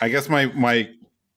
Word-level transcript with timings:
I 0.00 0.08
guess 0.08 0.28
my 0.28 0.46
my 0.46 0.88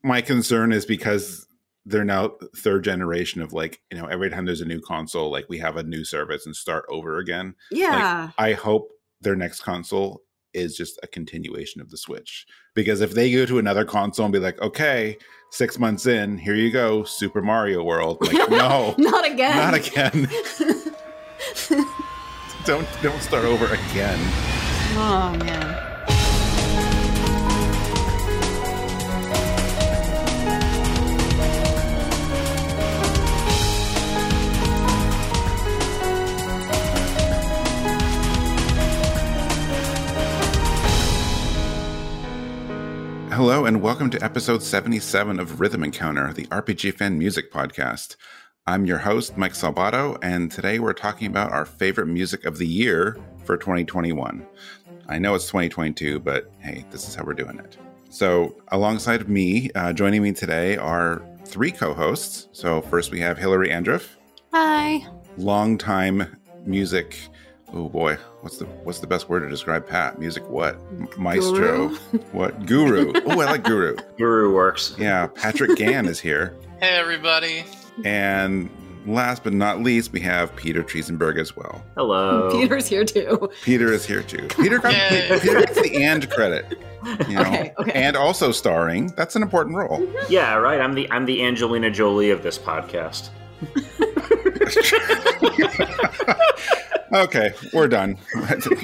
my 0.03 0.21
concern 0.21 0.71
is 0.71 0.85
because 0.85 1.45
they're 1.85 2.05
now 2.05 2.31
third 2.57 2.83
generation 2.83 3.41
of 3.41 3.51
like 3.53 3.81
you 3.91 3.97
know 3.97 4.05
every 4.05 4.29
time 4.29 4.45
there's 4.45 4.61
a 4.61 4.65
new 4.65 4.79
console 4.79 5.29
like 5.31 5.45
we 5.49 5.57
have 5.59 5.75
a 5.77 5.83
new 5.83 6.03
service 6.05 6.45
and 6.45 6.55
start 6.55 6.85
over 6.89 7.17
again 7.17 7.53
Yeah. 7.71 8.23
like, 8.27 8.33
i 8.37 8.53
hope 8.53 8.89
their 9.19 9.35
next 9.35 9.59
console 9.61 10.21
is 10.53 10.77
just 10.77 10.97
a 11.03 11.07
continuation 11.07 11.81
of 11.81 11.89
the 11.89 11.97
switch 11.97 12.45
because 12.73 13.01
if 13.01 13.11
they 13.13 13.29
go 13.33 13.45
to 13.45 13.59
another 13.59 13.83
console 13.83 14.25
and 14.25 14.31
be 14.31 14.39
like 14.39 14.61
okay 14.61 15.17
six 15.51 15.77
months 15.77 16.05
in 16.05 16.37
here 16.37 16.55
you 16.55 16.71
go 16.71 17.03
super 17.03 17.41
mario 17.41 17.83
world 17.83 18.17
like 18.21 18.49
no 18.49 18.95
Not 18.97 19.25
again. 19.29 19.57
not 19.57 19.73
again 19.73 20.29
don't 22.65 22.87
don't 23.01 23.21
start 23.21 23.43
over 23.43 23.65
again 23.65 24.19
oh 24.95 25.35
man. 25.43 25.82
Hello, 43.33 43.65
and 43.65 43.81
welcome 43.81 44.11
to 44.11 44.23
episode 44.23 44.61
77 44.61 45.39
of 45.39 45.59
Rhythm 45.59 45.83
Encounter, 45.83 46.31
the 46.33 46.45
RPG 46.45 46.93
fan 46.93 47.17
music 47.17 47.51
podcast. 47.51 48.15
I'm 48.67 48.85
your 48.85 48.99
host, 48.99 49.37
Mike 49.37 49.53
Salvato, 49.53 50.19
and 50.21 50.51
today 50.51 50.77
we're 50.77 50.93
talking 50.93 51.25
about 51.25 51.51
our 51.51 51.65
favorite 51.65 52.05
music 52.05 52.45
of 52.45 52.59
the 52.59 52.67
year 52.67 53.17
for 53.43 53.57
2021. 53.57 54.45
I 55.09 55.17
know 55.17 55.33
it's 55.33 55.47
2022, 55.47 56.19
but 56.19 56.51
hey, 56.59 56.85
this 56.91 57.07
is 57.07 57.15
how 57.15 57.23
we're 57.23 57.33
doing 57.33 57.57
it. 57.57 57.75
So, 58.11 58.55
alongside 58.67 59.21
of 59.21 59.29
me, 59.29 59.71
uh, 59.73 59.93
joining 59.93 60.21
me 60.21 60.33
today 60.33 60.77
are 60.77 61.23
three 61.47 61.71
co 61.71 61.95
hosts. 61.95 62.49
So, 62.51 62.81
first 62.83 63.09
we 63.09 63.19
have 63.21 63.39
Hillary 63.39 63.69
Andruff, 63.69 64.09
Hi. 64.51 65.03
longtime 65.37 66.37
music. 66.67 67.17
Oh 67.75 67.89
boy, 67.89 68.17
what's 68.41 68.57
the 68.57 68.65
what's 68.65 68.99
the 68.99 69.07
best 69.07 69.29
word 69.29 69.39
to 69.41 69.49
describe 69.49 69.87
Pat? 69.87 70.19
Music 70.19 70.47
what? 70.47 70.75
M- 70.91 71.07
Maestro. 71.17 71.89
What? 72.31 72.65
Guru. 72.67 73.13
Oh, 73.25 73.41
I 73.41 73.45
like 73.45 73.63
guru. 73.63 73.95
Guru 74.17 74.53
works. 74.53 74.95
Yeah, 74.97 75.27
Patrick 75.27 75.77
Gann 75.77 76.05
is 76.07 76.19
here. 76.19 76.55
Hey 76.79 76.97
everybody. 76.97 77.63
And 78.03 78.69
last 79.05 79.45
but 79.45 79.53
not 79.53 79.79
least, 79.79 80.11
we 80.11 80.19
have 80.19 80.53
Peter 80.57 80.83
Triezenberg 80.83 81.39
as 81.39 81.55
well. 81.55 81.81
Hello. 81.95 82.51
Peter's 82.51 82.87
here 82.87 83.05
too. 83.05 83.49
Peter 83.63 83.93
is 83.93 84.05
here 84.05 84.21
too. 84.21 84.47
Peter 84.49 84.79
got 84.79 84.91
Yay. 84.91 85.39
Peter 85.39 85.61
gets 85.61 85.81
the 85.81 86.03
and 86.03 86.29
credit. 86.29 86.77
You 87.29 87.35
know? 87.35 87.41
Okay, 87.41 87.73
okay. 87.79 87.91
And 87.93 88.17
also 88.17 88.51
starring. 88.51 89.13
That's 89.15 89.37
an 89.37 89.43
important 89.43 89.77
role. 89.77 90.05
Yeah, 90.27 90.55
right. 90.55 90.81
I'm 90.81 90.93
the 90.93 91.09
I'm 91.09 91.25
the 91.25 91.41
Angelina 91.41 91.89
Jolie 91.89 92.31
of 92.31 92.43
this 92.43 92.57
podcast. 92.59 93.29
okay, 97.13 97.53
we're 97.73 97.87
done. 97.87 98.17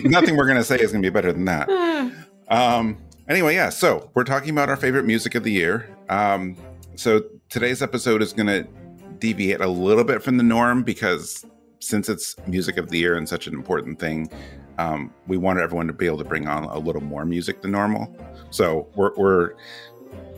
Nothing 0.03 0.37
we're 0.37 0.47
gonna 0.47 0.63
say 0.63 0.77
is 0.77 0.91
gonna 0.91 1.01
be 1.01 1.09
better 1.09 1.31
than 1.33 1.45
that. 1.45 1.69
Um, 2.49 2.97
anyway, 3.27 3.55
yeah. 3.55 3.69
So 3.69 4.09
we're 4.13 4.23
talking 4.23 4.49
about 4.49 4.69
our 4.69 4.75
favorite 4.75 5.05
music 5.05 5.35
of 5.35 5.43
the 5.43 5.51
year. 5.51 5.89
Um, 6.09 6.55
so 6.95 7.23
today's 7.49 7.81
episode 7.81 8.21
is 8.21 8.33
going 8.33 8.47
to 8.47 8.67
deviate 9.19 9.61
a 9.61 9.67
little 9.67 10.03
bit 10.03 10.21
from 10.23 10.37
the 10.37 10.43
norm 10.43 10.83
because 10.83 11.45
since 11.79 12.09
it's 12.09 12.35
music 12.47 12.77
of 12.77 12.89
the 12.89 12.97
year 12.97 13.15
and 13.15 13.27
such 13.29 13.47
an 13.47 13.53
important 13.53 13.99
thing, 13.99 14.29
um, 14.77 15.13
we 15.27 15.37
wanted 15.37 15.61
everyone 15.61 15.87
to 15.87 15.93
be 15.93 16.05
able 16.05 16.17
to 16.17 16.23
bring 16.23 16.47
on 16.47 16.65
a 16.65 16.77
little 16.77 17.01
more 17.01 17.25
music 17.25 17.61
than 17.61 17.71
normal. 17.71 18.13
So 18.49 18.87
we're 18.95 19.15
we're 19.15 19.53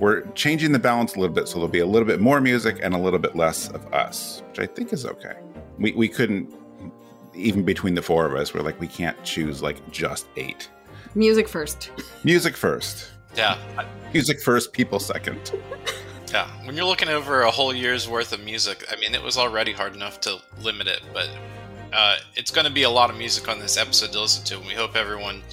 we're 0.02 0.24
changing 0.32 0.72
the 0.72 0.80
balance 0.80 1.16
a 1.16 1.20
little 1.20 1.34
bit, 1.34 1.48
so 1.48 1.54
there'll 1.54 1.68
be 1.68 1.80
a 1.80 1.86
little 1.86 2.08
bit 2.08 2.20
more 2.20 2.42
music 2.42 2.80
and 2.82 2.96
a 2.96 2.98
little 2.98 3.20
bit 3.20 3.36
less 3.36 3.70
of 3.70 3.86
us, 3.94 4.42
which 4.50 4.60
I 4.60 4.66
think 4.66 4.92
is 4.92 5.06
okay. 5.06 5.36
We 5.78 5.92
we 5.94 6.10
couldn't 6.10 6.52
even 7.36 7.64
between 7.64 7.94
the 7.94 8.02
four 8.02 8.26
of 8.26 8.34
us, 8.34 8.54
we're 8.54 8.62
like 8.62 8.80
we 8.82 8.88
can't 8.88 9.22
choose 9.24 9.62
like 9.62 9.78
just 9.92 10.26
eight. 10.36 10.70
Music 11.14 11.48
first. 11.48 11.92
Music 12.24 12.58
first. 12.58 13.12
Yeah, 13.36 13.58
Music 14.12 14.42
first, 14.42 14.74
people 14.74 15.00
second. 15.00 15.54
yeah. 16.32 16.48
When 16.66 16.76
you're 16.76 16.86
looking 16.86 17.08
over 17.08 17.44
a 17.44 17.52
whole 17.52 17.74
year's 17.74 18.10
worth 18.10 18.34
of 18.34 18.44
music, 18.44 18.84
I 18.92 19.00
mean, 19.00 19.14
it 19.14 19.22
was 19.22 19.38
already 19.38 19.72
hard 19.72 19.94
enough 19.94 20.20
to 20.22 20.40
limit 20.62 20.88
it, 20.88 21.02
but 21.14 21.30
uh, 21.94 22.18
it's 22.36 22.52
going 22.52 22.66
to 22.66 22.74
be 22.74 22.84
a 22.84 22.90
lot 22.90 23.10
of 23.10 23.18
music 23.18 23.48
on 23.48 23.60
this 23.60 23.78
episode 23.78 24.12
to 24.14 24.20
listen 24.22 24.44
to, 24.46 24.58
and 24.58 24.66
we 24.66 24.74
hope 24.74 24.96
everyone 24.96 25.44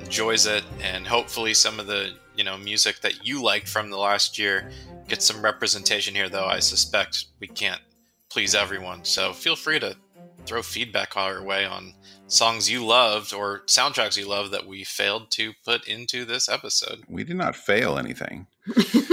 enjoys 0.00 0.46
it, 0.46 0.64
and 0.82 1.06
hopefully 1.06 1.54
some 1.54 1.78
of 1.80 1.86
the 1.86 2.12
you 2.34 2.44
know 2.44 2.56
music 2.56 3.00
that 3.00 3.26
you 3.26 3.42
liked 3.42 3.68
from 3.68 3.90
the 3.90 3.98
last 3.98 4.38
year 4.38 4.70
gets 5.08 5.24
some 5.26 5.42
representation 5.42 6.14
here. 6.14 6.28
Though 6.28 6.46
I 6.46 6.60
suspect 6.60 7.26
we 7.40 7.46
can't 7.48 7.80
please 8.30 8.54
everyone, 8.54 9.04
so 9.04 9.32
feel 9.32 9.56
free 9.56 9.80
to 9.80 9.96
throw 10.46 10.62
feedback 10.62 11.16
our 11.16 11.42
way 11.42 11.64
on 11.64 11.94
songs 12.26 12.70
you 12.70 12.84
loved 12.84 13.32
or 13.34 13.60
soundtracks 13.66 14.16
you 14.16 14.26
loved 14.28 14.50
that 14.52 14.66
we 14.66 14.84
failed 14.84 15.30
to 15.30 15.52
put 15.64 15.86
into 15.88 16.24
this 16.24 16.48
episode. 16.48 17.02
We 17.08 17.24
did 17.24 17.36
not 17.36 17.56
fail 17.56 17.98
anything. 17.98 18.46
There's 18.66 19.10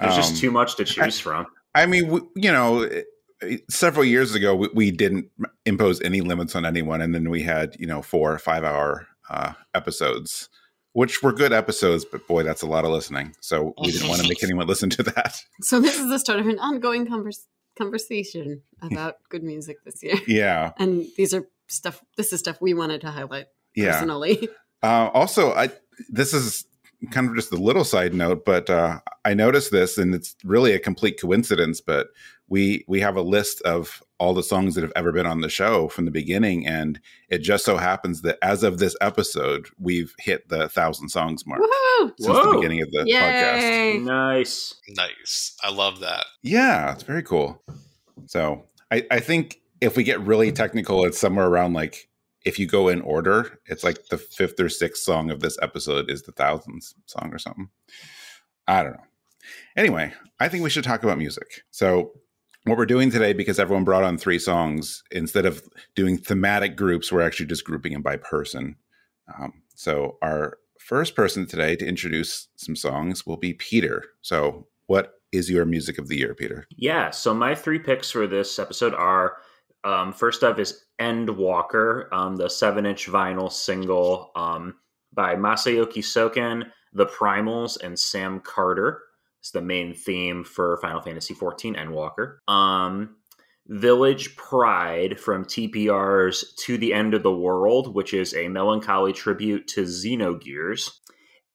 Um, 0.00 0.10
just 0.16 0.36
too 0.36 0.50
much 0.50 0.76
to 0.76 0.84
choose 0.84 1.18
from. 1.18 1.46
I 1.74 1.86
mean, 1.86 2.08
we, 2.08 2.20
you 2.34 2.52
know, 2.52 2.82
it- 2.82 3.06
it- 3.40 3.64
several 3.70 4.04
years 4.04 4.34
ago, 4.34 4.54
we, 4.54 4.68
we 4.74 4.90
didn't 4.90 5.26
impose 5.64 6.00
any 6.02 6.20
limits 6.22 6.54
on 6.56 6.64
anyone, 6.64 7.00
and 7.00 7.14
then 7.14 7.30
we 7.30 7.42
had 7.42 7.76
you 7.78 7.86
know 7.86 8.02
four 8.02 8.32
or 8.32 8.38
five 8.38 8.64
hour 8.64 9.06
uh, 9.30 9.52
episodes, 9.74 10.48
which 10.92 11.22
were 11.22 11.32
good 11.32 11.52
episodes, 11.52 12.04
but 12.04 12.26
boy, 12.26 12.42
that's 12.42 12.62
a 12.62 12.66
lot 12.66 12.84
of 12.84 12.90
listening. 12.90 13.34
So 13.40 13.74
we 13.80 13.92
didn't 13.92 14.08
want 14.08 14.22
to 14.22 14.28
make 14.28 14.42
anyone 14.44 14.66
listen 14.66 14.90
to 14.90 15.02
that. 15.04 15.40
So 15.62 15.80
this 15.80 15.98
is 15.98 16.08
the 16.08 16.18
start 16.18 16.40
of 16.40 16.46
an 16.46 16.58
ongoing 16.58 17.06
convers- 17.06 17.46
conversation 17.76 18.62
about 18.82 19.16
good 19.28 19.42
music 19.42 19.78
this 19.84 20.02
year. 20.02 20.16
Yeah, 20.26 20.72
And 20.78 21.06
these 21.16 21.34
are 21.34 21.46
stuff 21.68 22.00
this 22.16 22.32
is 22.32 22.40
stuff 22.40 22.58
we 22.60 22.74
wanted 22.74 23.00
to 23.02 23.10
highlight 23.10 23.46
yeah. 23.74 23.92
personally. 23.92 24.48
Uh, 24.82 25.08
also, 25.14 25.52
I 25.52 25.70
this 26.10 26.34
is 26.34 26.66
kind 27.10 27.28
of 27.28 27.34
just 27.34 27.50
a 27.50 27.56
little 27.56 27.82
side 27.82 28.12
note, 28.12 28.44
but 28.44 28.68
uh, 28.68 29.00
I 29.24 29.32
noticed 29.32 29.72
this, 29.72 29.96
and 29.96 30.14
it's 30.14 30.36
really 30.44 30.74
a 30.74 30.78
complete 30.78 31.18
coincidence. 31.18 31.80
But 31.80 32.08
we 32.46 32.84
we 32.86 33.00
have 33.00 33.16
a 33.16 33.22
list 33.22 33.62
of 33.62 34.02
all 34.18 34.34
the 34.34 34.42
songs 34.42 34.74
that 34.74 34.82
have 34.82 34.92
ever 34.96 35.12
been 35.12 35.26
on 35.26 35.40
the 35.40 35.48
show 35.48 35.88
from 35.88 36.04
the 36.04 36.10
beginning, 36.10 36.66
and 36.66 37.00
it 37.28 37.38
just 37.38 37.64
so 37.64 37.76
happens 37.76 38.22
that 38.22 38.38
as 38.42 38.62
of 38.62 38.78
this 38.78 38.96
episode, 39.00 39.68
we've 39.78 40.14
hit 40.18 40.48
the 40.48 40.68
thousand 40.68 41.08
songs 41.10 41.46
mark 41.46 41.60
Woohoo! 41.60 42.12
since 42.18 42.38
the 42.38 42.52
beginning 42.54 42.82
of 42.82 42.90
the 42.90 43.04
podcast. 43.04 44.02
Nice. 44.02 44.74
Nice. 44.88 45.56
I 45.62 45.70
love 45.70 46.00
that. 46.00 46.24
Yeah, 46.42 46.92
it's 46.92 47.02
very 47.02 47.22
cool. 47.22 47.62
So 48.26 48.64
I, 48.90 49.06
I 49.10 49.20
think 49.20 49.60
if 49.80 49.96
we 49.96 50.04
get 50.04 50.20
really 50.20 50.52
technical, 50.52 51.04
it's 51.04 51.18
somewhere 51.18 51.46
around 51.46 51.74
like 51.74 52.08
if 52.44 52.58
you 52.58 52.66
go 52.66 52.88
in 52.88 53.00
order, 53.02 53.58
it's 53.66 53.84
like 53.84 54.06
the 54.06 54.18
fifth 54.18 54.58
or 54.60 54.68
sixth 54.68 55.02
song 55.02 55.30
of 55.30 55.40
this 55.40 55.58
episode 55.60 56.10
is 56.10 56.22
the 56.22 56.32
thousands 56.32 56.94
song 57.06 57.30
or 57.32 57.38
something. 57.38 57.68
I 58.68 58.82
don't 58.82 58.92
know. 58.92 59.04
Anyway, 59.76 60.12
I 60.40 60.48
think 60.48 60.64
we 60.64 60.70
should 60.70 60.84
talk 60.84 61.02
about 61.02 61.18
music. 61.18 61.62
So 61.70 62.12
what 62.66 62.76
we're 62.76 62.84
doing 62.84 63.12
today, 63.12 63.32
because 63.32 63.60
everyone 63.60 63.84
brought 63.84 64.02
on 64.02 64.18
three 64.18 64.40
songs, 64.40 65.04
instead 65.12 65.46
of 65.46 65.62
doing 65.94 66.18
thematic 66.18 66.76
groups, 66.76 67.12
we're 67.12 67.22
actually 67.22 67.46
just 67.46 67.64
grouping 67.64 67.92
them 67.92 68.02
by 68.02 68.16
person. 68.16 68.74
Um, 69.38 69.62
so 69.76 70.18
our 70.20 70.58
first 70.80 71.14
person 71.14 71.46
today 71.46 71.76
to 71.76 71.86
introduce 71.86 72.48
some 72.56 72.74
songs 72.74 73.24
will 73.24 73.36
be 73.36 73.54
Peter. 73.54 74.02
So 74.22 74.66
what 74.86 75.14
is 75.30 75.48
your 75.48 75.64
music 75.64 75.96
of 75.98 76.08
the 76.08 76.16
year, 76.16 76.34
Peter? 76.34 76.66
Yeah. 76.76 77.10
So 77.10 77.32
my 77.32 77.54
three 77.54 77.78
picks 77.78 78.10
for 78.10 78.26
this 78.26 78.58
episode 78.58 78.94
are 78.94 79.36
um, 79.84 80.12
first 80.12 80.42
up 80.42 80.58
is 80.58 80.86
Endwalker, 81.00 82.12
um, 82.12 82.34
the 82.34 82.48
seven 82.48 82.84
inch 82.84 83.06
vinyl 83.06 83.50
single 83.50 84.32
um, 84.34 84.74
by 85.12 85.36
Masayoshi 85.36 85.98
Soken, 85.98 86.64
The 86.92 87.06
Primals, 87.06 87.80
and 87.80 87.96
Sam 87.96 88.40
Carter. 88.40 89.02
It's 89.46 89.52
the 89.52 89.62
main 89.62 89.94
theme 89.94 90.42
for 90.42 90.76
Final 90.82 91.00
Fantasy 91.00 91.32
XIV 91.32 91.76
Endwalker. 91.76 92.38
Um, 92.52 93.14
Village 93.68 94.34
Pride 94.34 95.20
from 95.20 95.44
TPR's 95.44 96.52
To 96.64 96.76
the 96.76 96.92
End 96.92 97.14
of 97.14 97.22
the 97.22 97.32
World, 97.32 97.94
which 97.94 98.12
is 98.12 98.34
a 98.34 98.48
melancholy 98.48 99.12
tribute 99.12 99.68
to 99.68 99.82
Xenogears 99.82 100.90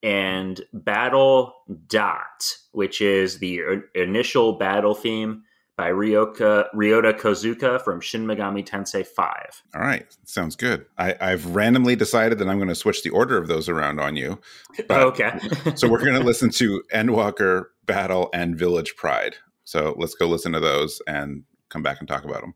and 0.01 0.61
Battle 0.71 1.53
Dot, 1.87 2.55
which 2.71 3.01
is 3.01 3.39
the 3.39 3.59
initial 3.93 4.53
battle 4.53 4.95
theme 4.95 5.43
by 5.77 5.89
Ryoka, 5.89 6.65
Ryota 6.75 7.13
Kozuka 7.17 7.81
from 7.81 8.01
Shin 8.01 8.25
Megami 8.25 8.65
Tensei 8.65 9.05
5. 9.05 9.63
All 9.75 9.81
right, 9.81 10.05
sounds 10.25 10.55
good. 10.55 10.85
I, 10.97 11.15
I've 11.19 11.55
randomly 11.55 11.95
decided 11.95 12.37
that 12.39 12.47
I'm 12.47 12.57
going 12.57 12.67
to 12.69 12.75
switch 12.75 13.03
the 13.03 13.09
order 13.09 13.37
of 13.37 13.47
those 13.47 13.67
around 13.69 13.99
on 13.99 14.15
you. 14.15 14.39
But- 14.87 15.01
okay. 15.03 15.31
So 15.75 15.89
we're 15.89 15.99
going 16.03 16.19
to 16.19 16.25
listen 16.25 16.49
to 16.51 16.83
Endwalker, 16.93 17.65
Battle, 17.85 18.29
and 18.33 18.57
Village 18.57 18.95
Pride. 18.95 19.35
So 19.63 19.95
let's 19.97 20.15
go 20.15 20.27
listen 20.27 20.51
to 20.53 20.59
those 20.59 21.01
and 21.07 21.43
come 21.69 21.81
back 21.81 21.99
and 21.99 22.07
talk 22.07 22.25
about 22.25 22.41
them. 22.41 22.53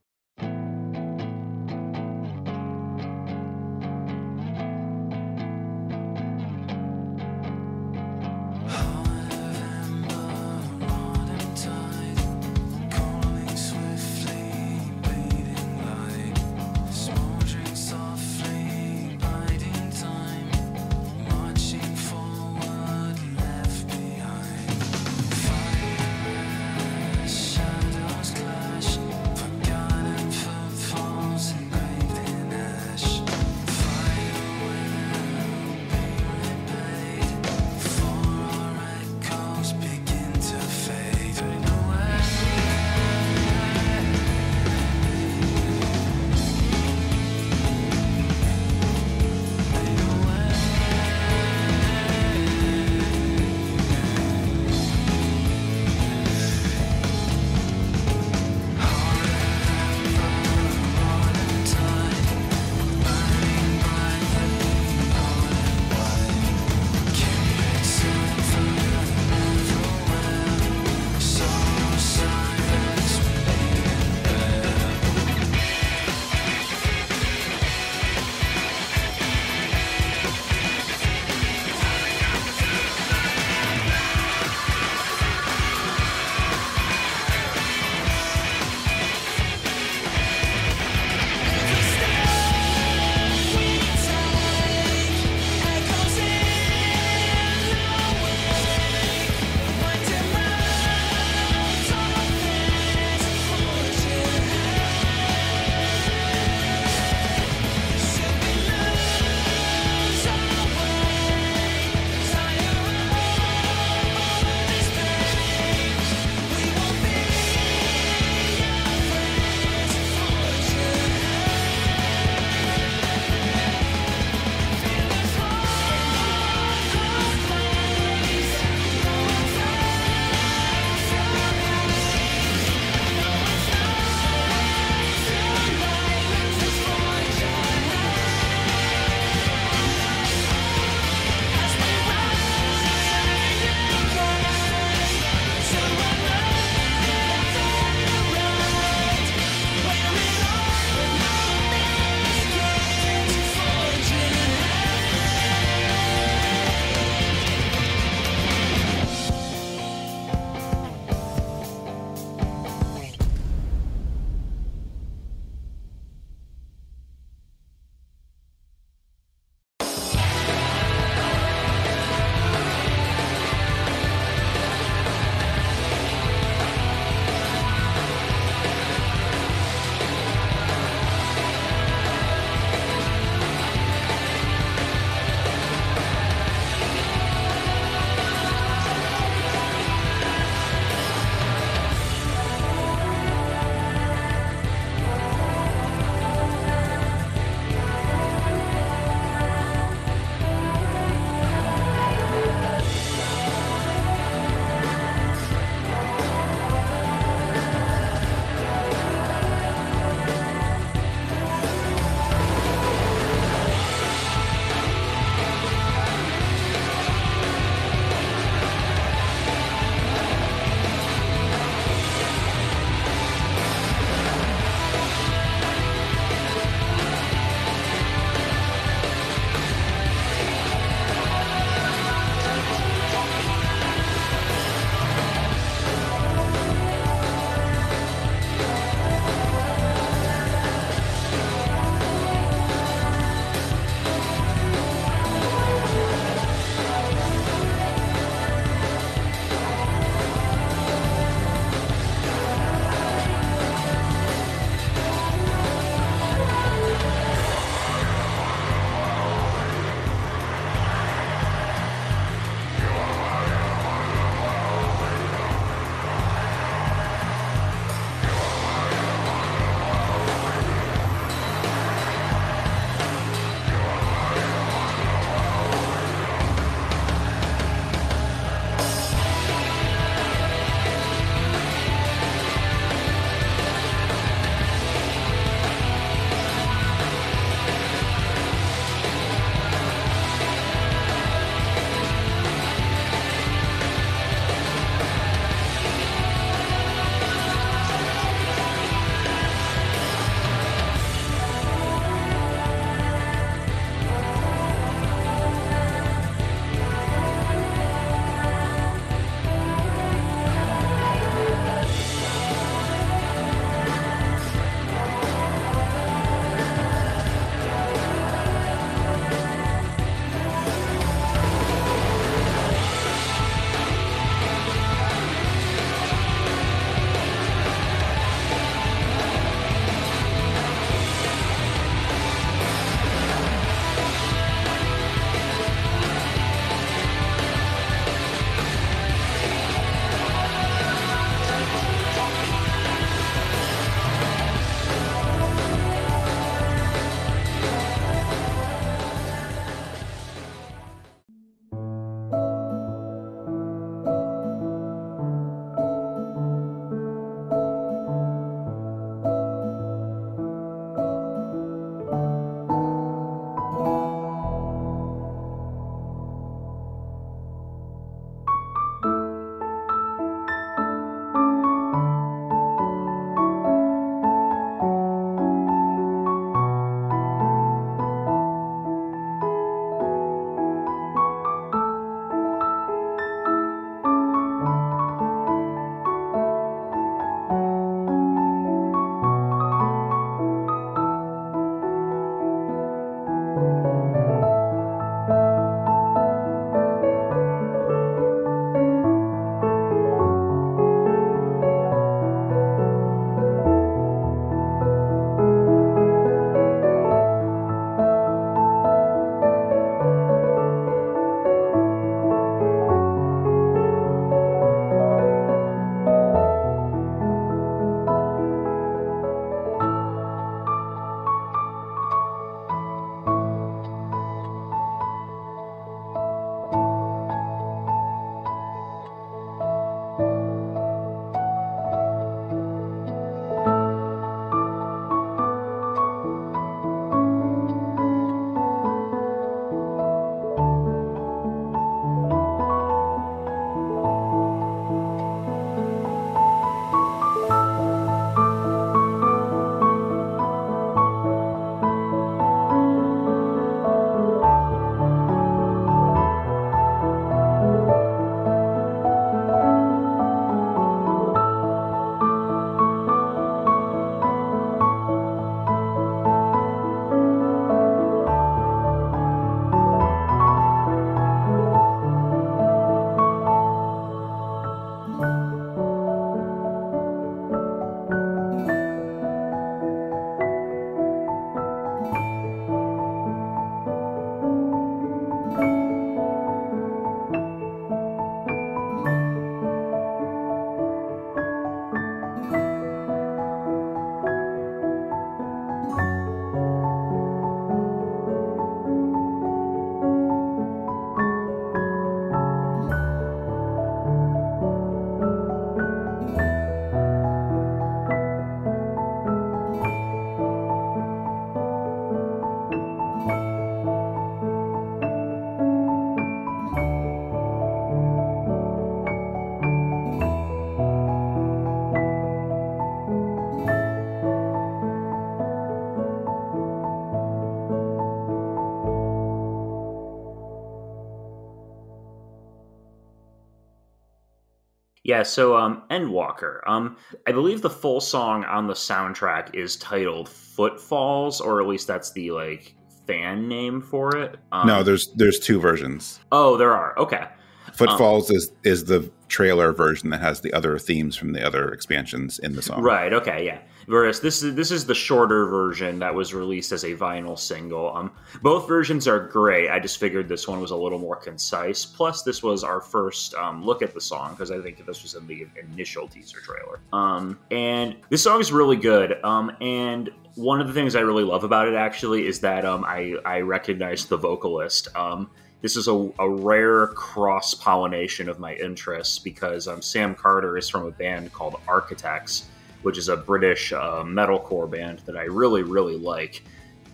Yeah, 535.15 535.23
so 535.23 535.55
um 535.55 535.83
Endwalker. 535.91 536.59
Um 536.67 536.97
I 537.25 537.31
believe 537.31 537.61
the 537.61 537.69
full 537.69 538.01
song 538.01 538.43
on 538.43 538.67
the 538.67 538.73
soundtrack 538.73 539.55
is 539.55 539.77
titled 539.77 540.27
Footfalls, 540.27 541.39
or 541.39 541.61
at 541.61 541.67
least 541.67 541.87
that's 541.87 542.11
the 542.11 542.31
like 542.31 542.75
fan 543.07 543.47
name 543.47 543.81
for 543.81 544.17
it. 544.17 544.37
Um, 544.51 544.67
no, 544.67 544.83
there's 544.83 545.13
there's 545.15 545.39
two 545.39 545.57
versions. 545.57 546.19
Oh, 546.33 546.57
there 546.57 546.73
are. 546.73 546.97
Okay. 546.99 547.27
Footfalls 547.75 548.29
is 548.31 548.51
is 548.63 548.85
the 548.85 549.09
trailer 549.27 549.71
version 549.71 550.09
that 550.11 550.21
has 550.21 550.41
the 550.41 550.53
other 550.53 550.77
themes 550.77 551.15
from 551.15 551.33
the 551.33 551.45
other 551.45 551.69
expansions 551.69 552.39
in 552.39 552.55
the 552.55 552.61
song. 552.61 552.81
Right. 552.81 553.11
Okay. 553.11 553.45
Yeah. 553.45 553.59
Whereas 553.87 554.19
this 554.19 554.41
is 554.41 554.55
this 554.55 554.71
is 554.71 554.85
the 554.85 554.95
shorter 554.95 555.45
version 555.45 555.99
that 555.99 556.13
was 556.13 556.33
released 556.33 556.71
as 556.71 556.83
a 556.83 556.95
vinyl 556.95 557.37
single. 557.37 557.95
Um, 557.95 558.11
both 558.41 558.67
versions 558.67 559.07
are 559.07 559.19
great. 559.19 559.69
I 559.69 559.79
just 559.79 559.99
figured 559.99 560.27
this 560.27 560.47
one 560.47 560.59
was 560.59 560.71
a 560.71 560.75
little 560.75 560.97
more 560.97 561.15
concise. 561.15 561.85
Plus, 561.85 562.23
this 562.23 562.41
was 562.41 562.63
our 562.63 562.81
first 562.81 563.35
um, 563.35 563.63
look 563.63 563.81
at 563.81 563.93
the 563.93 564.01
song 564.01 564.31
because 564.31 564.51
I 564.51 564.59
think 564.59 564.83
this 564.85 565.03
was 565.03 565.13
in 565.13 565.27
the 565.27 565.45
initial 565.71 566.07
teaser 566.07 566.39
trailer. 566.39 566.79
Um, 566.93 567.37
and 567.51 567.95
this 568.09 568.23
song 568.23 568.41
is 568.41 568.51
really 568.51 568.77
good. 568.77 569.23
Um, 569.23 569.55
and 569.61 570.09
one 570.35 570.61
of 570.61 570.67
the 570.67 570.73
things 570.73 570.95
I 570.95 571.01
really 571.01 571.23
love 571.23 571.43
about 571.43 571.67
it 571.67 571.75
actually 571.75 572.25
is 572.25 572.39
that 572.39 572.65
um, 572.65 572.83
I 572.85 573.15
I 573.23 573.41
recognize 573.41 574.05
the 574.05 574.17
vocalist. 574.17 574.87
Um, 574.95 575.29
this 575.65 575.75
is 575.75 575.87
a, 575.87 576.11
a 576.19 576.29
rare 576.29 576.85
cross 576.89 577.55
pollination 577.55 578.29
of 578.29 578.37
my 578.37 578.53
interests 578.53 579.17
because 579.17 579.67
um, 579.67 579.81
Sam 579.81 580.13
Carter 580.13 580.59
is 580.59 580.69
from 580.69 580.85
a 580.85 580.91
band 580.91 581.33
called 581.33 581.59
Architects, 581.67 582.49
which 582.83 582.99
is 582.99 583.09
a 583.09 583.17
British 583.17 583.73
uh, 583.73 584.03
metalcore 584.03 584.69
band 584.69 584.99
that 585.07 585.17
I 585.17 585.23
really 585.23 585.63
really 585.63 585.97
like. 585.97 586.43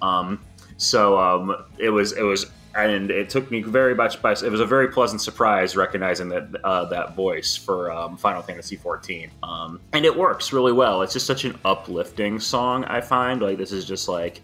Um, 0.01 0.40
so 0.78 1.20
um, 1.20 1.66
it 1.80 1.90
was 1.90 2.13
it 2.13 2.22
was 2.22 2.50
and 2.74 3.12
it 3.12 3.30
took 3.30 3.51
me 3.51 3.62
very 3.62 3.94
much 3.94 4.22
by 4.22 4.32
it 4.32 4.50
was 4.50 4.62
a 4.62 4.66
very 4.66 4.88
pleasant 4.88 5.20
surprise 5.20 5.75
recognizing 5.75 6.30
that 6.30 6.56
uh, 6.63 6.86
that 6.86 7.13
voice 7.13 7.58
for 7.58 7.92
um, 7.92 8.16
Final 8.16 8.42
Fantasy 8.42 8.78
XIV, 8.78 9.32
um, 9.44 9.82
and 9.92 10.06
it 10.06 10.16
works 10.16 10.54
really 10.54 10.72
well. 10.72 11.01
It's 11.01 11.12
just 11.12 11.25
such 11.25 11.44
an 11.44 11.60
uplifting 11.66 12.40
song. 12.40 12.86
I 12.86 13.01
find 13.01 13.42
like 13.42 13.58
this 13.58 13.74
is 13.74 13.84
just 13.84 14.08
like 14.08 14.40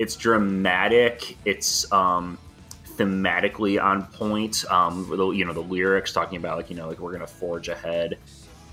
it's 0.00 0.16
dramatic. 0.16 1.36
It's 1.44 1.92
um, 1.92 2.38
thematically 2.98 3.82
on 3.82 4.04
point. 4.06 4.64
Um, 4.70 5.08
the, 5.08 5.30
you 5.30 5.44
know, 5.44 5.52
the 5.52 5.60
lyrics 5.60 6.12
talking 6.12 6.36
about 6.36 6.56
like 6.56 6.68
you 6.68 6.76
know 6.76 6.88
like 6.88 6.98
we're 6.98 7.12
gonna 7.12 7.26
forge 7.26 7.68
ahead 7.68 8.18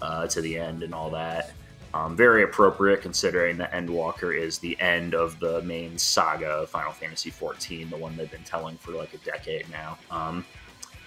uh, 0.01 0.27
to 0.27 0.41
the 0.41 0.58
end 0.58 0.84
and 0.84 0.94
all 0.94 1.10
that. 1.12 1.51
Um, 1.94 2.13
very 2.13 2.44
appropriate 2.44 3.01
considering 3.01 3.55
that 3.58 3.72
Endwalker 3.72 4.38
is 4.38 4.58
the 4.60 4.77
end 4.82 5.13
of 5.15 5.39
the 5.39 5.62
main 5.62 5.98
saga 5.98 6.48
of 6.48 6.70
Final 6.70 6.91
Fantasy 6.91 7.32
XIV, 7.32 7.89
the 7.89 7.96
one 7.96 8.17
they've 8.17 8.29
been 8.29 8.44
telling 8.44 8.75
for 8.75 8.91
like 8.91 9.13
a 9.13 9.17
decade 9.20 9.70
now. 9.70 9.98
Um, 10.12 10.44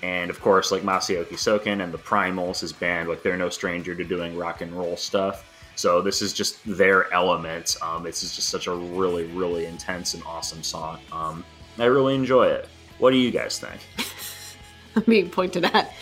and 0.02 0.30
of 0.30 0.40
course, 0.40 0.72
like 0.72 0.82
Masayoshi 0.82 1.34
Soken 1.34 1.82
and 1.82 1.92
the 1.92 1.98
Primals, 1.98 2.60
his 2.60 2.72
band, 2.72 3.08
like 3.08 3.22
they're 3.22 3.36
no 3.36 3.50
stranger 3.50 3.94
to 3.94 4.04
doing 4.04 4.34
rock 4.34 4.62
and 4.62 4.72
roll 4.72 4.96
stuff. 4.96 5.44
So 5.74 6.00
this 6.00 6.22
is 6.22 6.32
just 6.32 6.58
their 6.64 7.12
element. 7.12 7.76
Um, 7.82 8.02
this 8.02 8.22
is 8.22 8.34
just 8.34 8.48
such 8.48 8.66
a 8.66 8.72
really, 8.72 9.24
really 9.26 9.66
intense 9.66 10.14
and 10.14 10.22
awesome 10.24 10.62
song. 10.62 11.00
Um, 11.12 11.44
I 11.78 11.84
really 11.84 12.14
enjoy 12.14 12.46
it. 12.46 12.68
What 12.98 13.10
do 13.10 13.16
you 13.16 13.30
guys 13.30 13.58
think? 13.58 13.80
I'm 14.96 15.02
being 15.04 15.30
pointed 15.30 15.64
at. 15.64 15.92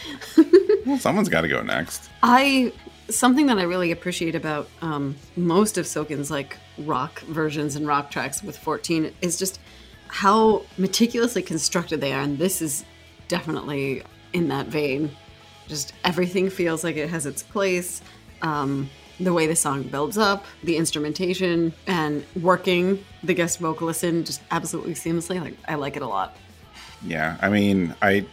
Well, 0.87 0.99
someone's 0.99 1.29
got 1.29 1.43
to 1.43 1.49
go 1.49 1.63
next. 1.63 2.09
I 2.23 2.73
something 3.09 3.47
that 3.47 3.59
I 3.59 3.63
really 3.63 3.93
appreciate 3.93 4.35
about 4.35 4.69
um, 4.83 5.17
most 5.37 5.79
of 5.79 5.87
Soken's 5.87 6.31
like 6.31 6.57
rock 6.79 7.21
versions 7.21 7.77
and 7.77 7.87
rock 7.87 8.11
tracks 8.11 8.43
with 8.43 8.57
14 8.57 9.13
is 9.23 9.39
just 9.39 9.61
how 10.09 10.65
meticulously 10.79 11.43
constructed 11.43 12.01
they 12.01 12.13
are, 12.13 12.21
and 12.21 12.39
this 12.39 12.63
is 12.63 12.85
definitely 13.29 14.03
in 14.33 14.49
that 14.49 14.67
vein. 14.67 15.11
Just 15.67 15.93
everything 16.05 16.49
feels 16.49 16.85
like 16.85 16.97
it 16.97 17.11
has 17.11 17.27
its 17.27 17.43
place. 17.43 18.03
Um, 18.43 18.89
the 19.19 19.33
way 19.33 19.47
the 19.47 19.57
song 19.57 19.83
builds 19.83 20.19
up, 20.19 20.45
the 20.63 20.77
instrumentation, 20.77 21.73
and 21.87 22.25
working 22.41 23.03
the 23.23 23.35
guest 23.35 23.59
vocalist 23.59 24.05
in 24.05 24.25
just 24.25 24.43
absolutely 24.51 24.95
seamlessly. 24.95 25.41
Like 25.41 25.57
I 25.67 25.75
like 25.75 25.97
it 25.97 26.03
a 26.03 26.07
lot. 26.07 26.37
Yeah, 27.05 27.37
I 27.41 27.49
mean, 27.49 27.95
I 28.03 28.27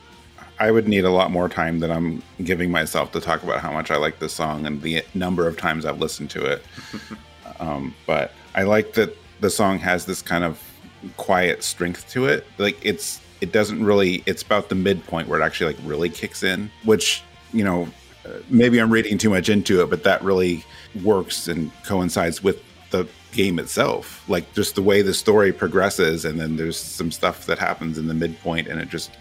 I 0.60 0.72
would 0.72 0.88
need 0.88 1.04
a 1.06 1.10
lot 1.10 1.32
more 1.32 1.50
time 1.50 1.80
than 1.80 1.92
I'm 1.92 2.24
giving 2.44 2.72
myself 2.72 3.12
to 3.14 3.20
talk 3.20 3.44
about 3.44 3.60
how 3.60 3.72
much 3.72 3.92
I 3.92 3.98
like 3.98 4.20
this 4.20 4.34
song 4.34 4.66
and 4.66 4.82
the 4.82 5.04
number 5.14 5.48
of 5.48 5.58
times 5.58 5.86
I've 5.86 6.00
listened 6.00 6.30
to 6.32 6.46
it. 6.46 6.64
um, 7.60 7.94
but 8.06 8.32
I 8.56 8.64
like 8.64 8.94
that 8.94 9.18
the 9.42 9.50
song 9.50 9.80
has 9.80 10.06
this 10.06 10.22
kind 10.22 10.44
of 10.44 10.62
quiet 11.18 11.64
strength 11.64 12.10
to 12.12 12.26
it. 12.26 12.46
Like 12.58 12.78
it's 12.86 13.20
it 13.42 13.52
doesn't 13.52 13.84
really. 13.84 14.24
It's 14.26 14.42
about 14.42 14.70
the 14.70 14.76
midpoint 14.76 15.28
where 15.28 15.42
it 15.42 15.44
actually 15.44 15.74
like 15.74 15.84
really 15.86 16.10
kicks 16.10 16.44
in, 16.44 16.72
which 16.86 17.24
you 17.52 17.64
know 17.64 17.88
uh, 18.26 18.40
maybe 18.50 18.80
I'm 18.80 18.92
reading 18.92 19.18
too 19.18 19.30
much 19.30 19.50
into 19.50 19.82
it, 19.82 19.90
but 19.90 20.04
that 20.04 20.24
really 20.24 20.64
works 21.04 21.48
and 21.48 21.72
coincides 21.84 22.42
with 22.42 22.64
the 22.92 23.08
game 23.34 23.60
itself. 23.60 24.24
Like 24.30 24.54
just 24.54 24.76
the 24.76 24.82
way 24.82 25.02
the 25.02 25.14
story 25.14 25.52
progresses, 25.52 26.24
and 26.26 26.40
then 26.40 26.56
there's 26.56 26.80
some 26.80 27.12
stuff 27.12 27.46
that 27.48 27.60
happens 27.60 27.98
in 27.98 28.08
the 28.08 28.14
midpoint, 28.14 28.68
and 28.68 28.80
it 28.80 28.90
just 28.90 29.12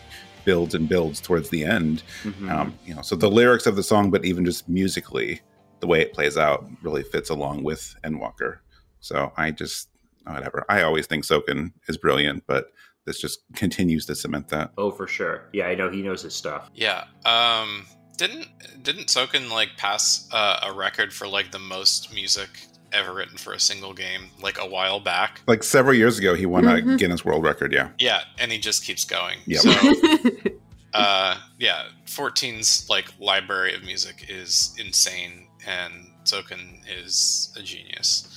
builds 0.44 0.74
and 0.74 0.88
builds 0.88 1.20
towards 1.20 1.50
the 1.50 1.64
end. 1.64 2.02
Mhm. 2.24 2.50
Um, 2.50 2.74
you 2.84 2.94
know, 2.94 3.02
so 3.02 3.14
the 3.16 3.30
lyrics 3.30 3.66
of 3.66 3.76
the 3.76 3.82
song, 3.82 4.10
but 4.10 4.24
even 4.24 4.44
just 4.44 4.68
musically, 4.68 5.40
the 5.80 5.86
way 5.86 6.00
it 6.00 6.12
plays 6.12 6.36
out 6.36 6.64
really 6.82 7.02
fits 7.02 7.30
along 7.30 7.62
with 7.64 7.94
Endwalker. 8.04 8.58
So 9.00 9.32
I 9.36 9.50
just 9.50 9.88
whatever. 10.24 10.64
I 10.68 10.82
always 10.82 11.06
think 11.06 11.24
Soken 11.24 11.72
is 11.88 11.96
brilliant, 11.96 12.44
but 12.46 12.66
this 13.04 13.20
just 13.20 13.40
continues 13.56 14.06
to 14.06 14.14
cement 14.14 14.48
that. 14.48 14.70
oh, 14.78 14.90
for 14.92 15.08
sure. 15.08 15.48
Yeah, 15.52 15.66
I 15.66 15.74
know 15.74 15.90
he 15.90 16.02
knows 16.02 16.22
his 16.22 16.34
stuff. 16.34 16.70
Yeah. 16.74 17.04
Um 17.24 17.86
didn't 18.16 18.46
didn't 18.82 19.08
Soken 19.08 19.50
like 19.50 19.70
pass 19.76 20.28
uh, 20.32 20.60
a 20.62 20.72
record 20.72 21.12
for 21.12 21.26
like 21.26 21.50
the 21.50 21.58
most 21.58 22.12
music 22.14 22.50
ever 22.92 23.12
written 23.14 23.36
for 23.36 23.52
a 23.52 23.60
single 23.60 23.92
game 23.94 24.28
like 24.42 24.58
a 24.60 24.66
while 24.66 25.00
back? 25.00 25.40
Like 25.46 25.62
several 25.62 25.94
years 25.94 26.18
ago, 26.18 26.34
he 26.34 26.46
won 26.46 26.64
a 26.66 26.72
Mhm. 26.82 26.98
Guinness 26.98 27.24
World 27.24 27.42
Record. 27.44 27.72
Yeah, 27.72 27.90
Yeah, 27.98 28.22
and 28.38 28.50
he 28.52 28.58
just 28.58 28.84
keeps 28.84 29.04
going. 29.04 29.38
Yep. 29.46 29.60
So 29.62 29.70
uh 30.94 31.36
yeah, 31.58 31.84
14's 32.06 32.88
like 32.90 33.12
library 33.18 33.74
of 33.74 33.82
music 33.82 34.26
is 34.28 34.74
insane 34.78 35.46
and 35.66 35.92
Soken 36.24 36.80
is 36.88 37.52
a 37.56 37.62
genius. 37.62 38.28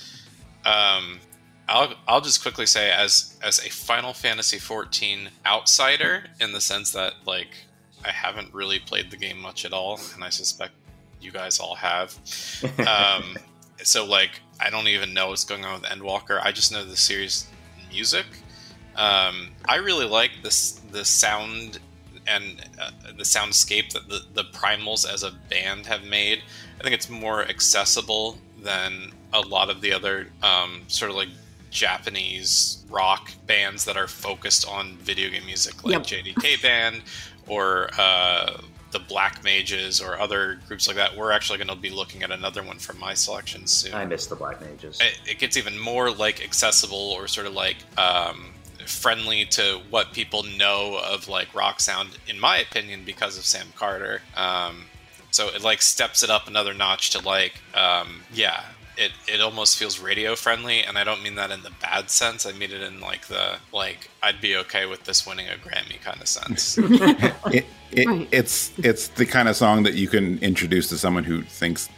Um 0.64 1.20
I'll 1.68 1.94
I'll 2.08 2.20
just 2.20 2.42
quickly 2.42 2.66
say 2.66 2.90
as 2.90 3.36
as 3.42 3.58
a 3.64 3.68
Final 3.70 4.12
Fantasy 4.14 4.58
14 4.58 5.28
outsider 5.44 6.24
in 6.40 6.52
the 6.52 6.60
sense 6.60 6.92
that 6.92 7.14
like 7.26 7.48
I 8.04 8.10
haven't 8.10 8.54
really 8.54 8.78
played 8.78 9.10
the 9.10 9.16
game 9.16 9.38
much 9.40 9.64
at 9.64 9.72
all 9.72 10.00
and 10.14 10.22
I 10.24 10.30
suspect 10.30 10.72
you 11.20 11.32
guys 11.32 11.58
all 11.58 11.74
have. 11.74 12.14
Um 12.86 13.36
so 13.82 14.04
like 14.04 14.40
I 14.60 14.70
don't 14.70 14.88
even 14.88 15.12
know 15.14 15.28
what's 15.28 15.44
going 15.44 15.64
on 15.64 15.80
with 15.80 15.90
Endwalker. 15.90 16.40
I 16.42 16.52
just 16.52 16.72
know 16.72 16.84
the 16.84 16.96
series 16.96 17.46
music. 17.90 18.26
Um, 18.96 19.50
I 19.66 19.76
really 19.76 20.06
like 20.06 20.30
this 20.42 20.72
the 20.90 21.04
sound 21.04 21.78
and 22.26 22.64
uh, 22.80 22.90
the 23.16 23.22
soundscape 23.22 23.92
that 23.92 24.08
the, 24.08 24.22
the 24.34 24.44
Primals 24.44 25.08
as 25.10 25.22
a 25.22 25.30
band 25.50 25.86
have 25.86 26.04
made. 26.04 26.42
I 26.80 26.82
think 26.82 26.94
it's 26.94 27.08
more 27.08 27.42
accessible 27.44 28.38
than 28.58 29.12
a 29.32 29.40
lot 29.40 29.70
of 29.70 29.80
the 29.80 29.92
other 29.92 30.28
um, 30.42 30.82
sort 30.88 31.10
of 31.10 31.16
like 31.16 31.28
Japanese 31.70 32.84
rock 32.90 33.30
bands 33.46 33.84
that 33.84 33.96
are 33.96 34.08
focused 34.08 34.66
on 34.66 34.96
video 34.96 35.30
game 35.30 35.44
music, 35.46 35.84
like 35.84 35.92
Yep. 35.92 36.24
JDK 36.24 36.62
Band 36.62 37.02
or 37.46 37.90
uh, 37.98 38.58
the 38.96 39.04
Black 39.04 39.44
Mages 39.44 40.00
or 40.00 40.18
other 40.18 40.58
groups 40.66 40.86
like 40.86 40.96
that. 40.96 41.16
We're 41.16 41.32
actually 41.32 41.58
going 41.58 41.68
to 41.68 41.76
be 41.76 41.90
looking 41.90 42.22
at 42.22 42.30
another 42.30 42.62
one 42.62 42.78
from 42.78 42.98
my 42.98 43.14
selection 43.14 43.66
soon 43.66 43.94
I 43.94 44.04
miss 44.06 44.26
the 44.26 44.36
Black 44.36 44.60
Mages. 44.60 44.98
it, 45.00 45.20
it 45.32 45.38
gets 45.38 45.56
even 45.56 45.78
more 45.78 46.10
like 46.10 46.42
accessible 46.42 47.10
or 47.12 47.28
sort 47.28 47.46
of 47.46 47.52
like 47.52 47.76
um, 47.98 48.52
friendly 48.86 49.44
to 49.46 49.80
what 49.90 50.12
people 50.12 50.42
know 50.44 50.98
of 51.04 51.28
like 51.28 51.54
rock 51.54 51.80
sound 51.80 52.10
in 52.26 52.38
my 52.40 52.58
opinion 52.58 53.02
because 53.04 53.36
of 53.36 53.44
sam 53.44 53.66
carter 53.76 54.22
um, 54.36 54.84
so 55.30 55.48
it 55.48 55.62
like 55.62 55.82
steps 55.82 56.22
it 56.22 56.30
up 56.30 56.46
another 56.48 56.72
notch 56.72 57.10
to 57.10 57.18
like 57.20 57.54
um, 57.74 58.22
yeah 58.32 58.62
it, 58.98 59.12
it 59.28 59.40
almost 59.40 59.76
feels 59.78 59.98
radio 60.00 60.34
friendly 60.34 60.82
and 60.82 60.96
i 60.98 61.04
don't 61.04 61.22
mean 61.22 61.34
that 61.34 61.50
in 61.50 61.62
the 61.62 61.72
bad 61.82 62.10
sense 62.10 62.46
i 62.46 62.52
mean 62.52 62.70
it 62.72 62.80
in 62.82 63.00
like 63.00 63.26
the 63.26 63.56
like 63.72 64.10
i'd 64.22 64.40
be 64.40 64.56
okay 64.56 64.86
with 64.86 65.04
this 65.04 65.26
winning 65.26 65.46
a 65.48 65.54
grammy 65.68 66.00
kind 66.00 66.20
of 66.20 66.28
sense 66.28 66.78
it, 67.52 67.64
it, 67.92 68.06
Right. 68.06 68.28
it's 68.32 68.72
it's 68.78 69.08
the 69.08 69.26
kind 69.26 69.48
of 69.48 69.56
song 69.56 69.82
that 69.84 69.94
you 69.94 70.08
can 70.08 70.38
introduce 70.40 70.88
to 70.88 70.98
someone 70.98 71.24
who 71.24 71.42
thinks 71.42 71.88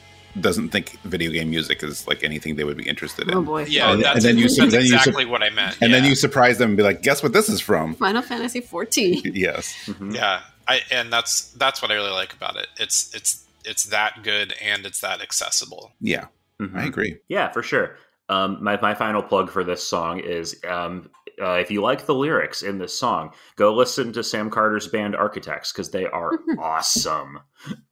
doesn't 0.41 0.69
think 0.69 0.99
video 1.05 1.31
game 1.33 1.51
music 1.51 1.83
is 1.83 2.07
like 2.07 2.23
anything 2.23 2.55
they 2.57 2.63
would 2.63 2.77
be 2.77 2.87
interested 2.89 3.29
in. 3.29 3.35
oh 3.35 3.43
boy. 3.43 3.65
yeah 3.65 3.93
And- 3.93 4.03
that's, 4.05 4.17
and 4.17 4.25
then 4.25 4.39
you- 4.39 4.43
that's 4.49 4.57
then 4.57 4.71
you- 4.87 4.95
exactly 4.95 5.25
what 5.25 5.43
i 5.43 5.51
meant 5.51 5.79
and 5.81 5.93
then 5.93 6.05
you 6.05 6.15
surprise 6.15 6.59
them 6.59 6.71
and 6.71 6.77
be 6.77 6.83
like, 6.83 7.03
"Guess 7.03 7.23
what 7.23 7.33
this 7.33 7.49
is 7.49 7.61
from?" 7.61 7.95
Final 7.95 8.23
Fantasy 8.23 8.61
14. 8.61 9.23
yes. 9.35 9.75
Mhm. 9.87 10.15
Yeah, 10.15 10.43
I 10.69 10.83
and 10.93 11.13
that's 11.13 11.51
that's 11.53 11.81
what 11.83 11.91
I 11.91 11.95
really 11.95 12.11
like 12.11 12.33
about 12.35 12.57
it. 12.57 12.69
It's 12.79 13.13
it's 13.15 13.45
it's 13.65 13.85
that 13.87 14.23
good 14.23 14.55
and 14.63 14.87
it's 14.87 15.01
that 15.01 15.21
accessible. 15.23 15.93
Yeah, 16.01 16.27
Mhm. 16.61 16.77
I 16.77 16.85
agree. 16.87 17.17
Yeah, 17.29 17.51
for 17.51 17.63
sure. 17.63 17.97
Um, 18.29 18.63
my, 18.63 18.79
my 18.81 18.95
final 18.95 19.23
plug 19.23 19.51
for 19.51 19.65
this 19.65 19.87
song 19.87 20.21
is 20.21 20.61
um, 20.69 21.11
uh, 21.41 21.53
if 21.53 21.71
you 21.71 21.81
like 21.81 22.05
the 22.05 22.15
lyrics 22.15 22.63
in 22.63 22.79
this 22.79 22.99
song, 22.99 23.33
go 23.57 23.73
listen 23.75 24.13
to 24.13 24.23
Sam 24.23 24.51
Carter's 24.51 24.87
band 24.87 25.17
Architects 25.17 25.73
because 25.73 25.91
they 25.91 26.05
are 26.07 26.33
awesome. 26.59 27.41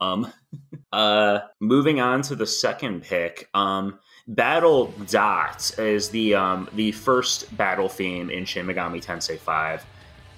Um, 0.01 0.33
Uh, 0.93 1.41
moving 1.61 2.01
on 2.01 2.23
to 2.23 2.35
the 2.37 2.47
second 2.47 3.03
pick. 3.03 3.51
Um, 3.53 3.99
Battle 4.29 4.87
Dot 5.09 5.71
is 5.79 6.09
the 6.11 6.35
um, 6.35 6.69
the 6.75 6.93
first 6.93 7.55
battle 7.57 7.89
theme 7.89 8.31
in 8.31 8.45
Shin 8.45 8.67
Megami 8.67 9.05
Tensei 9.05 9.39
Five. 9.39 9.85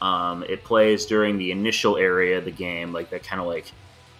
Um, 0.00 0.42
it 0.48 0.64
plays 0.64 1.06
during 1.06 1.38
the 1.38 1.52
initial 1.52 1.96
area 1.96 2.38
of 2.38 2.44
the 2.44 2.50
game, 2.50 2.92
like 2.92 3.10
the 3.10 3.20
kind 3.20 3.40
of 3.40 3.46
like 3.46 3.70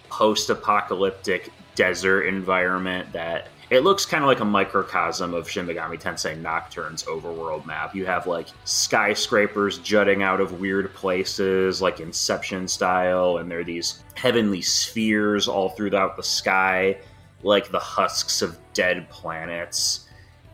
post-apocalyptic 0.09 1.51
desert 1.75 2.21
environment 2.23 3.11
that 3.13 3.49
it 3.69 3.83
looks 3.83 4.05
kind 4.05 4.23
of 4.23 4.27
like 4.27 4.39
a 4.39 4.45
microcosm 4.45 5.33
of 5.33 5.49
Shin 5.49 5.67
Megami 5.67 6.01
Tensei 6.01 6.39
Nocturne's 6.39 7.03
overworld 7.03 7.65
map. 7.65 7.93
You 7.93 8.05
have 8.05 8.25
like 8.25 8.47
skyscrapers 8.65 9.77
jutting 9.79 10.23
out 10.23 10.41
of 10.41 10.59
weird 10.59 10.93
places, 10.95 11.81
like 11.81 11.99
Inception 11.99 12.67
style, 12.67 13.37
and 13.37 13.49
there 13.49 13.59
are 13.59 13.63
these 13.63 14.03
heavenly 14.15 14.61
spheres 14.61 15.47
all 15.47 15.69
throughout 15.69 16.17
the 16.17 16.23
sky, 16.23 16.97
like 17.43 17.69
the 17.69 17.79
husks 17.79 18.41
of 18.41 18.57
dead 18.73 19.07
planets. 19.09 20.07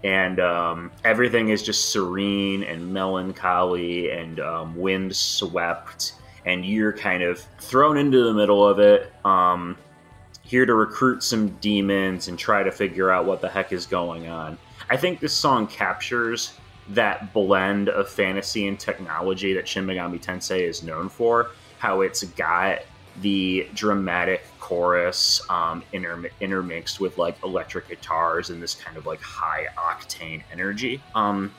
And 0.03 0.39
um, 0.41 0.91
everything 1.03 1.49
is 1.49 1.63
just 1.63 1.91
serene 1.91 2.63
and 2.63 2.93
melancholy 2.93 4.11
and 4.11 4.39
um, 4.41 4.75
wind 4.75 5.15
swept, 5.15 6.13
and 6.45 6.65
you're 6.65 6.93
kind 6.93 7.23
of 7.23 7.39
thrown 7.59 7.97
into 7.97 8.23
the 8.23 8.33
middle 8.33 8.67
of 8.67 8.79
it. 8.79 9.11
Um, 9.23 9.77
here 10.45 10.65
to 10.65 10.73
recruit 10.73 11.23
some 11.23 11.49
demons 11.59 12.27
and 12.27 12.39
try 12.39 12.63
to 12.63 12.71
figure 12.71 13.09
out 13.09 13.25
what 13.25 13.41
the 13.41 13.49
heck 13.49 13.73
is 13.73 13.85
going 13.85 14.27
on. 14.27 14.57
I 14.89 14.97
think 14.97 15.19
this 15.19 15.33
song 15.33 15.67
captures 15.67 16.53
that 16.89 17.33
blend 17.33 17.89
of 17.89 18.07
fantasy 18.07 18.67
and 18.67 18.79
technology 18.79 19.53
that 19.53 19.67
Shin 19.67 19.85
Megami 19.85 20.21
Tensei 20.21 20.61
is 20.61 20.83
known 20.83 21.09
for. 21.09 21.49
How 21.79 22.01
it's 22.01 22.23
got 22.23 22.81
the 23.21 23.67
dramatic 23.73 24.43
chorus 24.59 25.41
um, 25.49 25.83
interm- 25.93 26.29
intermixed 26.39 26.99
with 26.99 27.17
like 27.17 27.41
electric 27.43 27.87
guitars 27.87 28.49
and 28.49 28.61
this 28.61 28.75
kind 28.75 28.97
of 28.97 29.05
like 29.05 29.21
high 29.21 29.65
octane 29.77 30.43
energy. 30.51 31.01
Um, 31.15 31.51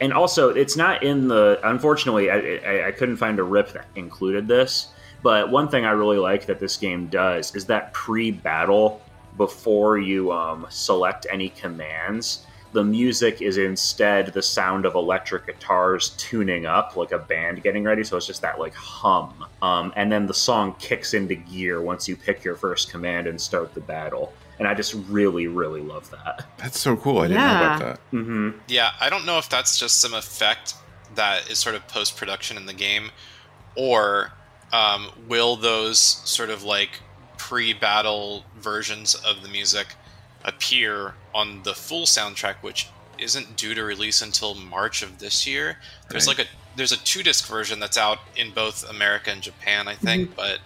and 0.00 0.12
also, 0.12 0.50
it's 0.50 0.76
not 0.76 1.02
in 1.02 1.28
the. 1.28 1.58
Unfortunately, 1.64 2.30
I, 2.30 2.36
I, 2.36 2.88
I 2.88 2.92
couldn't 2.92 3.16
find 3.16 3.38
a 3.38 3.42
rip 3.42 3.72
that 3.72 3.86
included 3.94 4.46
this. 4.46 4.88
But 5.26 5.50
one 5.50 5.68
thing 5.68 5.84
I 5.84 5.90
really 5.90 6.18
like 6.18 6.46
that 6.46 6.60
this 6.60 6.76
game 6.76 7.08
does 7.08 7.52
is 7.56 7.64
that 7.64 7.92
pre-battle, 7.92 9.02
before 9.36 9.98
you 9.98 10.30
um, 10.30 10.68
select 10.70 11.26
any 11.28 11.48
commands, 11.48 12.46
the 12.70 12.84
music 12.84 13.42
is 13.42 13.58
instead 13.58 14.28
the 14.28 14.40
sound 14.40 14.86
of 14.86 14.94
electric 14.94 15.46
guitars 15.48 16.10
tuning 16.10 16.64
up, 16.64 16.94
like 16.94 17.10
a 17.10 17.18
band 17.18 17.64
getting 17.64 17.82
ready. 17.82 18.04
So 18.04 18.16
it's 18.16 18.28
just 18.28 18.40
that 18.42 18.60
like 18.60 18.72
hum, 18.74 19.44
um, 19.62 19.92
and 19.96 20.12
then 20.12 20.28
the 20.28 20.32
song 20.32 20.76
kicks 20.78 21.12
into 21.12 21.34
gear 21.34 21.82
once 21.82 22.06
you 22.06 22.14
pick 22.14 22.44
your 22.44 22.54
first 22.54 22.92
command 22.92 23.26
and 23.26 23.40
start 23.40 23.74
the 23.74 23.80
battle. 23.80 24.32
And 24.60 24.68
I 24.68 24.74
just 24.74 24.94
really, 25.08 25.48
really 25.48 25.80
love 25.80 26.08
that. 26.12 26.46
That's 26.58 26.78
so 26.78 26.94
cool. 26.96 27.18
I 27.18 27.26
didn't 27.26 27.42
know 27.42 27.66
about 27.66 27.78
that. 27.80 27.98
hmm 28.12 28.50
Yeah, 28.68 28.92
I 29.00 29.10
don't 29.10 29.26
know 29.26 29.38
if 29.38 29.48
that's 29.48 29.76
just 29.76 30.00
some 30.00 30.14
effect 30.14 30.74
that 31.16 31.50
is 31.50 31.58
sort 31.58 31.74
of 31.74 31.88
post 31.88 32.16
production 32.16 32.56
in 32.56 32.66
the 32.66 32.74
game, 32.74 33.10
or 33.74 34.30
um, 34.72 35.10
will 35.28 35.56
those 35.56 35.98
sort 35.98 36.50
of 36.50 36.62
like 36.62 37.00
pre 37.38 37.72
battle 37.72 38.44
versions 38.58 39.14
of 39.14 39.42
the 39.42 39.48
music 39.48 39.88
appear 40.44 41.14
on 41.34 41.62
the 41.64 41.74
full 41.74 42.04
soundtrack, 42.06 42.56
which 42.62 42.88
isn't 43.18 43.56
due 43.56 43.74
to 43.74 43.82
release 43.82 44.22
until 44.22 44.54
March 44.54 45.02
of 45.02 45.18
this 45.18 45.46
year. 45.46 45.78
There's 46.10 46.26
Right. 46.26 46.38
like 46.38 46.46
a 46.46 46.50
there's 46.76 46.92
a 46.92 46.98
two 46.98 47.22
disc 47.22 47.46
version 47.46 47.80
that's 47.80 47.96
out 47.96 48.18
in 48.36 48.50
both 48.50 48.88
America 48.90 49.30
and 49.30 49.40
Japan, 49.40 49.88
I 49.88 49.94
think, 49.94 50.36
but 50.36 50.58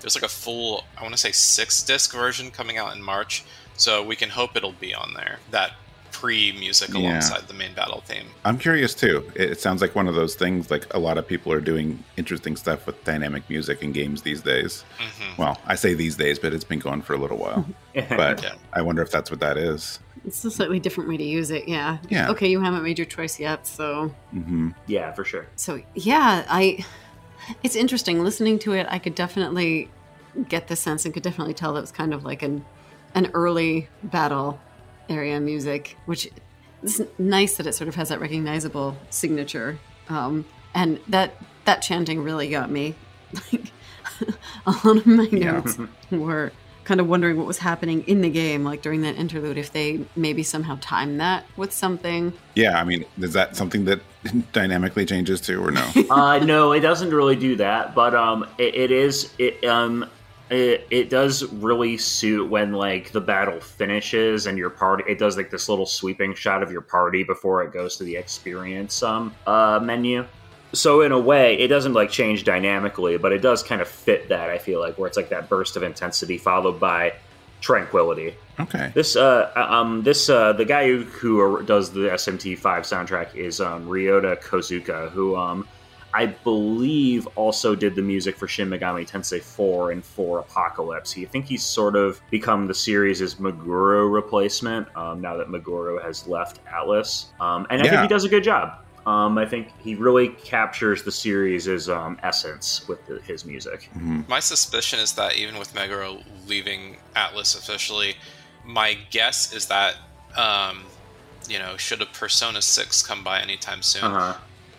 there's 0.00 0.14
like 0.14 0.24
a 0.24 0.28
full 0.28 0.84
I 0.96 1.02
want 1.02 1.12
to 1.12 1.18
say 1.18 1.32
six 1.32 1.82
disc 1.82 2.12
version 2.12 2.50
coming 2.50 2.78
out 2.78 2.94
in 2.96 3.02
March. 3.02 3.44
So 3.76 4.02
we 4.02 4.16
can 4.16 4.30
hope 4.30 4.56
it'll 4.56 4.72
be 4.72 4.92
on 4.94 5.12
there. 5.14 5.38
That 5.50 5.72
pre 6.20 6.52
music 6.52 6.90
Yeah. 6.90 6.98
alongside 7.00 7.46
the 7.48 7.54
main 7.54 7.74
battle 7.74 8.00
theme. 8.04 8.26
I'm 8.44 8.58
curious 8.58 8.94
too. 8.94 9.30
It, 9.36 9.50
it 9.52 9.60
sounds 9.60 9.80
like 9.80 9.94
one 9.94 10.08
of 10.08 10.14
those 10.14 10.34
things. 10.34 10.70
Like 10.70 10.92
a 10.92 10.98
lot 10.98 11.16
of 11.18 11.26
people 11.28 11.52
are 11.52 11.60
doing 11.60 12.02
interesting 12.16 12.56
stuff 12.56 12.86
with 12.86 13.02
dynamic 13.04 13.48
music 13.48 13.82
in 13.82 13.92
games 13.92 14.22
these 14.22 14.42
days. 14.42 14.84
hmm 14.98 15.40
Well, 15.40 15.60
I 15.66 15.76
say 15.76 15.94
these 15.94 16.16
days, 16.16 16.38
but 16.38 16.52
it's 16.52 16.64
been 16.64 16.80
going 16.80 17.02
for 17.02 17.12
a 17.14 17.18
little 17.18 17.38
while. 17.38 17.64
But 18.08 18.42
Yeah. 18.42 18.54
I 18.72 18.82
wonder 18.82 19.02
if 19.02 19.10
that's 19.10 19.30
what 19.30 19.40
that 19.40 19.56
is. 19.56 19.98
It's 20.24 20.44
a 20.44 20.50
slightly 20.50 20.80
different 20.80 21.08
way 21.08 21.16
to 21.16 21.24
use 21.24 21.50
it. 21.50 21.68
Yeah. 21.68 21.98
Yeah. 22.08 22.30
Okay, 22.30 22.48
you 22.48 22.60
haven't 22.60 22.82
made 22.82 22.98
your 22.98 23.06
choice 23.06 23.38
yet, 23.40 23.66
so 23.66 24.12
hmm 24.30 24.70
yeah, 24.86 25.12
for 25.12 25.24
sure. 25.24 25.46
so 25.56 25.80
yeah, 25.94 26.44
I. 26.48 26.84
It's 27.62 27.76
interesting 27.76 28.22
listening 28.24 28.58
to 28.60 28.72
it. 28.72 28.86
I 28.90 28.98
could 28.98 29.14
definitely 29.14 29.88
get 30.48 30.68
the 30.68 30.76
sense 30.76 31.04
and 31.04 31.14
could 31.14 31.22
definitely 31.22 31.54
tell 31.54 31.72
that 31.72 31.78
it 31.78 31.82
was 31.82 31.92
kind 31.92 32.12
of 32.12 32.24
like 32.24 32.42
an 32.42 32.64
an 33.14 33.30
early 33.32 33.88
battle 34.02 34.60
area 35.08 35.40
music, 35.40 35.96
which 36.06 36.28
is 36.82 37.02
nice 37.18 37.56
that 37.56 37.66
it 37.66 37.74
sort 37.74 37.88
of 37.88 37.94
has 37.96 38.08
that 38.10 38.20
recognizable 38.20 38.96
signature. 39.10 39.78
Um, 40.08 40.44
and 40.74 41.00
that 41.08 41.34
that 41.64 41.82
chanting 41.82 42.22
really 42.22 42.48
got 42.48 42.70
me. 42.70 42.94
Like 43.52 43.72
a 44.66 44.70
lot 44.70 44.96
of 44.98 45.06
my 45.06 45.28
Yeah. 45.30 45.52
notes 45.52 45.78
were 46.10 46.52
kind 46.84 47.00
of 47.00 47.06
wondering 47.08 47.36
what 47.36 47.46
was 47.46 47.58
happening 47.58 48.02
in 48.06 48.22
the 48.22 48.30
game, 48.30 48.64
like 48.64 48.80
during 48.80 49.02
that 49.02 49.16
interlude, 49.16 49.58
if 49.58 49.72
they 49.72 50.00
maybe 50.16 50.42
somehow 50.42 50.78
timed 50.80 51.20
that 51.20 51.44
with 51.58 51.70
something. 51.72 52.32
Yeah, 52.54 52.80
I 52.80 52.84
mean, 52.84 53.04
is 53.20 53.34
that 53.34 53.56
something 53.56 53.84
that 53.84 54.00
dynamically 54.52 55.04
changes 55.04 55.40
too, 55.42 55.62
or 55.62 55.70
no? 55.70 55.86
uh, 56.10 56.38
no, 56.38 56.72
it 56.72 56.80
doesn't 56.80 57.10
really 57.10 57.36
do 57.36 57.56
that, 57.56 57.94
but 57.94 58.14
um, 58.14 58.46
it, 58.56 58.74
it 58.74 58.90
is 58.90 59.32
it 59.38 59.62
um. 59.64 60.08
It, 60.50 60.86
it 60.90 61.10
does 61.10 61.44
really 61.44 61.98
suit 61.98 62.48
when 62.48 62.72
like 62.72 63.12
the 63.12 63.20
battle 63.20 63.60
finishes 63.60 64.46
and 64.46 64.56
your 64.56 64.70
party 64.70 65.04
it 65.06 65.18
does 65.18 65.36
like 65.36 65.50
this 65.50 65.68
little 65.68 65.86
sweeping 65.86 66.34
shot 66.34 66.62
of 66.62 66.72
your 66.72 66.80
party 66.80 67.22
before 67.22 67.62
it 67.62 67.72
goes 67.72 67.96
to 67.98 68.04
the 68.04 68.16
experience 68.16 69.02
um 69.02 69.34
uh 69.46 69.78
menu 69.82 70.24
so 70.72 71.02
in 71.02 71.12
a 71.12 71.18
way 71.18 71.58
it 71.58 71.68
doesn't 71.68 71.92
like 71.92 72.10
change 72.10 72.44
dynamically 72.44 73.18
but 73.18 73.30
it 73.30 73.42
does 73.42 73.62
kind 73.62 73.82
of 73.82 73.88
fit 73.88 74.30
that 74.30 74.48
i 74.48 74.56
feel 74.56 74.80
like 74.80 74.96
where 74.96 75.06
it's 75.06 75.18
like 75.18 75.28
that 75.28 75.50
burst 75.50 75.76
of 75.76 75.82
intensity 75.82 76.38
followed 76.38 76.80
by 76.80 77.12
tranquility 77.60 78.34
Okay. 78.60 78.90
This 78.94 79.14
uh 79.14 79.52
um 79.54 80.02
this 80.02 80.28
uh 80.28 80.52
the 80.52 80.64
guy 80.64 80.88
who, 80.88 81.04
who 81.04 81.62
does 81.62 81.92
the 81.92 82.08
SMT5 82.08 82.60
soundtrack 82.60 83.34
is 83.34 83.60
um 83.60 83.86
Ryota 83.86 84.40
Kozuka 84.42 85.10
who 85.10 85.36
um 85.36 85.66
I 86.14 86.26
believe 86.26 87.26
also 87.36 87.74
did 87.74 87.94
the 87.94 88.02
music 88.02 88.36
for 88.36 88.48
Shin 88.48 88.68
Megami 88.68 89.06
Tensei 89.08 89.42
4 89.42 89.90
and 89.92 90.04
4 90.04 90.40
Apocalypse. 90.40 91.12
He 91.12 91.24
I 91.24 91.28
think 91.28 91.44
he's 91.46 91.62
sort 91.62 91.96
of 91.96 92.20
become 92.30 92.66
the 92.66 92.74
series' 92.74 93.34
Meguro 93.36 94.10
replacement 94.12 94.88
um, 94.96 95.20
now 95.20 95.36
that 95.36 95.48
Meguro 95.48 96.02
has 96.02 96.26
left 96.26 96.60
Atlus. 96.66 97.26
Um, 97.40 97.66
and 97.70 97.82
I 97.82 97.88
think 97.88 98.00
he 98.02 98.08
does 98.08 98.24
a 98.24 98.28
good 98.28 98.42
job. 98.44 98.78
Um, 99.06 99.38
I 99.38 99.46
think 99.46 99.68
he 99.80 99.94
really 99.94 100.28
captures 100.28 101.02
the 101.02 101.12
series' 101.12 101.88
um, 101.88 102.18
essence 102.22 102.86
with 102.88 103.06
the, 103.06 103.20
his 103.22 103.44
music. 103.44 103.88
Mhm. 103.96 104.28
My 104.28 104.40
suspicion 104.40 104.98
is 104.98 105.12
that 105.14 105.36
even 105.36 105.58
with 105.58 105.74
Meguro 105.74 106.22
leaving 106.46 106.96
Atlus 107.16 107.56
officially, 107.56 108.16
my 108.66 108.98
guess 109.10 109.52
is 109.54 109.66
that, 109.66 109.94
um, 110.36 110.82
you 111.48 111.58
know, 111.58 111.76
should 111.78 112.02
a 112.02 112.06
Persona 112.06 112.60
6 112.60 113.02
come 113.06 113.24
by 113.24 113.40
anytime 113.40 113.80
soon, 113.82 114.04
Uh-huh. 114.04 114.34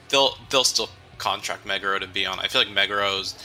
they'll 0.09 0.37
they'll 0.51 0.63
still 0.63 0.89
contract 1.23 1.65
Meguro 1.67 1.99
to 1.99 2.07
be 2.07 2.25
on. 2.25 2.39
I 2.39 2.47
feel 2.47 2.61
like 2.63 2.69
Meguro's 2.73 3.35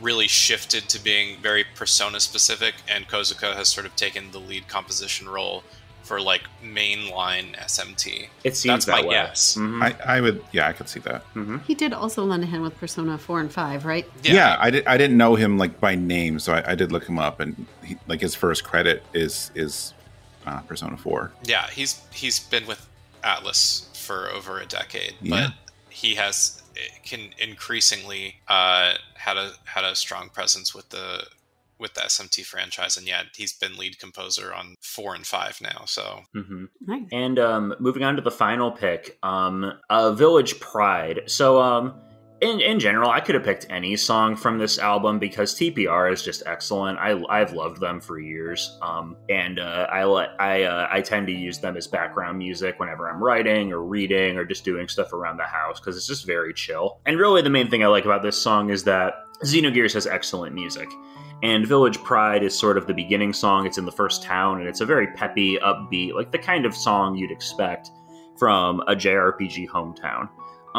really 0.00 0.28
shifted 0.28 0.88
to 0.90 1.02
being 1.02 1.40
very 1.42 1.64
Persona 1.74 2.20
specific, 2.20 2.74
and 2.88 3.08
Kozuka 3.08 3.54
has 3.56 3.68
sort 3.68 3.86
of 3.86 3.96
taken 3.96 4.30
the 4.30 4.38
lead 4.38 4.68
composition 4.68 5.28
role 5.28 5.64
for 6.02 6.20
like 6.20 6.42
mainline 6.62 7.54
SMT. 7.56 8.28
It 8.44 8.56
seems 8.56 8.84
That's 8.84 8.86
that 8.86 8.92
my 8.92 9.02
way. 9.02 9.14
guess. 9.14 9.56
Mhm. 9.56 9.82
I, 9.82 10.16
I 10.16 10.20
would, 10.20 10.42
yeah, 10.52 10.68
I 10.68 10.72
could 10.72 10.88
see 10.88 11.00
that. 11.00 11.22
Mhm. 11.34 11.62
He 11.66 11.74
did 11.74 11.92
also 11.92 12.24
lend 12.24 12.44
a 12.44 12.46
hand 12.46 12.62
with 12.62 12.78
Persona 12.78 13.18
4 13.18 13.40
and 13.40 13.52
5, 13.52 13.84
right? 13.84 14.06
Yeah, 14.22 14.56
I, 14.60 14.70
did, 14.70 14.86
I 14.86 14.96
didn't 14.96 15.16
know 15.16 15.34
him 15.34 15.58
like 15.58 15.80
by 15.80 15.94
name, 15.96 16.38
so 16.38 16.52
I, 16.54 16.72
I 16.72 16.74
did 16.74 16.92
look 16.92 17.06
him 17.06 17.18
up, 17.18 17.40
and 17.40 17.66
he, 17.84 17.96
like 18.06 18.20
his 18.20 18.34
first 18.34 18.64
credit 18.64 19.02
is 19.12 19.50
is 19.54 19.92
uh, 20.46 20.60
Persona 20.60 20.96
Four. 20.96 21.32
Yeah, 21.44 21.66
he's 21.68 22.00
he's 22.12 22.38
been 22.40 22.66
with 22.66 22.86
Atlus 23.24 23.94
for 23.96 24.30
over 24.30 24.60
a 24.60 24.66
decade, 24.66 25.14
Yeah. 25.20 25.48
but 25.48 25.54
he 25.90 26.14
has 26.14 26.57
can 27.04 27.30
increasingly 27.38 28.36
uh, 28.48 28.94
had 29.14 29.36
a 29.36 29.52
had 29.64 29.84
a 29.84 29.94
strong 29.94 30.28
presence 30.28 30.74
with 30.74 30.88
the 30.90 31.26
with 31.78 31.94
the 31.94 32.00
SMT 32.00 32.44
franchise, 32.44 32.96
and 32.96 33.06
yeah, 33.06 33.22
he's 33.36 33.52
been 33.52 33.76
lead 33.76 33.98
composer 34.00 34.52
on 34.52 34.74
four 34.80 35.14
and 35.14 35.26
five 35.26 35.60
now. 35.60 35.84
So 35.86 36.22
Mhm. 36.34 36.68
Nice. 36.80 37.08
And 37.12 37.38
um, 37.38 37.74
moving 37.78 38.02
on 38.02 38.16
to 38.16 38.22
the 38.22 38.30
final 38.30 38.70
pick, 38.72 39.16
um, 39.22 39.72
uh, 39.88 40.12
Village 40.12 40.58
Pride. 40.60 41.22
So 41.26 41.60
um, 41.60 41.94
in, 42.40 42.60
in 42.60 42.78
general, 42.78 43.10
I 43.10 43.20
could 43.20 43.34
have 43.34 43.44
picked 43.44 43.66
any 43.68 43.96
song 43.96 44.36
from 44.36 44.58
this 44.58 44.78
album 44.78 45.18
because 45.18 45.54
TPR 45.54 46.12
is 46.12 46.22
just 46.22 46.42
excellent. 46.46 46.98
I 46.98 47.20
I've 47.28 47.52
loved 47.52 47.80
them 47.80 48.00
for 48.00 48.18
years, 48.20 48.78
um, 48.80 49.16
and 49.28 49.58
uh, 49.58 49.86
I 49.90 50.04
let 50.04 50.30
I 50.38 50.62
uh, 50.62 50.88
I 50.90 51.00
tend 51.00 51.26
to 51.26 51.32
use 51.32 51.58
them 51.58 51.76
as 51.76 51.88
background 51.88 52.38
music 52.38 52.78
whenever 52.78 53.10
I'm 53.10 53.22
writing 53.22 53.72
or 53.72 53.82
reading 53.82 54.36
or 54.36 54.44
just 54.44 54.64
doing 54.64 54.86
stuff 54.86 55.12
around 55.12 55.38
the 55.38 55.44
house 55.44 55.80
because 55.80 55.96
it's 55.96 56.06
just 56.06 56.26
very 56.26 56.54
chill. 56.54 57.00
And 57.06 57.18
really, 57.18 57.42
the 57.42 57.50
main 57.50 57.68
thing 57.68 57.82
I 57.82 57.88
like 57.88 58.04
about 58.04 58.22
this 58.22 58.40
song 58.40 58.70
is 58.70 58.84
that 58.84 59.14
Xenogears 59.42 59.94
has 59.94 60.06
excellent 60.06 60.54
music. 60.54 60.88
And 61.42 61.66
Village 61.66 62.02
Pride 62.02 62.42
is 62.42 62.58
sort 62.58 62.76
of 62.76 62.88
the 62.88 62.94
beginning 62.94 63.32
song. 63.32 63.64
It's 63.64 63.78
in 63.78 63.84
the 63.84 63.92
first 63.92 64.24
town, 64.24 64.58
and 64.58 64.68
it's 64.68 64.80
a 64.80 64.86
very 64.86 65.06
peppy, 65.14 65.56
upbeat, 65.58 66.14
like 66.14 66.32
the 66.32 66.38
kind 66.38 66.66
of 66.66 66.74
song 66.74 67.16
you'd 67.16 67.30
expect 67.30 67.90
from 68.38 68.80
a 68.82 68.94
JRPG 68.94 69.68
hometown. 69.68 70.28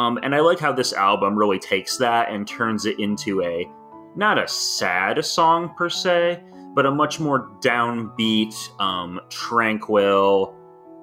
Um, 0.00 0.18
and 0.22 0.34
I 0.34 0.40
like 0.40 0.58
how 0.58 0.72
this 0.72 0.94
album 0.94 1.36
really 1.36 1.58
takes 1.58 1.98
that 1.98 2.30
and 2.30 2.48
turns 2.48 2.86
it 2.86 2.98
into 2.98 3.42
a 3.42 3.70
not 4.16 4.38
a 4.38 4.48
sad 4.48 5.22
song 5.22 5.74
per 5.76 5.90
se, 5.90 6.42
but 6.74 6.86
a 6.86 6.90
much 6.90 7.20
more 7.20 7.50
downbeat, 7.60 8.54
um, 8.80 9.20
tranquil 9.28 10.56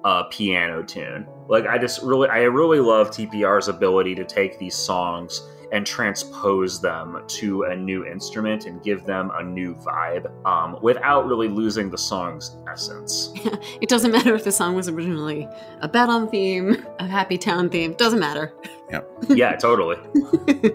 uh, 0.04 0.24
piano 0.24 0.82
tune. 0.82 1.28
Like 1.48 1.66
I 1.66 1.78
just 1.78 2.02
really, 2.02 2.28
I 2.28 2.40
really 2.42 2.80
love 2.80 3.10
TPR's 3.10 3.68
ability 3.68 4.16
to 4.16 4.24
take 4.24 4.58
these 4.58 4.74
songs 4.74 5.48
and 5.72 5.86
transpose 5.86 6.80
them 6.80 7.22
to 7.26 7.64
a 7.64 7.76
new 7.76 8.06
instrument 8.06 8.66
and 8.66 8.82
give 8.82 9.04
them 9.04 9.30
a 9.34 9.42
new 9.42 9.74
vibe 9.74 10.30
um, 10.46 10.78
without 10.82 11.26
really 11.26 11.48
losing 11.48 11.90
the 11.90 11.98
song's 11.98 12.56
essence. 12.70 13.32
it 13.80 13.88
doesn't 13.88 14.12
matter 14.12 14.34
if 14.34 14.44
the 14.44 14.52
song 14.52 14.74
was 14.74 14.88
originally 14.88 15.48
a 15.80 15.88
battle 15.88 16.26
theme, 16.26 16.84
a 16.98 17.06
happy 17.06 17.38
town 17.38 17.68
theme, 17.68 17.94
doesn't 17.94 18.20
matter. 18.20 18.52
Yeah. 18.90 19.00
yeah, 19.28 19.56
totally. 19.56 19.96
you 20.64 20.72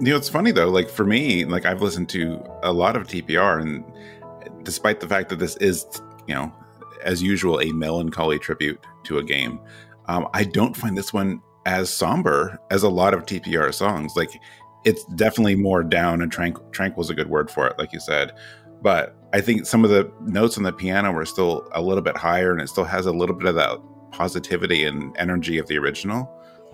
know, 0.00 0.16
it's 0.16 0.28
funny 0.28 0.52
though, 0.52 0.68
like 0.68 0.88
for 0.88 1.04
me, 1.04 1.44
like 1.44 1.66
I've 1.66 1.82
listened 1.82 2.08
to 2.10 2.42
a 2.62 2.72
lot 2.72 2.96
of 2.96 3.06
TPR 3.06 3.60
and 3.60 3.84
despite 4.64 5.00
the 5.00 5.08
fact 5.08 5.28
that 5.30 5.38
this 5.38 5.56
is, 5.56 5.86
you 6.26 6.34
know, 6.34 6.52
as 7.02 7.22
usual, 7.22 7.60
a 7.60 7.72
melancholy 7.72 8.38
tribute 8.38 8.78
to 9.04 9.18
a 9.18 9.22
game, 9.22 9.60
um, 10.06 10.28
I 10.34 10.44
don't 10.44 10.76
find 10.76 10.96
this 10.96 11.12
one 11.12 11.40
as 11.70 11.88
somber 11.88 12.58
as 12.72 12.82
a 12.82 12.88
lot 12.88 13.14
of 13.14 13.24
TPR 13.24 13.72
songs. 13.72 14.16
Like 14.16 14.40
it's 14.84 15.04
definitely 15.04 15.54
more 15.54 15.84
down 15.84 16.20
and 16.20 16.32
tranquil. 16.32 16.68
Tranquil 16.72 17.04
is 17.04 17.10
a 17.10 17.14
good 17.14 17.30
word 17.30 17.48
for 17.48 17.68
it, 17.68 17.78
like 17.78 17.92
you 17.92 18.00
said. 18.00 18.32
But 18.82 19.14
I 19.32 19.40
think 19.40 19.66
some 19.66 19.84
of 19.84 19.90
the 19.90 20.10
notes 20.22 20.58
on 20.58 20.64
the 20.64 20.72
piano 20.72 21.12
were 21.12 21.24
still 21.24 21.68
a 21.72 21.80
little 21.80 22.02
bit 22.02 22.16
higher, 22.16 22.50
and 22.50 22.60
it 22.60 22.68
still 22.68 22.84
has 22.84 23.06
a 23.06 23.12
little 23.12 23.36
bit 23.36 23.46
of 23.46 23.54
that 23.54 23.78
positivity 24.10 24.84
and 24.84 25.16
energy 25.16 25.58
of 25.58 25.68
the 25.68 25.78
original, 25.78 26.24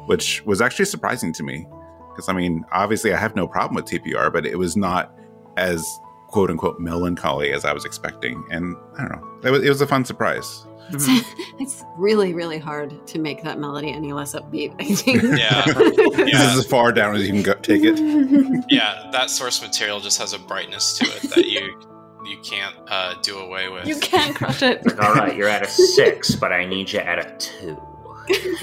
which 0.06 0.42
was 0.46 0.62
actually 0.62 0.86
surprising 0.86 1.32
to 1.34 1.42
me. 1.42 1.66
Because 2.08 2.30
I 2.30 2.32
mean, 2.32 2.64
obviously, 2.72 3.12
I 3.12 3.18
have 3.18 3.36
no 3.36 3.46
problem 3.46 3.74
with 3.74 3.84
TPR, 3.84 4.32
but 4.32 4.46
it 4.46 4.58
was 4.58 4.78
not 4.78 5.14
as 5.58 5.84
quote 6.28 6.50
unquote 6.50 6.80
melancholy 6.80 7.52
as 7.52 7.66
I 7.66 7.74
was 7.74 7.84
expecting. 7.84 8.42
And 8.50 8.74
I 8.96 9.02
don't 9.02 9.20
know, 9.20 9.40
it 9.44 9.50
was, 9.50 9.62
it 9.62 9.68
was 9.68 9.82
a 9.82 9.86
fun 9.86 10.06
surprise. 10.06 10.64
It's, 10.90 11.06
it's 11.58 11.84
really, 11.96 12.34
really 12.34 12.58
hard 12.58 13.06
to 13.08 13.18
make 13.18 13.42
that 13.42 13.58
melody 13.58 13.92
any 13.92 14.12
less 14.12 14.34
upbeat. 14.34 14.74
I 14.80 14.94
think. 14.94 15.22
Yeah. 15.38 15.64
This 16.26 16.40
is 16.52 16.58
as 16.58 16.66
far 16.66 16.92
down 16.92 17.14
as 17.14 17.26
you 17.26 17.32
can 17.32 17.42
go, 17.42 17.54
take 17.54 17.82
it. 17.84 18.64
yeah, 18.68 19.08
that 19.12 19.30
source 19.30 19.62
material 19.62 20.00
just 20.00 20.18
has 20.18 20.32
a 20.32 20.38
brightness 20.38 20.98
to 20.98 21.04
it 21.04 21.22
that 21.34 21.46
you 21.46 21.80
you 22.24 22.38
can't 22.42 22.74
uh, 22.88 23.14
do 23.22 23.38
away 23.38 23.68
with. 23.68 23.86
You 23.86 23.96
can't 24.00 24.34
crush 24.34 24.62
it. 24.62 24.82
All 24.98 25.14
right, 25.14 25.36
you're 25.36 25.48
at 25.48 25.62
a 25.62 25.68
six, 25.68 26.34
but 26.34 26.52
I 26.52 26.66
need 26.66 26.90
you 26.92 26.98
at 26.98 27.18
a 27.18 27.36
two. 27.38 27.80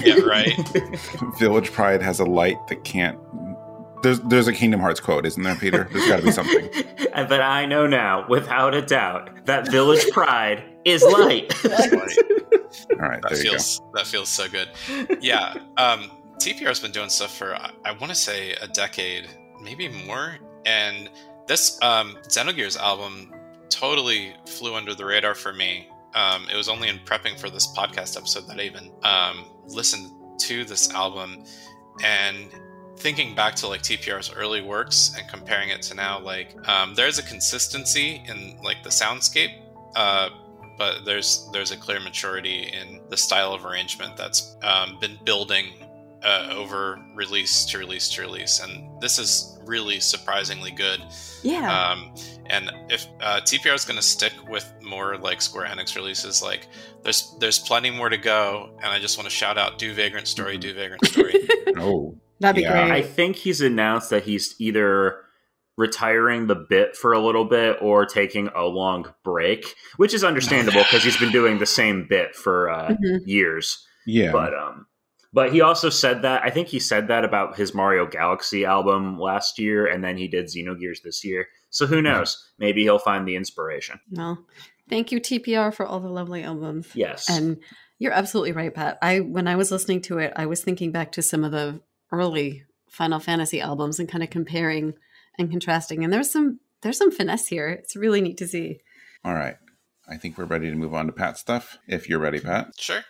yeah, 0.00 0.16
right. 0.20 0.52
Village 1.38 1.72
Pride 1.72 2.02
has 2.02 2.20
a 2.20 2.24
light 2.24 2.58
that 2.68 2.84
can't. 2.84 3.18
There's 4.04 4.20
there's 4.20 4.46
a 4.48 4.52
Kingdom 4.52 4.78
Hearts 4.80 5.00
quote, 5.00 5.26
isn't 5.26 5.42
there, 5.42 5.56
Peter? 5.56 5.88
There's 5.92 6.06
got 6.06 6.18
to 6.18 6.22
be 6.22 6.30
something. 6.40 6.68
but 7.12 7.40
I 7.40 7.66
know 7.66 7.86
now, 7.88 8.24
without 8.28 8.74
a 8.74 8.82
doubt, 8.82 9.46
that 9.46 9.68
Village 9.70 10.08
Pride 10.12 10.62
is 10.84 11.02
light. 11.02 11.52
That's 11.64 11.92
right. 11.92 12.18
All 12.92 12.96
right, 13.08 13.22
That 13.22 13.30
there 13.30 13.38
you 13.38 13.44
go. 13.44 13.50
feels 13.50 13.80
that 13.94 14.06
feels 14.06 14.28
so 14.28 14.46
good. 14.48 14.68
Yeah, 15.20 15.54
um, 15.76 16.10
TPR's 16.38 16.78
been 16.80 16.92
doing 16.92 17.08
stuff 17.08 17.36
for 17.36 17.54
I, 17.56 17.70
I 17.84 17.92
want 17.92 18.10
to 18.10 18.14
say 18.14 18.52
a 18.54 18.68
decade, 18.68 19.28
maybe 19.60 19.88
more. 20.06 20.36
And 20.66 21.10
this 21.46 21.78
um, 21.82 22.16
Xenogears 22.28 22.76
album 22.78 23.32
totally 23.70 24.34
flew 24.46 24.74
under 24.74 24.94
the 24.94 25.04
radar 25.04 25.34
for 25.34 25.52
me. 25.52 25.88
Um, 26.14 26.46
it 26.52 26.56
was 26.56 26.68
only 26.68 26.88
in 26.88 26.98
prepping 27.00 27.38
for 27.38 27.50
this 27.50 27.66
podcast 27.76 28.16
episode 28.16 28.46
that 28.48 28.58
I 28.60 28.62
even 28.62 28.92
um, 29.02 29.46
listened 29.66 30.10
to 30.42 30.64
this 30.64 30.90
album 30.92 31.44
and 32.04 32.48
thinking 32.96 33.34
back 33.34 33.54
to 33.56 33.68
like 33.68 33.82
TPR's 33.82 34.32
early 34.32 34.62
works 34.62 35.12
and 35.18 35.28
comparing 35.28 35.70
it 35.70 35.82
to 35.82 35.94
now, 35.94 36.20
like 36.20 36.56
um, 36.68 36.94
there's 36.94 37.18
a 37.18 37.22
consistency 37.22 38.22
in 38.26 38.58
like 38.62 38.82
the 38.82 38.90
soundscape. 38.90 39.52
Uh, 39.96 40.28
but 40.76 41.04
there's 41.04 41.48
there's 41.52 41.70
a 41.70 41.76
clear 41.76 42.00
maturity 42.00 42.64
in 42.72 43.00
the 43.08 43.16
style 43.16 43.52
of 43.52 43.64
arrangement 43.64 44.16
that's 44.16 44.56
um, 44.64 44.98
been 45.00 45.16
building 45.24 45.66
uh, 46.24 46.48
over 46.52 46.98
release 47.14 47.64
to 47.66 47.78
release 47.78 48.08
to 48.10 48.22
release, 48.22 48.58
and 48.60 49.00
this 49.00 49.18
is 49.18 49.56
really 49.66 50.00
surprisingly 50.00 50.70
good. 50.72 51.00
Yeah. 51.42 51.90
Um, 51.90 52.14
and 52.46 52.70
if 52.90 53.06
uh, 53.20 53.40
TPR 53.42 53.74
is 53.74 53.84
going 53.84 53.96
to 53.96 54.02
stick 54.02 54.32
with 54.48 54.70
more 54.82 55.16
like 55.16 55.40
Square 55.42 55.66
Enix 55.68 55.94
releases, 55.94 56.42
like 56.42 56.66
there's 57.04 57.34
there's 57.38 57.58
plenty 57.60 57.90
more 57.90 58.08
to 58.08 58.18
go. 58.18 58.70
And 58.82 58.86
I 58.92 58.98
just 58.98 59.16
want 59.16 59.28
to 59.28 59.34
shout 59.34 59.56
out 59.56 59.78
Do 59.78 59.92
Vagrant 59.94 60.26
Story, 60.26 60.56
Mhm. 60.58 60.60
Do 60.62 60.74
Vagrant 60.74 61.06
Story. 61.06 61.34
Oh, 61.78 62.16
That'd 62.44 62.56
be 62.56 62.62
yeah. 62.62 62.86
I 62.92 63.02
think 63.02 63.36
he's 63.36 63.60
announced 63.60 64.10
that 64.10 64.24
he's 64.24 64.54
either 64.58 65.20
retiring 65.76 66.46
the 66.46 66.54
bit 66.54 66.96
for 66.96 67.12
a 67.12 67.18
little 67.18 67.44
bit 67.44 67.78
or 67.80 68.06
taking 68.06 68.48
a 68.54 68.62
long 68.64 69.12
break, 69.24 69.74
which 69.96 70.14
is 70.14 70.22
understandable 70.22 70.82
because 70.84 71.02
he's 71.02 71.16
been 71.16 71.32
doing 71.32 71.58
the 71.58 71.66
same 71.66 72.06
bit 72.08 72.34
for 72.36 72.70
uh, 72.70 72.90
Mhm. 72.90 73.20
years. 73.26 73.84
yeah. 74.06 74.30
But 74.30 74.54
um, 74.54 74.86
but 75.32 75.52
he 75.52 75.60
also 75.60 75.88
said 75.90 76.22
that 76.22 76.42
I 76.44 76.50
think 76.50 76.68
he 76.68 76.78
said 76.78 77.08
that 77.08 77.24
about 77.24 77.56
his 77.56 77.74
Mario 77.74 78.06
Galaxy 78.06 78.64
album 78.64 79.18
last 79.18 79.58
year, 79.58 79.86
and 79.86 80.04
then 80.04 80.16
he 80.16 80.28
did 80.28 80.46
Xenogears 80.46 81.02
this 81.02 81.24
year. 81.24 81.48
So 81.70 81.86
who 81.86 82.00
knows? 82.00 82.52
Maybe 82.58 82.82
he'll 82.82 83.00
find 83.00 83.26
the 83.26 83.34
inspiration. 83.34 83.98
Well, 84.12 84.46
thank 84.88 85.10
you 85.10 85.18
TPR 85.20 85.74
for 85.74 85.84
all 85.86 85.98
the 85.98 86.08
lovely 86.08 86.44
albums. 86.44 86.88
Yes. 86.94 87.28
And 87.28 87.56
you're 87.98 88.12
absolutely 88.12 88.52
right, 88.52 88.72
Pat. 88.72 88.96
I 89.02 89.20
when 89.20 89.48
I 89.48 89.56
was 89.56 89.72
listening 89.72 90.02
to 90.02 90.18
it, 90.18 90.32
I 90.36 90.46
was 90.46 90.62
thinking 90.62 90.92
back 90.92 91.10
to 91.12 91.22
some 91.22 91.42
of 91.42 91.50
the 91.50 91.80
early 92.14 92.64
Final 92.88 93.18
Fantasy 93.18 93.60
albums 93.60 93.98
and 93.98 94.08
kind 94.08 94.22
of 94.22 94.30
comparing 94.30 94.94
and 95.38 95.50
contrasting. 95.50 96.04
And 96.04 96.12
there's 96.12 96.30
some 96.30 96.60
there's 96.82 96.98
some 96.98 97.10
finesse 97.10 97.48
here. 97.48 97.68
It's 97.68 97.96
really 97.96 98.20
neat 98.20 98.36
to 98.38 98.46
see. 98.46 98.80
All 99.24 99.34
right. 99.34 99.56
I 100.06 100.16
think 100.16 100.36
we're 100.36 100.44
ready 100.44 100.68
to 100.68 100.76
move 100.76 100.94
on 100.94 101.06
to 101.06 101.12
Pat 101.12 101.38
stuff. 101.38 101.78
If 101.88 102.08
you're 102.08 102.18
ready, 102.18 102.40
Pat. 102.40 102.68
Sure. 102.78 103.02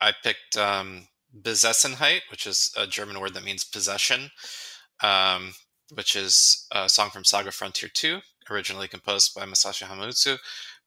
I 0.00 0.12
picked 0.22 0.56
um, 0.56 1.08
Besessenheit, 1.36 2.20
which 2.30 2.46
is 2.46 2.72
a 2.76 2.86
German 2.86 3.20
word 3.20 3.34
that 3.34 3.44
means 3.44 3.64
possession, 3.64 4.30
um, 5.02 5.54
which 5.92 6.14
is 6.14 6.66
a 6.70 6.88
song 6.88 7.10
from 7.10 7.24
Saga 7.24 7.50
Frontier 7.50 7.90
2, 7.92 8.20
originally 8.50 8.86
composed 8.86 9.34
by 9.34 9.44
Masashi 9.44 9.82
Hamauzu. 9.82 10.38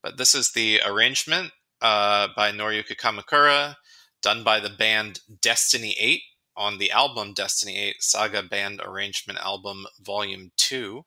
But 0.02 0.18
this 0.18 0.34
is 0.34 0.52
the 0.54 0.80
arrangement 0.86 1.52
uh, 1.82 2.30
by 2.36 2.52
Noriyuki 2.52 2.96
Kamakura, 2.96 3.76
done 4.22 4.44
by 4.44 4.62
the 4.62 4.70
band 4.70 5.20
Destiny 5.42 5.96
8 6.00 6.22
on 6.58 6.78
the 6.78 6.92
album 6.92 7.34
Destiny 7.34 7.78
8 7.78 7.96
Saga 8.00 8.44
Band 8.44 8.82
Arrangement 8.84 9.40
Album 9.40 9.86
Volume 10.02 10.52
2. 10.58 11.04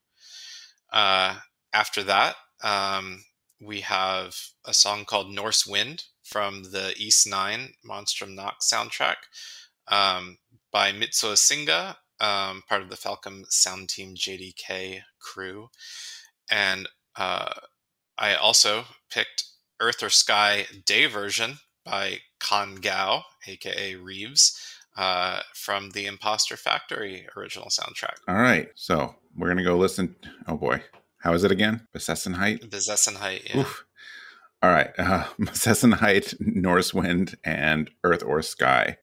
Uh, 0.92 1.36
after 1.72 2.02
that, 2.02 2.36
um, 2.62 3.24
we 3.60 3.80
have 3.80 4.36
a 4.64 4.74
song 4.74 5.04
called 5.04 5.30
Norse 5.30 5.66
Wind 5.66 6.04
from 6.22 6.64
the 6.64 6.94
Ys 6.98 7.26
Nine 7.26 7.74
Monstrum 7.84 8.34
Nox 8.34 8.70
soundtrack 8.70 9.16
um, 9.88 10.38
by 10.70 10.92
Mitsuo 10.92 11.34
Singa, 11.34 11.96
um, 12.20 12.62
part 12.68 12.82
of 12.82 12.90
the 12.90 12.96
Falcom 12.96 13.44
Sound 13.48 13.88
Team 13.88 14.14
JDK 14.14 15.02
crew. 15.20 15.68
And 16.50 16.88
uh, 17.16 17.52
I 18.16 18.34
also 18.34 18.84
picked 19.10 19.44
Earth 19.80 20.02
or 20.02 20.10
Sky 20.10 20.66
Day 20.84 21.06
version 21.06 21.58
by 21.84 22.18
Kan 22.40 22.76
Gao, 22.76 23.24
aka 23.46 23.94
Reeves, 23.94 24.77
uh, 24.98 25.40
from 25.54 25.90
the 25.90 26.06
Impostor 26.06 26.56
Factory 26.56 27.26
original 27.36 27.68
soundtrack. 27.68 28.16
All 28.26 28.34
right. 28.34 28.68
So 28.74 29.14
we're 29.36 29.46
going 29.46 29.58
to 29.58 29.64
go 29.64 29.76
listen. 29.76 30.16
Oh, 30.46 30.56
boy. 30.56 30.82
How 31.18 31.32
is 31.32 31.44
it 31.44 31.52
again? 31.52 31.86
Besessenheit? 31.96 32.68
Besessenheit, 32.68 33.48
yeah. 33.48 33.60
Oof. 33.60 33.86
All 34.62 34.70
right. 34.70 34.90
Uh, 34.98 35.24
Besessenheit, 35.40 36.34
Norse 36.40 36.92
Wind, 36.92 37.36
and 37.44 37.90
Earth 38.02 38.24
or 38.24 38.42
Sky. 38.42 38.96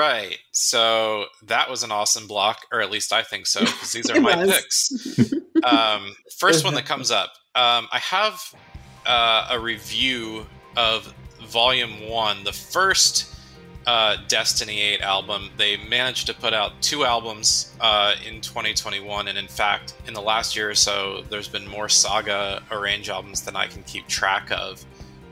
Right. 0.00 0.38
So 0.52 1.26
that 1.44 1.70
was 1.70 1.82
an 1.82 1.92
awesome 1.92 2.26
block, 2.26 2.66
or 2.72 2.80
at 2.80 2.90
least 2.90 3.12
I 3.12 3.22
think 3.22 3.46
so, 3.46 3.60
because 3.60 3.92
these 3.92 4.10
are 4.10 4.20
my 4.20 4.36
was. 4.36 4.50
picks. 4.50 5.34
Um, 5.62 6.16
first 6.38 6.64
one 6.64 6.72
that 6.72 6.86
comes 6.86 7.10
up. 7.10 7.34
Um, 7.54 7.86
I 7.92 7.98
have 7.98 8.40
uh, 9.04 9.48
a 9.50 9.60
review 9.60 10.46
of 10.74 11.12
Volume 11.48 12.08
1, 12.08 12.44
the 12.44 12.52
first 12.52 13.36
uh, 13.86 14.16
Destiny 14.26 14.80
8 14.80 15.02
album. 15.02 15.50
They 15.58 15.76
managed 15.76 16.26
to 16.28 16.34
put 16.34 16.54
out 16.54 16.80
two 16.80 17.04
albums 17.04 17.76
uh, 17.78 18.14
in 18.26 18.40
2021, 18.40 19.28
and 19.28 19.36
in 19.36 19.48
fact, 19.48 19.92
in 20.06 20.14
the 20.14 20.22
last 20.22 20.56
year 20.56 20.70
or 20.70 20.74
so, 20.74 21.24
there's 21.28 21.48
been 21.48 21.68
more 21.68 21.90
Saga 21.90 22.62
Arrange 22.70 23.10
albums 23.10 23.42
than 23.42 23.54
I 23.54 23.66
can 23.66 23.82
keep 23.82 24.06
track 24.06 24.50
of, 24.50 24.82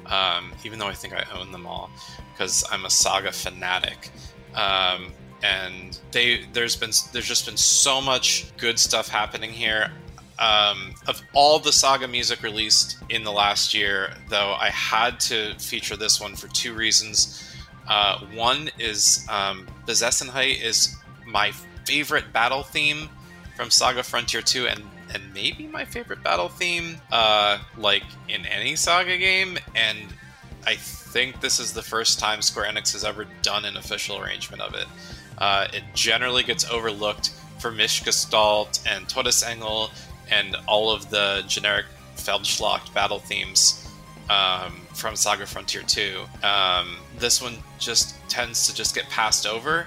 um, 0.05 0.53
even 0.63 0.79
though 0.79 0.89
I 0.89 0.95
think 0.95 1.15
I 1.15 1.25
own 1.35 1.53
them 1.53 1.67
all, 1.67 1.89
because 2.35 2.65
I'm 2.71 2.85
a 2.85 2.91
Saga 2.91 3.33
fanatic. 3.33 4.11
Um, 4.55 5.13
and 5.43 5.99
they 6.11 6.45
there's 6.53 6.75
been 6.77 6.91
there's 7.13 7.27
just 7.27 7.47
been 7.47 7.57
so 7.57 8.01
much 8.01 8.47
good 8.57 8.79
stuff 8.79 9.09
happening 9.09 9.51
here. 9.51 9.91
Um, 10.39 10.95
of 11.09 11.21
all 11.33 11.59
the 11.59 11.73
saga 11.73 12.07
music 12.07 12.43
released 12.43 12.99
in 13.09 13.25
the 13.25 13.33
last 13.33 13.75
year, 13.75 14.15
though, 14.29 14.55
I 14.59 14.71
had 14.71 15.19
to 15.21 15.55
feature 15.59 15.97
this 15.97 16.21
one 16.21 16.37
for 16.37 16.47
two 16.49 16.75
reasons. 16.75 17.45
Uh, 17.89 18.21
one 18.35 18.71
is 18.79 19.27
um, 19.29 19.67
Besessenheit 19.87 20.63
is 20.63 20.95
my 21.27 21.53
favorite 21.85 22.33
battle 22.33 22.63
theme 22.63 23.09
from 23.57 23.71
Saga 23.71 24.03
Frontier 24.03 24.43
2, 24.43 24.69
and 24.69 24.83
and 25.13 25.23
maybe 25.33 25.67
my 25.67 25.85
favorite 25.85 26.23
battle 26.23 26.49
theme, 26.49 26.97
uh, 27.11 27.59
like 27.79 28.05
in 28.29 28.45
any 28.47 28.77
Saga 28.77 29.17
game. 29.17 29.59
And 29.75 29.99
I 30.69 30.77
think 30.77 31.41
this 31.41 31.61
is 31.61 31.73
the 31.73 31.81
first 31.81 32.19
time 32.19 32.43
Square 32.43 32.71
Enix 32.71 32.93
has 32.93 33.03
ever 33.03 33.25
done 33.41 33.65
an 33.65 33.79
official 33.79 34.19
arrangement 34.19 34.61
of 34.61 34.75
it. 34.75 34.85
Uh, 35.39 35.67
it 35.73 35.83
generally 35.95 36.43
gets 36.43 36.71
overlooked 36.71 37.31
for 37.59 37.73
Mischgestalt 37.73 38.87
and 38.87 39.09
Todesengel 39.09 39.91
and 40.31 40.57
all 40.67 40.91
of 40.91 41.09
the 41.09 41.43
generic 41.49 41.87
Feldschlacht 42.17 42.93
battle 42.93 43.19
themes 43.19 43.89
um, 44.29 44.83
from 44.93 45.17
Saga 45.17 45.47
Frontier 45.47 45.81
2. 45.81 46.25
Um, 46.43 46.99
this 47.19 47.41
one 47.41 47.55
just 47.79 48.15
tends 48.29 48.67
to 48.67 48.75
just 48.75 48.95
get 48.95 49.09
passed 49.09 49.47
over, 49.47 49.87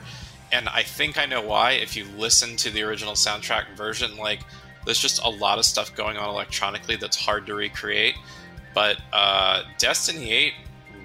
and 0.52 0.68
I 0.68 0.82
think 0.82 1.20
I 1.20 1.28
know 1.28 1.42
why. 1.42 1.74
If 1.74 1.96
you 1.96 2.06
listen 2.18 2.56
to 2.58 2.72
the 2.72 2.82
original 2.82 3.14
soundtrack 3.14 3.78
version, 3.78 4.18
like 4.18 4.40
there's 4.86 5.00
just 5.00 5.24
a 5.24 5.30
lot 5.30 5.60
of 5.60 5.66
stuff 5.66 5.96
going 5.96 6.18
on 6.18 6.28
electronically 6.28 6.96
that's 6.96 7.18
hard 7.18 7.46
to 7.46 7.54
recreate. 7.54 8.16
But 8.74 8.98
uh, 9.14 9.64
Destiny 9.78 10.32
8 10.32 10.54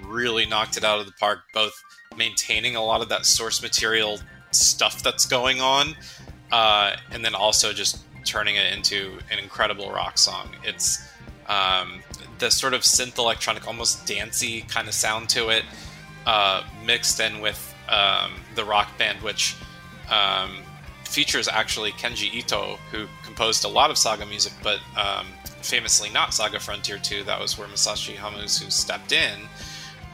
really 0.07 0.45
knocked 0.45 0.77
it 0.77 0.83
out 0.83 0.99
of 0.99 1.05
the 1.05 1.11
park, 1.13 1.39
both 1.53 1.73
maintaining 2.15 2.75
a 2.75 2.83
lot 2.83 3.01
of 3.01 3.09
that 3.09 3.25
source 3.25 3.61
material 3.61 4.19
stuff 4.51 5.03
that's 5.03 5.25
going 5.25 5.61
on, 5.61 5.95
uh, 6.51 6.95
and 7.11 7.23
then 7.23 7.35
also 7.35 7.73
just 7.73 7.99
turning 8.25 8.55
it 8.55 8.73
into 8.73 9.19
an 9.31 9.39
incredible 9.39 9.91
rock 9.91 10.17
song. 10.17 10.49
It's 10.63 11.07
um, 11.47 12.01
the 12.39 12.49
sort 12.49 12.73
of 12.73 12.81
synth 12.81 13.17
electronic, 13.17 13.67
almost 13.67 14.05
dancey 14.05 14.61
kind 14.61 14.87
of 14.87 14.93
sound 14.93 15.29
to 15.29 15.49
it, 15.49 15.63
uh, 16.25 16.63
mixed 16.85 17.19
in 17.19 17.39
with 17.39 17.73
um, 17.89 18.33
the 18.55 18.65
rock 18.65 18.97
band, 18.97 19.21
which 19.21 19.55
um, 20.09 20.57
features 21.05 21.47
actually 21.47 21.91
Kenji 21.91 22.33
Ito, 22.33 22.77
who 22.91 23.07
composed 23.23 23.63
a 23.63 23.67
lot 23.67 23.89
of 23.89 23.97
Saga 23.97 24.25
music, 24.25 24.53
but 24.61 24.79
um, 24.97 25.25
famously 25.61 26.09
not 26.09 26.33
Saga 26.33 26.59
Frontier 26.59 26.97
2. 26.97 27.23
That 27.23 27.39
was 27.39 27.57
where 27.57 27.67
Masashi 27.67 28.15
Hamauzu 28.15 28.71
stepped 28.71 29.11
in. 29.11 29.39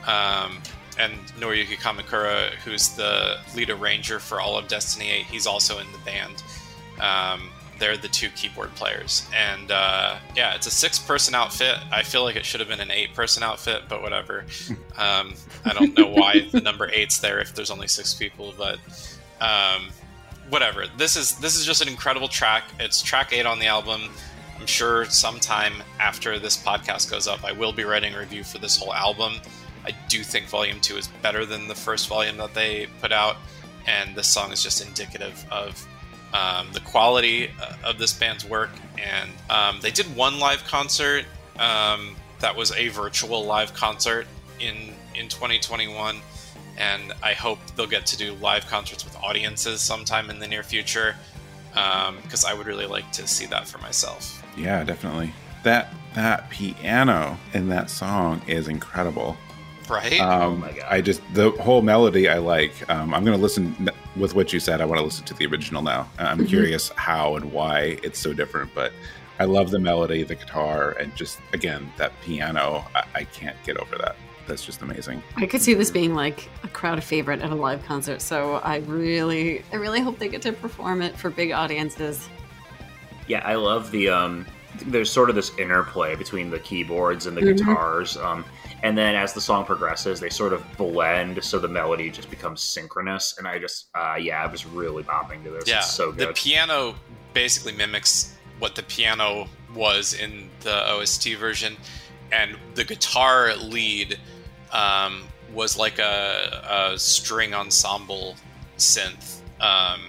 Um, 0.07 0.61
and 0.99 1.13
Noriyuki 1.39 1.77
Kamikura, 1.77 2.51
who's 2.55 2.89
the 2.89 3.37
lead 3.55 3.69
arranger 3.69 4.19
for 4.19 4.39
all 4.39 4.57
of 4.57 4.67
Destiny 4.67 5.09
8, 5.09 5.25
he's 5.25 5.47
also 5.47 5.79
in 5.79 5.87
the 5.91 5.97
band. 5.99 6.43
Um, 6.99 7.49
they're 7.79 7.97
the 7.97 8.07
two 8.07 8.29
keyboard 8.29 8.73
players. 8.75 9.27
And 9.35 9.71
uh, 9.71 10.17
yeah, 10.35 10.55
it's 10.55 10.67
a 10.67 10.71
six 10.71 10.99
person 10.99 11.35
outfit. 11.35 11.77
I 11.91 12.03
feel 12.03 12.23
like 12.23 12.35
it 12.35 12.45
should 12.45 12.59
have 12.59 12.69
been 12.69 12.79
an 12.79 12.91
eight 12.91 13.13
person 13.13 13.43
outfit, 13.43 13.83
but 13.89 14.01
whatever. 14.01 14.45
Um, 14.95 15.33
I 15.65 15.73
don't 15.73 15.97
know 15.97 16.05
why 16.05 16.47
the 16.51 16.61
number 16.61 16.87
eight's 16.91 17.17
there 17.17 17.39
if 17.39 17.55
there's 17.55 17.71
only 17.71 17.87
six 17.87 18.13
people, 18.13 18.53
but 18.55 18.77
um, 19.41 19.89
whatever. 20.49 20.85
This 20.97 21.15
is 21.15 21.35
this 21.39 21.55
is 21.55 21.65
just 21.65 21.81
an 21.81 21.87
incredible 21.87 22.27
track. 22.27 22.63
It's 22.79 23.01
track 23.01 23.33
eight 23.33 23.47
on 23.47 23.57
the 23.57 23.65
album. 23.65 24.01
I'm 24.59 24.67
sure 24.67 25.05
sometime 25.05 25.73
after 25.99 26.37
this 26.37 26.63
podcast 26.63 27.09
goes 27.09 27.27
up, 27.27 27.43
I 27.43 27.53
will 27.53 27.73
be 27.73 27.85
writing 27.85 28.13
a 28.13 28.19
review 28.19 28.43
for 28.43 28.59
this 28.59 28.77
whole 28.77 28.93
album. 28.93 29.33
I 29.85 29.91
do 30.07 30.23
think 30.23 30.47
Volume 30.47 30.79
2 30.79 30.97
is 30.97 31.07
better 31.21 31.45
than 31.45 31.67
the 31.67 31.75
first 31.75 32.07
volume 32.07 32.37
that 32.37 32.53
they 32.53 32.87
put 33.01 33.11
out, 33.11 33.37
and 33.85 34.15
this 34.15 34.27
song 34.27 34.51
is 34.51 34.63
just 34.63 34.85
indicative 34.85 35.45
of 35.51 35.85
um, 36.33 36.67
the 36.73 36.79
quality 36.79 37.49
uh, 37.61 37.75
of 37.83 37.97
this 37.97 38.13
band's 38.13 38.45
work. 38.45 38.71
And 38.97 39.29
um, 39.49 39.79
they 39.81 39.91
did 39.91 40.05
one 40.15 40.39
live 40.39 40.63
concert 40.63 41.25
um, 41.59 42.15
that 42.39 42.55
was 42.55 42.71
a 42.71 42.87
virtual 42.89 43.45
live 43.45 43.73
concert 43.73 44.27
in, 44.59 44.93
in 45.15 45.27
2021, 45.27 46.17
and 46.77 47.13
I 47.21 47.33
hope 47.33 47.59
they'll 47.75 47.85
get 47.85 48.05
to 48.07 48.17
do 48.17 48.33
live 48.33 48.67
concerts 48.67 49.03
with 49.03 49.15
audiences 49.17 49.81
sometime 49.81 50.29
in 50.29 50.39
the 50.39 50.47
near 50.47 50.63
future 50.63 51.15
because 51.73 52.43
um, 52.43 52.49
I 52.49 52.53
would 52.53 52.67
really 52.67 52.85
like 52.85 53.11
to 53.13 53.27
see 53.27 53.45
that 53.47 53.67
for 53.67 53.79
myself. 53.79 54.43
Yeah, 54.55 54.83
definitely. 54.83 55.33
That 55.63 55.93
that 56.13 56.49
piano 56.51 57.39
in 57.53 57.69
that 57.69 57.89
song 57.89 58.41
is 58.47 58.67
incredible. 58.67 59.37
Right? 59.89 60.19
Um, 60.19 60.41
Oh 60.41 60.55
my 60.57 60.71
God. 60.71 60.85
I 60.89 61.01
just 61.01 61.21
the 61.33 61.51
whole 61.51 61.81
melody 61.81 62.29
I 62.29 62.37
like. 62.37 62.73
Um, 62.89 63.13
I'm 63.13 63.23
going 63.25 63.37
to 63.37 63.41
listen 63.41 63.89
with 64.15 64.35
what 64.35 64.53
you 64.53 64.59
said. 64.59 64.81
I 64.81 64.85
want 64.85 64.99
to 64.99 65.03
listen 65.05 65.25
to 65.25 65.33
the 65.33 65.45
original 65.45 65.81
now. 65.81 66.09
I'm 66.17 66.39
Mhm. 66.39 66.47
curious 66.47 66.89
how 66.95 67.35
and 67.35 67.51
why 67.51 67.97
it's 68.03 68.19
so 68.19 68.33
different, 68.33 68.73
but 68.73 68.91
I 69.39 69.45
love 69.45 69.71
the 69.71 69.79
melody, 69.79 70.23
the 70.23 70.35
guitar, 70.35 70.91
and 70.99 71.13
just 71.15 71.39
again 71.53 71.91
that 71.97 72.11
piano. 72.21 72.85
I, 72.95 73.03
I 73.15 73.23
can't 73.25 73.57
get 73.65 73.77
over 73.77 73.97
that. 73.97 74.15
That's 74.47 74.65
just 74.65 74.81
amazing. 74.81 75.23
I 75.37 75.45
could 75.45 75.61
see 75.61 75.73
this 75.73 75.89
being 75.89 76.13
like 76.15 76.49
a 76.63 76.67
crowd 76.67 77.01
favorite 77.03 77.41
at 77.41 77.49
a 77.51 77.55
live 77.55 77.83
concert. 77.85 78.21
So 78.21 78.55
I 78.55 78.77
really, 78.79 79.63
I 79.71 79.77
really 79.77 80.01
hope 80.01 80.19
they 80.19 80.27
get 80.27 80.41
to 80.43 80.51
perform 80.53 81.01
it 81.01 81.17
for 81.17 81.29
big 81.29 81.51
audiences. 81.51 82.27
Yeah, 83.27 83.41
I 83.45 83.55
love 83.55 83.89
the 83.91 84.09
um 84.09 84.45
there's 84.87 85.09
sort 85.11 85.29
of 85.29 85.35
this 85.35 85.51
interplay 85.57 86.15
between 86.15 86.49
the 86.49 86.59
keyboards 86.59 87.25
and 87.27 87.37
the 87.37 87.41
Mhm. 87.41 87.57
guitars. 87.57 88.17
Um 88.17 88.43
and 88.83 88.97
then 88.97 89.15
as 89.15 89.33
the 89.33 89.41
song 89.41 89.65
progresses, 89.65 90.19
they 90.19 90.29
sort 90.29 90.53
of 90.53 90.63
blend 90.77 91.43
so 91.43 91.57
the 91.57 91.67
melody 91.67 92.11
just 92.11 92.29
becomes 92.29 92.61
synchronous 92.61 93.35
and 93.37 93.47
I 93.47 93.57
just 93.57 93.87
uh 93.95 94.15
yeah, 94.19 94.43
I 94.43 94.47
was 94.47 94.65
really 94.65 95.03
bopping 95.03 95.43
to 95.43 95.49
this. 95.49 95.67
yeah. 95.67 95.79
It's 95.79 95.91
so 95.91 96.11
the 96.11 96.33
piano 96.33 96.95
basically 97.33 97.73
mimics 97.73 98.33
what 98.59 98.75
the 98.75 98.83
piano 98.83 99.47
was 99.75 100.13
in 100.13 100.49
the 100.61 100.89
OST 100.91 101.35
version, 101.35 101.75
and 102.31 102.55
the 102.75 102.83
guitar 102.83 103.53
lead 103.55 104.19
um, 104.71 105.23
was 105.53 105.77
like 105.77 105.99
a, 105.99 106.91
a 106.93 106.97
string 106.97 107.53
ensemble 107.53 108.35
synth 108.77 109.41
um, 109.59 110.01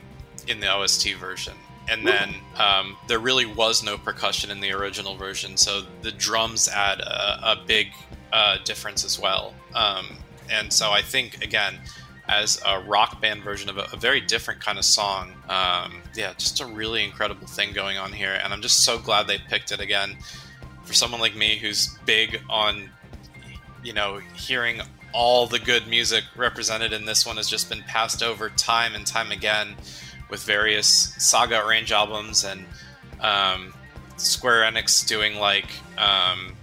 in 0.46 0.60
the 0.60 0.72
OST 0.72 1.14
version. 1.14 1.54
And 1.88 2.06
then 2.06 2.34
um, 2.56 2.96
there 3.08 3.18
really 3.18 3.44
was 3.44 3.82
no 3.82 3.98
percussion 3.98 4.50
in 4.50 4.60
the 4.60 4.72
original 4.72 5.16
version, 5.16 5.56
so 5.56 5.82
the 6.02 6.12
drums 6.12 6.68
add 6.68 7.00
a, 7.00 7.52
a 7.52 7.62
big 7.66 7.88
uh, 8.34 8.58
difference 8.64 9.04
as 9.04 9.18
well. 9.18 9.54
Um, 9.74 10.06
and 10.50 10.70
so 10.72 10.90
I 10.90 11.00
think 11.00 11.42
again, 11.42 11.78
as 12.28 12.60
a 12.66 12.80
rock 12.80 13.20
band 13.20 13.42
version 13.42 13.70
of 13.70 13.78
a, 13.78 13.86
a 13.92 13.96
very 13.96 14.20
different 14.20 14.60
kind 14.60 14.76
of 14.76 14.84
song, 14.84 15.32
um, 15.48 16.02
yeah, 16.14 16.32
just 16.36 16.60
a 16.60 16.66
really 16.66 17.04
incredible 17.04 17.46
thing 17.46 17.72
going 17.72 17.96
on 17.96 18.12
here. 18.12 18.38
And 18.42 18.52
I'm 18.52 18.60
just 18.60 18.84
so 18.84 18.98
glad 18.98 19.28
they 19.28 19.38
picked 19.38 19.72
it 19.72 19.80
again. 19.80 20.16
For 20.84 20.92
someone 20.92 21.20
like 21.20 21.36
me 21.36 21.58
who's 21.58 21.96
big 22.04 22.40
on, 22.50 22.90
you 23.82 23.92
know, 23.92 24.20
hearing 24.34 24.80
all 25.12 25.46
the 25.46 25.60
good 25.60 25.86
music 25.86 26.24
represented 26.36 26.92
in 26.92 27.04
this 27.04 27.24
one 27.24 27.36
has 27.36 27.48
just 27.48 27.68
been 27.68 27.82
passed 27.82 28.22
over 28.22 28.50
time 28.50 28.94
and 28.94 29.06
time 29.06 29.30
again 29.30 29.76
with 30.28 30.42
various 30.42 31.14
Saga 31.18 31.64
Arrange 31.64 31.92
albums 31.92 32.44
and 32.44 32.64
um, 33.20 33.72
Square 34.16 34.72
Enix 34.72 35.06
doing 35.06 35.36
like 35.36 35.70
um, 35.98 36.56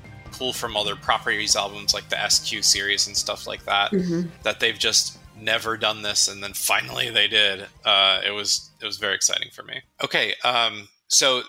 from 0.52 0.76
other 0.76 0.96
properties 0.96 1.56
albums 1.56 1.94
like 1.94 2.10
the 2.10 2.18
SQ 2.28 2.64
series 2.64 3.06
and 3.06 3.16
stuff 3.16 3.46
like 3.46 3.64
that. 3.66 3.92
Mhm. 3.92 4.32
That 4.42 4.60
they've 4.60 4.78
just 4.78 5.20
never 5.38 5.78
done 5.78 6.02
this, 6.02 6.28
and 6.28 6.44
then 6.44 6.54
finally 6.54 7.10
they 7.12 7.28
did. 7.28 7.68
Uh, 7.86 8.22
it 8.26 8.32
was 8.32 8.72
it 8.82 8.86
was 8.86 8.98
very 8.98 9.14
exciting 9.14 9.50
for 9.54 9.64
me. 9.64 9.82
Okay, 10.04 10.34
um, 10.44 10.88
so 11.08 11.44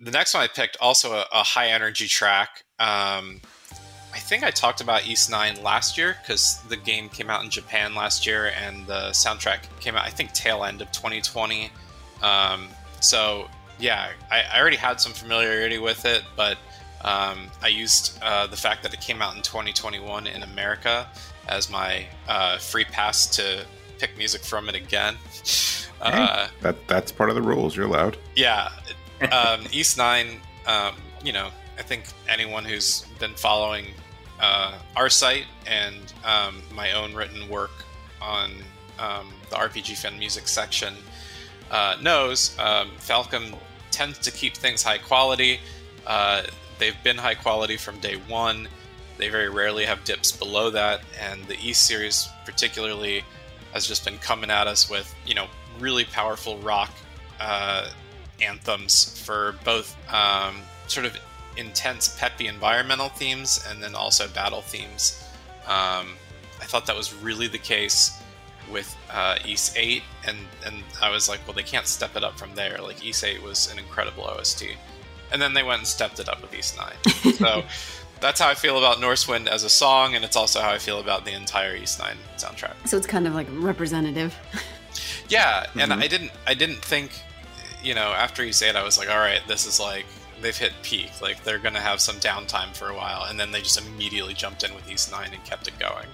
the 0.00 0.10
next 0.10 0.34
one 0.34 0.42
I 0.42 0.48
picked 0.48 0.76
also 0.80 1.14
a, 1.14 1.26
a 1.32 1.42
high 1.42 1.68
energy 1.68 2.08
track. 2.08 2.64
Um, 2.78 3.40
I 4.12 4.18
think 4.18 4.44
I 4.44 4.50
talked 4.50 4.80
about 4.80 5.06
Ys 5.08 5.28
Nine 5.28 5.62
last 5.62 5.96
year 5.98 6.16
because 6.22 6.60
the 6.68 6.76
game 6.76 7.08
came 7.08 7.30
out 7.30 7.42
in 7.42 7.50
Japan 7.50 7.94
last 7.94 8.26
year, 8.26 8.52
and 8.62 8.86
the 8.86 9.10
soundtrack 9.10 9.60
came 9.80 9.96
out 9.96 10.04
I 10.04 10.10
think 10.10 10.32
tail 10.32 10.64
end 10.64 10.82
of 10.82 10.92
2020. 10.92 11.70
Um, 12.22 12.68
so 13.00 13.48
yeah, 13.78 14.10
I, 14.30 14.42
I 14.42 14.60
already 14.60 14.76
had 14.76 15.00
some 15.00 15.12
familiarity 15.12 15.78
with 15.78 16.04
it, 16.04 16.22
but 16.36 16.58
um, 17.04 17.48
I 17.62 17.68
used 17.68 18.18
uh, 18.22 18.46
the 18.46 18.56
fact 18.56 18.82
that 18.82 18.92
it 18.94 19.00
came 19.00 19.20
out 19.22 19.36
in 19.36 19.42
2021 19.42 20.26
in 20.26 20.42
America 20.42 21.06
as 21.48 21.70
my 21.70 22.06
uh, 22.28 22.58
free 22.58 22.84
pass 22.84 23.26
to 23.36 23.64
pick 23.98 24.16
music 24.18 24.42
from 24.42 24.68
it 24.68 24.74
again. 24.74 25.16
Uh, 26.00 26.48
That 26.62 26.76
that's 26.88 27.12
part 27.12 27.28
of 27.30 27.36
the 27.36 27.42
rules. 27.42 27.76
You're 27.76 27.86
allowed. 27.86 28.16
yeah, 28.36 28.70
um, 29.32 29.66
Ys 29.72 29.96
Nine. 29.96 30.40
Um, 30.66 30.94
you 31.22 31.32
know, 31.32 31.50
I 31.78 31.82
think 31.82 32.04
anyone 32.28 32.64
who's 32.64 33.02
been 33.18 33.34
following 33.34 33.86
uh, 34.40 34.78
our 34.96 35.08
site 35.10 35.44
and 35.66 36.12
um, 36.24 36.62
my 36.74 36.92
own 36.92 37.14
written 37.14 37.48
work 37.48 37.70
on 38.20 38.52
um, 38.98 39.32
the 39.50 39.56
RPGFan 39.56 40.18
music 40.18 40.48
section 40.48 40.94
uh, 41.70 41.96
knows 42.02 42.56
um, 42.58 42.90
Falcom 42.98 43.56
tends 43.90 44.18
to 44.18 44.30
keep 44.30 44.56
things 44.56 44.82
high 44.82 44.98
quality. 44.98 45.60
Uh, 46.06 46.42
they've 46.78 47.00
been 47.02 47.18
high 47.18 47.34
quality 47.34 47.76
from 47.76 47.98
day 48.00 48.16
one. 48.28 48.68
They 49.16 49.28
very 49.28 49.48
rarely 49.48 49.84
have 49.84 50.04
dips 50.04 50.32
below 50.32 50.70
that, 50.70 51.00
and 51.20 51.44
the 51.46 51.56
Ys 51.56 51.78
series 51.78 52.28
particularly 52.44 53.24
has 53.72 53.86
just 53.86 54.04
been 54.04 54.18
coming 54.18 54.50
at 54.50 54.66
us 54.66 54.90
with 54.90 55.14
you 55.26 55.34
know 55.34 55.46
really 55.78 56.04
powerful 56.04 56.58
rock 56.58 56.90
uh, 57.40 57.88
anthems 58.40 59.22
for 59.24 59.56
both 59.64 59.96
um, 60.12 60.56
sort 60.86 61.06
of 61.06 61.16
intense, 61.56 62.16
peppy 62.18 62.46
environmental 62.46 63.08
themes 63.08 63.64
and 63.68 63.82
then 63.82 63.94
also 63.94 64.28
battle 64.28 64.62
themes. 64.62 65.22
Um, 65.66 66.14
I 66.60 66.66
thought 66.66 66.86
that 66.86 66.96
was 66.96 67.14
really 67.14 67.46
the 67.46 67.58
case 67.58 68.20
with 68.70 68.96
uh, 69.12 69.36
Ys 69.46 69.74
8, 69.76 70.02
and, 70.26 70.38
and 70.64 70.82
I 71.02 71.10
was 71.10 71.28
like, 71.28 71.40
well, 71.46 71.54
they 71.54 71.62
can't 71.62 71.86
step 71.86 72.16
it 72.16 72.24
up 72.24 72.38
from 72.38 72.54
there. 72.54 72.78
Like, 72.80 73.04
Ys 73.04 73.22
8 73.22 73.42
was 73.42 73.70
an 73.70 73.78
incredible 73.78 74.24
OST. 74.24 74.64
And 75.34 75.42
then 75.42 75.52
they 75.52 75.62
went 75.64 75.80
and 75.80 75.86
stepped 75.86 76.18
it 76.20 76.28
up 76.28 76.40
with 76.40 76.54
Ys 76.54 76.74
9. 76.78 77.34
So 77.34 77.64
that's 78.20 78.40
how 78.40 78.48
I 78.48 78.54
feel 78.54 78.78
about 78.78 79.00
Norsewind 79.00 79.48
as 79.48 79.64
a 79.64 79.68
song, 79.68 80.14
and 80.14 80.24
it's 80.24 80.36
also 80.36 80.60
how 80.60 80.70
I 80.70 80.78
feel 80.78 81.00
about 81.00 81.24
the 81.24 81.32
entire 81.32 81.74
Ys 81.74 81.98
9 81.98 82.16
soundtrack. 82.38 82.74
So 82.86 82.96
it's 82.96 83.06
kind 83.08 83.26
of 83.26 83.34
like 83.34 83.48
representative. 83.50 84.34
Yeah, 85.28 85.66
and 85.74 85.90
Mhm. 85.90 86.02
I 86.02 86.06
didn't 86.06 86.30
I 86.46 86.54
didn't 86.54 86.84
think 86.84 87.10
you 87.82 87.94
know, 87.94 88.12
after 88.12 88.44
you 88.44 88.52
say 88.52 88.68
it 88.68 88.76
I 88.76 88.84
was 88.84 88.96
like, 88.96 89.10
all 89.10 89.18
right, 89.18 89.40
this 89.48 89.66
is 89.66 89.80
like 89.80 90.06
they've 90.40 90.56
hit 90.56 90.72
peak. 90.84 91.10
Like 91.20 91.42
they're 91.42 91.58
gonna 91.58 91.80
have 91.80 92.00
some 92.00 92.16
downtime 92.16 92.76
for 92.76 92.88
a 92.90 92.94
while, 92.94 93.24
and 93.24 93.38
then 93.40 93.50
they 93.50 93.60
just 93.60 93.78
immediately 93.84 94.34
jumped 94.34 94.62
in 94.62 94.72
with 94.74 94.88
Ys 94.88 95.10
Nine 95.10 95.30
and 95.34 95.42
kept 95.44 95.66
it 95.66 95.76
going. 95.80 96.06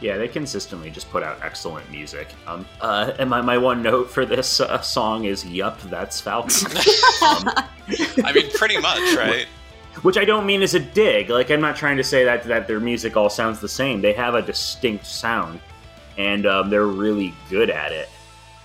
Yeah, 0.00 0.18
they 0.18 0.28
consistently 0.28 0.90
just 0.90 1.10
put 1.10 1.22
out 1.22 1.38
excellent 1.42 1.90
music. 1.90 2.28
Um, 2.46 2.66
uh, 2.80 3.12
and 3.18 3.30
my, 3.30 3.40
my 3.40 3.56
one 3.56 3.82
note 3.82 4.10
for 4.10 4.26
this 4.26 4.60
uh, 4.60 4.80
song 4.80 5.24
is, 5.24 5.46
"Yup, 5.46 5.80
that's 5.82 6.20
Falcom," 6.20 7.22
um, 7.22 8.24
I 8.24 8.32
mean, 8.32 8.50
pretty 8.52 8.76
much, 8.78 8.98
right? 9.16 9.46
which 10.02 10.18
I 10.18 10.24
don't 10.24 10.44
mean 10.44 10.62
as 10.62 10.74
a 10.74 10.80
dig. 10.80 11.30
Like, 11.30 11.50
I'm 11.50 11.60
not 11.60 11.76
trying 11.76 11.96
to 11.96 12.04
say 12.04 12.24
that 12.24 12.42
that 12.44 12.66
their 12.66 12.80
music 12.80 13.16
all 13.16 13.30
sounds 13.30 13.60
the 13.60 13.68
same. 13.68 14.00
They 14.02 14.12
have 14.12 14.34
a 14.34 14.42
distinct 14.42 15.06
sound, 15.06 15.60
and 16.18 16.44
um, 16.46 16.68
they're 16.70 16.86
really 16.86 17.32
good 17.48 17.70
at 17.70 17.92
it. 17.92 18.08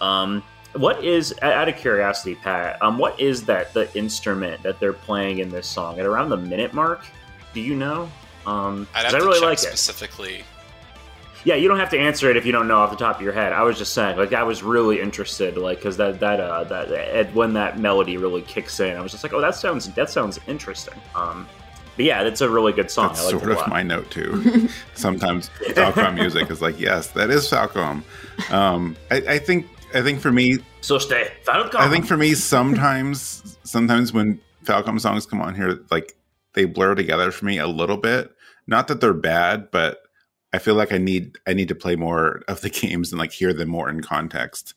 Um, 0.02 0.44
what 0.74 1.04
is, 1.04 1.34
out 1.42 1.68
of 1.70 1.76
curiosity, 1.78 2.36
Pat? 2.36 2.82
Um, 2.82 2.98
what 2.98 3.20
is 3.20 3.46
that 3.46 3.74
the 3.74 3.96
instrument 3.98 4.62
that 4.64 4.80
they're 4.80 4.94
playing 4.94 5.40
in 5.40 5.50
this 5.50 5.68
song 5.68 6.00
at 6.00 6.06
around 6.06 6.30
the 6.30 6.38
minute 6.38 6.74
mark? 6.74 7.06
Do 7.54 7.62
you 7.62 7.76
know? 7.76 8.10
Um, 8.46 8.88
I'd 8.94 9.04
'cause 9.04 9.14
have 9.14 9.16
I 9.16 9.20
to 9.20 9.26
really 9.26 9.40
check 9.40 9.50
like 9.50 9.74
it. 9.74 9.78
Specifically. 11.40 11.52
Yeah, 11.52 11.62
you 11.62 11.68
don't 11.68 11.80
have 11.80 11.90
to 11.92 12.00
answer 12.00 12.30
it 12.30 12.38
if 12.38 12.46
you 12.46 12.52
don't 12.52 12.68
know 12.68 12.80
off 12.80 12.92
the 12.92 12.98
top 12.98 13.16
of 13.16 13.22
your 13.22 13.34
head. 13.34 13.54
I 13.54 13.64
was 13.64 13.78
just 13.78 13.94
saying, 13.94 14.18
like, 14.18 14.34
I 14.34 14.44
was 14.44 14.62
really 14.62 15.00
interested, 15.00 15.58
like, 15.58 15.78
because 15.78 15.98
that 15.98 16.20
that 16.20 16.40
uh 16.40 16.64
that 16.66 16.92
at, 16.92 17.34
when 17.34 17.54
that 17.54 17.80
melody 17.80 18.18
really 18.18 18.42
kicks 18.42 18.80
in, 18.80 18.96
I 18.96 19.02
was 19.02 19.12
just 19.12 19.24
like, 19.24 19.34
oh, 19.34 19.42
that 19.42 19.56
sounds 19.56 19.92
that 19.94 20.10
sounds 20.10 20.40
interesting. 20.48 20.96
Um, 21.16 21.48
but 21.96 22.06
yeah, 22.06 22.24
that's 22.24 22.42
a 22.42 22.50
really 22.50 22.72
good 22.72 22.90
song. 22.90 23.10
That's 23.10 23.22
I 23.22 23.24
like 23.24 23.32
sort 23.40 23.52
it 23.52 23.58
of 23.58 23.68
my 23.68 23.84
note 23.84 24.10
too. 24.10 24.70
Sometimes 24.96 25.50
Falcom 25.60 26.16
music 26.16 26.50
is 26.50 26.62
like, 26.62 26.80
yes, 26.80 27.08
that 27.08 27.30
is 27.30 27.50
Falcom. 27.50 28.04
Um, 28.52 28.96
I, 29.12 29.18
I 29.18 29.38
think 29.38 29.68
I 29.94 30.02
think 30.02 30.22
for 30.22 30.32
me, 30.32 30.60
So 30.82 30.98
stay, 30.98 31.32
Falcom. 31.44 31.76
I 31.76 31.90
think 31.90 32.06
for 32.06 32.16
me, 32.16 32.36
sometimes 32.36 33.58
sometimes 33.64 34.14
when 34.14 34.40
Falcom 34.64 35.00
songs 35.00 35.26
come 35.26 35.42
on 35.42 35.56
here, 35.56 35.80
like 35.92 36.16
they 36.54 36.66
blur 36.66 36.96
together 36.96 37.32
for 37.32 37.46
me 37.46 37.58
a 37.58 37.68
little 37.68 37.98
bit. 37.98 38.32
Not 38.68 38.88
that 38.88 39.02
they're 39.02 39.14
bad, 39.14 39.72
but 39.72 40.04
I 40.52 40.58
feel 40.58 40.76
like 40.76 40.92
I 40.92 40.98
need 40.98 41.38
I 41.48 41.54
need 41.54 41.68
to 41.68 41.76
play 41.76 41.96
more 41.96 42.42
of 42.48 42.62
the 42.62 42.70
games 42.82 43.12
and 43.12 43.20
like 43.20 43.32
hear 43.32 43.54
them 43.54 43.70
more 43.70 43.90
in 43.90 44.02
context. 44.02 44.74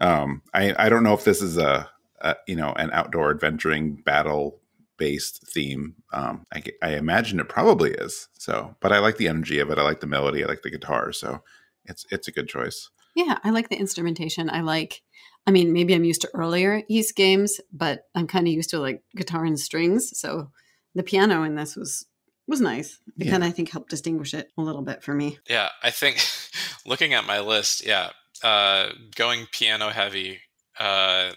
Um, 0.00 0.42
I 0.54 0.74
I 0.86 0.88
don't 0.88 1.02
know 1.02 1.14
if 1.14 1.24
this 1.24 1.42
is 1.42 1.58
a, 1.58 1.88
a 2.20 2.36
you 2.46 2.56
know 2.56 2.72
an 2.72 2.90
outdoor 2.92 3.30
adventuring 3.30 3.96
battle 3.96 4.60
based 4.98 5.46
theme. 5.48 5.96
Um, 6.12 6.46
I, 6.54 6.62
I 6.80 6.90
imagine 6.90 7.40
it 7.40 7.48
probably 7.48 7.90
is. 7.90 8.28
So, 8.34 8.76
but 8.80 8.92
I 8.92 8.98
like 8.98 9.16
the 9.16 9.26
energy 9.26 9.58
of 9.58 9.70
it. 9.70 9.78
I 9.78 9.82
like 9.82 9.98
the 9.98 10.06
melody. 10.06 10.44
I 10.44 10.46
like 10.46 10.62
the 10.62 10.70
guitar. 10.70 11.12
So 11.12 11.42
it's 11.86 12.06
it's 12.10 12.28
a 12.28 12.32
good 12.32 12.48
choice. 12.48 12.90
Yeah, 13.14 13.38
I 13.44 13.50
like 13.50 13.68
the 13.68 13.76
instrumentation. 13.76 14.48
I 14.48 14.60
like, 14.60 15.02
I 15.46 15.50
mean, 15.50 15.72
maybe 15.72 15.94
I'm 15.94 16.04
used 16.04 16.22
to 16.22 16.30
earlier 16.34 16.82
Ys 16.88 17.12
games, 17.12 17.60
but 17.72 18.04
I'm 18.14 18.26
kind 18.26 18.46
of 18.46 18.54
used 18.54 18.70
to 18.70 18.78
like 18.78 19.02
guitar 19.16 19.44
and 19.44 19.58
strings. 19.58 20.18
So 20.18 20.50
the 20.94 21.02
piano 21.02 21.42
in 21.42 21.56
this 21.56 21.76
was 21.76 22.06
was 22.46 22.60
nice. 22.60 22.98
It 23.18 23.26
Yeah. 23.26 23.30
kind 23.32 23.42
of 23.44 23.48
I 23.48 23.52
think 23.52 23.70
helped 23.70 23.90
distinguish 23.90 24.34
it 24.34 24.50
a 24.58 24.62
little 24.62 24.82
bit 24.82 25.02
for 25.02 25.14
me. 25.14 25.38
Yeah, 25.48 25.68
I 25.82 25.90
think 25.90 26.18
looking 26.86 27.14
at 27.14 27.24
my 27.24 27.40
list, 27.40 27.84
yeah, 27.86 28.10
uh, 28.42 28.90
going 29.16 29.46
piano 29.52 29.90
heavy, 29.90 30.40
uh, 30.78 31.32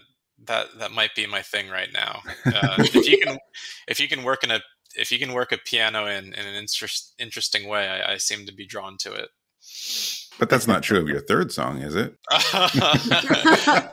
that 0.45 0.67
that 0.79 0.91
might 0.91 1.15
be 1.15 1.25
my 1.27 1.41
thing 1.41 1.69
right 1.69 1.91
now. 1.93 2.21
Uh, 2.45 2.75
if 2.79 2.93
you 3.07 3.17
can, 3.23 3.37
if 3.87 3.99
you 3.99 4.07
can 4.07 4.23
work 4.23 4.43
in 4.43 4.51
a 4.51 4.61
if 4.97 5.11
you 5.11 5.19
can 5.19 5.33
work 5.33 5.51
a 5.51 5.57
piano 5.57 6.05
in 6.07 6.33
in 6.33 6.45
an 6.45 6.55
interest, 6.55 7.13
interesting 7.19 7.67
way, 7.67 7.87
I, 7.89 8.13
I 8.13 8.17
seem 8.17 8.45
to 8.45 8.53
be 8.53 8.65
drawn 8.65 8.97
to 8.99 9.13
it. 9.13 9.29
But 10.37 10.49
that's 10.49 10.67
not 10.67 10.83
true 10.83 10.99
of 10.99 11.07
your 11.07 11.21
third 11.21 11.51
song, 11.51 11.81
is 11.81 11.95
it? 11.95 12.13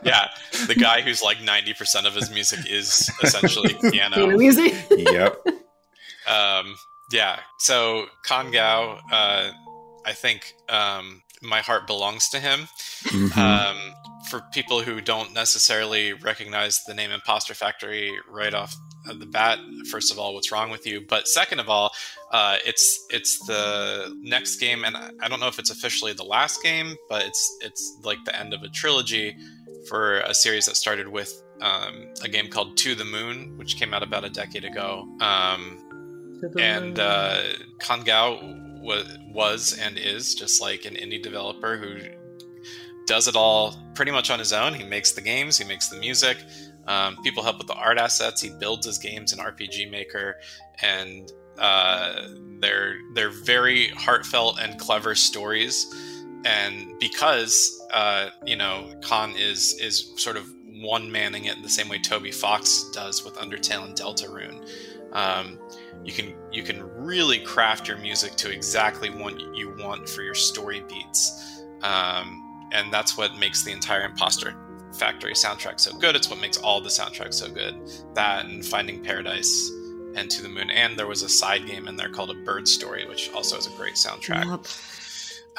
yeah, 0.03 0.27
the 0.67 0.75
guy 0.77 1.01
who's 1.01 1.21
like 1.21 1.41
ninety 1.41 1.73
percent 1.73 2.05
of 2.05 2.13
his 2.13 2.29
music 2.29 2.59
is 2.69 3.09
essentially 3.23 3.73
piano. 3.91 4.15
Piano 4.15 4.37
music. 4.37 4.73
yep. 4.91 5.37
Um, 6.27 6.75
yeah. 7.13 7.39
So 7.59 8.07
Kan 8.25 8.51
Gao, 8.51 8.99
uh, 9.11 9.51
I 10.05 10.13
think 10.13 10.55
um, 10.67 11.21
my 11.41 11.59
heart 11.61 11.87
belongs 11.87 12.29
to 12.29 12.39
him. 12.39 12.67
Mhm. 13.03 13.37
Um, 13.37 13.77
for 14.29 14.41
people 14.53 14.81
who 14.81 15.01
don't 15.01 15.33
necessarily 15.33 16.13
recognize 16.13 16.81
the 16.87 16.93
name 16.93 17.11
Impostor 17.11 17.53
Factory 17.53 18.11
right 18.29 18.53
off 18.53 18.73
the 19.05 19.25
bat, 19.25 19.59
first 19.91 20.11
of 20.11 20.17
all, 20.17 20.33
what's 20.33 20.49
wrong 20.51 20.69
with 20.71 20.87
you? 20.87 21.05
But 21.07 21.27
second 21.27 21.59
of 21.59 21.69
all, 21.69 21.91
uh, 22.31 22.57
it's 22.65 23.05
it's 23.09 23.37
the 23.45 24.15
next 24.21 24.57
game, 24.57 24.85
and 24.85 24.95
I 24.95 25.09
I 25.21 25.27
don't 25.27 25.39
know 25.39 25.49
if 25.49 25.59
it's 25.59 25.69
officially 25.69 26.13
the 26.13 26.23
last 26.23 26.63
game, 26.63 26.95
but 27.09 27.25
it's 27.25 27.57
it's 27.61 27.97
like 28.03 28.19
the 28.25 28.35
end 28.37 28.53
of 28.53 28.63
a 28.63 28.69
trilogy 28.69 29.35
for 29.89 30.19
a 30.21 30.33
series 30.33 30.65
that 30.65 30.77
started 30.77 31.09
with 31.09 31.43
um, 31.61 32.07
a 32.23 32.29
game 32.29 32.47
called 32.47 32.77
To 32.77 32.95
the 32.95 33.05
Moon, 33.05 33.57
which 33.57 33.75
came 33.77 33.93
out 33.93 34.03
about 34.03 34.23
a 34.23 34.29
decade 34.29 34.63
ago. 34.63 35.05
Um, 35.19 35.79
and 36.59 36.99
uh, 36.99 37.41
Kan 37.79 38.01
Gao 38.01 38.39
was, 38.81 39.17
was 39.31 39.79
and 39.79 39.97
is 39.97 40.35
just 40.35 40.61
like 40.61 40.85
an 40.85 40.95
indie 40.95 41.21
developer 41.21 41.77
who 41.77 41.99
does 43.05 43.27
it 43.27 43.35
all 43.35 43.75
pretty 43.95 44.11
much 44.11 44.29
on 44.29 44.39
his 44.39 44.53
own. 44.53 44.73
He 44.73 44.83
makes 44.83 45.11
the 45.11 45.21
games, 45.21 45.57
he 45.57 45.65
makes 45.65 45.89
the 45.89 45.97
music. 45.97 46.37
Um, 46.87 47.17
people 47.23 47.43
help 47.43 47.57
with 47.57 47.67
the 47.67 47.75
art 47.75 47.97
assets. 47.97 48.41
He 48.41 48.49
builds 48.49 48.85
his 48.85 48.97
games 48.97 49.31
in 49.31 49.39
RPG 49.39 49.89
Maker, 49.89 50.35
and 50.81 51.31
uh, 51.57 52.27
they're 52.59 52.95
they're 53.13 53.29
very 53.29 53.87
heartfelt 53.89 54.59
and 54.59 54.77
clever 54.79 55.15
stories. 55.15 55.93
And 56.45 56.99
because 56.99 57.81
uh, 57.93 58.29
you 58.45 58.57
know 58.57 58.93
Kan 59.01 59.33
is 59.37 59.79
is 59.79 60.11
sort 60.17 60.35
of 60.35 60.45
one 60.65 61.09
manning 61.11 61.45
it 61.45 61.61
the 61.61 61.69
same 61.69 61.87
way 61.87 61.99
Toby 61.99 62.31
Fox 62.31 62.89
does 62.91 63.23
with 63.23 63.35
Undertale 63.35 63.85
and 63.85 63.95
Deltarune. 63.95 64.67
Um, 65.13 65.59
you 66.03 66.11
can 66.11 66.35
you 66.51 66.63
can 66.63 66.81
really 66.95 67.39
craft 67.39 67.87
your 67.87 67.97
music 67.97 68.35
to 68.35 68.51
exactly 68.51 69.09
what 69.09 69.39
you 69.55 69.75
want 69.77 70.07
for 70.07 70.21
your 70.21 70.35
story 70.35 70.83
beats, 70.87 71.63
um, 71.81 72.69
and 72.71 72.91
that's 72.91 73.17
what 73.17 73.35
makes 73.37 73.63
the 73.63 73.71
entire 73.71 74.03
Impostor 74.03 74.55
Factory 74.93 75.33
soundtrack 75.33 75.79
so 75.79 75.97
good. 75.97 76.15
It's 76.15 76.29
what 76.29 76.39
makes 76.39 76.57
all 76.57 76.81
the 76.81 76.89
soundtracks 76.89 77.35
so 77.35 77.49
good. 77.49 77.75
That 78.13 78.45
and 78.45 78.65
Finding 78.65 79.03
Paradise 79.03 79.71
and 80.15 80.29
To 80.29 80.43
the 80.43 80.49
Moon, 80.49 80.69
and 80.69 80.97
there 80.97 81.07
was 81.07 81.23
a 81.23 81.29
side 81.29 81.65
game 81.65 81.87
in 81.87 81.95
there 81.95 82.09
called 82.09 82.29
A 82.29 82.35
Bird 82.35 82.67
Story, 82.67 83.07
which 83.07 83.31
also 83.33 83.55
has 83.55 83.67
a 83.67 83.71
great 83.71 83.95
soundtrack. 83.95 84.45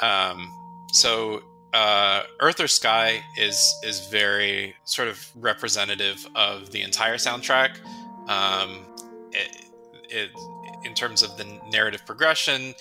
Um, 0.01 0.51
so 0.91 1.43
uh, 1.73 2.23
Earth 2.39 2.59
or 2.61 2.67
Sky 2.67 3.21
is 3.37 3.59
is 3.83 4.07
very 4.07 4.75
sort 4.85 5.09
of 5.09 5.29
representative 5.35 6.25
of 6.35 6.71
the 6.71 6.81
entire 6.81 7.15
soundtrack. 7.15 7.77
Um, 8.29 8.85
it, 9.31 9.64
it, 10.09 10.31
in 10.83 10.93
terms 10.93 11.23
of 11.23 11.37
the 11.37 11.45
narrative 11.71 12.05
progression, 12.05 12.73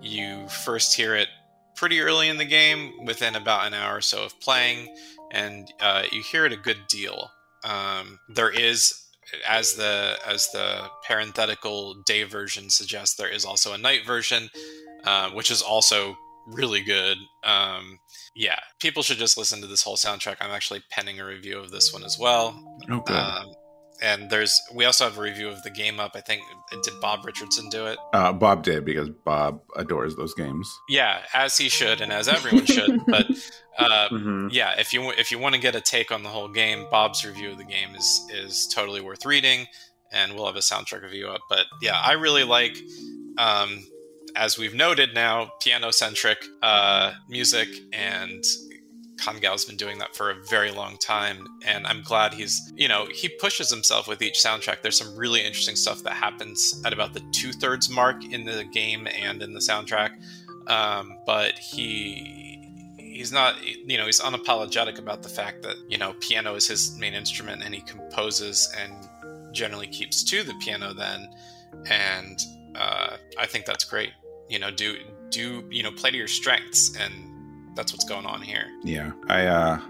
you 0.00 0.48
first 0.48 0.94
hear 0.94 1.14
it 1.14 1.28
pretty 1.76 2.00
early 2.00 2.28
in 2.28 2.38
the 2.38 2.44
game, 2.44 3.04
within 3.04 3.34
about 3.34 3.66
an 3.66 3.74
hour 3.74 3.96
or 3.96 4.00
so 4.00 4.24
of 4.24 4.38
playing, 4.40 4.94
and 5.32 5.72
uh, 5.80 6.04
you 6.12 6.22
hear 6.22 6.46
it 6.46 6.52
a 6.52 6.56
good 6.56 6.78
deal. 6.88 7.30
Um, 7.64 8.18
there 8.28 8.50
is 8.50 9.00
as 9.48 9.74
the 9.74 10.16
as 10.26 10.50
the 10.52 10.88
parenthetical 11.06 11.94
day 12.06 12.24
version 12.24 12.70
suggests, 12.70 13.16
there 13.16 13.28
is 13.28 13.44
also 13.44 13.72
a 13.72 13.78
night 13.78 14.06
version, 14.06 14.50
uh, 15.04 15.30
which 15.30 15.50
is 15.50 15.62
also 15.62 16.16
really 16.46 16.82
good. 16.82 17.16
Um, 17.42 17.98
yeah, 18.34 18.58
people 18.80 19.02
should 19.02 19.18
just 19.18 19.38
listen 19.38 19.60
to 19.60 19.66
this 19.66 19.82
whole 19.82 19.96
soundtrack. 19.96 20.36
I'm 20.40 20.50
actually 20.50 20.82
penning 20.90 21.20
a 21.20 21.24
review 21.24 21.58
of 21.58 21.70
this 21.70 21.92
one 21.92 22.04
as 22.04 22.18
well. 22.18 22.54
Oh, 22.90 23.00
good. 23.00 23.16
Um, 23.16 23.46
and 24.02 24.28
there's 24.30 24.60
we 24.74 24.84
also 24.84 25.04
have 25.04 25.16
a 25.18 25.20
review 25.20 25.48
of 25.48 25.62
the 25.62 25.70
game 25.70 26.00
up. 26.00 26.12
I 26.14 26.20
think 26.20 26.42
did 26.82 27.00
Bob 27.00 27.24
Richardson 27.24 27.68
do 27.70 27.86
it? 27.86 27.98
Uh, 28.12 28.32
Bob 28.32 28.62
did 28.62 28.84
because 28.84 29.08
Bob 29.24 29.60
adores 29.76 30.16
those 30.16 30.34
games. 30.34 30.68
Yeah, 30.88 31.20
as 31.32 31.56
he 31.56 31.68
should, 31.68 32.00
and 32.00 32.12
as 32.12 32.28
everyone 32.28 32.66
should. 32.66 33.00
But 33.06 33.26
uh, 33.78 34.08
Mhm. 34.10 34.48
yeah, 34.52 34.74
if 34.78 34.92
you 34.92 35.10
if 35.12 35.30
you 35.30 35.38
want 35.38 35.54
to 35.54 35.60
get 35.60 35.74
a 35.74 35.80
take 35.80 36.10
on 36.12 36.22
the 36.22 36.28
whole 36.28 36.48
game, 36.48 36.86
Bob's 36.90 37.24
review 37.24 37.50
of 37.52 37.58
the 37.58 37.64
game 37.64 37.94
is 37.94 38.28
is 38.32 38.66
totally 38.74 39.00
worth 39.00 39.24
reading, 39.24 39.66
and 40.12 40.34
we'll 40.34 40.46
have 40.46 40.56
a 40.56 40.60
soundtrack 40.60 41.02
review 41.02 41.28
up. 41.28 41.40
But 41.48 41.66
yeah, 41.80 41.98
I 41.98 42.12
really 42.12 42.44
like, 42.44 42.76
um, 43.38 43.86
as 44.36 44.58
we've 44.58 44.74
noted 44.74 45.14
now, 45.14 45.52
piano 45.60 45.90
centric 45.92 46.38
uh, 46.62 47.12
music, 47.28 47.68
and 47.92 48.42
Kan 49.24 49.38
Gao's 49.38 49.64
been 49.64 49.76
doing 49.76 49.98
that 49.98 50.14
for 50.14 50.30
a 50.30 50.34
very 50.50 50.70
long 50.70 50.98
time, 50.98 51.46
and 51.64 51.86
I'm 51.86 52.02
glad 52.02 52.34
he's 52.34 52.72
you 52.76 52.88
know 52.88 53.06
he 53.10 53.28
pushes 53.28 53.70
himself 53.70 54.06
with 54.06 54.20
each 54.20 54.34
soundtrack. 54.34 54.82
There's 54.82 54.98
some 54.98 55.16
really 55.16 55.40
interesting 55.40 55.76
stuff 55.76 56.02
that 56.02 56.12
happens 56.12 56.82
at 56.84 56.92
about 56.92 57.14
the 57.14 57.22
two 57.32 57.52
thirds 57.52 57.88
mark 57.88 58.22
in 58.24 58.44
the 58.44 58.64
game 58.64 59.08
and 59.08 59.42
in 59.42 59.54
the 59.54 59.60
soundtrack, 59.60 60.10
um, 60.66 61.16
but 61.24 61.58
he 61.58 62.44
he's 62.98 63.32
not 63.32 63.54
you 63.64 63.96
know 63.96 64.04
he's 64.06 64.20
unapologetic 64.20 64.98
about 64.98 65.22
the 65.22 65.28
fact 65.28 65.62
that 65.62 65.76
you 65.88 65.96
know 65.96 66.14
piano 66.20 66.54
is 66.54 66.66
his 66.66 66.96
main 66.98 67.14
instrument 67.14 67.62
and 67.64 67.74
he 67.74 67.80
composes 67.82 68.70
and 68.78 69.54
generally 69.54 69.86
keeps 69.86 70.22
to 70.24 70.42
the 70.42 70.52
piano 70.54 70.92
then 70.92 71.28
and 71.86 72.40
uh, 72.74 73.16
i 73.38 73.46
think 73.46 73.64
that's 73.64 73.84
great 73.84 74.10
you 74.48 74.58
know 74.58 74.70
do 74.70 74.96
do 75.28 75.64
you 75.70 75.82
know 75.82 75.92
play 75.92 76.10
to 76.10 76.16
your 76.16 76.26
strengths 76.26 76.96
and 76.96 77.33
that's 77.74 77.92
what's 77.92 78.04
going 78.04 78.26
on 78.26 78.40
here 78.40 78.66
Yeah, 78.82 79.12
I 79.28 79.46
uh, 79.46 79.80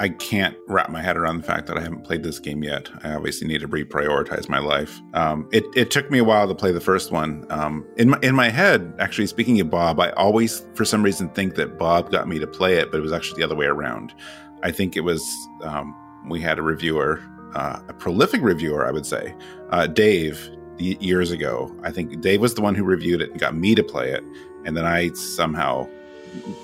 I 0.00 0.08
can't 0.08 0.56
wrap 0.66 0.90
my 0.90 1.00
head 1.00 1.16
around 1.16 1.38
the 1.38 1.44
fact 1.44 1.66
that 1.68 1.78
I 1.78 1.80
haven't 1.80 2.02
played 2.02 2.24
this 2.24 2.40
game 2.40 2.64
yet. 2.64 2.90
I 3.04 3.12
obviously 3.12 3.46
need 3.46 3.60
to 3.60 3.68
reprioritize 3.68 4.48
my 4.48 4.58
life. 4.58 5.00
Um, 5.12 5.48
it 5.52 5.64
it 5.76 5.90
took 5.90 6.10
me 6.10 6.18
a 6.18 6.24
while 6.24 6.48
to 6.48 6.54
play 6.54 6.72
the 6.72 6.80
first 6.80 7.12
one. 7.12 7.46
Um, 7.50 7.86
in 7.96 8.10
my 8.10 8.18
in 8.22 8.34
my 8.34 8.50
head, 8.50 8.92
actually, 8.98 9.28
speaking 9.28 9.60
of 9.60 9.70
Bob, 9.70 10.00
I 10.00 10.10
always 10.10 10.66
for 10.74 10.84
some 10.84 11.02
reason 11.02 11.28
think 11.30 11.54
that 11.56 11.78
Bob 11.78 12.10
got 12.10 12.26
me 12.26 12.38
to 12.40 12.46
play 12.46 12.76
it, 12.76 12.90
but 12.90 12.98
it 12.98 13.02
was 13.02 13.12
actually 13.12 13.38
the 13.38 13.44
other 13.44 13.54
way 13.54 13.66
around. 13.66 14.14
I 14.62 14.72
think 14.72 14.96
it 14.96 15.02
was 15.02 15.22
um, 15.62 15.94
we 16.28 16.40
had 16.40 16.58
a 16.58 16.62
reviewer, 16.62 17.22
uh, 17.54 17.80
a 17.88 17.92
prolific 17.92 18.42
reviewer, 18.42 18.86
I 18.86 18.90
would 18.90 19.06
say, 19.06 19.34
uh, 19.70 19.86
Dave, 19.86 20.50
years 20.78 21.30
ago. 21.30 21.74
I 21.84 21.92
think 21.92 22.20
Dave 22.20 22.40
was 22.40 22.54
the 22.54 22.62
one 22.62 22.74
who 22.74 22.82
reviewed 22.82 23.20
it 23.22 23.30
and 23.30 23.38
got 23.38 23.54
me 23.54 23.76
to 23.76 23.84
play 23.84 24.10
it, 24.10 24.24
and 24.64 24.76
then 24.76 24.86
I 24.86 25.12
somehow 25.12 25.88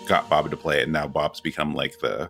got 0.06 0.28
Bob 0.28 0.50
to 0.50 0.56
play 0.56 0.78
it. 0.80 0.84
And 0.84 0.92
now 0.92 1.06
Bob's 1.08 1.40
become 1.40 1.74
like 1.74 1.98
the 2.00 2.28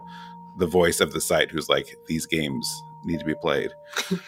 the 0.58 0.66
voice 0.66 1.00
of 1.00 1.12
the 1.12 1.20
site, 1.20 1.50
who's 1.50 1.68
like 1.68 1.94
these 2.06 2.26
games 2.26 2.66
need 3.04 3.18
to 3.20 3.24
be 3.24 3.34
played. 3.34 3.70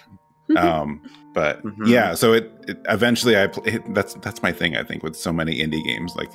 um, 0.56 1.02
but 1.34 1.62
Mhm. 1.64 1.88
yeah, 1.88 2.14
so 2.14 2.32
it, 2.32 2.50
it 2.68 2.78
eventually 2.88 3.36
I 3.36 3.46
pl- 3.46 3.64
it, 3.66 3.94
that's 3.94 4.14
that's 4.14 4.42
my 4.42 4.52
thing. 4.52 4.76
I 4.76 4.82
think 4.82 5.02
with 5.02 5.16
so 5.16 5.32
many 5.32 5.58
indie 5.60 5.84
games 5.84 6.14
like 6.16 6.30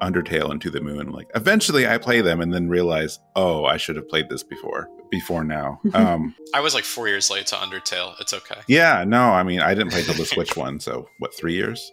Undertale 0.00 0.50
and 0.50 0.60
To 0.62 0.70
the 0.70 0.80
Moon, 0.80 1.10
like 1.10 1.30
eventually 1.34 1.86
I 1.86 1.98
play 1.98 2.20
them 2.20 2.40
and 2.40 2.52
then 2.54 2.68
realize, 2.68 3.18
oh, 3.36 3.64
I 3.64 3.76
should 3.76 3.96
have 3.96 4.08
played 4.08 4.28
this 4.28 4.42
before 4.42 4.88
before 5.10 5.44
now. 5.44 5.80
Um, 5.94 6.34
i 6.54 6.60
was 6.60 6.74
like 6.74 6.84
four 6.84 7.08
years 7.08 7.28
late 7.28 7.46
to 7.48 7.56
undertale 7.56 8.14
it's 8.20 8.32
okay 8.32 8.60
yeah, 8.68 9.04
no, 9.06 9.22
I 9.30 9.42
mean 9.42 9.60
I 9.60 9.74
didn't 9.74 9.92
play 9.92 10.02
till 10.02 10.14
the 10.14 10.26
Switch 10.26 10.56
one, 10.56 10.78
so 10.78 11.08
what 11.18 11.34
three 11.34 11.54
years? 11.54 11.90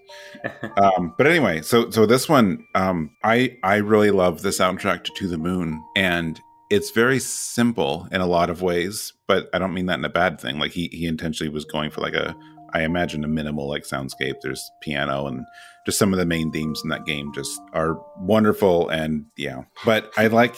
um, 0.78 1.14
but 1.18 1.26
anyway, 1.26 1.62
so 1.62 1.90
so 1.90 2.06
this 2.06 2.28
one, 2.28 2.66
um, 2.76 3.12
I 3.24 3.58
I 3.64 3.78
really 3.78 4.12
love 4.12 4.42
the 4.42 4.50
soundtrack 4.50 5.06
to 5.06 5.12
To 5.16 5.28
the 5.28 5.38
Moon, 5.38 5.82
and 5.96 6.40
it's 6.70 6.92
very 6.92 7.20
simple 7.20 8.08
in 8.12 8.20
a 8.22 8.26
lot 8.26 8.50
of 8.50 8.62
ways. 8.62 9.14
But 9.28 9.50
I 9.54 9.60
don't 9.60 9.74
mean 9.74 9.86
that 9.86 10.00
in 10.00 10.06
a 10.06 10.10
bad 10.10 10.40
thing. 10.40 10.60
Like 10.60 10.72
he 10.72 10.90
he 10.92 11.06
intentionally 11.08 11.50
was 11.52 11.66
going 11.66 11.92
for 11.92 12.02
like 12.02 12.14
a, 12.14 12.36
I 12.74 12.82
imagine 12.84 13.24
a 13.24 13.30
minimal 13.30 13.70
like 13.70 13.84
soundscape. 13.84 14.36
There's 14.42 14.70
piano 14.82 15.28
and 15.28 15.46
just 15.86 15.98
some 15.98 16.12
of 16.12 16.20
the 16.20 16.26
main 16.26 16.52
themes 16.52 16.82
in 16.84 16.90
that 16.90 17.06
game 17.06 17.32
just 17.34 17.62
are 17.74 17.98
wonderful 18.20 18.90
and 18.90 19.26
yeah. 19.38 19.64
But 19.86 20.12
I 20.18 20.28
like. 20.28 20.56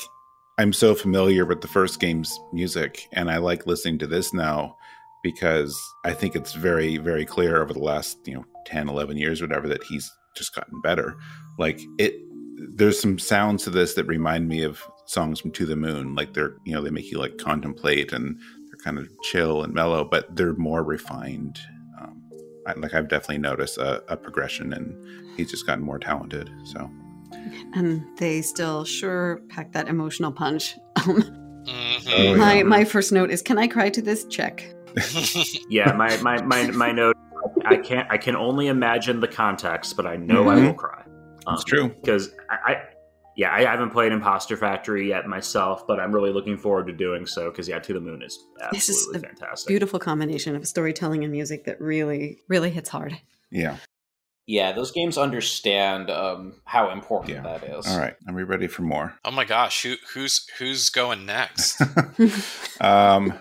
I'm 0.59 0.73
so 0.73 0.95
familiar 0.95 1.45
with 1.45 1.61
the 1.61 1.67
first 1.67 1.99
game's 1.99 2.39
music, 2.51 3.07
and 3.13 3.29
I 3.29 3.37
like 3.37 3.67
listening 3.67 3.99
to 3.99 4.07
this 4.07 4.33
now 4.33 4.75
because 5.21 5.77
I 6.03 6.13
think 6.13 6.35
it's 6.35 6.53
very, 6.53 6.97
very 6.97 7.25
clear 7.25 7.61
over 7.61 7.73
the 7.73 7.79
last, 7.79 8.17
you 8.25 8.33
know, 8.33 8.45
10, 8.65 8.89
11 8.89 9.17
years, 9.17 9.41
whatever, 9.41 9.67
that 9.67 9.83
he's 9.83 10.11
just 10.35 10.55
gotten 10.55 10.81
better. 10.81 11.15
Like 11.59 11.79
it, 11.99 12.15
there's 12.75 12.99
some 12.99 13.19
sounds 13.19 13.65
to 13.65 13.69
this 13.69 13.93
that 13.95 14.05
remind 14.05 14.47
me 14.47 14.63
of 14.63 14.81
songs 15.05 15.39
from 15.39 15.51
To 15.51 15.65
the 15.65 15.75
Moon. 15.75 16.15
Like 16.15 16.33
they're, 16.33 16.55
you 16.65 16.73
know, 16.73 16.81
they 16.81 16.89
make 16.89 17.11
you 17.11 17.19
like 17.19 17.37
contemplate 17.37 18.11
and 18.11 18.39
they're 18.67 18.83
kind 18.83 18.97
of 18.97 19.07
chill 19.23 19.63
and 19.63 19.73
mellow, 19.73 20.03
but 20.03 20.35
they're 20.35 20.55
more 20.55 20.83
refined. 20.83 21.59
Um, 22.01 22.21
I, 22.65 22.73
like 22.73 22.95
I've 22.95 23.09
definitely 23.09 23.39
noticed 23.39 23.77
a, 23.77 24.03
a 24.11 24.17
progression 24.17 24.73
and 24.73 25.37
he's 25.37 25.51
just 25.51 25.67
gotten 25.67 25.83
more 25.83 25.99
talented. 25.99 26.49
So 26.63 26.89
And 27.73 28.03
they 28.17 28.41
still 28.41 28.85
sure 28.85 29.41
pack 29.49 29.71
that 29.73 29.87
emotional 29.87 30.31
punch. 30.31 30.75
Um, 31.07 31.43
Mhm. 31.67 32.07
Oh, 32.15 32.23
yeah. 32.23 32.35
my 32.37 32.63
my 32.63 32.85
first 32.85 33.11
note 33.11 33.29
is, 33.29 33.41
can 33.41 33.57
I 33.57 33.67
cry 33.67 33.89
to 33.89 34.01
this? 34.01 34.23
Check. 34.27 34.73
yeah, 35.69 35.91
my, 35.91 36.15
my, 36.21 36.41
my, 36.43 36.71
my 36.71 36.91
note 36.93 37.17
I 37.65 37.75
can't. 37.75 38.09
I 38.09 38.17
can 38.17 38.37
only 38.37 38.67
imagine 38.67 39.19
the 39.19 39.27
context, 39.27 39.97
but 39.97 40.05
I 40.07 40.15
know 40.15 40.47
I 40.49 40.55
Mhm. 40.55 40.67
will 40.67 40.73
cry. 40.73 41.03
It's 41.49 41.65
true. 41.65 41.89
because 41.89 42.29
I, 42.49 42.71
I, 42.71 42.81
yeah, 43.35 43.53
I 43.53 43.63
haven't 43.65 43.89
played 43.89 44.13
Impostor 44.13 44.55
Factory 44.55 45.09
yet 45.09 45.27
myself, 45.27 45.85
but 45.85 45.99
I'm 45.99 46.13
really 46.15 46.31
looking 46.31 46.57
forward 46.57 46.87
to 46.87 46.93
doing 46.93 47.25
so. 47.25 47.51
Because 47.51 47.67
yeah, 47.67 47.79
To 47.79 47.93
the 47.93 47.99
Moon 47.99 48.21
is 48.23 48.39
This 48.71 48.87
is 48.87 48.95
absolutely 48.95 49.17
a 49.19 49.31
fantastic. 49.33 49.67
Beautiful 49.67 49.99
combination 49.99 50.55
of 50.55 50.65
storytelling 50.67 51.23
and 51.25 51.31
music 51.33 51.65
that 51.65 51.81
really, 51.81 52.39
really 52.47 52.69
hits 52.69 52.87
hard. 52.89 53.17
Yeah. 53.51 53.75
Yeah, 54.49 54.71
those 54.71 54.91
games 54.91 55.17
understand 55.17 56.09
um, 56.09 56.53
how 56.63 56.89
important 56.91 57.33
Yeah. 57.35 57.41
that 57.43 57.63
is. 57.65 57.85
All 57.85 57.99
right. 57.99 58.15
Are 58.29 58.33
we 58.33 58.43
ready 58.43 58.67
for 58.67 58.81
more? 58.81 59.13
Oh 59.25 59.31
my 59.31 59.43
gosh, 59.43 59.83
who 59.83 59.95
who's 60.13 60.47
who's 60.57 60.89
going 60.89 61.25
next? 61.25 61.81
um, 62.81 63.33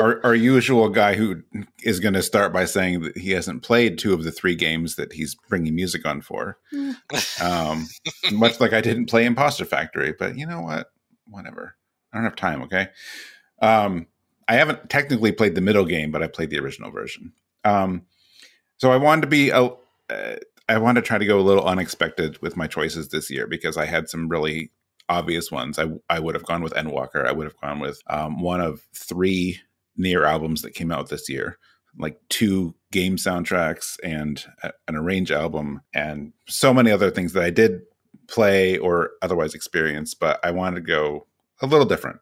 our, 0.00 0.24
our 0.24 0.34
usual 0.34 0.88
guy 0.88 1.14
who 1.16 1.42
is 1.82 2.00
going 2.00 2.14
to 2.14 2.22
start 2.22 2.50
by 2.52 2.64
saying 2.64 3.02
that 3.02 3.18
he 3.18 3.32
hasn't 3.32 3.62
played 3.62 3.98
two 3.98 4.14
of 4.14 4.24
the 4.24 4.32
three 4.32 4.54
games 4.54 4.96
that 4.96 5.12
he's 5.12 5.34
bringing 5.48 5.74
music 5.74 6.06
on 6.06 6.20
for. 6.22 6.58
Um, 7.42 7.86
much 8.32 8.58
like 8.60 8.72
I 8.72 8.80
didn't 8.80 9.06
play 9.06 9.24
Impostor 9.26 9.64
Factory, 9.66 10.14
but 10.18 10.38
you 10.38 10.46
know 10.46 10.62
what? 10.62 10.86
Whatever. 11.28 11.76
I 12.12 12.16
don't 12.16 12.24
have 12.24 12.36
time. 12.36 12.62
Okay. 12.62 12.88
Um, 13.60 14.06
I 14.48 14.54
haven't 14.54 14.88
technically 14.88 15.32
played 15.32 15.54
the 15.54 15.60
middle 15.60 15.84
game, 15.84 16.10
but 16.10 16.22
I 16.22 16.26
played 16.26 16.50
the 16.50 16.58
original 16.58 16.90
version. 16.90 17.32
Um, 17.64 18.06
so 18.78 18.92
I 18.92 18.96
wanted 18.96 19.22
to 19.22 19.26
be 19.26 19.50
a. 19.50 19.70
Uh, 20.10 20.36
I 20.68 20.78
wanted 20.78 21.02
to 21.02 21.06
try 21.06 21.18
to 21.18 21.26
go 21.26 21.38
a 21.38 21.42
little 21.42 21.64
unexpected 21.64 22.40
with 22.40 22.56
my 22.56 22.66
choices 22.66 23.08
this 23.08 23.30
year 23.30 23.46
because 23.46 23.76
I 23.76 23.84
had 23.86 24.08
some 24.08 24.28
really 24.28 24.70
obvious 25.08 25.50
ones. 25.50 25.78
I 25.78 25.88
I 26.08 26.20
would 26.20 26.34
have 26.34 26.46
gone 26.46 26.62
with 26.62 26.74
Endwalker. 26.74 27.26
I 27.26 27.32
would 27.32 27.44
have 27.44 27.60
gone 27.60 27.80
with 27.80 28.00
um, 28.08 28.40
one 28.40 28.60
of 28.60 28.82
three 28.94 29.60
NieR 29.98 30.26
albums 30.26 30.62
that 30.62 30.74
came 30.74 30.90
out 30.90 31.08
this 31.08 31.28
year, 31.28 31.58
like 31.98 32.18
two 32.28 32.74
game 32.92 33.16
soundtracks 33.16 33.96
and 34.02 34.44
a, 34.62 34.72
an 34.88 34.96
arrange 34.96 35.30
album, 35.30 35.82
and 35.92 36.32
so 36.46 36.72
many 36.72 36.90
other 36.90 37.10
things 37.10 37.32
that 37.34 37.42
I 37.42 37.50
did 37.50 37.82
play 38.28 38.78
or 38.78 39.10
otherwise 39.22 39.54
experience. 39.54 40.14
But 40.14 40.40
I 40.42 40.50
wanted 40.50 40.76
to 40.76 40.86
go 40.86 41.26
a 41.60 41.66
little 41.66 41.86
different. 41.86 42.20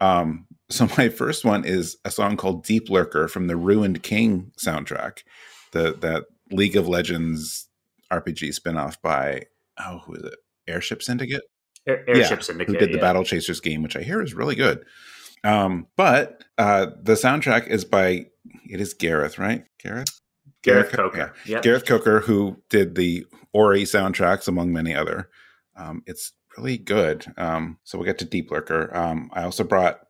Um, 0.00 0.46
so 0.70 0.88
my 0.98 1.08
first 1.08 1.44
one 1.44 1.64
is 1.64 1.96
a 2.04 2.10
song 2.10 2.36
called 2.36 2.64
"Deep 2.64 2.88
Lurker" 2.88 3.28
from 3.28 3.46
the 3.48 3.56
Ruined 3.56 4.02
King 4.02 4.52
soundtrack, 4.58 5.24
the 5.72 5.94
that 6.00 6.24
League 6.50 6.76
of 6.76 6.88
Legends 6.88 7.65
RPG 8.12 8.58
spinoff 8.58 8.96
by 9.02 9.42
oh 9.78 10.00
who 10.04 10.14
is 10.14 10.24
it? 10.24 10.36
Airship 10.68 11.02
Syndicate 11.02 11.42
Air, 11.86 12.04
Airship 12.08 12.42
Syndicate, 12.42 12.74
who 12.74 12.78
did 12.78 12.90
the 12.90 12.96
yeah. 12.96 13.02
Battle 13.02 13.24
Chasers 13.24 13.60
game, 13.60 13.82
which 13.82 13.96
I 13.96 14.02
hear 14.02 14.22
is 14.22 14.34
really 14.34 14.54
good. 14.54 14.84
Um, 15.44 15.86
but 15.96 16.44
uh, 16.58 16.86
the 17.00 17.12
soundtrack 17.12 17.68
is 17.68 17.84
by 17.84 18.26
it 18.68 18.80
is 18.80 18.94
Gareth, 18.94 19.38
right? 19.38 19.64
Gareth. 19.82 20.20
Gareth 20.62 20.90
Co- 20.90 21.10
Coker. 21.10 21.34
Yep. 21.46 21.62
Gareth 21.62 21.86
Coker, 21.86 22.20
who 22.20 22.60
did 22.70 22.96
the 22.96 23.24
Ori 23.52 23.84
soundtracks 23.84 24.48
among 24.48 24.72
many 24.72 24.94
other. 24.94 25.30
Um, 25.76 26.02
it's 26.06 26.32
really 26.56 26.78
good. 26.78 27.24
Um, 27.36 27.78
so 27.84 27.98
we'll 27.98 28.06
get 28.06 28.18
to 28.18 28.24
Deep 28.24 28.50
Lurker. 28.50 28.94
Um, 28.96 29.30
I 29.32 29.44
also 29.44 29.62
brought 29.62 30.00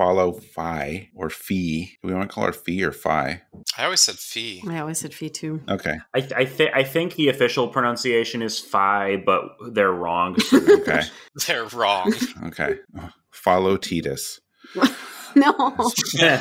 Follow 0.00 0.32
Phi 0.32 1.10
or 1.14 1.28
Fee. 1.28 1.98
Do 2.00 2.08
we 2.08 2.14
want 2.14 2.30
to 2.30 2.34
call 2.34 2.46
her 2.46 2.54
Fee 2.54 2.82
or 2.82 2.90
Phi? 2.90 3.42
I 3.76 3.84
always 3.84 4.00
said 4.00 4.14
fee. 4.14 4.64
I 4.66 4.78
always 4.78 4.98
said 4.98 5.12
fee 5.12 5.28
too. 5.28 5.60
Okay. 5.68 5.98
I, 6.14 6.26
I, 6.34 6.44
th- 6.46 6.70
I 6.74 6.84
think 6.84 7.16
the 7.16 7.28
official 7.28 7.68
pronunciation 7.68 8.40
is 8.40 8.58
Phi, 8.58 9.16
but 9.16 9.42
they're 9.72 9.92
wrong. 9.92 10.38
Okay. 10.54 11.02
They're 11.46 11.66
wrong. 11.66 12.14
Okay. 12.46 12.78
Follow 13.30 13.76
Titus. 13.76 14.40
no. 15.34 15.52
Wash 15.58 15.92
your 16.14 16.38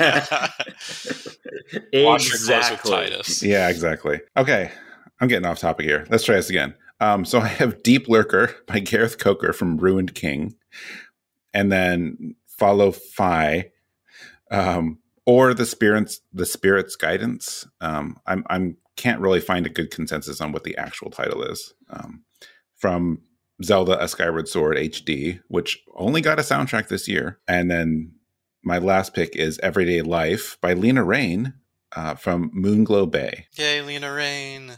clothes 1.92 2.30
with 2.30 2.32
exactly. 2.32 2.92
Titus. 2.92 3.44
Yeah, 3.44 3.68
exactly. 3.68 4.22
Okay. 4.38 4.72
I'm 5.20 5.28
getting 5.28 5.46
off 5.46 5.60
topic 5.60 5.86
here. 5.86 6.06
Let's 6.10 6.24
try 6.24 6.36
this 6.36 6.50
again. 6.50 6.76
Um, 7.02 7.26
so 7.26 7.40
I 7.40 7.48
have 7.48 7.84
Deep 7.84 8.08
Lurker 8.08 8.56
by 8.68 8.80
Gareth 8.80 9.18
Coker 9.18 9.52
from 9.52 9.76
Ruined 9.76 10.16
King, 10.16 10.56
and 11.54 11.70
then 11.70 12.36
Follow 12.60 12.92
Phi, 12.92 13.72
um, 14.52 15.00
or 15.26 15.54
the 15.54 15.66
spirits 15.66 16.22
the 16.34 16.46
Spirit's 16.46 16.96
Guidance. 16.96 17.68
Um, 17.82 18.18
I'm 18.26 18.44
I'm 18.50 18.78
can't 18.96 19.22
really 19.22 19.40
find 19.40 19.66
a 19.66 19.70
good 19.70 19.92
consensus 19.92 20.42
on 20.42 20.52
what 20.52 20.66
the 20.66 20.78
actual 20.78 21.10
title 21.10 21.42
is. 21.42 21.74
Um, 21.90 22.24
from 22.76 23.22
Zelda: 23.64 24.02
A 24.04 24.08
Skyward 24.08 24.48
Sword 24.48 24.78
HD, 24.78 25.40
which 25.48 25.80
only 25.96 26.22
got 26.22 26.40
a 26.40 26.44
soundtrack 26.44 26.90
this 26.90 27.08
year, 27.08 27.40
and 27.48 27.72
then 27.72 28.12
my 28.62 28.78
last 28.78 29.14
pick 29.14 29.36
is 29.36 29.58
Everyday 29.60 30.02
Life 30.02 30.58
by 30.62 30.74
Lena 30.74 31.04
Raine 31.04 31.54
uh, 31.96 32.16
from 32.16 32.52
Moonglow 32.52 33.10
Bay. 33.10 33.48
Yay, 33.56 33.82
Lena 33.82 34.14
Raine. 34.14 34.74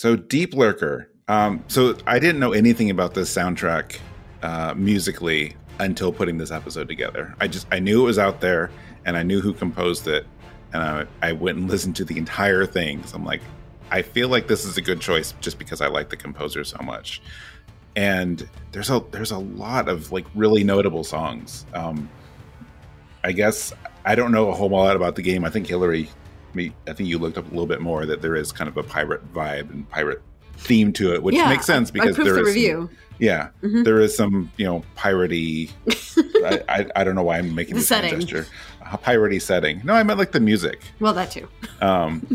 So 0.00 0.16
Deep 0.16 0.54
Lurker. 0.54 1.10
Um, 1.28 1.62
so 1.68 1.94
I 2.06 2.18
didn't 2.18 2.40
know 2.40 2.54
anything 2.54 2.88
about 2.88 3.12
this 3.12 3.30
soundtrack 3.30 3.98
uh, 4.40 4.72
musically 4.74 5.56
until 5.78 6.10
putting 6.10 6.38
this 6.38 6.50
episode 6.50 6.88
together. 6.88 7.34
I 7.38 7.48
just 7.48 7.66
I 7.70 7.80
knew 7.80 8.00
it 8.00 8.06
was 8.06 8.18
out 8.18 8.40
there 8.40 8.70
and 9.04 9.14
I 9.14 9.22
knew 9.22 9.42
who 9.42 9.52
composed 9.52 10.08
it, 10.08 10.26
and 10.72 10.82
I, 10.82 11.06
I 11.20 11.32
went 11.32 11.58
and 11.58 11.68
listened 11.70 11.96
to 11.96 12.06
the 12.06 12.16
entire 12.16 12.64
thing. 12.64 13.04
So 13.04 13.14
I'm 13.14 13.26
like, 13.26 13.42
I 13.90 14.00
feel 14.00 14.30
like 14.30 14.48
this 14.48 14.64
is 14.64 14.78
a 14.78 14.80
good 14.80 15.02
choice 15.02 15.34
just 15.42 15.58
because 15.58 15.82
I 15.82 15.88
like 15.88 16.08
the 16.08 16.16
composer 16.16 16.64
so 16.64 16.78
much. 16.82 17.20
And 17.94 18.48
there's 18.72 18.88
a 18.88 19.04
there's 19.10 19.32
a 19.32 19.38
lot 19.38 19.86
of 19.90 20.12
like 20.12 20.24
really 20.34 20.64
notable 20.64 21.04
songs. 21.04 21.66
Um, 21.74 22.08
I 23.22 23.32
guess 23.32 23.74
I 24.06 24.14
don't 24.14 24.32
know 24.32 24.48
a 24.48 24.54
whole 24.54 24.70
lot 24.70 24.96
about 24.96 25.16
the 25.16 25.22
game. 25.22 25.44
I 25.44 25.50
think 25.50 25.66
Hillary, 25.66 26.08
I 26.56 26.92
think 26.92 27.08
you 27.08 27.18
looked 27.18 27.38
up 27.38 27.46
a 27.46 27.50
little 27.50 27.66
bit 27.66 27.80
more 27.80 28.06
that 28.06 28.22
there 28.22 28.36
is 28.36 28.52
kind 28.52 28.68
of 28.68 28.76
a 28.76 28.82
pirate 28.82 29.32
vibe 29.32 29.70
and 29.70 29.88
pirate 29.88 30.20
theme 30.58 30.92
to 30.94 31.14
it, 31.14 31.22
which 31.22 31.34
Yeah, 31.34 31.48
makes 31.48 31.64
sense 31.66 31.90
I 31.90 31.92
because 31.92 32.14
proofed 32.16 32.24
there 32.26 32.34
the 32.34 32.40
is 32.40 32.46
some- 32.48 32.54
review. 32.54 32.90
yeah, 33.18 33.48
Mhm. 33.62 33.84
there 33.84 34.00
is 34.00 34.16
some 34.16 34.50
you 34.56 34.66
know 34.66 34.82
piratey. 34.96 35.70
I, 36.44 36.62
I 36.68 36.86
I 36.96 37.04
don't 37.04 37.14
know 37.14 37.22
why 37.22 37.38
I'm 37.38 37.54
making 37.54 37.74
The 37.74 37.80
this 37.80 37.88
setting. 37.88 38.18
gesture. 38.20 38.46
A 38.92 38.98
piratey 38.98 39.40
setting. 39.40 39.80
No, 39.84 39.94
I 39.94 40.02
meant 40.02 40.18
like 40.18 40.32
the 40.32 40.40
music. 40.40 40.80
Well, 40.98 41.12
that 41.14 41.30
too. 41.30 41.46
Um, 41.80 42.26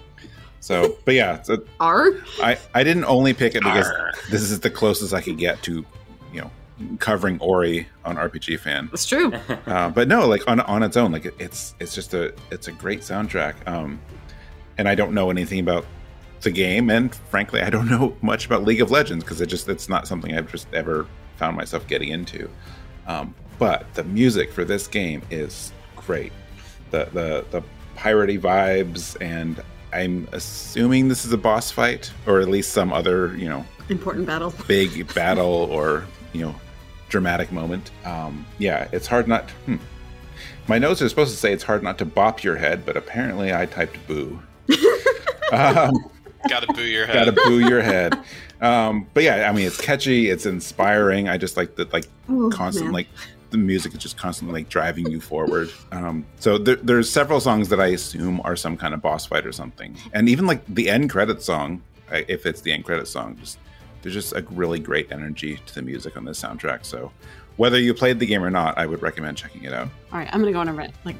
so, 0.60 0.96
but 1.04 1.14
yeah, 1.14 1.40
so 1.42 1.64
R. 1.80 2.10
I 2.42 2.58
I 2.74 2.84
didn't 2.84 3.04
only 3.04 3.32
pick 3.32 3.54
it 3.54 3.62
because 3.62 3.86
Arr. 3.88 4.12
this 4.30 4.42
is 4.42 4.60
the 4.60 4.70
closest 4.70 5.14
I 5.14 5.20
could 5.20 5.38
get 5.38 5.62
to, 5.62 5.84
covering 6.98 7.38
Ori 7.40 7.88
on 8.04 8.16
RPGFan. 8.16 8.90
That's 8.90 9.06
true. 9.06 9.32
Uh, 9.66 9.90
but 9.90 10.08
no, 10.08 10.26
like 10.26 10.46
on 10.48 10.60
on 10.60 10.82
its 10.82 10.96
own, 10.96 11.12
like 11.12 11.26
it, 11.26 11.34
it's 11.38 11.74
it's 11.78 11.94
just 11.94 12.14
a 12.14 12.32
it's 12.50 12.68
a 12.68 12.72
great 12.72 13.00
soundtrack. 13.00 13.54
Um, 13.66 14.00
and 14.78 14.88
I 14.88 14.94
don't 14.94 15.12
know 15.12 15.30
anything 15.30 15.60
about 15.60 15.84
the 16.40 16.50
game, 16.50 16.88
and 16.88 17.14
frankly, 17.14 17.60
I 17.60 17.68
don't 17.70 17.88
know 17.88 18.16
much 18.22 18.46
about 18.46 18.64
League 18.64 18.80
of 18.80 18.90
Legends 18.90 19.24
because 19.24 19.40
it 19.40 19.46
just 19.46 19.68
it's 19.68 19.88
not 19.88 20.08
something 20.08 20.34
I've 20.34 20.50
just 20.50 20.72
ever 20.72 21.06
found 21.36 21.56
myself 21.56 21.86
getting 21.86 22.08
into. 22.10 22.48
Um, 23.06 23.34
but 23.58 23.92
the 23.94 24.04
music 24.04 24.52
for 24.52 24.64
this 24.64 24.86
game 24.86 25.20
is 25.30 25.72
great. 25.96 26.32
The 26.90 27.08
the 27.12 27.44
the 27.50 27.62
piratey 27.96 28.40
vibes, 28.40 29.16
and 29.20 29.62
I'm 29.92 30.28
assuming 30.32 31.08
this 31.08 31.24
is 31.26 31.32
a 31.32 31.38
boss 31.38 31.70
fight, 31.70 32.10
or 32.26 32.40
at 32.40 32.48
least 32.48 32.72
some 32.72 32.92
other 32.92 33.36
you 33.36 33.48
know 33.48 33.66
Important 33.90 34.26
battle. 34.26 34.54
big 34.66 35.12
battle 35.14 35.68
or 35.70 36.04
you 36.32 36.42
know 36.42 36.54
dramatic 37.08 37.50
moment. 37.52 37.90
Um, 38.04 38.44
yeah, 38.58 38.88
it's 38.92 39.06
hard 39.06 39.28
not. 39.28 39.50
Hmm. 39.66 39.76
My 40.66 40.78
notes 40.78 41.00
are 41.00 41.08
supposed 41.08 41.30
to 41.32 41.36
say 41.38 41.52
it's 41.52 41.64
hard 41.64 41.82
not 41.82 41.98
to 41.98 42.04
bop 42.04 42.42
your 42.44 42.56
head, 42.56 42.84
but 42.84 42.96
apparently 42.96 43.54
I 43.54 43.66
typed 43.66 44.06
boo. 44.06 44.40
um, 45.52 45.92
Gotta 46.48 46.72
boo 46.72 46.82
your 46.82 47.06
head. 47.06 47.14
gotta 47.14 47.32
boo 47.32 47.58
your 47.60 47.80
head. 47.82 48.18
Um, 48.60 49.06
but 49.14 49.22
yeah, 49.24 49.48
I 49.48 49.52
mean 49.52 49.66
it's 49.66 49.80
catchy, 49.80 50.28
it's 50.30 50.46
inspiring. 50.46 51.28
I 51.28 51.36
just 51.38 51.56
like 51.56 51.74
the 51.76 51.88
like 51.92 52.06
Ooh, 52.30 52.50
constant 52.50 52.86
man. 52.86 52.94
like 52.94 53.08
the 53.50 53.58
music 53.58 53.94
is 53.94 53.98
just 53.98 54.16
constantly 54.18 54.60
like 54.60 54.68
driving 54.68 55.10
you 55.10 55.20
forward. 55.20 55.70
Um, 55.90 56.26
so 56.38 56.58
there, 56.58 56.76
there's 56.76 57.08
several 57.10 57.40
songs 57.40 57.70
that 57.70 57.80
I 57.80 57.88
assume 57.88 58.40
are 58.44 58.56
some 58.56 58.76
kind 58.76 58.94
of 58.94 59.00
boss 59.02 59.26
fight 59.26 59.46
or 59.46 59.52
something, 59.52 59.96
and 60.12 60.28
even 60.28 60.46
like 60.46 60.64
the 60.66 60.88
end 60.90 61.10
credit 61.10 61.42
song, 61.42 61.82
if 62.12 62.46
it's 62.46 62.60
the 62.60 62.72
end 62.72 62.84
credit 62.84 63.08
song, 63.08 63.36
just 63.40 63.58
there's 64.08 64.24
just 64.24 64.34
a 64.34 64.42
really 64.54 64.78
great 64.78 65.12
energy 65.12 65.60
to 65.66 65.74
the 65.74 65.82
music 65.82 66.16
on 66.16 66.24
this 66.24 66.40
soundtrack. 66.40 66.84
So 66.86 67.12
whether 67.56 67.78
you 67.78 67.92
played 67.92 68.18
the 68.18 68.24
game 68.26 68.42
or 68.42 68.48
not, 68.50 68.78
I 68.78 68.86
would 68.86 69.02
recommend 69.02 69.36
checking 69.36 69.64
it 69.64 69.74
out. 69.74 69.88
All 70.12 70.18
right, 70.18 70.28
I'm 70.32 70.40
gonna 70.40 70.52
go 70.52 70.60
on 70.60 70.68
a 70.68 70.72
rant, 70.72 70.94
like 71.04 71.16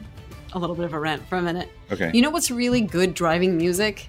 a 0.55 0.59
little 0.59 0.74
bit 0.74 0.86
of 0.86 0.95
a 0.95 0.99
rant 0.99 1.26
for 1.28 1.36
a 1.36 1.43
minute. 1.43 1.68
Okay. 1.93 2.11
You 2.14 2.22
know 2.22 2.30
what's 2.30 2.51
really 2.51 2.80
good 2.80 3.12
driving 3.12 3.59
music? 3.59 4.09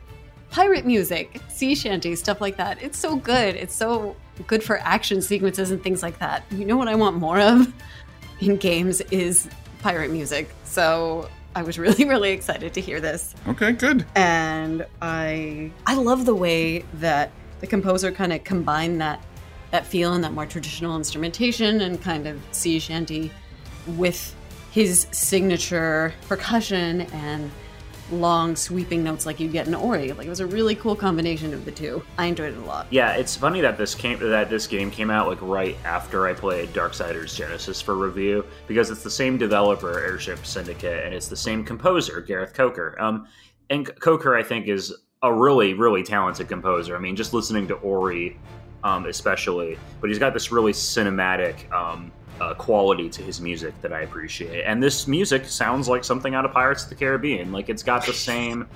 Pirate 0.50 0.86
music, 0.86 1.42
sea 1.50 1.76
shanty, 1.76 2.16
stuff 2.16 2.40
like 2.40 2.56
that. 2.58 2.82
It's 2.82 2.98
so 2.98 3.18
good. 3.18 3.56
It's 3.56 3.76
so 3.76 4.16
good 4.48 4.64
for 4.64 4.78
action 4.80 5.22
sequences 5.22 5.72
and 5.72 5.84
things 5.84 6.02
like 6.02 6.18
that. 6.20 6.44
You 6.50 6.66
know 6.66 6.78
what 6.78 6.88
I 6.88 6.96
want 6.96 7.18
more 7.18 7.40
of 7.40 7.72
in 8.40 8.56
games 8.56 9.02
is 9.12 9.50
pirate 9.80 10.10
music. 10.12 10.50
So 10.64 11.28
I 11.54 11.64
was 11.64 11.78
really, 11.78 12.06
really 12.08 12.32
excited 12.32 12.74
to 12.76 12.82
hear 12.82 13.02
this. 13.02 13.36
okay, 13.50 13.74
good. 13.74 14.06
and 14.16 14.86
I 15.02 15.72
I 15.86 15.96
love 15.96 16.26
the 16.26 16.36
way 16.36 16.86
that 16.96 17.32
the 17.60 17.68
composer 17.68 18.12
kind 18.12 18.34
of 18.34 18.44
combined 18.44 19.02
that 19.02 19.24
that 19.72 19.86
feel 19.86 20.14
and 20.14 20.24
that 20.24 20.34
more 20.34 20.46
traditional 20.46 20.96
instrumentation 20.96 21.82
and 21.82 22.02
kind 22.02 22.28
of 22.28 22.42
sea 22.52 22.80
shanty 22.80 23.32
with 23.86 24.36
his 24.72 25.08
signature 25.12 26.14
percussion 26.28 27.02
and 27.02 27.52
long 28.12 28.56
sweeping 28.56 29.04
notes 29.04 29.26
like 29.26 29.40
you 29.40 29.48
get 29.48 29.68
in 29.68 29.76
Ori. 29.76 30.12
Like 30.14 30.26
it 30.26 30.30
was 30.30 30.40
a 30.40 30.48
really 30.48 30.76
cool 30.76 30.96
combination 30.96 31.54
of 31.54 31.66
the 31.66 31.72
two. 31.72 32.04
I 32.18 32.26
enjoyed 32.26 32.54
it 32.54 32.58
a 32.58 32.66
lot. 32.66 32.88
Yeah, 32.90 33.14
it's 33.14 33.36
funny 33.36 33.62
that 33.62 33.78
this 33.78 33.96
came 33.96 34.20
that 34.20 34.50
this 34.50 34.68
game 34.68 34.90
came 34.92 35.10
out 35.10 35.28
like 35.28 35.42
right 35.42 35.78
after 35.86 36.28
I 36.28 36.34
played 36.34 36.70
Darksiders 36.70 37.36
Genesis 37.36 37.82
for 37.82 37.96
review 37.96 38.46
because 38.68 38.90
it's 38.90 39.04
the 39.04 39.12
same 39.12 39.38
developer, 39.38 40.00
Airship 40.00 40.46
Syndicate, 40.46 41.06
and 41.06 41.14
it's 41.14 41.28
the 41.28 41.38
same 41.38 41.64
composer, 41.64 42.22
Gareth 42.22 42.54
Coker. 42.54 43.00
Um, 43.00 43.28
and 43.70 43.88
Coker, 44.00 44.36
I 44.36 44.44
think, 44.44 44.68
is 44.68 44.94
a 45.22 45.34
really, 45.34 45.74
really 45.74 46.04
talented 46.04 46.48
composer. 46.48 46.96
I 46.96 47.00
mean, 47.00 47.16
just 47.16 47.34
listening 47.34 47.68
to 47.68 47.76
Ori, 47.76 48.38
um, 48.84 49.06
especially, 49.06 49.78
but 50.00 50.10
he's 50.10 50.20
got 50.20 50.34
this 50.34 50.52
really 50.52 50.72
cinematic 50.72 51.70
um, 51.74 52.12
uh, 52.40 52.54
quality 52.54 53.10
to 53.10 53.22
his 53.22 53.42
music 53.42 53.80
that 53.82 53.92
I 53.92 54.02
appreciate. 54.02 54.64
And 54.64 54.82
this 54.82 55.08
music 55.08 55.46
sounds 55.46 55.90
like 55.90 56.06
something 56.06 56.36
out 56.36 56.46
of 56.46 56.54
Pirates 56.54 56.84
of 56.84 56.90
the 56.90 56.96
Caribbean. 56.96 57.52
Like 57.52 57.70
it's 57.70 57.84
got 57.84 58.06
the 58.06 58.14
same 58.32 58.68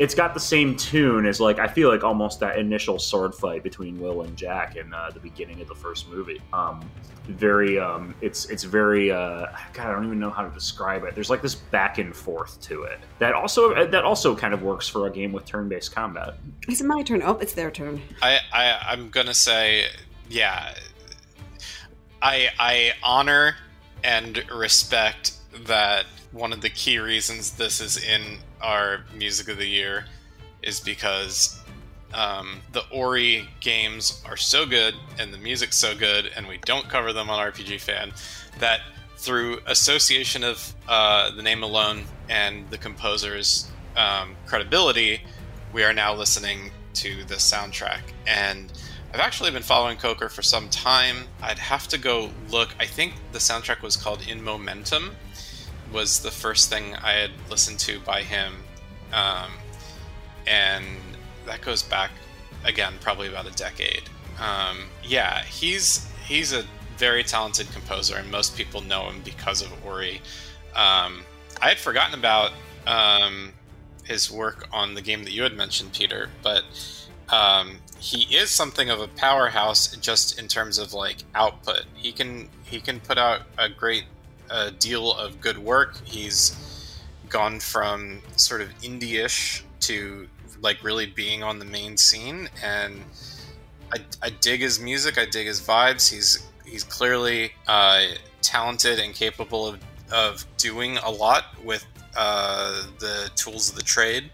it's 0.00 0.14
got 0.14 0.32
the 0.32 0.40
same 0.40 0.74
tune 0.76 1.26
as 1.26 1.40
like 1.40 1.58
I 1.58 1.68
feel 1.68 1.90
like 1.90 2.02
almost 2.02 2.40
that 2.40 2.58
initial 2.58 2.98
sword 2.98 3.34
fight 3.34 3.62
between 3.62 4.00
Will 4.00 4.22
and 4.22 4.34
Jack 4.34 4.76
in 4.76 4.92
uh, 4.94 5.10
the 5.12 5.20
beginning 5.20 5.60
of 5.60 5.68
the 5.68 5.74
first 5.74 6.08
movie. 6.08 6.40
Um, 6.54 6.90
very, 7.28 7.78
um, 7.78 8.14
it's 8.22 8.46
it's 8.46 8.64
very. 8.64 9.12
Uh, 9.12 9.46
God, 9.74 9.88
I 9.88 9.92
don't 9.92 10.06
even 10.06 10.18
know 10.18 10.30
how 10.30 10.42
to 10.42 10.48
describe 10.54 11.04
it. 11.04 11.14
There's 11.14 11.28
like 11.28 11.42
this 11.42 11.54
back 11.54 11.98
and 11.98 12.16
forth 12.16 12.58
to 12.62 12.84
it 12.84 12.98
that 13.18 13.34
also 13.34 13.86
that 13.86 14.02
also 14.02 14.34
kind 14.34 14.54
of 14.54 14.62
works 14.62 14.88
for 14.88 15.06
a 15.06 15.10
game 15.10 15.32
with 15.32 15.44
turn-based 15.44 15.94
combat. 15.94 16.38
Is 16.66 16.80
it 16.80 16.86
my 16.86 17.02
turn? 17.02 17.20
Oh, 17.22 17.36
it's 17.36 17.52
their 17.52 17.70
turn. 17.70 18.00
I, 18.22 18.38
I 18.54 18.78
I'm 18.88 19.10
gonna 19.10 19.34
say, 19.34 19.84
yeah. 20.30 20.74
I 22.22 22.48
I 22.58 22.92
honor 23.02 23.56
and 24.02 24.42
respect 24.50 25.34
that 25.66 26.06
one 26.32 26.54
of 26.54 26.62
the 26.62 26.70
key 26.70 26.98
reasons 26.98 27.50
this 27.50 27.82
is 27.82 28.02
in 28.02 28.38
our 28.60 29.04
music 29.14 29.48
of 29.48 29.58
the 29.58 29.66
year 29.66 30.06
is 30.62 30.80
because 30.80 31.60
um, 32.12 32.60
the 32.72 32.82
Ori 32.90 33.48
games 33.60 34.22
are 34.26 34.36
so 34.36 34.66
good 34.66 34.94
and 35.18 35.32
the 35.32 35.38
music's 35.38 35.76
so 35.76 35.96
good, 35.96 36.30
and 36.36 36.46
we 36.46 36.58
don't 36.58 36.88
cover 36.88 37.12
them 37.12 37.30
on 37.30 37.52
RPGFan, 37.52 38.12
that 38.58 38.80
through 39.16 39.60
association 39.66 40.42
of 40.42 40.74
uh, 40.88 41.30
the 41.34 41.42
name 41.42 41.62
alone 41.62 42.04
and 42.28 42.68
the 42.70 42.78
composer's 42.78 43.70
um, 43.96 44.34
credibility, 44.46 45.20
we 45.72 45.84
are 45.84 45.92
now 45.92 46.14
listening 46.14 46.70
to 46.94 47.24
the 47.24 47.34
soundtrack. 47.34 48.00
And 48.26 48.72
I've 49.12 49.20
actually 49.20 49.50
been 49.50 49.62
following 49.62 49.96
Coker 49.96 50.28
for 50.28 50.42
some 50.42 50.68
time. 50.70 51.24
I'd 51.42 51.58
have 51.58 51.88
to 51.88 51.98
go 51.98 52.30
look. 52.48 52.70
I 52.78 52.86
think 52.86 53.14
the 53.32 53.38
soundtrack 53.38 53.82
was 53.82 53.96
called 53.96 54.26
In 54.26 54.42
Momentum, 54.42 55.10
was 55.92 56.20
the 56.20 56.30
first 56.30 56.70
thing 56.70 56.94
I 56.96 57.12
had 57.12 57.30
listened 57.48 57.78
to 57.80 58.00
by 58.00 58.22
him. 58.22 58.54
Um, 59.12 59.50
and 60.46 60.84
that 61.46 61.60
goes 61.62 61.82
back 61.82 62.10
again 62.64 62.94
probably 63.00 63.28
about 63.28 63.46
a 63.46 63.52
decade. 63.52 64.02
Um, 64.38 64.84
yeah, 65.04 65.42
he's 65.44 66.06
he's 66.26 66.52
a 66.52 66.64
very 66.96 67.24
talented 67.24 67.70
composer, 67.72 68.16
and 68.16 68.30
most 68.30 68.56
people 68.56 68.80
know 68.80 69.10
him 69.10 69.20
because 69.24 69.62
of 69.62 69.72
Ori. 69.84 70.20
Um, 70.74 71.22
I 71.60 71.68
had 71.68 71.78
forgotten 71.78 72.18
about 72.18 72.52
um, 72.86 73.52
his 74.04 74.30
work 74.30 74.68
on 74.72 74.94
the 74.94 75.02
game 75.02 75.24
that 75.24 75.32
you 75.32 75.42
had 75.42 75.54
mentioned, 75.54 75.92
Peter, 75.92 76.30
but 76.42 76.64
um, 77.28 77.78
he 77.98 78.34
is 78.34 78.50
something 78.50 78.90
of 78.90 79.00
a 79.00 79.08
powerhouse 79.08 79.94
just 79.96 80.38
in 80.38 80.48
terms 80.48 80.78
of 80.78 80.92
like 80.92 81.18
output. 81.34 81.84
He 81.94 82.12
can 82.12 82.48
he 82.64 82.80
can 82.80 83.00
put 83.00 83.18
out 83.18 83.42
a 83.58 83.68
great 83.68 84.04
uh, 84.50 84.70
deal 84.78 85.12
of 85.12 85.40
good 85.40 85.58
work. 85.58 85.96
He's 86.04 86.98
gone 87.28 87.60
from 87.60 88.20
sort 88.36 88.60
of 88.60 88.68
indie-ish 88.80 89.64
to 89.80 90.28
like 90.60 90.82
really 90.82 91.06
being 91.06 91.42
on 91.42 91.58
the 91.58 91.64
main 91.64 91.96
scene, 91.96 92.48
and 92.62 93.02
I, 93.92 93.98
I 94.22 94.30
dig 94.30 94.60
his 94.60 94.78
music. 94.78 95.18
I 95.18 95.24
dig 95.24 95.46
his 95.46 95.60
vibes. 95.60 96.12
He's 96.12 96.46
he's 96.64 96.84
clearly 96.84 97.52
uh, 97.66 98.06
talented 98.42 98.98
and 98.98 99.14
capable 99.14 99.66
of 99.66 99.80
of 100.12 100.44
doing 100.56 100.98
a 100.98 101.10
lot 101.10 101.44
with 101.64 101.86
uh, 102.16 102.82
the 102.98 103.30
tools 103.36 103.70
of 103.70 103.76
the 103.76 103.82
trade. 103.82 104.30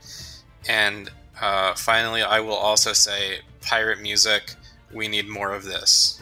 And 0.69 1.11
uh, 1.41 1.75
finally, 1.75 2.23
I 2.23 2.41
will 2.41 2.55
also 2.55 2.93
say 2.93 3.41
pirate 3.61 4.01
music 4.01 4.55
we 4.93 5.09
need 5.09 5.29
more 5.29 5.53
of 5.53 5.65
this. 5.65 6.19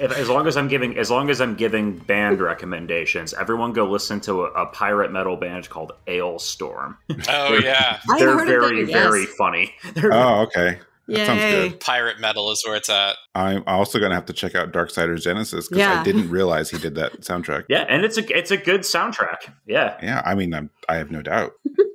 As 0.00 0.28
long 0.28 0.46
as 0.46 0.56
I'm 0.56 0.68
giving, 0.68 0.96
as 0.98 1.10
long 1.10 1.30
as 1.30 1.40
I'm 1.40 1.54
giving 1.54 1.98
band 1.98 2.40
recommendations, 2.40 3.34
everyone 3.34 3.72
go 3.72 3.88
listen 3.90 4.20
to 4.22 4.44
a, 4.44 4.50
a 4.52 4.66
pirate 4.66 5.12
metal 5.12 5.36
band 5.36 5.68
called 5.68 5.92
Alestorm. 6.06 6.96
Oh 7.28 7.58
yeah, 7.62 8.00
I've 8.10 8.18
They're 8.18 8.44
very, 8.44 8.80
them, 8.82 8.88
yes. 8.90 9.02
very 9.02 9.26
funny. 9.26 9.74
They're, 9.94 10.12
Oh, 10.12 10.42
okay. 10.42 10.78
That 11.08 11.26
sounds 11.26 11.40
Yay. 11.40 11.68
good. 11.68 11.80
pirate 11.80 12.18
metal 12.18 12.50
is 12.50 12.64
where 12.66 12.74
it's 12.74 12.90
at. 12.90 13.14
I'm 13.36 13.62
also 13.68 14.00
going 14.00 14.10
to 14.10 14.16
have 14.16 14.26
to 14.26 14.32
check 14.32 14.56
out 14.56 14.72
Dark 14.72 14.90
Darksiders 14.90 15.22
Genesis 15.22 15.68
because 15.68 15.78
Yeah. 15.78 16.00
I 16.00 16.02
didn't 16.02 16.30
realize 16.30 16.68
he 16.70 16.78
did 16.78 16.96
that 16.96 17.20
soundtrack. 17.20 17.66
yeah, 17.68 17.84
and 17.88 18.04
it's 18.04 18.18
a 18.18 18.36
it's 18.36 18.50
a 18.50 18.56
good 18.56 18.80
soundtrack. 18.80 19.52
Yeah, 19.66 19.96
Yeah, 20.02 20.20
I 20.24 20.34
mean, 20.34 20.52
I'm, 20.52 20.70
I 20.88 20.96
have 20.96 21.12
no 21.12 21.22
doubt. 21.22 21.52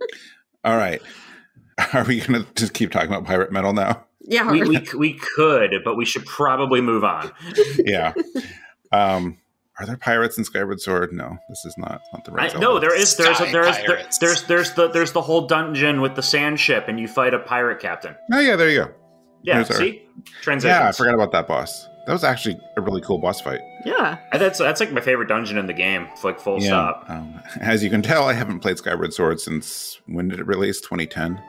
All 0.63 0.77
right. 0.77 1.01
Are 1.93 2.05
we 2.05 2.21
going 2.21 2.41
to 2.45 2.53
just 2.55 2.73
keep 2.73 2.91
talking 2.91 3.09
about 3.09 3.25
pirate 3.25 3.51
metal 3.51 3.73
now? 3.73 4.05
Yeah. 4.24 4.51
we, 4.51 4.63
we 4.63 4.86
we 4.97 5.13
could, 5.13 5.76
but 5.84 5.95
we 5.95 6.05
should 6.05 6.26
probably 6.26 6.82
move 6.82 7.03
on. 7.03 7.32
Yeah. 7.78 8.13
Um, 8.91 9.38
are 9.80 9.86
there 9.86 9.97
pirates 9.97 10.38
in 10.38 10.43
Skyward 10.43 10.80
Sword? 10.82 11.11
No, 11.13 11.38
this 11.49 11.65
is 11.65 11.76
not 11.78 12.01
not 12.13 12.26
the 12.26 12.32
I, 12.34 12.36
right. 12.36 12.59
no, 12.59 12.78
there 12.80 12.95
is 12.95 13.15
there's 13.15 13.38
Sky 13.38 13.51
there's 13.51 13.78
there, 13.78 14.03
there's 14.19 14.43
there's 14.43 14.74
the 14.74 14.89
there's 14.89 15.11
the 15.13 15.22
whole 15.22 15.47
dungeon 15.47 16.01
with 16.01 16.15
the 16.15 16.22
sand 16.22 16.59
ship, 16.59 16.86
and 16.88 16.99
you 16.99 17.07
fight 17.07 17.34
a 17.34 17.39
pirate 17.39 17.80
captain. 17.80 18.15
Oh 18.32 18.39
yeah, 18.39 18.55
there 18.55 18.69
you 18.69 18.86
go. 18.86 18.91
Yeah, 19.43 19.55
Here's 19.55 19.72
our- 19.72 19.78
see 19.78 20.03
transitions. 20.41 20.78
Yeah, 20.80 20.89
I 20.89 20.91
forgot 20.91 21.15
about 21.15 21.32
that 21.32 21.47
boss. 21.47 21.88
That 22.05 22.13
was 22.13 22.24
actually 22.24 22.59
a 22.78 22.82
really 22.82 23.01
cool 23.01 23.17
boss 23.19 23.41
fight. 23.41 23.61
yeah. 23.86 24.17
That's 24.34 24.59
that's 24.59 24.80
like 24.80 24.91
my 24.91 25.01
favorite 25.01 25.30
dungeon 25.30 25.57
in 25.57 25.67
the 25.67 25.74
game. 25.74 26.07
Like 26.24 26.39
full 26.39 26.59
stop. 26.59 27.05
Um, 27.07 27.41
as 27.59 27.84
you 27.84 27.89
can 27.89 28.01
tell, 28.01 28.28
I 28.28 28.34
haven't 28.34 28.59
played 28.59 28.78
Skyward 28.78 29.13
Sword 29.13 29.39
since 29.39 29.99
when 30.07 30.28
did 30.28 30.39
it 30.39 30.47
release? 30.47 30.82
2010. 30.82 31.41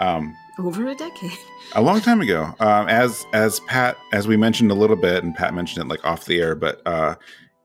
Um, 0.00 0.34
Over 0.58 0.86
a 0.86 0.94
decade. 0.94 1.38
a 1.74 1.82
long 1.82 2.00
time 2.00 2.20
ago. 2.20 2.54
Um, 2.60 2.88
as 2.88 3.26
as 3.32 3.60
Pat, 3.60 3.96
as 4.12 4.26
we 4.26 4.36
mentioned 4.36 4.70
a 4.70 4.74
little 4.74 4.96
bit, 4.96 5.22
and 5.22 5.34
Pat 5.34 5.54
mentioned 5.54 5.84
it 5.84 5.88
like 5.88 6.04
off 6.04 6.24
the 6.24 6.40
air, 6.40 6.54
but 6.54 6.80
uh, 6.86 7.16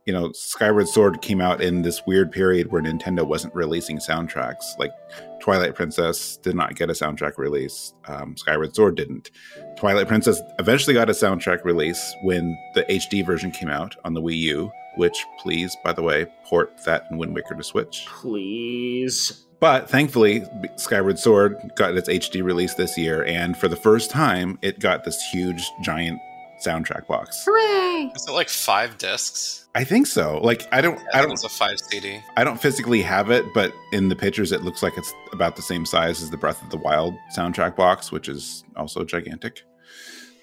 you 0.06 0.12
know, 0.14 0.32
Skyward 0.34 0.88
Sword 0.88 1.22
came 1.22 1.40
out 1.40 1.62
in 1.62 1.84
this 1.84 2.02
weird 2.06 2.32
period 2.32 2.72
where 2.72 2.82
Nintendo 2.82 3.26
wasn't 3.26 3.54
releasing 3.56 3.98
soundtracks. 3.98 4.78
Like 4.78 4.92
Twilight 5.40 5.76
Princess 5.76 6.38
did 6.38 6.56
not 6.56 6.76
get 6.76 6.90
a 6.90 6.94
soundtrack 6.94 7.38
release. 7.38 7.94
Um, 8.08 8.36
Skyward 8.36 8.76
Sword 8.76 8.96
didn't. 8.96 9.32
Twilight 9.78 10.08
Princess 10.08 10.42
eventually 10.60 10.94
got 10.94 11.10
a 11.10 11.14
soundtrack 11.14 11.64
release 11.64 12.16
when 12.24 12.58
the 12.74 12.84
HD 12.86 13.26
version 13.26 13.52
came 13.52 13.70
out 13.70 13.96
on 14.04 14.14
the 14.14 14.22
Wii 14.22 14.38
U. 14.38 14.72
Which, 14.98 15.26
please, 15.40 15.74
by 15.86 15.94
the 15.94 16.02
way, 16.02 16.26
port 16.44 16.74
that 16.84 17.06
and 17.10 17.18
Wind 17.18 17.34
Waker 17.34 17.56
to 17.56 17.64
Switch. 17.64 18.06
Please. 18.08 19.46
But 19.62 19.88
thankfully, 19.88 20.44
Skyward 20.76 21.20
Sword 21.20 21.72
got 21.76 21.96
its 21.96 22.10
HD 22.10 22.44
release 22.44 22.74
this 22.74 22.98
year, 22.98 23.24
and 23.26 23.56
for 23.56 23.68
the 23.68 23.76
first 23.76 24.10
time, 24.10 24.58
it 24.64 24.80
got 24.80 25.04
this 25.04 25.22
huge, 25.32 25.62
giant 25.84 26.20
soundtrack 26.66 27.06
box. 27.06 27.46
Hooray. 27.46 28.12
Is 28.16 28.28
it 28.28 28.32
like 28.32 28.50
five 28.50 28.98
discs? 28.98 29.68
I 29.76 29.84
think 29.84 30.08
so. 30.08 30.40
Like, 30.40 30.68
I 30.72 30.82
don't, 30.82 30.98
I 31.14 31.20
I 31.20 31.22
don't, 31.22 31.32
it's 31.32 31.44
a 31.44 31.50
five 31.50 31.80
CD. 31.80 32.20
I 32.36 32.44
don't 32.44 32.60
physically 32.60 33.04
have 33.04 33.30
it, 33.30 33.46
but 33.54 33.72
in 33.94 34.10
the 34.10 34.16
pictures, 34.16 34.52
it 34.52 34.64
looks 34.64 34.82
like 34.82 34.98
it's 34.98 35.14
about 35.32 35.56
the 35.56 35.62
same 35.62 35.86
size 35.86 36.24
as 36.24 36.32
the 36.32 36.38
Breath 36.38 36.62
of 36.64 36.72
the 36.72 36.78
Wild 36.78 37.14
soundtrack 37.38 37.76
box, 37.76 38.12
which 38.12 38.28
is 38.28 38.64
also 38.76 39.04
gigantic. 39.04 39.62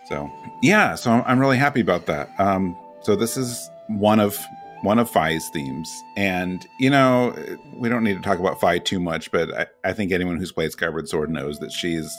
So, 0.08 0.30
yeah, 0.62 0.94
so 0.94 1.10
I'm, 1.10 1.24
I'm 1.26 1.38
really 1.40 1.58
happy 1.58 1.80
about 1.80 2.06
that. 2.06 2.30
Um, 2.38 2.76
so 3.02 3.16
this 3.16 3.36
is 3.36 3.68
one 3.88 4.20
of 4.20 4.38
one 4.82 4.98
of 4.98 5.10
Fi's 5.10 5.48
themes, 5.48 6.02
and 6.16 6.66
you 6.78 6.90
know, 6.90 7.34
we 7.74 7.88
don't 7.88 8.04
need 8.04 8.16
to 8.16 8.22
talk 8.22 8.38
about 8.38 8.60
Fi 8.60 8.78
too 8.78 9.00
much, 9.00 9.30
but 9.30 9.52
I, 9.54 9.66
I 9.84 9.92
think 9.92 10.12
anyone 10.12 10.36
who's 10.36 10.52
played 10.52 10.72
Skyward 10.72 11.08
Sword 11.08 11.30
knows 11.30 11.58
that 11.58 11.72
she's 11.72 12.14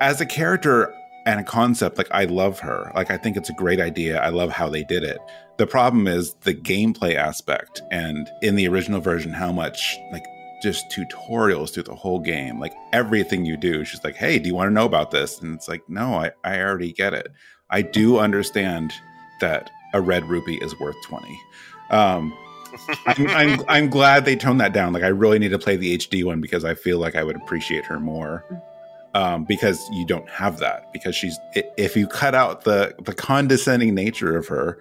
as 0.00 0.20
a 0.20 0.26
character 0.26 0.94
and 1.26 1.40
a 1.40 1.44
concept. 1.44 1.98
Like, 1.98 2.10
I 2.10 2.24
love 2.24 2.58
her. 2.60 2.90
Like, 2.94 3.10
I 3.10 3.18
think 3.18 3.36
it's 3.36 3.50
a 3.50 3.54
great 3.54 3.80
idea. 3.80 4.20
I 4.20 4.30
love 4.30 4.50
how 4.50 4.68
they 4.68 4.82
did 4.84 5.04
it. 5.04 5.18
The 5.58 5.66
problem 5.66 6.06
is 6.06 6.34
the 6.42 6.54
gameplay 6.54 7.16
aspect, 7.16 7.82
and 7.90 8.28
in 8.42 8.56
the 8.56 8.68
original 8.68 9.00
version, 9.00 9.32
how 9.32 9.52
much 9.52 9.98
like 10.12 10.24
just 10.62 10.90
tutorials 10.90 11.72
through 11.72 11.84
the 11.84 11.94
whole 11.94 12.18
game. 12.18 12.58
Like 12.58 12.74
everything 12.92 13.44
you 13.44 13.56
do, 13.56 13.84
she's 13.84 14.02
like, 14.02 14.16
"Hey, 14.16 14.38
do 14.38 14.48
you 14.48 14.54
want 14.54 14.68
to 14.68 14.74
know 14.74 14.86
about 14.86 15.10
this?" 15.10 15.40
And 15.40 15.54
it's 15.54 15.68
like, 15.68 15.82
"No, 15.88 16.14
I 16.14 16.30
I 16.44 16.60
already 16.60 16.92
get 16.92 17.14
it. 17.14 17.28
I 17.70 17.82
do 17.82 18.18
understand 18.18 18.92
that 19.40 19.70
a 19.94 20.00
red 20.00 20.24
rupee 20.28 20.58
is 20.62 20.78
worth 20.78 20.96
twenty. 21.02 21.40
Um, 21.90 22.36
I'm, 23.06 23.28
I'm 23.28 23.64
I'm 23.68 23.90
glad 23.90 24.24
they 24.24 24.36
toned 24.36 24.60
that 24.60 24.72
down. 24.72 24.92
Like 24.92 25.02
I 25.02 25.08
really 25.08 25.38
need 25.38 25.50
to 25.50 25.58
play 25.58 25.76
the 25.76 25.96
HD 25.96 26.24
one 26.24 26.40
because 26.40 26.64
I 26.64 26.74
feel 26.74 26.98
like 26.98 27.16
I 27.16 27.24
would 27.24 27.36
appreciate 27.36 27.84
her 27.86 28.00
more. 28.00 28.44
Um, 29.14 29.44
because 29.44 29.88
you 29.90 30.04
don't 30.06 30.28
have 30.28 30.58
that. 30.58 30.92
Because 30.92 31.16
she's 31.16 31.38
if 31.54 31.96
you 31.96 32.06
cut 32.06 32.34
out 32.34 32.64
the 32.64 32.94
the 33.02 33.14
condescending 33.14 33.94
nature 33.94 34.36
of 34.36 34.46
her, 34.48 34.78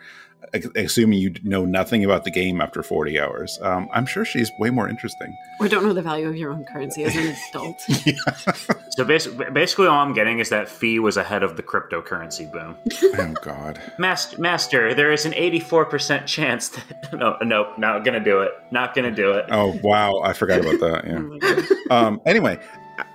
assuming 0.76 1.20
you 1.20 1.34
know 1.44 1.66
nothing 1.66 2.06
about 2.06 2.24
the 2.24 2.32
game 2.32 2.62
after 2.62 2.82
40 2.82 3.20
hours, 3.20 3.60
um, 3.62 3.90
I'm 3.94 4.06
sure 4.06 4.24
she's 4.24 4.50
way 4.60 4.70
more 4.70 4.88
interesting. 4.88 5.36
Or 5.60 5.68
don't 5.68 5.84
know 5.84 5.94
the 5.94 6.02
value 6.02 6.28
of 6.28 6.36
your 6.38 6.52
own 6.52 6.64
currency 6.66 7.04
as 7.04 7.16
an 7.16 7.36
adult. 7.50 7.86
So 8.92 9.04
basically, 9.06 9.46
basically, 9.52 9.86
all 9.86 10.00
I'm 10.00 10.14
getting 10.14 10.40
is 10.40 10.50
that 10.50 10.68
Fi 10.68 10.98
was 10.98 11.18
ahead 11.18 11.44
of 11.44 11.56
the 11.56 11.62
cryptocurrency 11.62 12.52
boom. 12.52 12.76
oh 13.20 13.34
God. 13.44 13.80
Master, 14.00 14.42
master, 14.42 14.94
there 14.96 15.12
is 15.12 15.26
an 15.28 15.34
84% 15.34 16.26
chance 16.26 16.70
that 16.70 17.14
no, 17.14 17.38
no, 17.44 17.74
not 17.78 18.04
gonna 18.04 18.20
do 18.24 18.42
it. 18.42 18.54
Not 18.72 18.96
gonna 18.96 19.12
do 19.12 19.34
it. 19.34 19.46
Oh 19.52 19.80
wow, 19.84 20.20
I 20.24 20.34
forgot 20.34 20.62
about 20.62 20.80
that. 20.80 21.06
Oh 21.08 21.10
Yeah. 21.12 21.20
my 21.20 21.38
God. 21.38 21.66
Um. 21.92 22.22
Anyway, 22.26 22.58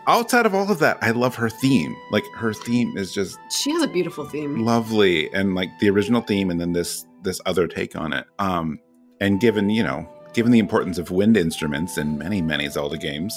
outside 0.06 0.46
of 0.46 0.54
all 0.54 0.70
of 0.70 0.78
that, 0.78 0.98
I 1.02 1.10
love 1.10 1.34
her 1.34 1.50
theme. 1.50 1.96
Like 2.12 2.24
her 2.36 2.52
theme 2.54 2.96
is 2.96 3.12
just 3.12 3.36
She 3.50 3.72
has 3.72 3.82
a 3.82 3.88
beautiful 3.88 4.24
theme. 4.24 4.64
lovely 4.64 5.32
and 5.34 5.54
like 5.56 5.68
the 5.80 5.90
original 5.90 6.20
theme 6.20 6.48
and 6.50 6.60
then 6.60 6.72
this 6.72 7.04
this 7.22 7.40
other 7.46 7.66
take 7.66 7.96
on 7.96 8.12
it. 8.12 8.26
Um 8.38 8.78
and 9.20 9.40
given 9.40 9.70
you 9.70 9.82
know 9.82 10.08
given 10.34 10.50
the 10.52 10.58
importance 10.58 10.98
of 10.98 11.10
wind 11.10 11.36
instruments 11.36 11.96
in 11.98 12.18
many 12.18 12.40
many 12.42 12.68
zelda 12.68 12.96
games 12.98 13.34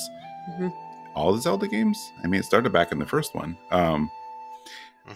Mhm. 0.52 0.72
all 1.16 1.34
the 1.34 1.41
zelda 1.41 1.68
games 1.68 1.98
i 2.24 2.28
mean 2.28 2.40
it 2.40 2.45
started 2.45 2.72
back 2.72 2.91
in 2.91 2.99
the 2.99 3.06
first 3.06 3.36
one 3.36 3.57
um 3.72 4.10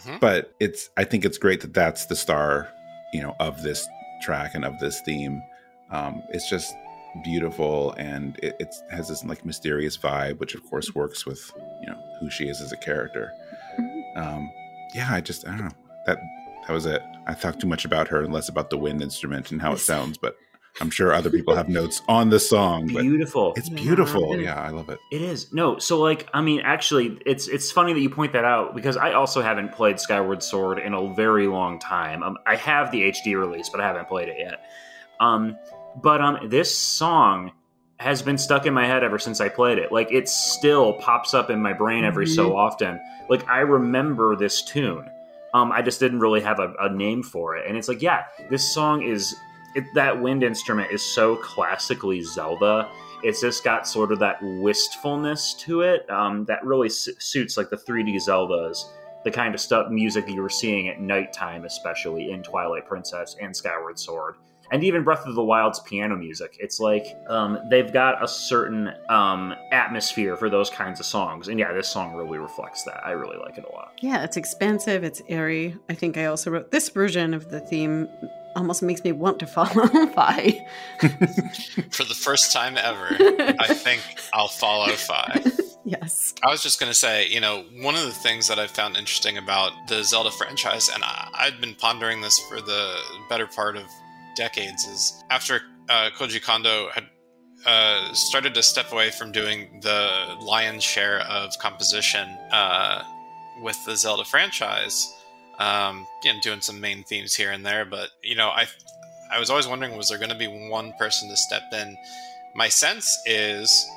hmm 0.04 0.18
but 0.20 0.54
it's 0.60 0.90
i 0.98 1.04
think 1.04 1.26
it's 1.26 1.38
great 1.40 1.62
that 1.62 1.74
that's 1.74 2.06
the 2.08 2.16
star 2.16 2.68
you 3.14 3.22
know 3.22 3.36
of 3.40 3.62
this 3.64 3.88
track 4.22 4.54
and 4.54 4.64
of 4.66 4.78
this 4.80 5.02
theme. 5.02 5.42
Um 5.92 6.22
it's 6.30 6.48
just 6.50 6.76
beautiful 7.24 7.94
and 7.98 8.38
it 8.44 8.56
it's, 8.60 8.84
has 8.92 9.08
this 9.08 9.24
like 9.26 9.44
mysterious 9.46 9.98
vibe 9.98 10.38
which 10.40 10.54
of 10.54 10.64
course 10.70 10.94
works 10.94 11.26
with 11.26 11.52
you 11.82 11.88
know 11.88 11.98
who 12.20 12.30
she 12.30 12.48
is 12.48 12.62
as 12.62 12.72
a 12.72 12.78
character. 12.78 13.32
Um 14.16 14.52
yeah 14.94 15.08
i 15.12 15.22
just 15.22 15.48
i 15.48 15.52
don't 15.52 15.64
know. 15.66 15.72
That 16.06 16.20
that 16.70 16.76
was 16.76 16.86
it 16.86 17.02
i 17.26 17.34
talked 17.34 17.60
too 17.60 17.68
much 17.68 17.84
about 17.84 18.08
her 18.08 18.22
and 18.24 18.32
less 18.32 18.48
about 18.48 18.70
the 18.70 18.78
wind 18.78 19.02
instrument 19.02 19.52
and 19.52 19.60
how 19.60 19.74
it 19.74 19.80
sounds 19.92 20.20
but 20.20 20.38
i'm 20.80 20.92
sure 20.92 21.12
other 21.12 21.32
people 21.32 21.56
have 21.56 21.68
notes 21.68 22.04
on 22.08 22.30
the 22.30 22.40
song 22.40 22.88
but 22.94 23.02
Beautiful. 23.02 23.54
it's 23.56 23.70
beautiful 23.70 24.34
it 24.34 24.42
is. 24.42 24.44
yeah 24.46 24.62
i 24.62 24.70
love 24.70 24.88
it 24.88 25.00
It 25.12 25.22
is 25.24 25.52
no. 25.52 25.80
So 25.80 26.00
like, 26.00 26.30
I 26.32 26.42
mean, 26.42 26.62
actually, 26.64 27.18
it's 27.26 27.48
it's 27.48 27.72
funny 27.72 27.94
that 27.94 28.00
you 28.00 28.10
point 28.12 28.34
that 28.34 28.46
out 28.46 28.76
because 28.76 28.96
I 28.96 29.14
also 29.14 29.42
haven't 29.42 29.72
played 29.74 30.00
Skyward 30.00 30.44
Sword 30.44 30.78
in 30.78 30.94
a 30.94 31.12
very 31.16 31.48
long 31.48 31.80
time. 31.80 32.22
Um, 32.22 32.38
I 32.46 32.56
have 32.56 32.92
the 32.92 33.02
HD 33.10 33.36
release, 33.36 33.70
but 33.70 33.82
I 33.82 33.88
haven't 33.88 34.08
played 34.08 34.30
it 34.30 34.38
yet. 34.38 34.64
Um, 35.20 35.58
but 36.02 36.22
um, 36.22 36.50
this 36.50 36.76
song 36.78 37.52
has 37.98 38.22
been 38.22 38.38
stuck 38.38 38.68
in 38.68 38.74
my 38.76 38.86
head 38.86 39.04
ever 39.04 39.18
since 39.18 39.42
I 39.42 39.50
played 39.50 39.80
it. 39.80 39.92
Like, 39.92 40.12
it 40.12 40.30
still 40.30 40.94
pops 40.94 41.34
up 41.34 41.50
in 41.50 41.62
my 41.62 41.74
brain 41.74 42.04
every 42.06 42.28
so 42.28 42.56
often. 42.56 43.00
Like, 43.28 43.48
I 43.50 43.60
remember 43.62 44.36
this 44.36 44.62
tune. 44.62 45.10
Um, 45.54 45.72
I 45.72 45.82
just 45.82 46.00
didn't 46.00 46.20
really 46.20 46.42
have 46.42 46.60
a, 46.60 46.74
a 46.80 46.94
name 46.94 47.24
for 47.24 47.56
it, 47.58 47.68
and 47.68 47.78
it's 47.78 47.88
like, 47.88 48.02
yeah, 48.02 48.26
this 48.50 48.74
song 48.74 49.04
is. 49.04 49.36
It, 49.76 49.84
that 49.94 50.20
wind 50.20 50.42
instrument 50.42 50.92
is 50.92 51.04
so 51.04 51.36
classically 51.36 52.24
Zelda 52.24 52.90
it's 53.24 53.42
just 53.42 53.64
got 53.64 53.88
sort 53.88 54.12
of 54.12 54.20
that 54.20 54.42
wistfulness 54.42 55.54
to 55.56 55.82
it 55.82 56.10
um, 56.10 56.46
that 56.46 56.64
really 56.64 56.90
su- 56.90 57.16
suits 57.20 57.58
like 57.58 57.70
the 57.70 57.78
3D 57.78 58.16
Zeldas, 58.16 58.86
the 59.24 59.32
kind 59.32 59.54
of 59.54 59.60
stuff 59.60 59.92
music 59.92 60.26
that 60.26 60.34
you 60.34 60.42
were 60.42 60.50
seeing 60.50 60.88
at 60.88 61.02
nighttime, 61.02 61.66
especially 61.66 62.32
in 62.32 62.42
Twilight 62.44 62.88
Princess 62.88 63.36
and 63.42 63.56
Skyward 63.56 64.00
Sword, 64.00 64.36
and 64.72 64.84
even 64.84 65.04
Breath 65.04 65.26
of 65.26 65.36
the 65.36 65.44
Wild's 65.44 65.80
piano 65.80 66.16
music. 66.16 66.58
It's 66.60 66.80
like 66.80 67.06
um, 67.28 67.60
they've 67.70 67.92
got 67.92 68.24
a 68.24 68.28
certain 68.28 68.92
um, 69.10 69.54
atmosphere 69.72 70.36
for 70.36 70.50
those 70.50 70.70
kinds 70.70 71.00
of 71.00 71.06
songs, 71.06 71.48
and 71.48 71.60
yeah, 71.60 71.74
this 71.74 71.88
song 71.90 72.14
really 72.14 72.38
reflects 72.38 72.84
that. 72.84 73.06
I 73.06 73.12
really 73.12 73.38
like 73.38 73.58
it 73.58 73.66
a 73.66 73.72
lot. 73.72 73.94
Yeah, 74.02 74.24
it's 74.24 74.38
expansive, 74.38 75.04
it's 75.04 75.22
airy. 75.28 75.76
I 75.90 75.94
think 75.94 76.18
I 76.18 76.26
also 76.26 76.52
wrote 76.52 76.72
this 76.72 76.90
version 76.90 77.34
of 77.34 77.50
the 77.50 77.60
theme 77.60 78.08
almost 78.56 78.82
makes 78.82 79.04
me 79.04 79.12
want 79.12 79.40
to 79.40 79.48
follow 79.48 79.88
Fi. 80.14 80.66
For 81.00 82.04
the 82.04 82.16
first 82.16 82.52
time 82.52 82.78
ever, 82.78 83.08
I 83.60 83.68
think 83.74 84.02
I'll 84.34 84.48
follow 84.48 84.90
Fi. 84.90 85.44
yes. 85.86 86.34
I 86.44 86.50
was 86.50 86.62
just 86.62 86.80
going 86.80 86.92
to 86.92 86.98
say, 86.98 87.28
you 87.28 87.40
know, 87.40 87.64
one 87.82 87.96
of 87.96 88.02
the 88.02 88.12
things 88.12 88.48
that 88.48 88.60
I've 88.60 88.72
found 88.72 88.98
interesting 88.98 89.38
about 89.38 89.72
the 89.88 90.04
Zelda 90.04 90.32
franchise, 90.32 90.90
and 90.94 91.04
I, 91.04 91.30
I've 91.34 91.62
been 91.62 91.76
pondering 91.76 92.22
this 92.22 92.40
for 92.50 92.62
the 92.62 92.96
better 93.30 93.48
part 93.48 93.78
of 93.78 93.84
decades, 94.40 94.86
is 94.86 95.24
after 95.30 95.62
uh, 95.90 96.10
Koji 96.18 96.42
Kondo 96.42 96.90
had 96.96 97.06
uh, 97.66 98.14
started 98.14 98.54
to 98.54 98.64
step 98.64 98.92
away 98.94 99.12
from 99.12 99.32
doing 99.32 99.82
the 99.84 100.38
lion's 100.42 100.84
share 100.84 101.20
of 101.20 101.52
composition 101.60 102.28
uh, 102.52 103.04
with 103.62 103.78
the 103.86 103.96
Zelda 103.96 104.24
franchise, 104.24 105.14
um, 105.60 106.08
you 106.24 106.32
know, 106.32 106.40
doing 106.42 106.62
some 106.62 106.80
main 106.80 107.04
themes 107.04 107.36
here 107.36 107.52
and 107.52 107.66
there. 107.66 107.86
But 107.86 108.10
you 108.24 108.36
know, 108.36 108.48
I 108.48 108.66
I 109.32 109.40
was 109.40 109.50
always 109.50 109.68
wondering, 109.68 109.98
was 109.98 110.08
there 110.08 110.18
going 110.18 110.32
to 110.32 110.38
be 110.38 110.70
one 110.70 110.94
person 110.98 111.30
to 111.30 111.38
step 111.38 111.64
in? 111.74 111.98
My 112.56 112.70
sense 112.70 113.08
is, 113.26 113.88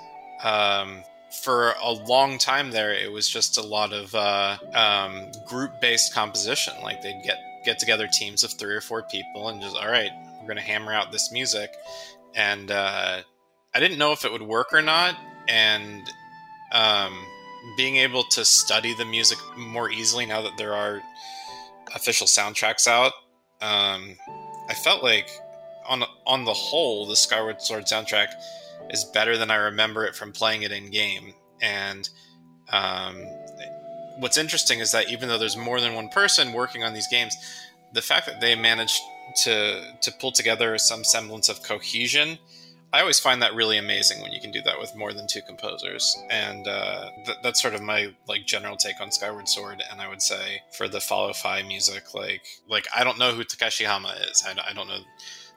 um, 0.43 1.05
for 1.44 1.74
a 1.82 1.93
long 1.93 2.36
time 2.36 2.70
there, 2.70 2.93
it 2.93 3.10
was 3.10 3.28
just 3.28 3.56
a 3.56 3.62
lot 3.62 3.93
of 3.93 4.14
uh, 4.14 4.59
um, 4.74 5.31
group-based 5.47 6.12
composition. 6.12 6.74
Like 6.82 7.01
they'd 7.01 7.23
get 7.24 7.39
get 7.64 7.78
together 7.78 8.09
teams 8.09 8.44
of 8.44 8.52
three 8.52 8.74
or 8.74 8.81
four 8.81 9.02
people 9.05 9.48
and 9.48 9.62
just, 9.62 9.77
all 9.77 9.89
right, 9.89 10.10
we're 10.43 10.48
going 10.48 10.59
to 10.59 10.62
hammer 10.62 10.93
out 10.93 11.12
this 11.12 11.31
music. 11.32 11.70
And 12.35 12.70
uh, 12.70 13.23
I 13.74 13.81
didn't 13.81 13.98
know 13.98 14.12
if 14.12 14.24
it 14.24 14.32
would 14.32 14.43
work 14.43 14.73
or 14.73 14.82
not. 14.82 15.16
And 15.48 16.02
um, 16.73 17.24
being 17.77 17.97
able 17.97 18.24
to 18.24 18.44
study 18.44 18.94
the 18.94 19.05
music 19.05 19.39
more 19.56 19.90
easily 19.90 20.27
now 20.27 20.43
that 20.43 20.56
there 20.59 20.74
are 20.74 21.01
official 21.94 22.27
soundtracks 22.27 22.86
out, 22.89 23.12
um, 23.60 24.16
I 24.69 24.74
felt 24.74 25.02
like 25.02 25.31
on 25.86 26.05
on 26.27 26.44
the 26.44 26.52
whole, 26.52 27.06
the 27.06 27.16
Skyward 27.16 27.60
Sword 27.60 27.85
soundtrack 27.85 28.28
is 28.90 29.05
better 29.05 29.36
than 29.39 29.51
I 29.51 29.56
remember 29.56 30.05
it 30.05 30.16
from 30.16 30.32
playing 30.32 30.62
it 30.62 30.73
in 30.73 30.90
game. 30.90 31.35
And 31.60 32.09
um, 32.70 33.24
what's 34.19 34.39
interesting 34.39 34.81
is 34.81 34.93
that 34.93 35.10
even 35.10 35.28
though 35.28 35.39
there's 35.39 35.56
more 35.56 35.81
than 35.81 35.94
one 35.94 36.09
person 36.09 36.52
working 36.52 36.82
on 36.82 36.94
these 36.94 37.09
games, 37.09 37.36
the 37.93 38.02
fact 38.02 38.27
that 38.27 38.40
they 38.40 38.55
managed 38.55 39.01
to 39.43 39.97
to 40.01 40.13
pull 40.13 40.33
together 40.33 40.77
some 40.79 41.05
semblance 41.05 41.49
of 41.49 41.63
cohesion 41.63 42.39
I 42.95 43.01
always 43.01 43.19
find 43.19 43.41
that 43.41 43.55
really 43.55 43.79
amazing 43.79 44.21
when 44.21 44.33
you 44.33 44.41
can 44.41 44.51
do 44.51 44.61
that 44.63 44.79
with 44.79 44.95
more 44.95 45.15
than 45.15 45.27
two 45.27 45.41
composers, 45.41 46.15
and 46.29 46.69
uh, 46.69 47.09
th- 47.25 47.39
that's 47.43 47.63
sort 47.63 47.75
of 47.75 47.81
my 47.81 48.13
like 48.29 48.45
general 48.45 48.77
take 48.77 49.01
on 49.01 49.11
Skyward 49.11 49.49
Sword. 49.49 49.83
And 49.91 50.01
I 50.01 50.09
would 50.09 50.21
say 50.21 50.61
for 50.77 50.89
the 50.89 51.01
follow 51.01 51.33
fi 51.33 51.63
music, 51.63 52.13
like 52.13 52.43
like 52.69 52.87
I 52.95 53.03
don't 53.03 53.19
know 53.19 53.33
who 53.33 53.45
Takeshi 53.45 53.85
Hama 53.85 54.15
is. 54.31 54.45
I, 54.47 54.55
I 54.69 54.75
don't 54.75 54.89
know 54.89 54.99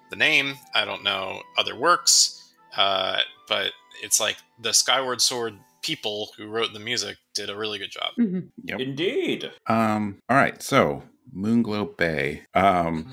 the 0.09 0.15
name. 0.15 0.55
I 0.73 0.85
don't 0.85 1.03
know 1.03 1.41
other 1.57 1.77
works, 1.77 2.53
uh, 2.77 3.19
but 3.49 3.71
it's 4.01 4.21
like 4.21 4.37
the 4.61 4.73
Skyward 4.73 5.19
Sword 5.19 5.55
people 5.81 6.31
who 6.37 6.47
wrote 6.47 6.71
the 6.71 6.79
music 6.79 7.17
did 7.33 7.49
a 7.49 7.55
really 7.55 7.79
good 7.79 7.91
job. 7.91 8.13
Mm-hmm. 8.17 8.47
Yep. 8.63 8.79
Indeed. 8.79 9.51
Um, 9.67 10.19
all 10.29 10.37
right, 10.37 10.63
so 10.63 11.03
Moonglow 11.35 11.95
Bay. 11.97 12.43
Um, 12.53 13.05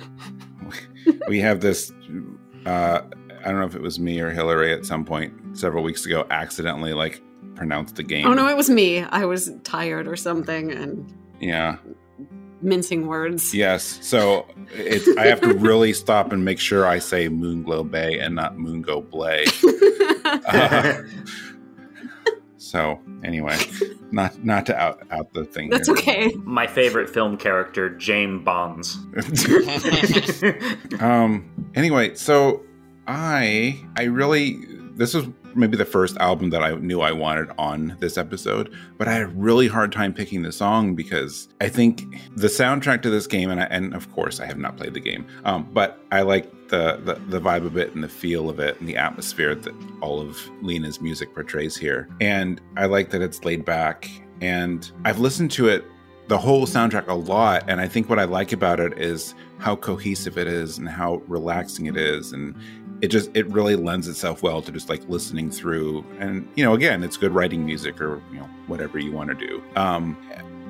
we 1.29 1.41
have 1.41 1.61
this. 1.61 1.93
Uh, 2.67 3.01
I 3.45 3.51
don't 3.51 3.59
know 3.61 3.67
if 3.67 3.75
it 3.75 3.83
was 3.83 3.99
me 3.99 4.21
or 4.21 4.31
Hillary 4.31 4.73
at 4.73 4.87
some 4.87 5.05
point 5.05 5.33
several 5.57 5.83
weeks 5.83 6.07
ago 6.07 6.27
accidentally 6.31 6.93
like 6.93 7.21
pronounced 7.57 7.97
the 7.97 8.03
game. 8.03 8.27
Oh 8.27 8.35
no, 8.35 8.49
it 8.49 8.57
was 8.57 8.71
me. 8.71 9.01
I 9.01 9.25
was 9.25 9.51
tired 9.65 10.07
or 10.07 10.17
something 10.17 10.71
and 10.71 11.13
Yeah. 11.41 11.77
mincing 12.61 13.09
words. 13.09 13.53
Yes. 13.53 13.99
So 14.03 14.47
it's 14.73 15.09
I 15.19 15.27
have 15.27 15.41
to 15.41 15.55
really 15.55 15.93
stop 16.05 16.33
and 16.33 16.45
make 16.45 16.61
sure 16.61 16.87
I 16.87 17.01
say 17.01 17.29
Moonglow 17.29 17.91
Bay 17.91 18.21
and 18.21 18.37
not 18.37 18.57
Moongo 18.57 19.09
Blay. 19.11 19.45
Uh, 20.25 21.03
so 22.73 22.99
anyway, 23.23 23.59
not 24.13 24.43
not 24.43 24.65
to 24.65 24.75
out 24.75 25.03
out 25.11 25.35
the 25.35 25.45
thing. 25.45 25.69
That's 25.69 25.89
here. 25.89 25.97
okay. 25.99 26.33
My 26.43 26.67
favorite 26.67 27.11
film 27.11 27.37
character, 27.37 27.91
James 27.91 28.43
Bonds. 28.43 28.97
um 31.01 31.51
anyway 31.75 32.15
so 32.15 32.63
i 33.07 33.79
i 33.97 34.05
really 34.05 34.59
this 34.95 35.13
was 35.13 35.27
maybe 35.55 35.77
the 35.77 35.85
first 35.85 36.17
album 36.19 36.51
that 36.51 36.63
i 36.63 36.75
knew 36.77 37.01
i 37.01 37.13
wanted 37.13 37.51
on 37.59 37.97
this 38.01 38.17
episode 38.17 38.73
but 38.99 39.09
i 39.09 39.13
had 39.13 39.23
a 39.23 39.29
really 39.29 39.69
hard 39.69 39.93
time 39.93 40.13
picking 40.13 40.43
the 40.43 40.53
song 40.53 40.95
because 40.95 41.49
i 41.61 41.69
think 41.69 42.17
the 42.37 42.49
soundtrack 42.49 43.03
to 43.03 43.11
this 43.11 43.27
game 43.27 43.51
and 43.51 43.61
I, 43.61 43.65
and 43.65 43.95
of 43.95 44.11
course 44.13 44.41
i 44.41 44.47
have 44.47 44.59
not 44.59 44.77
played 44.77 44.95
the 44.95 45.01
game 45.01 45.27
um, 45.45 45.69
but 45.73 46.05
i 46.11 46.23
like 46.23 46.51
the, 46.73 46.99
the 47.05 47.15
the 47.29 47.41
vibe 47.41 47.67
of 47.67 47.77
it 47.77 47.95
and 47.95 48.03
the 48.03 48.09
feel 48.09 48.49
of 48.49 48.59
it 48.59 48.81
and 48.81 48.89
the 48.89 48.97
atmosphere 48.97 49.55
that 49.55 49.75
all 50.01 50.21
of 50.21 50.41
lena's 50.63 51.01
music 51.01 51.33
portrays 51.35 51.77
here. 51.77 52.09
And 52.21 52.61
i 52.77 52.87
like 52.87 53.11
that 53.11 53.21
it's 53.21 53.45
laid 53.45 53.65
back. 53.65 54.11
And 54.41 54.91
i've 55.05 55.19
listened 55.19 55.53
to 55.53 55.69
it 55.69 55.85
the 56.29 56.39
whole 56.39 56.67
soundtrack 56.67 57.09
a 57.09 57.15
lot. 57.15 57.65
And 57.69 57.79
i 57.81 57.87
think 57.87 58.09
what 58.09 58.19
i 58.19 58.25
like 58.25 58.53
about 58.53 58.81
it 58.81 58.99
is 58.99 59.35
how 59.59 59.77
cohesive 59.77 60.39
it 60.39 60.49
is 60.49 60.79
and 60.79 60.89
how 60.89 61.17
relaxing 61.29 61.87
it 61.87 61.97
is. 61.97 62.33
And 62.33 62.57
it 63.03 63.09
just 63.09 63.31
it 63.35 63.47
really 63.49 63.77
lends 63.77 64.09
itself 64.09 64.43
well 64.43 64.63
to 64.63 64.73
just 64.73 64.89
like 64.89 65.07
listening 65.09 65.51
through 65.51 66.05
and 66.19 66.49
you 66.55 66.65
know 66.65 66.73
again 66.73 67.03
it's 67.03 67.17
good 67.17 67.33
writing 67.33 67.67
music 67.67 68.01
or 68.01 68.23
you 68.33 68.39
know 68.39 68.49
whatever 68.69 68.99
you 68.99 69.13
want 69.13 69.29
to 69.29 69.35
do 69.35 69.63
um 69.77 70.17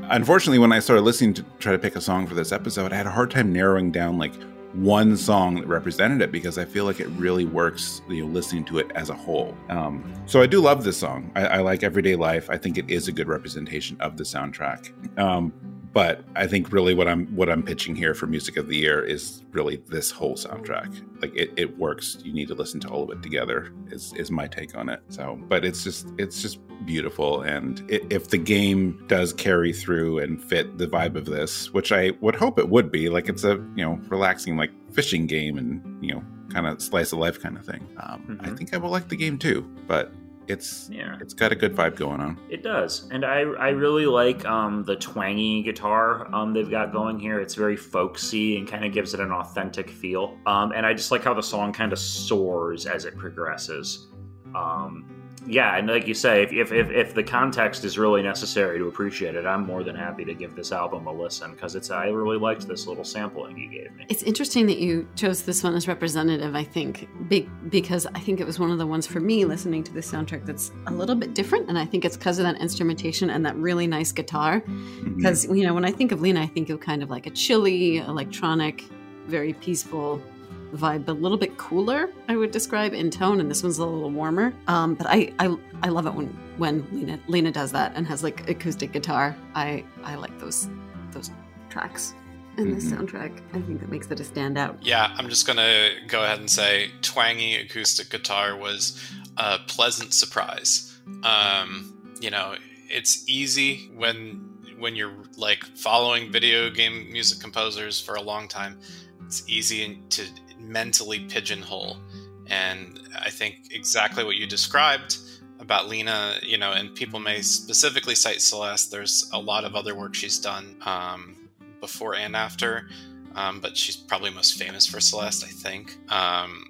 unfortunately 0.04 0.58
when 0.58 0.72
i 0.72 0.78
started 0.78 1.02
listening 1.02 1.32
to 1.34 1.44
try 1.60 1.70
to 1.70 1.78
pick 1.78 1.94
a 1.94 2.00
song 2.00 2.26
for 2.26 2.34
this 2.34 2.50
episode 2.50 2.92
i 2.92 2.96
had 2.96 3.06
a 3.06 3.10
hard 3.10 3.30
time 3.30 3.52
narrowing 3.52 3.92
down 3.92 4.18
like 4.18 4.32
one 4.72 5.16
song 5.18 5.56
that 5.56 5.66
represented 5.66 6.22
it 6.22 6.32
because 6.32 6.56
I 6.56 6.64
feel 6.64 6.86
like 6.86 6.98
it 6.98 7.08
really 7.08 7.44
works, 7.44 8.00
you 8.08 8.24
know, 8.24 8.32
listening 8.32 8.64
to 8.66 8.78
it 8.78 8.90
as 8.94 9.10
a 9.10 9.14
whole. 9.14 9.54
Um, 9.68 10.10
so 10.24 10.40
I 10.40 10.46
do 10.46 10.62
love 10.62 10.82
this 10.82 10.96
song. 10.96 11.30
I, 11.34 11.46
I 11.46 11.58
like 11.58 11.82
Everyday 11.82 12.16
Life. 12.16 12.48
I 12.48 12.56
think 12.56 12.78
it 12.78 12.90
is 12.90 13.06
a 13.06 13.12
good 13.12 13.28
representation 13.28 13.98
of 14.00 14.16
the 14.16 14.24
soundtrack. 14.24 15.18
Um, 15.18 15.52
but 15.92 16.24
I 16.36 16.46
think 16.46 16.72
really 16.72 16.94
what 16.94 17.06
I'm 17.08 17.26
what 17.36 17.48
I'm 17.50 17.62
pitching 17.62 17.94
here 17.94 18.14
for 18.14 18.26
music 18.26 18.56
of 18.56 18.68
the 18.68 18.76
year 18.76 19.04
is 19.04 19.42
really 19.52 19.76
this 19.88 20.10
whole 20.10 20.34
soundtrack. 20.34 20.90
Like 21.22 21.34
it, 21.36 21.52
it 21.56 21.78
works. 21.78 22.18
You 22.24 22.32
need 22.32 22.48
to 22.48 22.54
listen 22.54 22.80
to 22.80 22.88
all 22.88 23.02
of 23.04 23.10
it 23.10 23.22
together. 23.22 23.72
Is 23.90 24.12
is 24.14 24.30
my 24.30 24.46
take 24.46 24.76
on 24.76 24.88
it. 24.88 25.00
So, 25.08 25.38
but 25.48 25.64
it's 25.64 25.84
just 25.84 26.06
it's 26.18 26.40
just 26.42 26.58
beautiful. 26.86 27.42
And 27.42 27.84
it, 27.90 28.04
if 28.10 28.28
the 28.28 28.38
game 28.38 29.04
does 29.06 29.32
carry 29.32 29.72
through 29.72 30.18
and 30.18 30.42
fit 30.42 30.78
the 30.78 30.86
vibe 30.86 31.16
of 31.16 31.26
this, 31.26 31.72
which 31.72 31.92
I 31.92 32.12
would 32.20 32.34
hope 32.36 32.58
it 32.58 32.68
would 32.68 32.90
be, 32.90 33.08
like 33.08 33.28
it's 33.28 33.44
a 33.44 33.54
you 33.76 33.84
know 33.84 34.00
relaxing 34.08 34.56
like 34.56 34.70
fishing 34.92 35.26
game 35.26 35.58
and 35.58 35.82
you 36.04 36.14
know 36.14 36.22
kind 36.50 36.66
of 36.66 36.82
slice 36.82 37.12
of 37.12 37.18
life 37.18 37.40
kind 37.40 37.56
of 37.56 37.64
thing. 37.64 37.86
Um, 37.98 38.38
I 38.42 38.48
Mhm. 38.48 38.58
think 38.58 38.74
I 38.74 38.78
will 38.78 38.90
like 38.90 39.08
the 39.08 39.16
game 39.16 39.38
too. 39.38 39.62
But 39.86 40.12
it's 40.48 40.88
Yeah. 40.90 41.16
it's 41.20 41.34
got 41.34 41.52
a 41.52 41.54
good 41.54 41.74
vibe 41.74 41.96
going 41.96 42.20
on. 42.20 42.38
It 42.50 42.62
does, 42.62 43.08
and 43.10 43.24
I 43.24 43.40
I 43.40 43.68
really 43.70 44.06
like 44.06 44.44
um, 44.44 44.84
the 44.84 44.96
twangy 44.96 45.62
guitar 45.62 46.32
um, 46.34 46.52
they've 46.52 46.70
got 46.70 46.92
going 46.92 47.18
here. 47.18 47.40
It's 47.40 47.54
very 47.54 47.76
folksy 47.76 48.56
and 48.58 48.66
kind 48.66 48.84
of 48.84 48.92
gives 48.92 49.14
it 49.14 49.20
an 49.20 49.30
authentic 49.32 49.88
feel. 49.90 50.36
Um, 50.46 50.72
and 50.72 50.84
I 50.84 50.92
just 50.94 51.10
like 51.10 51.24
how 51.24 51.34
the 51.34 51.42
song 51.42 51.72
kind 51.72 51.92
of 51.92 51.98
soars 51.98 52.86
as 52.86 53.04
it 53.04 53.16
progresses. 53.16 54.08
Um, 54.54 55.21
yeah, 55.46 55.76
and 55.76 55.88
like 55.88 56.06
you 56.06 56.14
say, 56.14 56.42
if, 56.42 56.52
if, 56.52 56.72
if, 56.72 56.90
if 56.90 57.14
the 57.14 57.22
context 57.22 57.84
is 57.84 57.98
really 57.98 58.22
necessary 58.22 58.78
to 58.78 58.86
appreciate 58.86 59.34
it, 59.34 59.44
I'm 59.44 59.66
more 59.66 59.82
than 59.82 59.96
happy 59.96 60.24
to 60.24 60.34
give 60.34 60.54
this 60.54 60.70
album 60.70 61.06
a 61.06 61.12
listen 61.12 61.52
because 61.52 61.74
it's 61.74 61.90
I 61.90 62.06
really 62.06 62.38
liked 62.38 62.68
this 62.68 62.86
little 62.86 63.04
sampling 63.04 63.58
you 63.58 63.68
gave 63.68 63.94
me. 63.96 64.06
It's 64.08 64.22
interesting 64.22 64.66
that 64.66 64.78
you 64.78 65.08
chose 65.16 65.42
this 65.42 65.64
one 65.64 65.74
as 65.74 65.88
representative, 65.88 66.54
I 66.54 66.62
think, 66.62 67.08
be- 67.28 67.48
because 67.70 68.06
I 68.06 68.20
think 68.20 68.40
it 68.40 68.46
was 68.46 68.60
one 68.60 68.70
of 68.70 68.78
the 68.78 68.86
ones 68.86 69.06
for 69.06 69.18
me 69.18 69.44
listening 69.44 69.82
to 69.84 69.92
the 69.92 70.00
soundtrack 70.00 70.46
that's 70.46 70.70
a 70.86 70.92
little 70.92 71.16
bit 71.16 71.34
different. 71.34 71.68
And 71.68 71.76
I 71.76 71.86
think 71.86 72.04
it's 72.04 72.16
because 72.16 72.38
of 72.38 72.44
that 72.44 72.60
instrumentation 72.60 73.30
and 73.30 73.44
that 73.44 73.56
really 73.56 73.86
nice 73.86 74.12
guitar. 74.12 74.60
Mm-hmm. 74.60 75.16
Because, 75.16 75.44
you 75.46 75.64
know, 75.64 75.74
when 75.74 75.84
I 75.84 75.90
think 75.90 76.12
of 76.12 76.20
Lena, 76.20 76.42
I 76.42 76.46
think 76.46 76.70
of 76.70 76.80
kind 76.80 77.02
of 77.02 77.10
like 77.10 77.26
a 77.26 77.30
chilly, 77.30 77.98
electronic, 77.98 78.84
very 79.26 79.54
peaceful 79.54 80.22
vibe, 80.72 81.04
but 81.04 81.12
a 81.12 81.20
little 81.20 81.36
bit 81.38 81.56
cooler, 81.58 82.08
I 82.28 82.36
would 82.36 82.50
describe 82.50 82.94
in 82.94 83.10
tone. 83.10 83.40
And 83.40 83.50
this 83.50 83.62
one's 83.62 83.78
a 83.78 83.84
little 83.86 84.10
warmer. 84.10 84.54
Um, 84.66 84.94
but 84.94 85.06
I, 85.08 85.32
I, 85.38 85.56
I 85.82 85.88
love 85.88 86.06
it 86.06 86.14
when, 86.14 86.28
when 86.58 86.86
Lena, 86.92 87.18
Lena 87.28 87.52
does 87.52 87.72
that 87.72 87.92
and 87.94 88.06
has 88.06 88.22
like 88.22 88.48
acoustic 88.48 88.92
guitar. 88.92 89.36
I, 89.54 89.84
I 90.02 90.14
like 90.16 90.38
those, 90.38 90.68
those 91.12 91.30
tracks 91.68 92.14
in 92.58 92.74
this 92.74 92.84
Mhm. 92.84 92.98
soundtrack. 93.06 93.40
I 93.54 93.60
think 93.62 93.80
that 93.80 93.88
makes 93.88 94.06
it 94.10 94.20
a 94.20 94.22
standout. 94.24 94.76
Yeah, 94.82 95.14
I'm 95.16 95.28
just 95.30 95.46
gonna 95.46 95.90
go 96.06 96.22
ahead 96.22 96.38
and 96.38 96.50
say 96.50 96.90
twangy 97.00 97.56
acoustic 97.56 98.10
guitar 98.10 98.56
was 98.56 99.00
a 99.38 99.58
pleasant 99.66 100.12
surprise. 100.12 100.98
Um, 101.22 102.12
you 102.20 102.30
know, 102.30 102.54
it's 102.90 103.26
easy 103.28 103.90
when 103.96 104.48
when 104.78 104.96
you're 104.96 105.14
like 105.36 105.64
following 105.76 106.30
video 106.32 106.68
game 106.68 107.10
music 107.10 107.40
composers 107.40 108.00
for 108.00 108.16
a 108.16 108.20
long 108.20 108.48
time. 108.48 108.78
It's 109.24 109.48
easy 109.48 110.02
to 110.10 110.26
mentally 110.62 111.20
pigeonhole, 111.20 111.98
and 112.46 113.00
I 113.18 113.30
think 113.30 113.68
exactly 113.70 114.24
what 114.24 114.36
you 114.36 114.46
described 114.46 115.18
about 115.58 115.88
Lena, 115.88 116.36
you 116.42 116.58
know, 116.58 116.72
and 116.72 116.94
people 116.94 117.20
may 117.20 117.40
specifically 117.42 118.14
cite 118.14 118.40
Celeste. 118.40 118.90
There's 118.90 119.30
a 119.32 119.38
lot 119.38 119.64
of 119.64 119.76
other 119.76 119.94
work 119.94 120.14
she's 120.14 120.38
done 120.38 120.76
um, 120.84 121.48
before 121.80 122.16
and 122.16 122.34
after 122.34 122.88
um, 123.34 123.60
but 123.60 123.76
she's 123.76 123.96
probably 123.96 124.30
most 124.30 124.58
famous 124.58 124.86
for 124.86 125.00
Celeste, 125.00 125.44
I 125.44 125.48
think. 125.48 125.96
Um, 126.10 126.68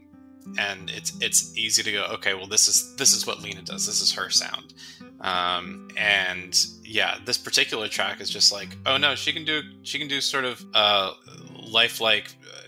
and 0.59 0.90
it's 0.90 1.12
it's 1.20 1.56
easy 1.56 1.82
to 1.85 1.93
go, 1.93 2.05
okay, 2.14 2.35
well 2.35 2.48
this 2.48 2.66
is 2.66 2.97
this 2.97 3.12
is 3.12 3.27
what 3.27 3.40
Lena 3.40 3.62
does. 3.62 3.86
This 3.86 4.01
is 4.01 4.12
her 4.12 4.28
sound. 4.28 4.74
Um, 5.20 5.89
and 5.97 6.59
yeah, 6.82 7.19
this 7.24 7.39
particular 7.39 7.86
track 7.89 8.20
is 8.20 8.28
just 8.28 8.52
like, 8.52 8.77
oh 8.86 8.97
no, 8.97 9.14
she 9.14 9.32
can 9.32 9.44
do 9.44 9.62
she 9.82 9.98
can 9.98 10.09
do 10.09 10.20
sort 10.20 10.44
of 10.44 10.64
uh, 10.74 11.12
lifelike, 11.62 12.35
uh, 12.44 12.60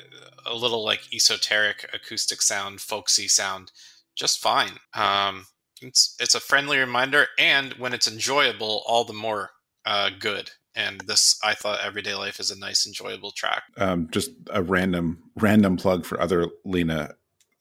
a 0.46 0.54
little 0.54 0.84
like 0.84 1.12
esoteric 1.14 1.88
acoustic 1.92 2.42
sound, 2.42 2.80
folksy 2.80 3.28
sound, 3.28 3.72
just 4.14 4.40
fine. 4.40 4.78
Um, 4.94 5.46
it's 5.82 6.16
it's 6.20 6.34
a 6.34 6.40
friendly 6.40 6.78
reminder, 6.78 7.26
and 7.38 7.74
when 7.74 7.92
it's 7.92 8.08
enjoyable, 8.08 8.82
all 8.86 9.04
the 9.04 9.12
more 9.12 9.50
uh, 9.84 10.10
good 10.18 10.50
and 10.74 11.00
this 11.02 11.38
I 11.42 11.54
thought 11.54 11.84
Everyday 11.84 12.14
Life 12.14 12.40
is 12.40 12.50
a 12.50 12.58
nice, 12.58 12.86
enjoyable 12.86 13.30
track. 13.30 13.62
Um, 13.76 14.08
just 14.10 14.30
a 14.50 14.62
random 14.62 15.22
random 15.36 15.76
plug 15.76 16.04
for 16.04 16.20
other 16.20 16.48
Lena 16.64 17.14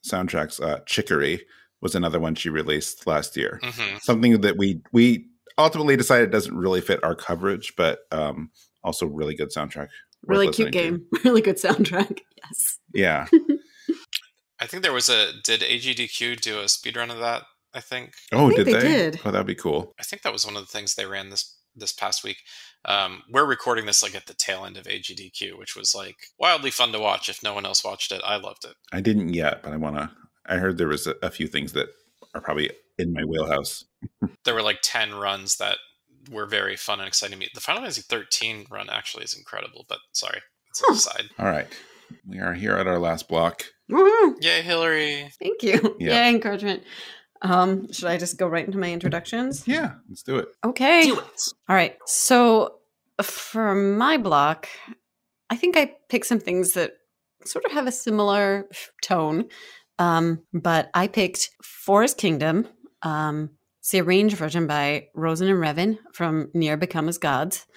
soundtracks. 0.05 0.61
Uh, 0.61 0.79
Chicory 0.85 1.45
was 1.81 1.95
another 1.95 2.19
one 2.19 2.35
she 2.35 2.49
released 2.49 3.05
last 3.05 3.37
year. 3.37 3.59
hmm 3.63 3.97
Something 4.01 4.41
that 4.41 4.57
we 4.57 4.81
we 4.91 5.27
ultimately 5.57 5.95
decided 5.95 6.31
doesn't 6.31 6.55
really 6.55 6.81
fit 6.81 7.03
our 7.03 7.15
coverage, 7.15 7.73
but 7.77 7.99
um, 8.11 8.49
also 8.83 9.05
really 9.05 9.35
good 9.35 9.49
soundtrack. 9.49 9.89
Worth 10.23 10.29
Really 10.37 10.47
cute 10.51 10.73
listening 10.73 10.93
to. 10.93 10.97
game. 10.99 11.07
Really 11.23 11.41
good 11.41 11.57
soundtrack. 11.57 12.19
Yes. 12.43 12.79
Yeah. 12.93 13.27
I 14.59 14.65
think 14.67 14.83
there 14.83 14.93
was 14.93 15.09
a 15.09 15.31
did 15.43 15.61
AGDQ 15.61 16.41
do 16.41 16.59
a 16.59 16.63
speedrun 16.65 17.11
of 17.11 17.19
that? 17.19 17.43
I 17.73 17.79
think 17.79 18.13
Oh, 18.31 18.49
think 18.49 18.57
did 18.57 18.67
they 18.67 18.73
they? 18.73 18.79
did. 19.11 19.19
Oh, 19.25 19.31
that'd 19.31 19.47
be 19.47 19.55
cool. 19.55 19.93
I 19.99 20.03
think 20.03 20.21
that 20.21 20.33
was 20.33 20.45
one 20.45 20.55
of 20.55 20.61
the 20.61 20.71
things 20.71 20.95
they 20.95 21.05
ran 21.05 21.29
this 21.29 21.57
this 21.75 21.91
past 21.91 22.23
week. 22.23 22.37
Um, 22.85 23.23
we're 23.31 23.45
recording 23.45 23.85
this 23.85 24.03
like 24.03 24.13
at 24.15 24.27
the 24.27 24.33
tail 24.35 24.63
end 24.65 24.77
of 24.77 24.85
AGDQ, 24.85 25.57
which 25.57 25.75
was 25.75 25.95
like 25.95 26.17
wildly 26.37 26.69
fun 26.69 26.91
to 26.91 26.99
watch. 26.99 27.29
If 27.29 27.41
no 27.41 27.53
one 27.53 27.65
else 27.65 27.83
watched 27.83 28.11
it, 28.11 28.21
I 28.25 28.35
loved 28.35 28.63
it. 28.65 28.75
I 28.91 29.01
didn't 29.01 29.33
yet, 29.33 29.63
but 29.63 29.73
I 29.73 29.77
want 29.77 29.95
to. 29.95 30.11
I 30.45 30.57
heard 30.57 30.77
there 30.77 30.87
was 30.87 31.07
a, 31.07 31.15
a 31.23 31.31
few 31.31 31.47
things 31.47 31.73
that 31.73 31.87
are 32.35 32.41
probably 32.41 32.69
in 32.99 33.11
my 33.13 33.23
wheelhouse. 33.23 33.85
There 34.45 34.53
were 34.53 34.61
like 34.61 34.79
ten 34.83 35.15
runs 35.15 35.55
that 35.57 35.77
were 36.31 36.45
very 36.45 36.75
fun 36.75 36.99
and 36.99 37.07
exciting. 37.07 37.33
to 37.33 37.39
me. 37.39 37.49
The 37.53 37.61
Final 37.61 37.81
Fantasy 37.81 38.01
13 38.01 38.65
run 38.69 38.89
actually 38.89 39.23
is 39.23 39.33
incredible, 39.37 39.85
but 39.89 39.99
sorry, 40.13 40.39
it's 40.69 40.81
an 40.81 40.85
Huh. 40.89 40.93
aside. 40.95 41.29
All 41.39 41.45
right, 41.45 41.67
we 42.27 42.39
are 42.39 42.53
here 42.53 42.75
at 42.75 42.87
our 42.87 42.99
last 42.99 43.27
block. 43.27 43.63
Woohoo. 43.91 44.35
Yay, 44.41 44.61
Hillary! 44.61 45.29
Thank 45.41 45.63
you. 45.63 45.95
Yeah. 45.99 46.13
Yeah, 46.13 46.29
encouragement. 46.29 46.83
Um, 47.41 47.91
should 47.91 48.05
I 48.05 48.17
just 48.17 48.37
go 48.37 48.47
right 48.47 48.65
into 48.65 48.77
my 48.77 48.91
introductions? 48.91 49.67
Yeah, 49.67 49.95
let's 50.09 50.23
do 50.23 50.37
it. 50.37 50.47
Okay. 50.63 51.03
Do 51.03 51.19
it. 51.19 51.25
All 51.67 51.75
right. 51.75 51.97
So 52.05 52.75
for 53.21 53.75
my 53.75 54.17
block, 54.17 54.69
I 55.49 55.57
think 55.57 55.75
I 55.75 55.93
picked 56.09 56.25
some 56.25 56.39
things 56.39 56.71
that 56.73 56.93
sort 57.45 57.65
of 57.65 57.71
have 57.73 57.85
a 57.85 57.91
similar 57.91 58.69
tone. 59.03 59.49
Um, 59.99 60.41
but 60.53 60.89
I 60.93 61.07
picked 61.07 61.49
Forest 61.61 62.17
Kingdom. 62.17 62.65
Um, 63.01 63.49
it's 63.83 63.91
the 63.91 63.99
arranged 63.99 64.37
version 64.37 64.65
by 64.65 65.09
Rosen 65.13 65.49
and 65.49 65.59
Revan 65.59 65.97
from 66.13 66.47
NieR 66.55 66.79
Become 66.79 67.09
as 67.09 67.17
Gods. 67.17 67.67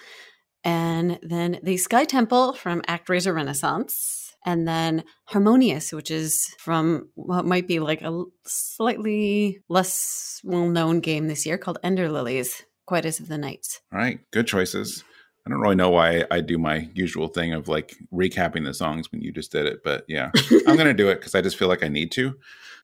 And 0.62 1.18
then 1.20 1.58
the 1.64 1.78
Sky 1.78 2.04
Temple 2.04 2.52
from 2.52 2.80
Act 2.86 3.08
ActRaiser 3.08 3.34
Renaissance. 3.34 4.32
And 4.44 4.68
then 4.68 5.02
Harmonious, 5.24 5.92
which 5.92 6.12
is 6.12 6.54
from 6.60 7.08
what 7.16 7.44
might 7.44 7.66
be 7.66 7.80
like 7.80 8.02
a 8.02 8.22
slightly 8.44 9.58
less 9.68 10.40
well 10.44 10.68
known 10.68 11.00
game 11.00 11.26
this 11.26 11.44
year 11.44 11.58
called 11.58 11.78
Ender 11.82 12.08
Lilies, 12.08 12.62
Quietus 12.86 13.18
of 13.18 13.26
the 13.26 13.36
Knights. 13.36 13.80
All 13.92 13.98
right, 13.98 14.20
good 14.30 14.46
choices. 14.46 15.02
I 15.46 15.50
don't 15.50 15.60
really 15.60 15.76
know 15.76 15.90
why 15.90 16.24
I 16.30 16.40
do 16.40 16.58
my 16.58 16.88
usual 16.94 17.28
thing 17.28 17.52
of 17.52 17.68
like 17.68 17.96
recapping 18.12 18.64
the 18.64 18.74
songs 18.74 19.12
when 19.12 19.20
you 19.22 19.30
just 19.30 19.52
did 19.52 19.66
it, 19.66 19.82
but 19.84 20.04
yeah, 20.08 20.30
I'm 20.66 20.74
going 20.76 20.86
to 20.88 20.94
do 20.94 21.08
it 21.08 21.20
because 21.20 21.36
I 21.36 21.40
just 21.40 21.56
feel 21.56 21.68
like 21.68 21.84
I 21.84 21.88
need 21.88 22.10
to. 22.12 22.34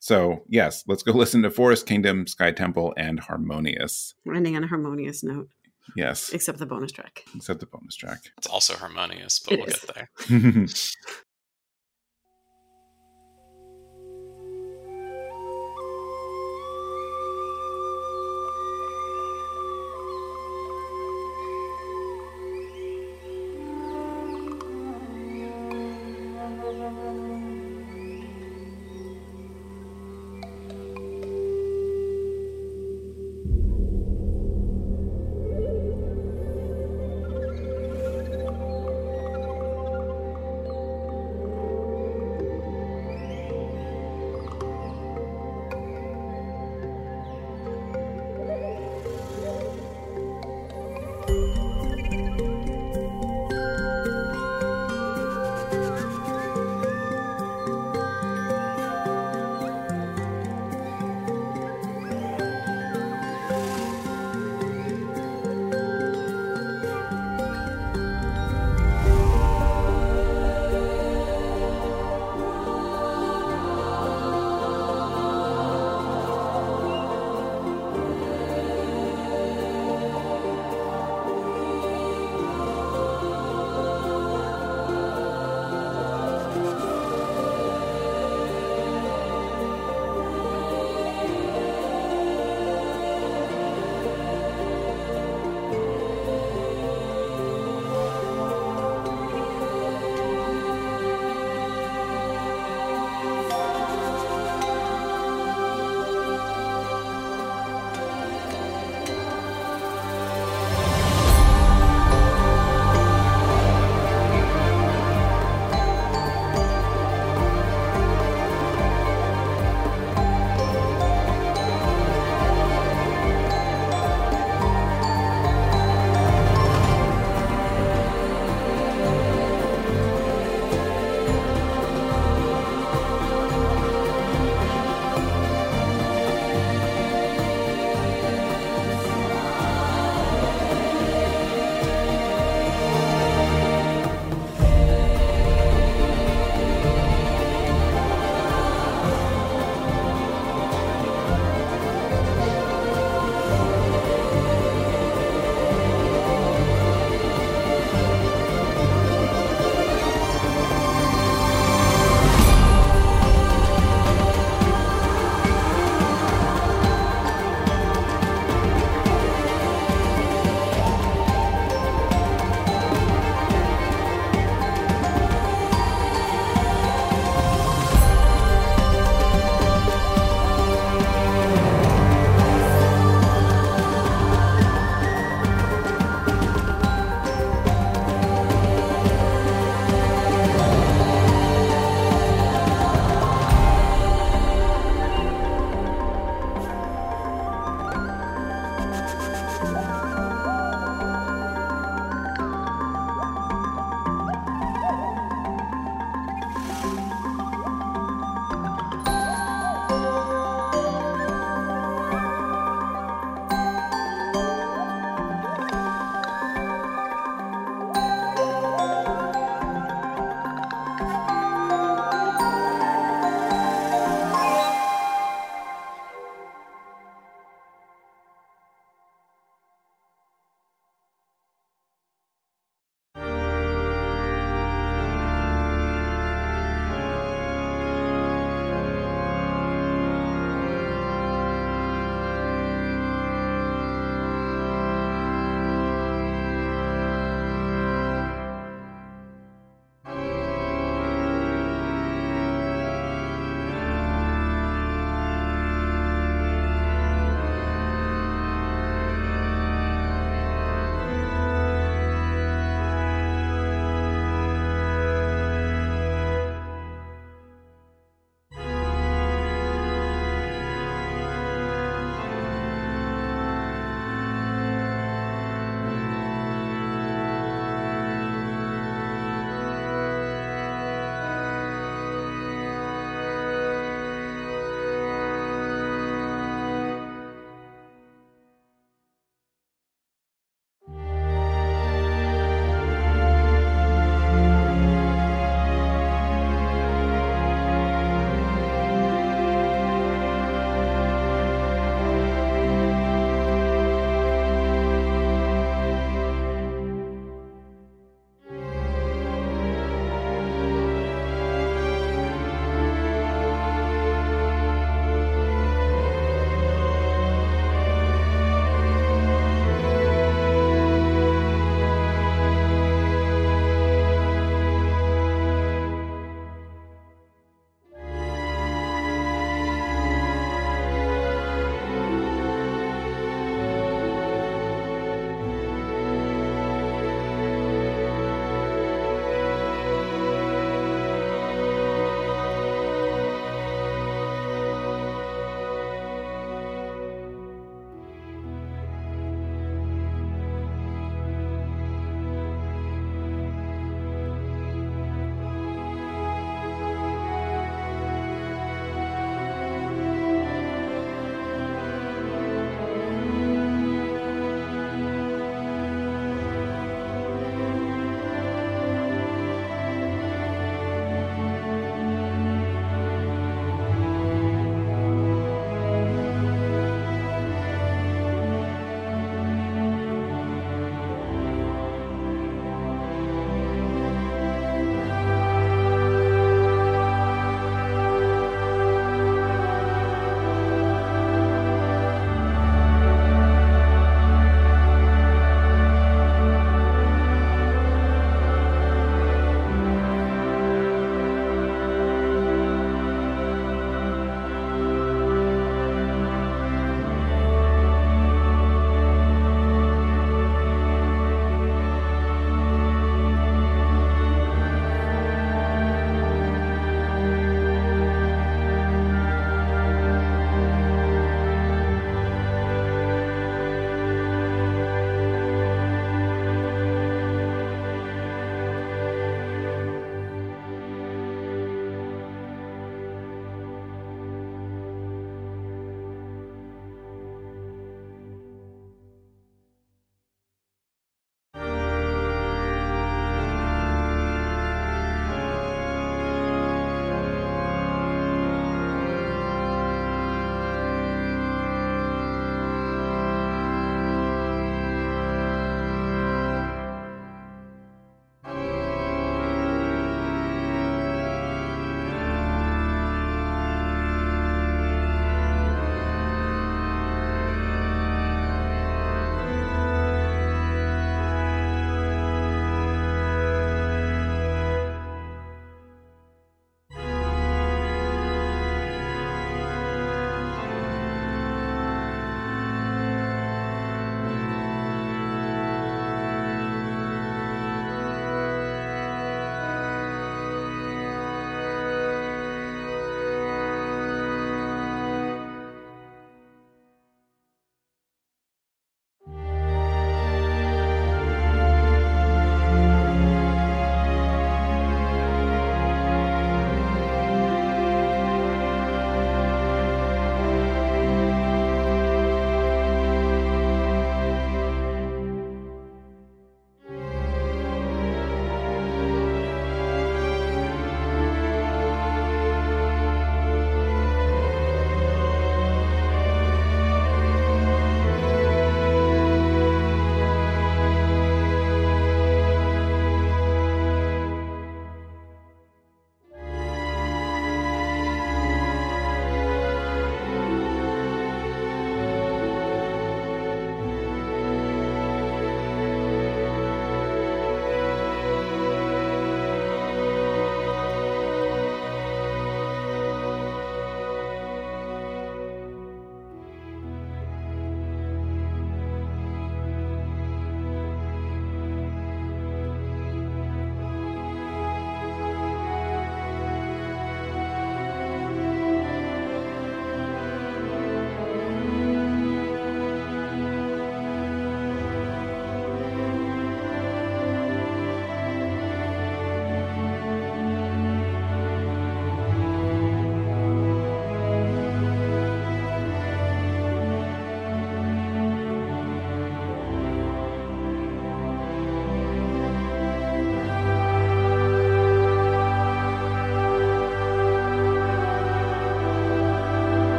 So, 0.00 0.42
yes, 0.48 0.82
let's 0.88 1.02
go 1.04 1.12
listen 1.14 1.42
to 1.42 1.50
Forest 1.50 1.86
Kingdom, 1.86 2.26
Sky 2.26 2.50
Temple, 2.50 2.94
and 2.96 3.20
Harmonious. 3.20 4.14
ending 4.34 4.56
on 4.56 4.64
a 4.64 4.66
harmonious 4.66 5.22
note, 5.22 5.48
Yes, 5.96 6.30
except 6.32 6.58
the 6.58 6.66
bonus 6.66 6.90
track. 6.92 7.24
except 7.34 7.60
the 7.60 7.66
bonus 7.66 7.94
track. 7.96 8.18
It's 8.38 8.46
also 8.48 8.74
harmonious, 8.74 9.38
but 9.38 9.52
It 9.54 9.58
we'll 9.60 9.68
is. 9.68 9.80
get 9.80 9.94
there. 9.94 10.10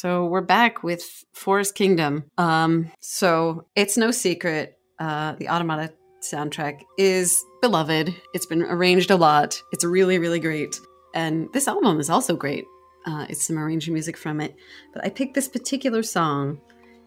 So 0.00 0.26
we're 0.26 0.42
back 0.42 0.84
with 0.84 1.24
Forest 1.32 1.74
Kingdom. 1.74 2.30
Um, 2.38 2.92
so 3.00 3.66
it's 3.74 3.96
no 3.96 4.12
secret, 4.12 4.78
uh, 5.00 5.32
the 5.40 5.48
Automata 5.48 5.92
soundtrack 6.22 6.82
is 6.98 7.44
beloved. 7.60 8.14
It's 8.32 8.46
been 8.46 8.62
arranged 8.62 9.10
a 9.10 9.16
lot. 9.16 9.60
It's 9.72 9.84
really, 9.84 10.20
really 10.20 10.38
great. 10.38 10.78
And 11.14 11.48
this 11.52 11.66
album 11.66 11.98
is 11.98 12.10
also 12.10 12.36
great. 12.36 12.64
Uh, 13.06 13.26
it's 13.28 13.44
some 13.44 13.58
arranged 13.58 13.90
music 13.90 14.16
from 14.16 14.40
it. 14.40 14.54
But 14.94 15.04
I 15.04 15.08
picked 15.08 15.34
this 15.34 15.48
particular 15.48 16.04
song 16.04 16.60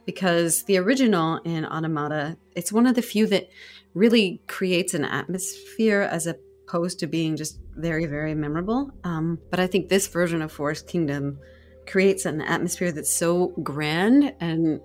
because 0.06 0.64
the 0.64 0.78
original 0.78 1.38
in 1.46 1.66
Automata, 1.66 2.38
it's 2.58 2.74
one 2.74 2.88
of 2.88 2.96
the 2.96 3.02
few 3.02 3.26
that 3.28 3.48
really 3.94 4.42
creates 4.48 4.94
an 4.94 5.06
atmosphere 5.06 6.02
as 6.02 6.28
opposed 6.28 7.00
to 7.00 7.08
being 7.08 7.38
just 7.38 7.58
very, 7.74 8.06
very 8.06 8.36
memorable. 8.36 8.92
Um, 9.06 9.40
but 9.50 9.62
I 9.62 9.68
think 9.68 9.88
this 9.88 10.08
version 10.08 10.42
of 10.42 10.52
Forest 10.52 10.90
Kingdom 10.90 11.40
creates 11.92 12.26
an 12.26 12.40
atmosphere 12.42 12.90
that's 12.90 13.12
so 13.12 13.48
grand 13.64 14.34
and 14.40 14.80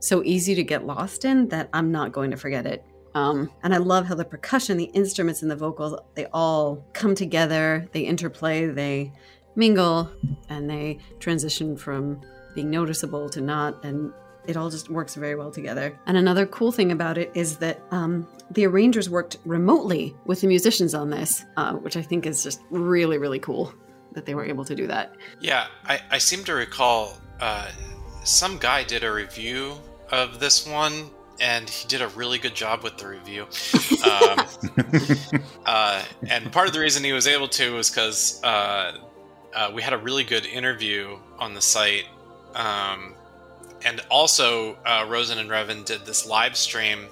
so 0.00 0.24
easy 0.24 0.56
to 0.56 0.64
get 0.64 0.84
lost 0.84 1.24
in 1.24 1.48
that 1.48 1.68
I'm 1.72 1.92
not 1.92 2.10
going 2.10 2.32
to 2.32 2.36
forget 2.36 2.66
it. 2.66 2.84
Um, 3.14 3.50
and 3.62 3.72
I 3.72 3.76
love 3.76 4.06
how 4.06 4.16
the 4.16 4.24
percussion, 4.24 4.76
the 4.76 4.84
instruments, 4.86 5.42
and 5.42 5.50
the 5.50 5.56
vocals, 5.56 5.98
they 6.16 6.26
all 6.26 6.84
come 6.94 7.14
together, 7.14 7.88
they 7.92 8.00
interplay, 8.00 8.66
they 8.66 9.12
mingle, 9.54 10.10
and 10.48 10.68
they 10.68 10.98
transition 11.20 11.76
from 11.76 12.20
being 12.56 12.70
noticeable 12.70 13.28
to 13.30 13.40
not. 13.40 13.84
And 13.84 14.12
it 14.48 14.56
all 14.56 14.68
just 14.68 14.90
works 14.90 15.14
very 15.14 15.36
well 15.36 15.52
together. 15.52 15.96
And 16.06 16.16
another 16.16 16.44
cool 16.44 16.72
thing 16.72 16.90
about 16.90 17.18
it 17.18 17.30
is 17.34 17.58
that 17.58 17.80
um, 17.92 18.26
the 18.50 18.66
arrangers 18.66 19.08
worked 19.08 19.38
remotely 19.44 20.16
with 20.24 20.40
the 20.40 20.48
musicians 20.48 20.92
on 20.92 21.10
this, 21.10 21.44
uh, 21.56 21.74
which 21.74 21.96
I 21.96 22.02
think 22.02 22.26
is 22.26 22.42
just 22.42 22.60
really, 22.70 23.18
really 23.18 23.38
cool 23.38 23.72
that 24.12 24.26
they 24.26 24.34
were 24.34 24.44
able 24.44 24.64
to 24.64 24.74
do 24.74 24.86
that. 24.86 25.14
Yeah, 25.40 25.66
I, 25.84 26.00
I 26.10 26.18
seem 26.18 26.44
to 26.44 26.54
recall 26.54 27.18
uh, 27.40 27.70
some 28.24 28.58
guy 28.58 28.84
did 28.84 29.04
a 29.04 29.12
review 29.12 29.74
of 30.10 30.40
this 30.40 30.66
one 30.66 31.10
and 31.40 31.68
he 31.68 31.86
did 31.86 32.02
a 32.02 32.08
really 32.08 32.38
good 32.38 32.54
job 32.54 32.82
with 32.82 32.96
the 32.98 33.06
review. 33.06 33.46
Um, 34.04 35.42
uh, 35.66 36.02
and 36.28 36.52
part 36.52 36.66
of 36.66 36.74
the 36.74 36.80
reason 36.80 37.04
he 37.04 37.12
was 37.12 37.26
able 37.26 37.48
to 37.48 37.74
was 37.74 37.90
because 37.90 38.42
uh, 38.42 38.98
uh, 39.54 39.70
we 39.72 39.82
had 39.82 39.92
a 39.92 39.98
really 39.98 40.24
good 40.24 40.46
interview 40.46 41.16
on 41.38 41.54
the 41.54 41.60
site. 41.60 42.06
Um, 42.54 43.14
and 43.84 44.00
also, 44.10 44.76
uh, 44.84 45.06
Rozen 45.06 45.38
and 45.38 45.48
Reven 45.48 45.84
did 45.84 46.04
this 46.04 46.26
live 46.26 46.56
stream, 46.56 47.06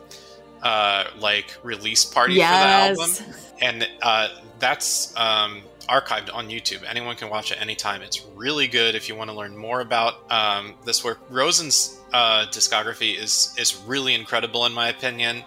uh, 0.62 1.04
like 1.16 1.56
release 1.62 2.04
party 2.04 2.34
Yes. 2.34 2.98
for 2.98 3.06
the 3.06 3.30
album, 3.30 3.42
and 3.60 3.88
uh, 4.02 4.28
that's 4.58 5.16
um, 5.16 5.62
archived 5.86 6.34
on 6.34 6.48
YouTube. 6.48 6.82
Anyone 6.88 7.16
can 7.16 7.28
watch 7.30 7.52
it 7.52 7.60
anytime. 7.60 8.02
It's 8.02 8.24
really 8.34 8.68
good 8.68 8.94
if 8.94 9.08
you 9.08 9.16
want 9.16 9.30
to 9.30 9.36
learn 9.36 9.56
more 9.56 9.80
about 9.80 10.30
um, 10.30 10.74
this 10.84 11.04
work. 11.04 11.18
Rozen's 11.30 11.98
uh, 12.12 12.46
discography 12.50 13.16
is 13.18 13.54
is 13.58 13.76
really 13.86 14.14
incredible 14.14 14.66
in 14.66 14.72
my 14.72 14.88
opinion. 14.88 15.42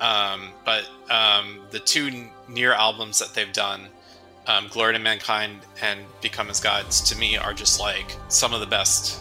Um, 0.00 0.50
but 0.64 0.88
um, 1.10 1.60
the 1.70 1.80
two 1.80 2.28
NieR 2.48 2.74
albums 2.76 3.18
that 3.18 3.34
they've 3.34 3.52
done, 3.52 3.88
um, 4.46 4.68
Glory 4.70 4.92
to 4.92 4.98
Mankind 5.00 5.60
and 5.82 6.00
Become 6.22 6.50
as 6.50 6.60
Gods, 6.60 7.00
to 7.10 7.18
me 7.18 7.36
are 7.36 7.52
just 7.52 7.80
like 7.80 8.14
some 8.28 8.54
of 8.54 8.60
the 8.60 8.66
best 8.66 9.20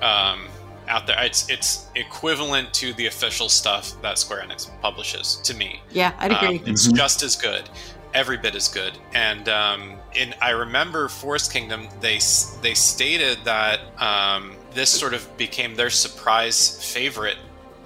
um, 0.00 0.46
out 0.88 1.06
there. 1.06 1.16
It's 1.22 1.48
it's 1.50 1.86
equivalent 1.94 2.72
to 2.74 2.94
the 2.94 3.06
official 3.06 3.48
stuff 3.50 4.00
that 4.02 4.18
Square 4.18 4.44
Enix 4.48 4.70
publishes 4.80 5.36
to 5.44 5.54
me. 5.54 5.82
Yeah, 5.90 6.12
I'd 6.18 6.32
agree. 6.32 6.58
Um, 6.58 6.64
it's 6.68 6.88
Mhm. 6.88 6.96
just 6.96 7.22
as 7.22 7.36
good, 7.36 7.68
every 8.14 8.36
bit 8.36 8.54
as 8.54 8.68
good. 8.68 8.96
And 9.12 9.48
um, 9.48 9.94
in 10.14 10.34
I 10.40 10.50
remember 10.50 11.08
Forest 11.08 11.52
Kingdom, 11.52 11.88
they 12.00 12.20
they 12.62 12.74
stated 12.74 13.38
that 13.44 13.80
um, 14.00 14.54
this 14.72 14.90
sort 14.90 15.12
of 15.12 15.36
became 15.36 15.74
their 15.74 15.90
surprise 15.90 16.92
favorite 16.92 17.36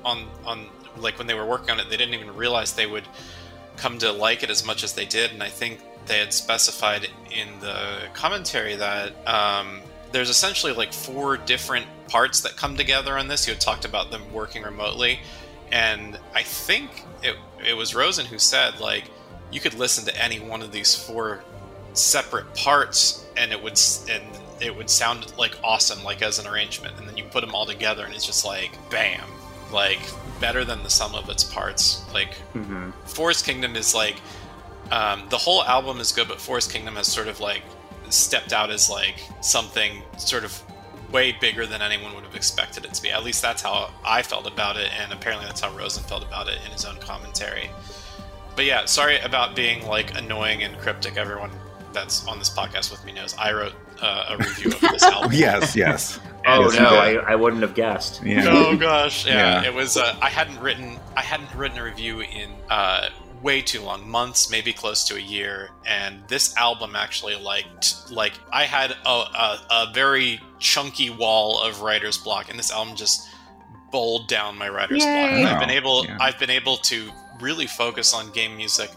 on 0.05 0.27
on 0.45 0.67
like 0.99 1.19
when 1.19 1.27
they 1.27 1.35
were 1.35 1.47
working 1.47 1.71
on 1.71 1.81
it. 1.81 1.91
They 1.91 1.97
didn't 1.97 2.15
even 2.15 2.35
realize 2.37 2.75
they 2.75 2.87
would 2.87 3.09
come 3.77 3.99
to 3.99 4.13
like 4.13 4.43
it 4.43 4.51
as 4.51 4.65
much 4.65 4.85
as 4.85 4.93
they 4.93 5.05
did. 5.05 5.33
And 5.33 5.43
I 5.43 5.49
think 5.49 5.81
they 6.07 6.19
had 6.19 6.33
specified 6.33 7.09
in 7.31 7.49
the 7.61 7.99
commentary 8.13 8.75
that 8.77 9.13
um, 9.27 9.81
there's 10.13 10.31
essentially 10.31 10.73
like 10.73 10.93
four 10.93 11.37
different 11.37 11.87
parts 12.09 12.41
that 12.41 12.57
come 12.57 12.77
together 12.77 13.17
on 13.17 13.29
this. 13.29 13.47
You 13.47 13.55
had 13.55 13.61
talked 13.61 13.85
about 13.85 14.11
them 14.11 14.23
working 14.33 14.63
remotely, 14.63 15.21
and 15.73 16.19
I 16.35 16.43
think 16.43 17.05
it 17.23 17.37
it 17.67 17.75
was 17.75 17.95
Rozen 17.95 18.27
who 18.27 18.39
said 18.39 18.81
like 18.81 19.11
you 19.51 19.61
could 19.61 19.75
listen 19.75 20.05
to 20.05 20.23
any 20.23 20.41
one 20.41 20.63
of 20.63 20.73
these 20.73 20.95
four 20.95 21.43
separate 21.93 22.53
parts 22.55 23.27
and 23.37 23.53
it 23.53 23.63
would 23.63 23.79
and 24.11 24.23
it 24.61 24.75
would 24.75 24.91
sound 24.91 25.37
like 25.39 25.57
awesome 25.65 26.03
like 26.05 26.23
as 26.23 26.39
an 26.39 26.47
arrangement 26.47 26.95
and 26.99 27.09
then 27.09 27.17
you 27.17 27.25
put 27.25 27.41
them 27.41 27.55
all 27.55 27.67
together 27.67 28.05
and 28.05 28.15
it's 28.15 28.27
just 28.27 28.45
like 28.45 28.71
bam 28.91 29.25
like 29.73 30.01
better 30.41 30.65
than 30.65 30.83
the 30.83 30.91
sum 30.91 31.15
of 31.15 31.29
its 31.29 31.45
parts 31.45 32.05
like 32.13 32.35
hmm 32.53 32.91
Forest 33.07 33.45
Kingdom 33.45 33.75
is 33.75 33.95
like 33.95 34.17
um, 34.91 35.25
the 35.29 35.37
whole 35.39 35.63
album 35.65 36.01
is 36.01 36.13
good, 36.13 36.29
but 36.29 36.41
Forest 36.41 36.73
Kingdom 36.73 36.97
has 36.97 37.07
sort 37.07 37.29
of 37.29 37.41
like 37.41 37.63
stepped 38.11 38.53
out 38.53 38.71
as 38.71 38.89
like 38.89 39.21
something 39.43 40.03
sort 40.17 40.45
of 40.45 40.63
way 41.13 41.33
bigger 41.33 41.67
than 41.67 41.83
anyone 41.83 42.15
would 42.15 42.25
have 42.25 42.35
expected 42.35 42.85
it 42.85 42.95
to 42.95 43.03
be. 43.03 43.11
At 43.11 43.25
least 43.25 43.43
that's 43.43 43.63
how 43.63 43.91
I 44.05 44.23
felt 44.23 44.47
about 44.47 44.77
it, 44.77 44.91
and 44.99 45.13
apparently 45.13 45.47
that's 45.47 45.61
how 45.61 45.71
Rozen 45.77 46.05
felt 46.05 46.23
about 46.23 46.49
it 46.49 46.59
in 46.65 46.71
his 46.71 46.85
own 46.85 46.97
commentary. 46.99 47.71
But 48.59 48.65
yeah, 48.65 48.87
sorry 48.87 49.21
about 49.21 49.55
being 49.55 49.87
like 49.87 50.19
annoying 50.19 50.65
and 50.65 50.77
cryptic. 50.79 51.17
Everyone 51.17 51.53
that's 51.93 52.27
on 52.27 52.41
this 52.41 52.51
podcast 52.51 52.91
with 52.91 53.05
me 53.05 53.13
knows 53.13 53.37
I 53.39 53.53
wrote 53.53 53.73
uh, 54.03 54.27
a 54.31 54.37
review 54.37 54.73
of 54.73 54.81
this 54.81 55.03
album. 55.05 55.31
yes, 55.33 55.77
yes. 55.77 56.19
Oh 56.45 56.63
Yes, 56.65 56.75
no. 56.81 56.89
I, 56.89 57.13
I 57.33 57.37
wouldn't 57.37 57.63
have 57.63 57.75
guessed. 57.77 58.21
Yeah. 58.25 58.47
Oh 58.49 58.77
gosh, 58.77 59.25
yeah, 59.29 59.63
Yeah. 59.63 59.69
it 59.69 59.73
was. 59.75 59.97
Uh, 59.97 60.17
I 60.21 60.29
hadn't 60.29 60.59
written. 60.59 60.99
I 61.17 61.23
hadn't 61.23 61.55
written 61.55 61.79
a 61.79 61.85
review 61.85 62.19
in 62.21 62.51
uh, 62.69 63.11
way 63.45 63.63
too 63.63 63.81
long, 63.81 64.11
months, 64.11 64.51
maybe 64.51 64.73
close 64.73 65.05
to 65.05 65.15
a 65.15 65.21
year. 65.21 65.71
And 65.87 66.27
this 66.27 66.57
album 66.57 66.97
actually, 66.97 67.37
like, 67.37 67.65
like 68.11 68.33
I 68.53 68.65
had 68.65 68.91
a, 69.07 69.09
a, 69.09 69.59
a 69.71 69.91
very 69.95 70.41
chunky 70.59 71.11
wall 71.11 71.63
of 71.63 71.81
writer's 71.83 72.19
block, 72.19 72.51
and 72.51 72.59
this 72.59 72.73
album 72.73 72.97
just 72.97 73.29
bowled 73.93 74.27
down 74.27 74.59
my 74.59 74.69
writer's 74.69 75.05
block. 75.05 75.15
And 75.31 75.47
I've 75.47 75.61
been 75.61 75.71
able. 75.71 76.05
yeah. 76.05 76.19
I've 76.21 76.41
been 76.41 76.51
able 76.51 76.79
to 76.79 77.13
really 77.41 77.67
focus 77.67 78.15
on 78.15 78.31
game 78.31 78.57
music 78.57 78.91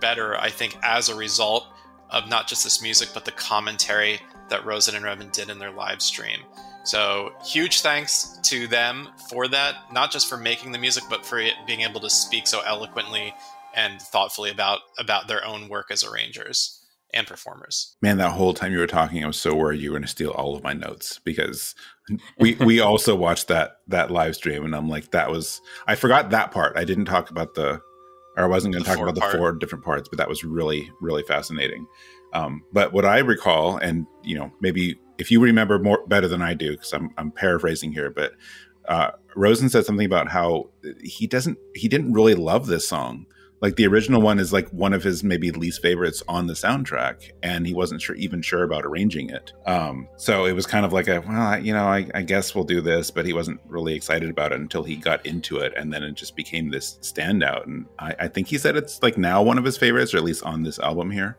better. 0.00 0.36
I 0.36 0.50
think 0.50 0.76
as 0.82 1.08
a 1.08 1.14
result 1.14 1.66
of 2.10 2.28
not 2.28 2.46
just 2.46 2.64
this 2.64 2.82
music, 2.82 3.10
but 3.12 3.24
the 3.24 3.32
commentary 3.32 4.20
that 4.48 4.64
Rozen 4.64 4.94
and 4.94 5.04
Reven 5.04 5.32
did 5.32 5.50
in 5.50 5.58
their 5.58 5.70
live 5.70 6.00
stream. 6.00 6.40
So 6.84 7.32
huge 7.44 7.82
thanks 7.82 8.38
to 8.44 8.66
them 8.66 9.08
for 9.28 9.46
that, 9.48 9.92
not 9.92 10.10
just 10.10 10.28
for 10.28 10.38
making 10.38 10.72
the 10.72 10.78
music, 10.78 11.04
but 11.10 11.24
for 11.24 11.38
it 11.38 11.52
being 11.66 11.82
able 11.82 12.00
to 12.00 12.08
speak 12.08 12.46
so 12.46 12.62
eloquently 12.66 13.34
and 13.74 14.00
thoughtfully 14.00 14.50
about 14.50 14.80
about 14.98 15.28
their 15.28 15.44
own 15.44 15.68
work 15.68 15.90
as 15.90 16.02
arrangers 16.02 16.82
and 17.12 17.26
performers. 17.26 17.96
Man, 18.02 18.18
that 18.18 18.32
whole 18.32 18.54
time 18.54 18.72
you 18.72 18.78
were 18.78 18.86
talking, 18.86 19.22
I 19.22 19.26
was 19.26 19.38
so 19.38 19.54
worried 19.54 19.80
you 19.80 19.90
were 19.90 19.98
going 19.98 20.04
to 20.04 20.08
steal 20.08 20.30
all 20.30 20.56
of 20.56 20.62
my 20.62 20.72
notes 20.72 21.20
because 21.24 21.74
we 22.38 22.54
we 22.54 22.80
also 22.80 23.14
watched 23.14 23.48
that 23.48 23.78
that 23.88 24.10
live 24.10 24.36
stream, 24.36 24.64
and 24.64 24.74
I'm 24.74 24.88
like, 24.88 25.10
that 25.10 25.30
was 25.30 25.60
I 25.86 25.94
forgot 25.94 26.30
that 26.30 26.50
part. 26.52 26.76
I 26.76 26.84
didn't 26.84 27.06
talk 27.06 27.30
about 27.30 27.54
the, 27.54 27.80
or 28.38 28.44
I 28.44 28.46
wasn't 28.46 28.72
going 28.72 28.84
to 28.84 28.88
talk 28.88 29.00
about 29.00 29.14
the 29.14 29.20
part. 29.20 29.36
four 29.36 29.52
different 29.52 29.84
parts, 29.84 30.08
but 30.08 30.16
that 30.18 30.28
was 30.28 30.44
really 30.44 30.90
really 31.00 31.22
fascinating. 31.24 31.86
Um, 32.32 32.62
but 32.72 32.92
what 32.92 33.04
I 33.04 33.18
recall, 33.18 33.76
and 33.76 34.06
you 34.22 34.38
know, 34.38 34.52
maybe 34.60 34.98
if 35.18 35.30
you 35.30 35.40
remember 35.40 35.78
more 35.78 36.06
better 36.06 36.28
than 36.28 36.40
I 36.40 36.54
do, 36.54 36.72
because 36.72 36.92
I'm 36.92 37.10
I'm 37.18 37.32
paraphrasing 37.32 37.92
here, 37.92 38.10
but 38.10 38.32
uh, 38.88 39.10
Rozen 39.36 39.68
said 39.68 39.84
something 39.84 40.06
about 40.06 40.28
how 40.28 40.70
he 41.02 41.26
doesn't 41.26 41.58
he 41.74 41.88
didn't 41.88 42.12
really 42.12 42.34
love 42.34 42.66
this 42.66 42.88
song 42.88 43.26
like 43.60 43.76
the 43.76 43.86
original 43.86 44.20
one 44.20 44.38
is 44.38 44.52
like 44.52 44.68
one 44.68 44.92
of 44.92 45.02
his 45.02 45.24
maybe 45.24 45.50
least 45.50 45.82
favorites 45.82 46.22
on 46.28 46.46
the 46.46 46.54
soundtrack 46.54 47.32
and 47.42 47.66
he 47.66 47.74
wasn't 47.74 48.00
sure 48.00 48.14
even 48.16 48.40
sure 48.40 48.62
about 48.62 48.84
arranging 48.84 49.30
it. 49.30 49.52
Um 49.66 50.08
so 50.16 50.44
it 50.44 50.52
was 50.52 50.66
kind 50.66 50.84
of 50.84 50.92
like 50.92 51.08
a 51.08 51.20
well 51.20 51.58
you 51.58 51.72
know 51.72 51.86
I, 51.86 52.08
I 52.14 52.22
guess 52.22 52.54
we'll 52.54 52.64
do 52.64 52.80
this 52.80 53.10
but 53.10 53.26
he 53.26 53.32
wasn't 53.32 53.60
really 53.66 53.94
excited 53.94 54.30
about 54.30 54.52
it 54.52 54.60
until 54.60 54.84
he 54.84 54.96
got 54.96 55.24
into 55.26 55.58
it 55.58 55.72
and 55.76 55.92
then 55.92 56.02
it 56.02 56.14
just 56.14 56.36
became 56.36 56.70
this 56.70 56.98
standout. 57.02 57.66
And 57.66 57.86
i, 57.98 58.14
I 58.20 58.28
think 58.28 58.48
he 58.48 58.58
said 58.58 58.76
it's 58.76 59.02
like 59.02 59.18
now 59.18 59.42
one 59.42 59.58
of 59.58 59.64
his 59.64 59.76
favorites 59.76 60.14
or 60.14 60.18
at 60.18 60.24
least 60.24 60.42
on 60.44 60.62
this 60.62 60.78
album 60.78 61.10
here 61.10 61.36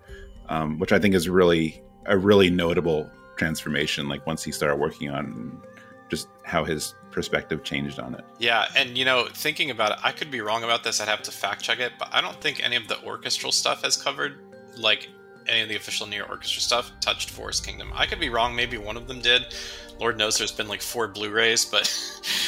um, 0.50 0.80
which 0.80 0.92
i 0.92 1.00
think 1.00 1.16
is 1.16 1.30
really 1.30 1.82
a 2.06 2.18
really 2.18 2.50
notable 2.50 3.10
transformation 3.38 4.10
like 4.10 4.26
once 4.28 4.44
he 4.44 4.52
started 4.52 4.76
working 4.78 5.10
on 5.10 5.62
just 6.10 6.28
how 6.44 6.64
his 6.64 6.96
perspective 7.12 7.64
changed 7.64 8.00
on 8.00 8.14
it 8.14 8.24
Yeah, 8.38 8.68
and 8.76 8.98
you 8.98 9.06
know, 9.06 9.28
thinking 9.34 9.72
about 9.72 9.94
it, 9.94 10.00
I 10.04 10.12
could 10.12 10.32
be 10.32 10.42
wrong 10.42 10.64
about 10.64 10.84
this. 10.84 11.02
I'd 11.02 11.08
have 11.08 11.24
to 11.24 11.32
fact 11.32 11.64
check 11.64 11.80
it, 11.80 11.94
but 11.98 12.10
I 12.12 12.22
don't 12.22 12.40
think 12.40 12.64
any 12.64 12.76
of 12.76 12.88
the 12.88 13.02
orchestral 13.04 13.52
stuff 13.52 13.84
has 13.84 13.98
covered 13.98 14.40
like 14.78 15.10
any 15.48 15.62
of 15.62 15.70
the 15.70 15.76
official 15.76 16.08
NieR 16.08 16.30
orchestra 16.30 16.62
stuff 16.62 16.92
touched 17.02 17.30
Forest 17.30 17.66
Kingdom. 17.66 17.92
I 17.94 18.06
could 18.06 18.20
be 18.20 18.30
wrong. 18.30 18.56
Maybe 18.56 18.78
one 18.78 18.98
of 18.98 19.08
them 19.08 19.20
did. 19.20 19.54
Lord 20.00 20.18
knows 20.18 20.38
there's 20.38 20.52
been 20.52 20.68
like 20.68 20.82
four 20.82 21.08
Blu-rays, 21.08 21.66
but 21.66 21.92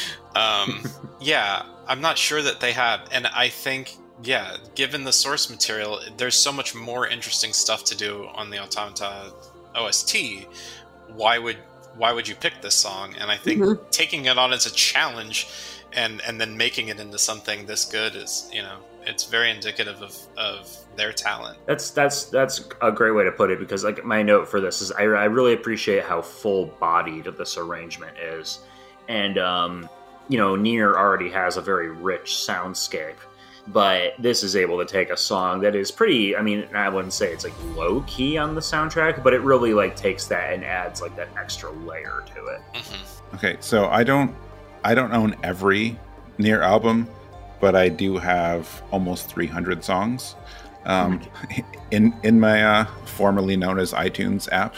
um, 0.36 0.84
yeah, 1.22 1.64
I'm 1.88 2.02
not 2.02 2.18
sure 2.18 2.42
that 2.42 2.60
they 2.60 2.72
have. 2.74 3.08
And 3.12 3.28
I 3.28 3.50
think, 3.50 3.96
yeah, 4.24 4.58
given 4.76 5.04
the 5.04 5.14
source 5.14 5.50
material, 5.50 6.00
there's 6.18 6.36
so 6.36 6.52
much 6.52 6.74
more 6.76 7.08
interesting 7.08 7.54
stuff 7.54 7.84
to 7.86 7.98
do 7.98 8.30
on 8.34 8.50
the 8.50 8.60
Automata 8.60 9.34
OST. 9.76 10.46
Why 11.10 11.38
would 11.38 11.58
why 11.96 12.12
would 12.14 12.28
you 12.28 12.36
pick 12.36 12.62
this 12.62 12.76
song? 12.76 13.16
And 13.20 13.30
I 13.32 13.38
think 13.38 13.62
Mhm. 13.62 13.80
taking 13.92 14.26
it 14.26 14.38
on 14.38 14.54
as 14.54 14.66
a 14.66 14.72
challenge 14.72 15.48
and 15.94 16.22
and 16.26 16.40
then 16.40 16.56
making 16.56 16.88
it 16.88 17.00
into 17.00 17.18
something 17.18 17.66
this 17.66 17.84
good 17.84 18.16
is 18.16 18.50
you 18.54 18.62
know 18.62 18.78
it's 19.06 19.26
very 19.26 19.50
indicative 19.52 20.02
of 20.02 20.16
of 20.38 20.78
their 20.96 21.12
talent. 21.12 21.58
That's 21.66 21.90
that's 21.92 22.26
that's 22.26 22.64
a 22.82 22.92
great 22.92 23.12
way 23.12 23.24
to 23.24 23.32
put 23.32 23.50
it 23.52 23.60
because 23.60 23.84
like 23.84 24.04
my 24.06 24.22
note 24.22 24.48
for 24.48 24.62
this 24.62 24.82
is 24.82 24.92
I, 24.92 25.04
I 25.04 25.26
really 25.26 25.54
appreciate 25.54 26.04
how 26.04 26.22
full 26.22 26.68
bodied 26.80 27.26
this 27.38 27.58
arrangement 27.58 28.18
is, 28.18 28.60
and 29.10 29.38
um, 29.38 29.90
you 30.30 30.38
know 30.38 30.56
Nier 30.56 30.96
already 30.98 31.30
has 31.32 31.58
a 31.58 31.62
very 31.62 31.90
rich 31.90 32.32
soundscape, 32.48 33.16
but 33.68 34.14
this 34.20 34.44
is 34.44 34.56
able 34.56 34.78
to 34.80 34.86
take 34.86 35.10
a 35.10 35.18
song 35.18 35.62
that 35.62 35.76
is 35.76 35.92
pretty. 35.92 36.36
I 36.36 36.42
mean, 36.42 36.68
I 36.74 36.90
wouldn't 36.90 37.14
say 37.14 37.32
it's 37.32 37.44
like 37.44 37.54
low 37.76 38.02
key 38.02 38.38
on 38.38 38.56
the 38.56 38.62
soundtrack, 38.62 39.24
but 39.24 39.34
it 39.34 39.42
really 39.42 39.74
like 39.74 39.96
takes 39.96 40.28
that 40.28 40.54
and 40.54 40.64
adds 40.64 41.02
like 41.02 41.16
that 41.16 41.30
extra 41.38 41.72
layer 41.72 42.24
to 42.36 42.46
it. 42.48 42.62
hmm 42.74 43.36
Okay, 43.36 43.58
so 43.62 43.88
I 43.88 44.04
don't 44.04 44.36
I 44.84 44.94
don't 44.94 45.14
own 45.14 45.36
every 45.44 45.98
NieR 46.38 46.64
album, 46.64 47.08
but 47.60 47.76
I 47.76 47.88
do 47.88 48.18
have 48.18 48.82
almost 48.92 49.28
300 49.28 49.84
songs 49.84 50.36
um, 50.86 51.22
in 51.92 52.14
in 52.24 52.40
my 52.40 52.64
uh, 52.64 52.86
formerly 53.06 53.56
known 53.56 53.80
as 53.80 53.94
iTunes 53.94 54.52
app. 54.52 54.76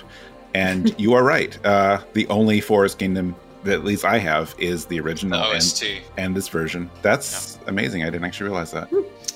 And 0.54 0.94
you 1.00 1.14
are 1.14 1.24
right. 1.24 1.58
Uh, 1.66 2.02
the 2.14 2.28
only 2.28 2.62
Forest 2.62 3.00
Kingdom 3.00 3.36
that 3.43 3.43
at 3.65 3.84
least 3.84 4.06
I 4.06 4.18
have 4.19 4.53
is 4.57 4.85
the 4.85 4.99
original 4.99 5.40
The 5.40 5.45
and, 5.48 5.56
OST. 5.57 5.85
and 6.18 6.35
this 6.35 6.48
version. 6.48 6.90
That's 7.02 7.57
amazing. 7.68 8.03
I 8.03 8.06
didn't 8.06 8.26
actually 8.26 8.49
realize 8.49 8.72
that. 8.72 8.90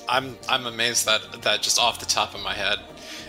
I'm 0.09 0.37
I'm 0.49 0.65
amazed 0.65 1.05
that 1.05 1.41
that 1.43 1.61
just 1.61 1.79
off 1.79 1.99
the 1.99 2.05
top 2.05 2.33
of 2.35 2.41
my 2.41 2.53
head, 2.53 2.79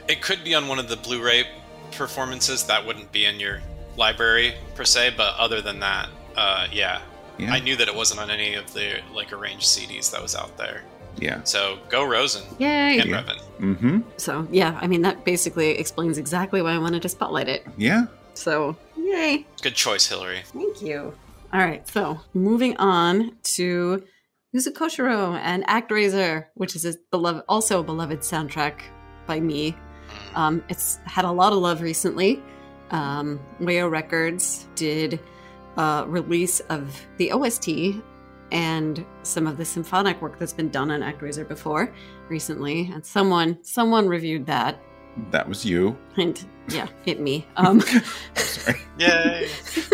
it 0.08 0.20
could 0.22 0.42
be 0.44 0.54
on 0.54 0.68
one 0.68 0.78
of 0.78 0.88
the 0.88 0.96
Blu-ray 0.96 1.44
performances 1.92 2.64
that 2.64 2.84
wouldn't 2.86 3.10
be 3.12 3.24
in 3.24 3.40
your 3.40 3.60
library 3.96 4.54
per 4.74 4.84
se, 4.84 5.14
but 5.16 5.34
other 5.36 5.60
than 5.60 5.80
that, 5.80 6.08
uh, 6.36 6.66
yeah, 6.72 7.00
Yeah, 7.38 7.52
I 7.52 7.60
knew 7.60 7.74
that 7.76 7.88
it 7.88 7.94
wasn't 7.94 8.20
on 8.20 8.30
any 8.30 8.54
of 8.54 8.72
the 8.74 9.00
like 9.12 9.32
arranged 9.32 9.66
CDs 9.66 10.10
that 10.12 10.22
was 10.22 10.34
out 10.36 10.56
there. 10.56 10.82
yeah. 11.18 11.42
So 11.44 11.78
go 11.88 12.04
Rozen 12.04 12.42
Yay! 12.60 13.00
and 13.00 13.10
Yeah. 13.10 13.22
Reven. 13.22 13.38
Mm-hmm. 13.60 13.98
So 14.16 14.46
yeah, 14.52 14.78
I 14.80 14.86
mean 14.86 15.02
that 15.02 15.24
basically 15.24 15.70
explains 15.70 16.16
exactly 16.18 16.62
why 16.62 16.72
I 16.72 16.78
wanted 16.78 17.02
to 17.02 17.08
spotlight 17.08 17.48
it. 17.48 17.66
Yeah. 17.76 18.06
So 18.34 18.76
yay! 19.09 19.47
Good 19.62 19.74
choice, 19.74 20.06
Hillary. 20.06 20.40
Thank 20.47 20.82
you. 20.82 21.14
All 21.52 21.60
right, 21.60 21.86
so 21.89 22.20
moving 22.35 22.76
on 22.76 23.32
to 23.55 24.02
Yuzo 24.55 24.68
Koshiro 24.72 25.39
and 25.43 25.66
ActRaiser, 25.66 26.47
which 26.55 26.76
is 26.76 26.85
a 26.85 26.94
beloved, 27.10 27.44
also 27.48 27.80
a 27.80 27.82
beloved 27.82 28.20
soundtrack 28.20 28.80
by 29.26 29.40
me. 29.40 29.74
Um, 30.35 30.62
it's 30.68 30.97
had 31.05 31.24
a 31.24 31.30
lot 31.32 31.52
of 31.52 31.59
love 31.59 31.80
recently. 31.80 32.43
Um, 32.90 33.40
Wayo 33.60 33.90
Records 33.90 34.66
did 34.74 35.20
a 35.76 36.05
release 36.06 36.60
of 36.60 36.98
the 37.18 37.30
OST 37.32 38.02
and 38.51 39.05
some 39.22 39.47
of 39.47 39.59
the 39.59 39.64
symphonic 39.64 40.20
work 40.22 40.39
that's 40.39 40.55
been 40.55 40.70
done 40.70 40.90
on 40.90 41.01
ActRaiser 41.01 41.47
before 41.47 41.93
recently, 42.30 42.90
and 42.93 43.05
someone 43.05 43.59
someone 43.62 44.09
reviewed 44.09 44.47
that, 44.47 44.80
That 45.30 45.47
was 45.48 45.64
you. 45.66 45.97
and 46.16 46.43
yeah, 46.69 46.89
hit 47.03 47.20
me. 47.20 47.47
Um, 47.57 47.81
Sorry. 48.35 48.81
Yay! 48.99 49.49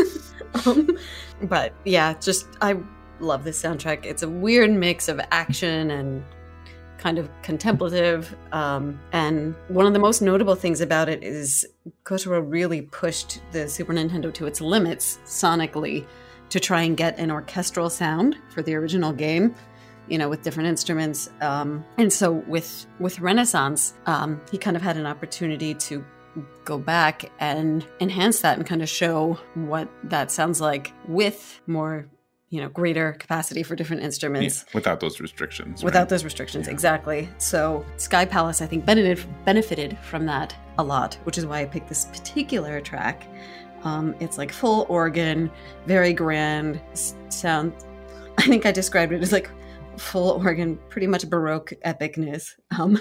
um, 0.66 0.98
but 1.42 1.74
yeah, 1.84 2.14
just 2.14 2.46
I 2.60 2.76
love 3.20 3.44
this 3.44 3.60
soundtrack. 3.62 4.04
It's 4.04 4.22
a 4.22 4.28
weird 4.28 4.70
mix 4.70 5.08
of 5.08 5.20
action 5.30 5.90
and 5.90 6.24
kind 6.98 7.18
of 7.18 7.28
contemplative. 7.42 8.34
Um, 8.52 8.98
and 9.12 9.54
one 9.68 9.86
of 9.86 9.92
the 9.92 9.98
most 9.98 10.22
notable 10.22 10.54
things 10.54 10.80
about 10.80 11.08
it 11.08 11.22
is 11.22 11.66
Kotaro 12.04 12.42
really 12.50 12.80
pushed 12.80 13.42
the 13.52 13.68
Super 13.68 13.92
Nintendo 13.92 14.32
to 14.32 14.46
its 14.46 14.60
limits 14.60 15.18
sonically 15.26 16.06
to 16.48 16.58
try 16.58 16.82
and 16.82 16.96
get 16.96 17.18
an 17.18 17.30
orchestral 17.30 17.90
sound 17.90 18.36
for 18.48 18.62
the 18.62 18.74
original 18.74 19.12
game. 19.12 19.54
You 20.08 20.18
know, 20.18 20.28
with 20.28 20.42
different 20.42 20.68
instruments, 20.68 21.30
um, 21.40 21.82
and 21.96 22.12
so 22.12 22.32
with 22.32 22.86
with 23.00 23.20
Renaissance, 23.20 23.94
um, 24.04 24.38
he 24.50 24.58
kind 24.58 24.76
of 24.76 24.82
had 24.82 24.98
an 24.98 25.06
opportunity 25.06 25.72
to 25.72 26.04
go 26.64 26.78
back 26.78 27.30
and 27.38 27.86
enhance 28.00 28.40
that 28.40 28.56
and 28.58 28.66
kind 28.66 28.82
of 28.82 28.88
show 28.88 29.38
what 29.54 29.88
that 30.04 30.30
sounds 30.30 30.60
like 30.60 30.92
with 31.08 31.60
more 31.66 32.06
you 32.50 32.60
know 32.60 32.68
greater 32.68 33.12
capacity 33.14 33.62
for 33.62 33.74
different 33.74 34.02
Yeah, 34.02 34.06
instruments 34.06 34.64
without 34.74 35.00
those 35.00 35.20
restrictions. 35.20 35.82
without 35.82 36.00
right? 36.00 36.08
those 36.08 36.24
restrictions 36.24 36.66
Yeah. 36.66 36.72
exactly 36.72 37.28
so 37.38 37.84
sky 37.96 38.24
palace 38.24 38.62
i 38.62 38.66
think 38.66 38.84
benefited 38.84 39.24
benefited 39.44 39.98
from 40.02 40.26
that 40.26 40.54
a 40.78 40.82
lot 40.84 41.14
which 41.24 41.38
is 41.38 41.46
why 41.46 41.60
i 41.60 41.64
picked 41.64 41.88
this 41.88 42.04
particular 42.06 42.80
track 42.80 43.26
um, 43.84 44.14
it's 44.20 44.38
like 44.38 44.50
full 44.52 44.86
organ 44.88 45.50
very 45.86 46.12
grand 46.12 46.80
sound 47.28 47.72
i 48.38 48.42
think 48.42 48.66
i 48.66 48.72
described 48.72 49.12
it 49.12 49.20
as 49.22 49.32
like 49.32 49.50
full 50.00 50.30
organ 50.44 50.78
pretty 50.88 51.06
much 51.06 51.28
baroque 51.28 51.72
epicness 51.84 52.50
um, 52.78 52.98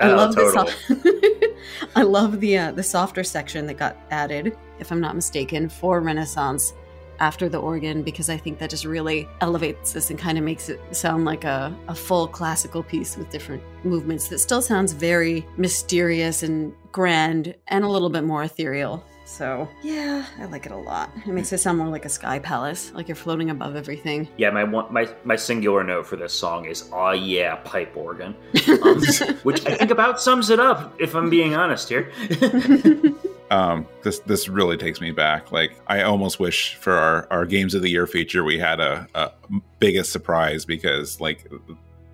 i 0.00 0.10
Oh, 0.10 0.16
love 0.16 0.34
the 0.34 0.50
so- 0.50 1.88
i 1.96 2.02
love 2.02 2.40
the 2.40 2.58
uh, 2.58 2.72
the 2.72 2.82
softer 2.82 3.22
section 3.24 3.66
that 3.66 3.74
got 3.78 3.96
added 4.10 4.56
if 4.78 4.90
i'm 4.92 5.00
not 5.00 5.14
mistaken 5.14 5.68
for 5.68 6.00
renaissance 6.00 6.72
after 7.18 7.50
the 7.50 7.58
organ 7.58 8.02
because 8.02 8.30
I 8.30 8.38
think 8.38 8.58
that 8.60 8.70
just 8.70 8.86
really 8.86 9.28
elevates 9.42 9.92
this 9.92 10.08
and 10.08 10.18
kind 10.18 10.38
of 10.38 10.44
makes 10.44 10.70
it 10.70 10.80
sound 10.96 11.26
like 11.26 11.44
a, 11.44 11.76
a 11.88 11.94
full 11.94 12.26
classical 12.26 12.82
piece 12.82 13.14
with 13.18 13.28
different 13.28 13.62
movements 13.84 14.28
that 14.28 14.38
still 14.38 14.62
sounds 14.62 14.94
very 14.94 15.46
mysterious 15.58 16.42
and 16.42 16.72
grand 16.92 17.54
and 17.68 17.84
a 17.84 17.88
little 17.88 18.08
bit 18.08 18.24
more 18.24 18.42
ethereal. 18.44 19.04
So, 19.30 19.68
yeah, 19.80 20.26
I 20.40 20.46
like 20.46 20.66
it 20.66 20.72
a 20.72 20.76
lot. 20.76 21.12
It 21.24 21.28
makes 21.28 21.52
it 21.52 21.58
sound 21.58 21.78
more 21.78 21.86
like 21.86 22.04
a 22.04 22.08
sky 22.08 22.40
palace, 22.40 22.92
like 22.94 23.06
you're 23.06 23.14
floating 23.14 23.50
above 23.50 23.76
everything. 23.76 24.28
Yeah, 24.36 24.50
my 24.50 24.64
one, 24.64 24.92
my 24.92 25.08
my 25.22 25.36
singular 25.36 25.84
note 25.84 26.06
for 26.08 26.16
this 26.16 26.32
song 26.32 26.64
is 26.64 26.90
"Oh 26.92 27.12
yeah, 27.12 27.54
pipe 27.64 27.96
organ," 27.96 28.34
um, 28.68 29.00
which 29.44 29.64
I 29.66 29.76
think 29.76 29.92
about 29.92 30.20
sums 30.20 30.50
it 30.50 30.58
up. 30.58 30.94
If 31.00 31.14
I'm 31.14 31.30
being 31.30 31.54
honest 31.54 31.88
here. 31.88 32.10
um 33.52 33.86
this 34.02 34.18
this 34.20 34.48
really 34.48 34.76
takes 34.76 35.00
me 35.00 35.10
back 35.10 35.50
like 35.50 35.72
i 35.88 36.02
almost 36.02 36.38
wish 36.38 36.76
for 36.76 36.92
our 36.92 37.26
our 37.32 37.44
games 37.44 37.74
of 37.74 37.82
the 37.82 37.90
year 37.90 38.06
feature 38.06 38.44
we 38.44 38.56
had 38.56 38.78
a, 38.78 39.08
a 39.16 39.32
biggest 39.80 40.12
surprise 40.12 40.64
because 40.64 41.20
like 41.20 41.50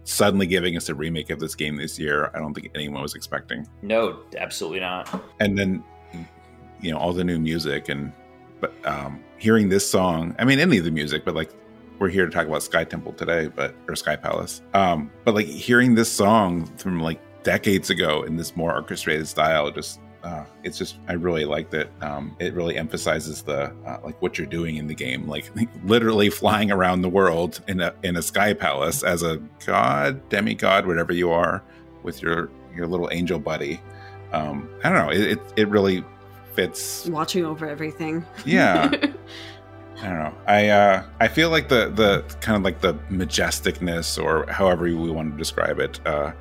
suddenly 0.05 0.47
giving 0.47 0.78
us 0.78 0.88
a 0.88 0.94
remake 0.94 1.28
of 1.28 1.38
this 1.38 1.55
game 1.55 1.76
this 1.76 1.98
year 1.98 2.30
i 2.34 2.38
don't 2.38 2.55
think 2.55 2.70
anyone 2.74 3.02
was 3.02 3.14
expecting 3.14 3.66
No, 3.82 4.20
absolutely 4.38 4.80
not. 4.80 5.10
and 5.40 5.59
then 5.59 5.84
you 6.80 6.90
know 6.90 6.98
all 6.98 7.12
the 7.12 7.24
new 7.24 7.38
music 7.38 7.88
and 7.88 8.12
but 8.60 8.72
um 8.86 9.22
hearing 9.38 9.68
this 9.68 9.88
song 9.88 10.34
i 10.38 10.44
mean 10.44 10.58
any 10.58 10.78
of 10.78 10.84
the 10.84 10.90
music 10.90 11.24
but 11.24 11.34
like 11.34 11.50
we're 11.98 12.08
here 12.08 12.26
to 12.26 12.30
talk 12.30 12.46
about 12.46 12.62
sky 12.62 12.84
temple 12.84 13.12
today 13.12 13.48
but 13.48 13.74
or 13.88 13.96
sky 13.96 14.16
palace 14.16 14.62
um 14.74 15.10
but 15.24 15.34
like 15.34 15.46
hearing 15.46 15.94
this 15.94 16.10
song 16.10 16.66
from 16.76 17.00
like 17.00 17.20
decades 17.42 17.90
ago 17.90 18.22
in 18.22 18.36
this 18.36 18.56
more 18.56 18.74
orchestrated 18.74 19.26
style 19.26 19.70
just 19.70 20.00
uh, 20.26 20.44
it's 20.64 20.76
just 20.76 20.96
I 21.06 21.12
really 21.12 21.44
liked 21.44 21.72
it. 21.72 21.88
Um, 22.00 22.34
it 22.40 22.52
really 22.52 22.76
emphasizes 22.76 23.42
the 23.42 23.72
uh, 23.86 23.98
like 24.02 24.20
what 24.20 24.36
you're 24.36 24.46
doing 24.48 24.74
in 24.74 24.88
the 24.88 24.94
game, 24.94 25.28
like 25.28 25.48
literally 25.84 26.30
flying 26.30 26.72
around 26.72 27.02
the 27.02 27.08
world 27.08 27.60
in 27.68 27.80
a 27.80 27.94
in 28.02 28.16
a 28.16 28.22
sky 28.22 28.52
palace 28.52 29.04
as 29.04 29.22
a 29.22 29.36
god, 29.64 30.28
demigod, 30.28 30.84
whatever 30.84 31.12
you 31.12 31.30
are, 31.30 31.62
with 32.02 32.22
your 32.22 32.50
your 32.74 32.88
little 32.88 33.08
angel 33.12 33.38
buddy. 33.38 33.80
Um, 34.32 34.68
I 34.82 34.90
don't 34.90 35.06
know. 35.06 35.12
It 35.12 35.32
it, 35.32 35.40
it 35.56 35.68
really 35.68 36.04
fits. 36.56 37.06
Watching 37.06 37.44
over 37.44 37.68
everything. 37.68 38.24
Yeah. 38.44 38.90
I 39.98 40.08
don't 40.08 40.18
know. 40.18 40.34
I 40.46 40.68
uh, 40.68 41.04
I 41.20 41.28
feel 41.28 41.50
like 41.50 41.68
the 41.68 41.90
the 41.90 42.24
kind 42.40 42.56
of 42.56 42.62
like 42.62 42.80
the 42.80 42.94
majesticness 43.10 44.22
or 44.22 44.50
however 44.50 44.84
we 44.84 45.10
want 45.10 45.32
to 45.32 45.38
describe 45.38 45.78
it. 45.78 46.00
Uh, 46.04 46.32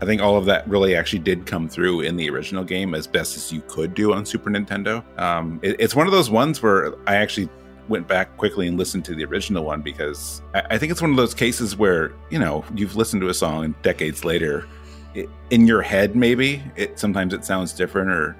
I 0.00 0.04
think 0.04 0.20
all 0.20 0.36
of 0.36 0.44
that 0.46 0.68
really 0.68 0.94
actually 0.94 1.20
did 1.20 1.46
come 1.46 1.68
through 1.68 2.00
in 2.00 2.16
the 2.16 2.28
original 2.28 2.64
game 2.64 2.94
as 2.94 3.06
best 3.06 3.36
as 3.36 3.52
you 3.52 3.62
could 3.66 3.94
do 3.94 4.12
on 4.12 4.26
Super 4.26 4.50
Nintendo. 4.50 5.02
Um, 5.18 5.58
it, 5.62 5.76
it's 5.78 5.94
one 5.94 6.06
of 6.06 6.12
those 6.12 6.28
ones 6.28 6.62
where 6.62 6.94
I 7.08 7.16
actually 7.16 7.48
went 7.88 8.08
back 8.08 8.36
quickly 8.36 8.66
and 8.66 8.76
listened 8.76 9.04
to 9.06 9.14
the 9.14 9.24
original 9.24 9.64
one 9.64 9.80
because 9.80 10.42
I, 10.54 10.62
I 10.70 10.78
think 10.78 10.90
it's 10.90 11.00
one 11.00 11.12
of 11.12 11.16
those 11.16 11.34
cases 11.34 11.76
where 11.76 12.12
you 12.30 12.38
know 12.38 12.64
you've 12.74 12.96
listened 12.96 13.22
to 13.22 13.28
a 13.28 13.34
song 13.34 13.64
and 13.64 13.82
decades 13.82 14.24
later, 14.24 14.66
it, 15.14 15.30
in 15.50 15.66
your 15.66 15.82
head 15.82 16.16
maybe 16.16 16.62
it 16.74 16.98
sometimes 16.98 17.32
it 17.32 17.44
sounds 17.44 17.72
different 17.72 18.10
or 18.10 18.36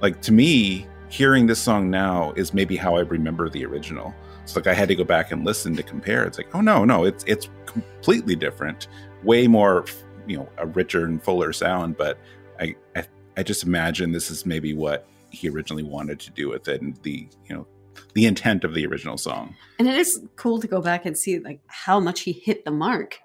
like 0.00 0.20
to 0.22 0.32
me 0.32 0.86
hearing 1.08 1.46
this 1.46 1.58
song 1.58 1.90
now 1.90 2.32
is 2.32 2.52
maybe 2.52 2.76
how 2.76 2.96
I 2.96 3.00
remember 3.00 3.48
the 3.48 3.64
original. 3.64 4.14
It's 4.42 4.56
like 4.56 4.66
I 4.66 4.74
had 4.74 4.88
to 4.88 4.94
go 4.94 5.04
back 5.04 5.32
and 5.32 5.44
listen 5.44 5.76
to 5.76 5.82
compare. 5.82 6.24
It's 6.24 6.38
like, 6.38 6.54
oh 6.54 6.60
no, 6.60 6.84
no, 6.84 7.04
it's 7.04 7.24
it's 7.24 7.48
completely 7.66 8.34
different, 8.34 8.88
way 9.22 9.46
more, 9.46 9.84
you 10.26 10.38
know, 10.38 10.48
a 10.56 10.66
richer 10.66 11.04
and 11.04 11.22
fuller 11.22 11.52
sound. 11.52 11.96
But 11.96 12.18
I 12.58 12.74
I, 12.96 13.04
I 13.36 13.42
just 13.42 13.64
imagine 13.64 14.12
this 14.12 14.30
is 14.30 14.46
maybe 14.46 14.72
what 14.74 15.06
he 15.30 15.48
originally 15.48 15.82
wanted 15.82 16.18
to 16.20 16.30
do 16.30 16.48
with 16.48 16.68
it, 16.68 16.80
and 16.80 16.96
the 17.02 17.28
you 17.46 17.54
know 17.54 17.66
the 18.14 18.26
intent 18.26 18.64
of 18.64 18.74
the 18.74 18.86
original 18.86 19.18
song. 19.18 19.54
And 19.78 19.88
it 19.88 19.96
is 19.96 20.20
cool 20.36 20.60
to 20.60 20.66
go 20.66 20.80
back 20.80 21.04
and 21.04 21.16
see 21.16 21.38
like 21.38 21.60
how 21.66 22.00
much 22.00 22.20
he 22.20 22.32
hit 22.32 22.64
the 22.64 22.70
mark 22.70 23.18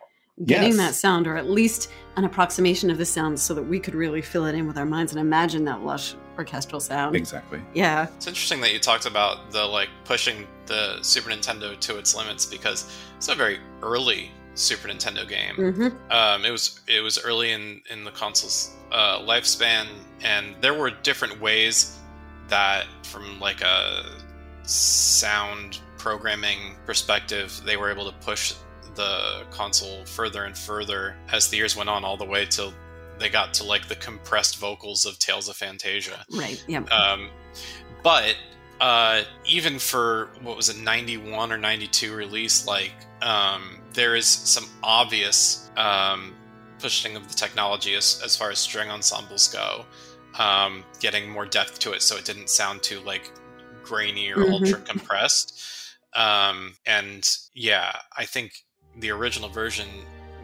getting 0.46 0.70
Yes. 0.70 0.78
that 0.78 0.96
sound, 0.96 1.28
or 1.28 1.38
at 1.38 1.50
least 1.50 1.90
an 2.16 2.24
approximation 2.26 2.90
of 2.90 2.98
the 2.98 3.06
sound, 3.06 3.40
so 3.40 3.54
that 3.54 3.64
we 3.64 3.80
could 3.80 3.96
really 3.96 4.22
fill 4.22 4.46
it 4.46 4.56
in 4.56 4.68
with 4.68 4.78
our 4.78 4.86
minds 4.86 5.12
and 5.12 5.22
imagine 5.22 5.64
that 5.66 5.82
lush 5.84 6.16
orchestral 6.38 6.80
sound. 6.82 7.16
Exactly. 7.16 7.62
Yeah. 7.76 8.08
It's 8.18 8.26
interesting 8.28 8.60
that 8.62 8.74
you 8.74 8.80
talked 8.80 9.06
about 9.06 9.52
the 9.52 9.64
like 9.64 9.90
pushing 10.06 10.48
the 10.66 10.98
Super 11.04 11.30
Nintendo 11.30 11.80
to 11.80 11.98
its 11.98 12.16
limits 12.16 12.46
because 12.46 12.92
it's 13.18 13.28
a 13.28 13.36
very 13.36 13.60
early 13.84 14.32
Super 14.56 14.88
Nintendo 14.88 15.28
game. 15.28 15.56
hmm 15.56 15.88
Um, 16.12 16.46
it 16.46 16.52
was 16.52 16.80
it 16.88 17.02
was 17.02 17.20
early 17.24 17.52
in 17.52 17.82
in 17.92 18.04
the 18.04 18.12
console's 18.12 18.72
uh, 18.92 19.20
lifespan, 19.20 19.86
and 20.24 20.56
there 20.62 20.74
were 20.74 20.90
different 20.92 21.40
ways 21.42 21.98
that, 22.50 22.86
from 23.04 23.40
like 23.40 23.62
a 23.62 24.06
sound 24.64 25.80
programming 25.98 26.76
perspective, 26.86 27.60
they 27.66 27.78
were 27.78 27.92
able 27.92 28.06
to 28.12 28.18
push 28.20 28.54
the 28.96 29.44
console 29.52 30.06
further 30.06 30.44
and 30.46 30.58
further 30.58 31.16
as 31.32 31.50
the 31.50 31.58
years 31.58 31.76
went 31.76 31.90
on, 31.90 32.04
all 32.04 32.18
the 32.18 32.26
way 32.26 32.46
till 32.46 32.74
they 33.20 33.30
got 33.30 33.54
to 33.56 33.64
like 33.64 33.88
the 33.88 33.96
compressed 33.96 34.58
vocals 34.58 35.06
of 35.06 35.20
Tales 35.20 35.48
of 35.50 35.56
Phantasia. 35.58 36.24
Right. 36.36 36.64
Yeah. 36.68 36.84
Um, 36.86 37.30
but 38.04 38.36
uh, 38.82 39.24
even 39.46 39.80
for 39.80 40.30
what 40.42 40.58
was 40.58 40.70
it, 40.70 40.78
91 40.78 41.52
or 41.52 41.58
92 41.58 42.14
release, 42.14 42.68
like 42.68 42.94
um, 43.22 43.80
there 43.94 44.16
is 44.16 44.26
some 44.28 44.66
obvious 44.84 45.70
um, 45.78 46.34
pushing 46.80 47.16
of 47.16 47.28
the 47.30 47.34
technology 47.36 47.94
as, 47.96 48.22
as 48.26 48.36
far 48.36 48.50
as 48.52 48.60
string 48.60 48.90
ensembles 48.90 49.48
go, 49.54 49.86
um, 50.38 50.84
getting 51.00 51.30
more 51.30 51.46
depth 51.46 51.80
to 51.80 51.92
it 51.94 52.02
so 52.02 52.18
it 52.18 52.26
didn't 52.26 52.50
sound 52.50 52.82
too 52.84 53.00
like 53.02 53.32
grainy 53.84 54.32
or 54.32 54.38
Mhm. 54.38 54.52
ultra 54.52 54.80
compressed. 54.80 55.62
Um, 56.16 56.76
and 56.86 57.28
yeah, 57.54 57.92
I 58.18 58.26
think 58.26 58.54
the 58.98 59.10
original 59.12 59.50
version 59.50 59.88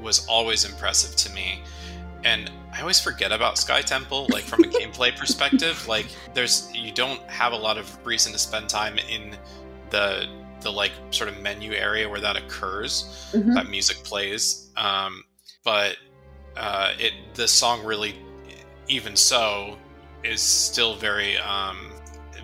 was 0.01 0.25
always 0.27 0.65
impressive 0.65 1.15
to 1.15 1.31
me 1.33 1.61
and 2.23 2.51
I 2.73 2.81
always 2.81 2.99
forget 2.99 3.31
about 3.31 3.57
Sky 3.57 3.81
Temple, 3.81 4.27
like 4.29 4.43
from 4.43 4.63
a 4.63 4.67
gameplay 4.79 5.15
perspective. 5.17 5.87
Like, 5.87 6.05
there's 6.33 6.69
you 6.75 6.91
don't 6.91 7.21
have 7.29 7.53
a 7.53 7.55
lot 7.55 7.77
of 7.77 8.05
reason 8.05 8.33
to 8.33 8.37
spend 8.37 8.67
time 8.69 8.97
in 8.97 9.37
the 9.89 10.27
the 10.61 10.69
like 10.69 10.91
sort 11.11 11.29
of 11.29 11.39
menu 11.41 11.71
area 11.71 12.09
where 12.09 12.19
that 12.19 12.35
occurs, 12.35 13.29
Mhm. 13.33 13.53
that 13.55 13.69
music 13.69 13.97
plays. 14.03 14.67
Um, 14.75 15.23
but 15.63 15.95
uh, 16.57 16.91
it 16.99 17.13
the 17.35 17.47
song 17.47 17.85
really, 17.85 18.15
even 18.89 19.15
so, 19.15 19.77
is 20.23 20.41
still 20.41 20.95
very 20.95 21.37
um, 21.37 21.89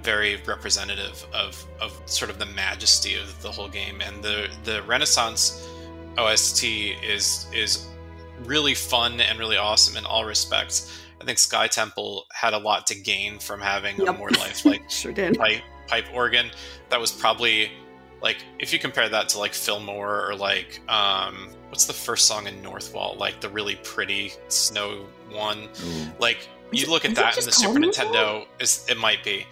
very 0.02 0.38
representative 0.48 1.26
of 1.34 1.64
of 1.82 2.02
sort 2.06 2.32
of 2.32 2.40
the 2.40 2.45
majesty 2.45 3.15
of 3.15 3.41
the 3.41 3.52
whole 3.52 3.68
game, 3.69 3.99
and 4.02 4.23
the 4.23 4.49
the 4.64 4.82
Renaissance 4.84 5.68
OST 6.17 6.63
is 7.03 7.47
is 7.53 7.87
really 8.43 8.73
fun 8.73 9.21
and 9.21 9.39
really 9.39 9.57
awesome 9.57 9.95
in 9.97 10.05
all 10.05 10.25
respects. 10.25 11.01
I 11.21 11.25
think 11.25 11.39
Sky 11.39 11.67
Temple 11.67 12.25
had 12.33 12.53
a 12.53 12.57
lot 12.57 12.85
to 12.87 12.95
gain 12.95 13.39
from 13.39 13.61
having 13.61 13.99
a 14.01 14.05
Yep. 14.05 14.17
more 14.17 14.29
lifelike 14.31 14.83
Sure 14.91 15.11
did. 15.11 15.37
pipe 15.37 15.61
pipe 15.87 16.05
organ. 16.13 16.51
That 16.89 16.99
was 16.99 17.11
probably 17.11 17.71
like 18.21 18.37
if 18.59 18.71
you 18.73 18.79
compare 18.79 19.07
that 19.09 19.29
to 19.29 19.39
like 19.39 19.53
Fillmore 19.53 20.27
or 20.29 20.35
like 20.35 20.81
um 20.91 21.49
what's 21.69 21.85
the 21.85 21.93
first 21.93 22.27
song 22.27 22.47
in 22.47 22.61
Northwall? 22.61 23.17
Like 23.17 23.41
the 23.41 23.49
really 23.49 23.75
pretty 23.83 24.33
snow 24.47 25.05
one. 25.31 25.63
Ooh. 25.83 26.05
Like 26.19 26.47
you 26.71 26.83
it- 26.83 26.89
look 26.89 27.05
at 27.05 27.11
is 27.11 27.17
that 27.17 27.37
in 27.37 27.45
the 27.45 27.51
Super 27.51 27.79
Nintendo, 27.79 28.45
is 28.59 28.85
it 28.89 28.97
might 28.97 29.23
be. 29.23 29.45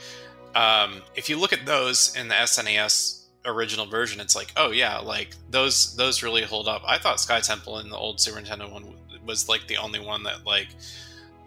Um, 0.56 1.02
if 1.15 1.30
you 1.30 1.40
look 1.40 1.52
at 1.52 1.65
those 1.65 2.15
in 2.15 2.27
the 2.27 2.35
SNES 2.35 3.23
original 3.45 3.86
version, 3.86 4.20
it's 4.20 4.36
like, 4.36 4.52
oh 4.57 4.72
yeah, 4.72 4.99
like 4.99 5.36
those 5.49 5.95
those 5.95 6.24
really 6.24 6.44
hold 6.44 6.68
up. 6.68 6.82
I 6.88 6.98
thought 6.98 7.20
Sky 7.20 7.40
Temple 7.40 7.80
in 7.80 7.90
the 7.90 7.98
old 7.98 8.20
Super 8.20 8.40
Nintendo 8.40 8.72
one 8.72 8.86
was 9.26 9.48
like 9.49 9.68
the 9.68 9.78
only 9.78 9.99
one 9.99 10.24
that 10.24 10.45
like, 10.45 10.68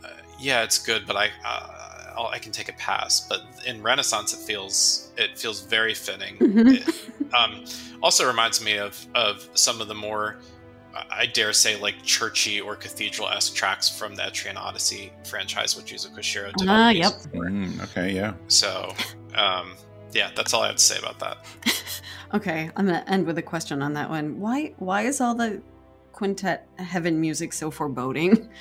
uh, 0.05 0.09
yeah, 0.39 0.63
it's 0.63 0.79
good, 0.79 1.07
but 1.07 1.17
I 1.17 1.31
uh, 1.45 2.15
I'll, 2.17 2.27
I 2.29 2.39
can 2.39 2.53
take 2.53 2.69
a 2.69 2.75
pass. 2.75 3.21
But 3.29 3.43
in 3.67 3.83
Renaissance, 3.83 4.33
it 4.33 4.39
feels 4.41 5.11
it 5.17 5.39
feels 5.39 5.63
very 5.63 5.95
fitting. 5.95 6.37
Mhm. 6.39 6.77
It, 6.87 7.35
um, 7.35 7.65
also 8.03 8.27
reminds 8.27 8.63
me 8.65 8.79
of 8.79 9.07
of 9.15 9.49
some 9.55 9.81
of 9.81 9.89
the 9.89 9.95
more 9.95 10.37
I 11.11 11.27
dare 11.27 11.53
say 11.53 11.79
like 11.79 12.03
churchy 12.05 12.59
or 12.59 12.75
cathedral 12.75 13.29
esque 13.29 13.55
tracks 13.55 13.87
from 13.89 14.15
the 14.15 14.23
Etrian 14.23 14.57
Odyssey 14.57 15.13
franchise, 15.25 15.77
which 15.77 15.93
Yuzo 15.93 16.09
Koshiro 16.17 16.55
did. 16.57 16.69
all 16.69 16.75
Ah, 16.75 16.89
the 16.89 16.99
yep. 16.99 17.13
Mm, 17.35 17.83
okay, 17.85 18.13
yeah. 18.15 18.33
So, 18.49 18.95
um, 19.35 19.75
yeah, 20.13 20.31
that's 20.35 20.55
all 20.55 20.63
I 20.63 20.69
have 20.69 20.77
to 20.77 20.83
say 20.83 20.99
about 20.99 21.19
that. 21.21 21.39
Okay, 22.35 22.71
I'm 22.77 22.87
gonna 22.87 23.05
end 23.07 23.27
with 23.27 23.39
a 23.39 23.43
question 23.43 23.83
on 23.83 23.93
that 23.95 24.11
one. 24.11 24.41
Why 24.41 24.75
why 24.79 25.03
is 25.03 25.21
all 25.21 25.35
the 25.35 25.63
quintet 26.13 26.67
heaven 26.77 27.21
music 27.21 27.53
so 27.53 27.71
foreboding? 27.71 28.49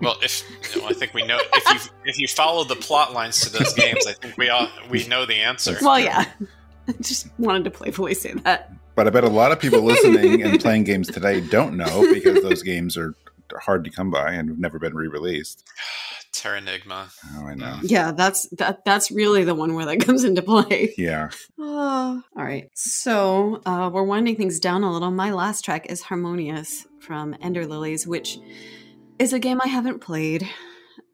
Well, 0.00 0.16
if 0.20 0.42
you 0.74 0.80
know, 0.80 0.88
I 0.88 0.92
think 0.92 1.14
we 1.14 1.24
know 1.24 1.38
if 1.40 1.84
you 1.84 1.90
if 2.04 2.18
you 2.18 2.28
follow 2.28 2.64
the 2.64 2.74
plot 2.74 3.12
lines 3.12 3.40
to 3.42 3.50
those 3.50 3.72
games, 3.72 4.04
I 4.06 4.12
think 4.12 4.36
we 4.36 4.48
all 4.48 4.68
we 4.90 5.06
know 5.06 5.24
the 5.24 5.36
answer. 5.36 5.78
Well, 5.80 5.98
yeah. 5.98 6.26
I 6.88 6.92
just 7.00 7.28
wanted 7.38 7.64
to 7.64 7.70
playfully 7.70 8.14
say 8.14 8.32
that. 8.42 8.72
But 8.96 9.06
I 9.06 9.10
bet 9.10 9.24
a 9.24 9.28
lot 9.28 9.52
of 9.52 9.60
people 9.60 9.80
listening 9.80 10.42
and 10.42 10.60
playing 10.60 10.84
games 10.84 11.08
today 11.08 11.40
don't 11.40 11.76
know 11.76 12.12
because 12.12 12.42
those 12.42 12.62
games 12.62 12.96
are 12.96 13.14
hard 13.54 13.84
to 13.84 13.90
come 13.90 14.10
by 14.10 14.32
and 14.32 14.48
have 14.48 14.58
never 14.58 14.78
been 14.78 14.94
re-released. 14.94 15.64
Terranigma. 16.34 17.10
Oh, 17.36 17.46
I 17.46 17.54
know. 17.54 17.78
Yeah, 17.82 18.12
that's 18.12 18.48
that 18.48 18.84
that's 18.84 19.10
really 19.10 19.44
the 19.44 19.54
one 19.54 19.74
where 19.74 19.86
that 19.86 20.00
comes 20.06 20.24
into 20.24 20.42
play. 20.42 20.92
Yeah. 20.98 21.30
Oh, 21.58 22.22
all 22.36 22.44
right. 22.44 22.68
So 22.74 23.62
uh, 23.64 23.90
we're 23.92 24.02
winding 24.02 24.36
things 24.36 24.58
down 24.58 24.82
a 24.82 24.92
little. 24.92 25.10
My 25.10 25.32
last 25.32 25.64
track 25.64 25.86
is 25.86 26.02
Harmonious 26.02 26.86
from 27.00 27.36
Ender 27.40 27.66
Lilies, 27.66 28.06
which 28.06 28.38
is 29.18 29.32
a 29.32 29.38
game 29.38 29.60
I 29.62 29.68
haven't 29.68 30.00
played. 30.00 30.48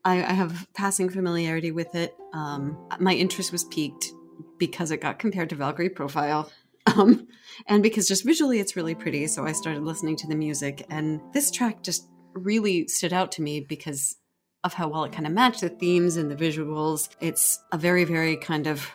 I, 0.05 0.15
I 0.15 0.33
have 0.33 0.67
passing 0.75 1.11
familiarity 1.11 1.71
with 1.71 1.95
it. 1.95 2.17
Um, 2.33 2.79
my 2.99 3.13
interest 3.13 3.53
was 3.53 3.65
piqued 3.65 4.13
because 4.59 4.91
it 4.91 5.03
got 5.03 5.19
compared 5.19 5.51
to 5.51 5.57
Valkyrie 5.57 5.91
Profile. 5.91 6.51
Um, 6.97 7.29
and 7.69 7.83
because 7.83 8.09
just 8.09 8.25
visually 8.25 8.59
it's 8.59 8.75
really 8.75 8.95
pretty, 8.95 9.27
so 9.27 9.45
I 9.45 9.53
started 9.53 9.85
listening 9.85 10.17
to 10.17 10.27
the 10.27 10.35
music. 10.35 10.87
And 10.89 11.21
this 11.33 11.51
track 11.51 11.83
just 11.83 12.09
really 12.33 12.89
stood 12.89 13.13
out 13.13 13.31
to 13.33 13.43
me 13.43 13.61
because 13.61 14.17
of 14.63 14.75
how 14.75 14.89
well 14.89 15.05
it 15.05 15.13
kind 15.13 15.27
of 15.27 15.33
matched 15.33 15.63
the 15.63 15.69
themes 15.69 16.17
and 16.17 16.31
the 16.31 16.37
visuals. 16.37 17.09
It's 17.21 17.63
a 17.73 17.79
very, 17.79 18.05
very 18.05 18.37
kind 18.37 18.67
of 18.67 18.91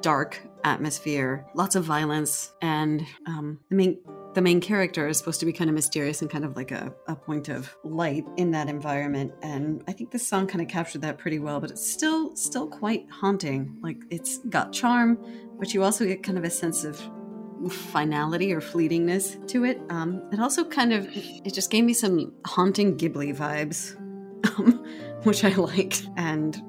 dark 0.00 0.40
atmosphere, 0.64 1.46
lots 1.54 1.76
of 1.76 1.84
violence, 1.84 2.52
and 2.62 3.06
um, 3.26 3.60
the 3.68 3.76
main 3.76 3.98
the 4.34 4.40
main 4.40 4.60
character 4.60 5.08
is 5.08 5.18
supposed 5.18 5.40
to 5.40 5.46
be 5.46 5.52
kind 5.52 5.68
of 5.68 5.74
mysterious 5.74 6.22
and 6.22 6.30
kind 6.30 6.44
of 6.44 6.54
like 6.54 6.70
a, 6.70 6.94
a 7.08 7.16
point 7.16 7.48
of 7.48 7.74
light 7.82 8.24
in 8.36 8.52
that 8.52 8.68
environment. 8.68 9.32
And 9.42 9.82
I 9.88 9.92
think 9.92 10.12
this 10.12 10.24
song 10.26 10.46
kind 10.46 10.62
of 10.62 10.68
captured 10.68 11.02
that 11.02 11.18
pretty 11.18 11.40
well, 11.40 11.58
but 11.58 11.72
it's 11.72 11.90
still 11.90 12.36
still 12.36 12.68
quite 12.68 13.06
haunting. 13.10 13.76
Like 13.82 13.98
it's 14.08 14.38
got 14.48 14.72
charm, 14.72 15.18
but 15.58 15.74
you 15.74 15.82
also 15.82 16.06
get 16.06 16.22
kind 16.22 16.38
of 16.38 16.44
a 16.44 16.50
sense 16.50 16.84
of 16.84 17.00
finality 17.68 18.52
or 18.52 18.60
fleetingness 18.60 19.46
to 19.48 19.64
it. 19.64 19.80
Um, 19.90 20.22
it 20.32 20.40
also 20.40 20.64
kind 20.64 20.92
of 20.92 21.08
it 21.12 21.52
just 21.52 21.70
gave 21.70 21.84
me 21.84 21.92
some 21.92 22.32
haunting 22.46 22.96
Ghibli 22.96 23.36
vibes, 23.36 23.96
um, 24.58 24.84
which 25.24 25.44
I 25.44 25.54
liked, 25.54 26.08
and 26.16 26.60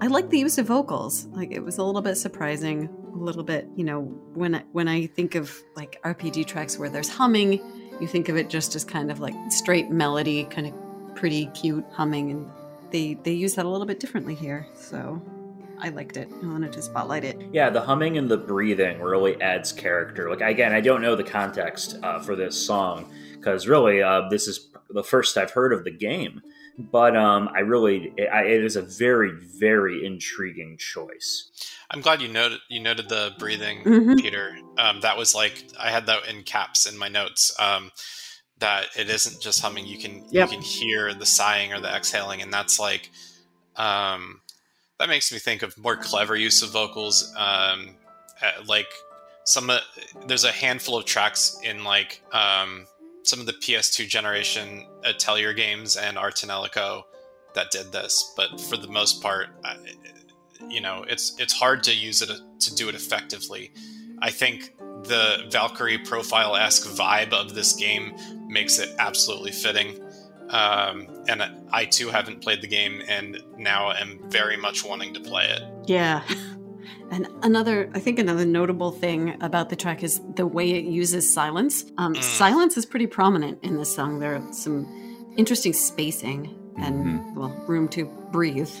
I 0.00 0.08
like 0.08 0.30
the 0.30 0.38
use 0.38 0.58
of 0.58 0.66
vocals. 0.66 1.26
Like 1.26 1.52
it 1.52 1.60
was 1.60 1.78
a 1.78 1.84
little 1.84 2.02
bit 2.02 2.16
surprising, 2.16 2.88
a 3.14 3.16
little 3.16 3.44
bit, 3.44 3.68
you 3.76 3.84
know, 3.84 4.02
when 4.34 4.56
I, 4.56 4.64
when 4.72 4.88
I 4.88 5.06
think 5.06 5.34
of 5.34 5.56
like 5.76 6.00
RPG 6.02 6.46
tracks 6.46 6.78
where 6.78 6.88
there's 6.88 7.08
humming, 7.08 7.60
you 8.00 8.08
think 8.08 8.28
of 8.28 8.36
it 8.36 8.50
just 8.50 8.74
as 8.74 8.84
kind 8.84 9.10
of 9.10 9.20
like 9.20 9.34
straight 9.50 9.90
melody, 9.90 10.44
kind 10.44 10.66
of 10.66 11.14
pretty 11.14 11.46
cute 11.54 11.84
humming, 11.92 12.30
and 12.32 12.50
they 12.90 13.14
they 13.22 13.32
use 13.32 13.54
that 13.54 13.64
a 13.64 13.68
little 13.68 13.86
bit 13.86 14.00
differently 14.00 14.34
here. 14.34 14.66
So 14.74 15.22
I 15.78 15.90
liked 15.90 16.16
it. 16.16 16.28
I 16.42 16.46
wanted 16.46 16.72
to 16.72 16.82
spotlight 16.82 17.24
it. 17.24 17.40
Yeah, 17.52 17.70
the 17.70 17.80
humming 17.80 18.18
and 18.18 18.30
the 18.30 18.36
breathing 18.36 19.00
really 19.00 19.40
adds 19.40 19.72
character. 19.72 20.30
Like 20.30 20.40
again, 20.40 20.72
I 20.72 20.80
don't 20.80 21.02
know 21.02 21.14
the 21.14 21.24
context 21.24 21.96
uh, 22.02 22.18
for 22.20 22.34
this 22.34 22.56
song 22.56 23.12
because 23.34 23.68
really, 23.68 24.02
uh, 24.02 24.28
this 24.30 24.48
is 24.48 24.68
the 24.90 25.04
first 25.04 25.36
I've 25.36 25.50
heard 25.50 25.72
of 25.72 25.84
the 25.84 25.90
game. 25.90 26.42
But 26.78 27.16
um, 27.16 27.50
I 27.54 27.60
really, 27.60 28.12
it, 28.16 28.28
I, 28.32 28.44
it 28.44 28.64
is 28.64 28.76
a 28.76 28.82
very, 28.82 29.32
very 29.58 30.04
intriguing 30.06 30.76
choice. 30.78 31.50
I'm 31.90 32.00
glad 32.00 32.22
you 32.22 32.28
noted 32.28 32.60
you 32.70 32.80
noted 32.80 33.08
the 33.10 33.32
breathing, 33.38 33.84
Mhm. 33.84 34.18
Peter. 34.20 34.56
Um, 34.78 35.00
that 35.00 35.16
was 35.18 35.34
like 35.34 35.64
I 35.78 35.90
had 35.90 36.06
that 36.06 36.26
in 36.28 36.42
caps 36.44 36.86
in 36.90 36.96
my 36.96 37.08
notes. 37.08 37.54
Um, 37.60 37.92
that 38.58 38.86
it 38.96 39.10
isn't 39.10 39.42
just 39.42 39.60
humming; 39.60 39.86
you 39.86 39.98
can 39.98 40.24
Yep. 40.30 40.50
you 40.50 40.56
can 40.56 40.62
hear 40.62 41.12
the 41.12 41.26
sighing 41.26 41.72
or 41.74 41.80
the 41.80 41.94
exhaling, 41.94 42.40
and 42.40 42.52
that's 42.52 42.80
like 42.80 43.10
um, 43.76 44.40
that 44.98 45.08
makes 45.08 45.30
me 45.32 45.38
think 45.38 45.62
of 45.62 45.76
more 45.76 45.96
clever 45.96 46.36
use 46.36 46.62
of 46.62 46.70
vocals. 46.70 47.32
Um, 47.36 47.96
uh, 48.42 48.62
like 48.66 48.88
some 49.44 49.68
of 49.68 49.80
there's 50.26 50.44
a 50.44 50.52
handful 50.52 50.96
of 50.96 51.04
tracks 51.04 51.58
in 51.62 51.84
like 51.84 52.22
um, 52.32 52.86
some 53.24 53.40
of 53.40 53.46
the 53.46 53.52
PS2 53.52 54.08
generation 54.08 54.86
Atelier 55.04 55.52
games 55.52 55.96
and 55.96 56.18
Ar 56.18 56.30
tonelico 56.30 57.04
that 57.54 57.70
did 57.70 57.92
this, 57.92 58.32
but 58.36 58.60
for 58.60 58.76
the 58.76 58.88
most 58.88 59.22
part, 59.22 59.48
you 60.68 60.80
know, 60.80 61.04
it's 61.08 61.34
it's 61.38 61.52
hard 61.52 61.82
to 61.84 61.94
use 61.94 62.22
it 62.22 62.30
to 62.60 62.74
do 62.74 62.88
it 62.88 62.94
effectively. 62.94 63.72
I 64.20 64.30
think 64.30 64.74
the 65.04 65.48
Valkyrie 65.50 65.98
profile 65.98 66.56
esque 66.56 66.88
vibe 66.88 67.32
of 67.32 67.54
this 67.54 67.72
game 67.74 68.14
makes 68.46 68.78
it 68.78 68.94
absolutely 68.98 69.50
fitting. 69.50 69.98
Um, 70.50 71.08
and 71.28 71.42
I 71.72 71.86
too 71.86 72.08
haven't 72.10 72.42
played 72.42 72.60
the 72.60 72.68
game, 72.68 73.02
and 73.08 73.42
now 73.56 73.90
am 73.90 74.20
very 74.30 74.56
much 74.56 74.84
wanting 74.84 75.14
to 75.14 75.20
play 75.20 75.46
it. 75.46 75.62
Yeah. 75.86 76.22
And 77.12 77.28
another, 77.42 77.90
I 77.94 77.98
think 78.00 78.18
another 78.18 78.46
notable 78.46 78.90
thing 78.90 79.36
about 79.42 79.68
the 79.68 79.76
track 79.76 80.02
is 80.02 80.20
the 80.34 80.46
way 80.46 80.70
it 80.70 80.84
uses 80.84 81.32
silence. 81.32 81.84
Um, 81.98 82.14
Mm. 82.14 82.22
Silence 82.22 82.76
is 82.78 82.86
pretty 82.86 83.06
prominent 83.06 83.62
in 83.62 83.76
this 83.76 83.94
song. 83.94 84.18
There 84.18 84.34
are 84.34 84.52
some 84.52 84.86
interesting 85.36 85.74
spacing 85.74 86.58
and, 86.78 87.04
Mhm. 87.04 87.34
well, 87.34 87.54
room 87.68 87.86
to 87.88 88.06
breathe. 88.32 88.70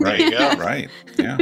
Right. 0.00 0.30
Go. 0.32 0.54
right. 0.58 0.88
Yeah. 1.18 1.36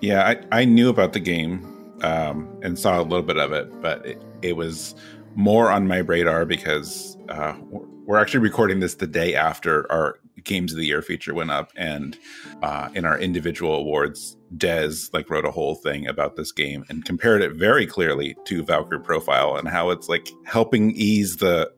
Yeah. 0.00 0.26
I, 0.52 0.60
I 0.60 0.64
knew 0.64 0.88
about 0.88 1.12
the 1.12 1.20
game 1.20 1.64
um, 2.02 2.48
and 2.62 2.76
saw 2.78 3.00
a 3.00 3.04
little 3.04 3.22
bit 3.22 3.36
of 3.38 3.52
it, 3.52 3.80
but 3.80 4.04
it, 4.04 4.22
it 4.42 4.56
was 4.56 4.94
more 5.36 5.70
on 5.70 5.86
my 5.86 5.98
radar 5.98 6.44
because 6.44 7.16
uh, 7.28 7.54
we're 7.70 8.18
actually 8.18 8.40
recording 8.40 8.80
this 8.80 8.96
the 8.96 9.06
day 9.06 9.34
after 9.36 9.90
our 9.92 10.18
Games 10.44 10.72
of 10.72 10.78
the 10.78 10.86
Year 10.86 11.02
feature 11.02 11.34
went 11.34 11.50
up, 11.50 11.72
and 11.76 12.18
uh, 12.62 12.88
in 12.94 13.04
our 13.04 13.18
individual 13.18 13.74
awards, 13.74 14.36
Dez 14.56 15.12
like 15.12 15.30
wrote 15.30 15.44
a 15.44 15.50
whole 15.50 15.74
thing 15.74 16.06
about 16.06 16.36
this 16.36 16.52
game 16.52 16.84
and 16.88 17.04
compared 17.04 17.42
it 17.42 17.52
very 17.52 17.86
clearly 17.86 18.36
to 18.46 18.64
Valkyrie 18.64 19.00
Profile 19.00 19.56
and 19.56 19.68
how 19.68 19.90
it's 19.90 20.08
like 20.08 20.28
helping 20.44 20.90
ease 20.92 21.36
the 21.36 21.72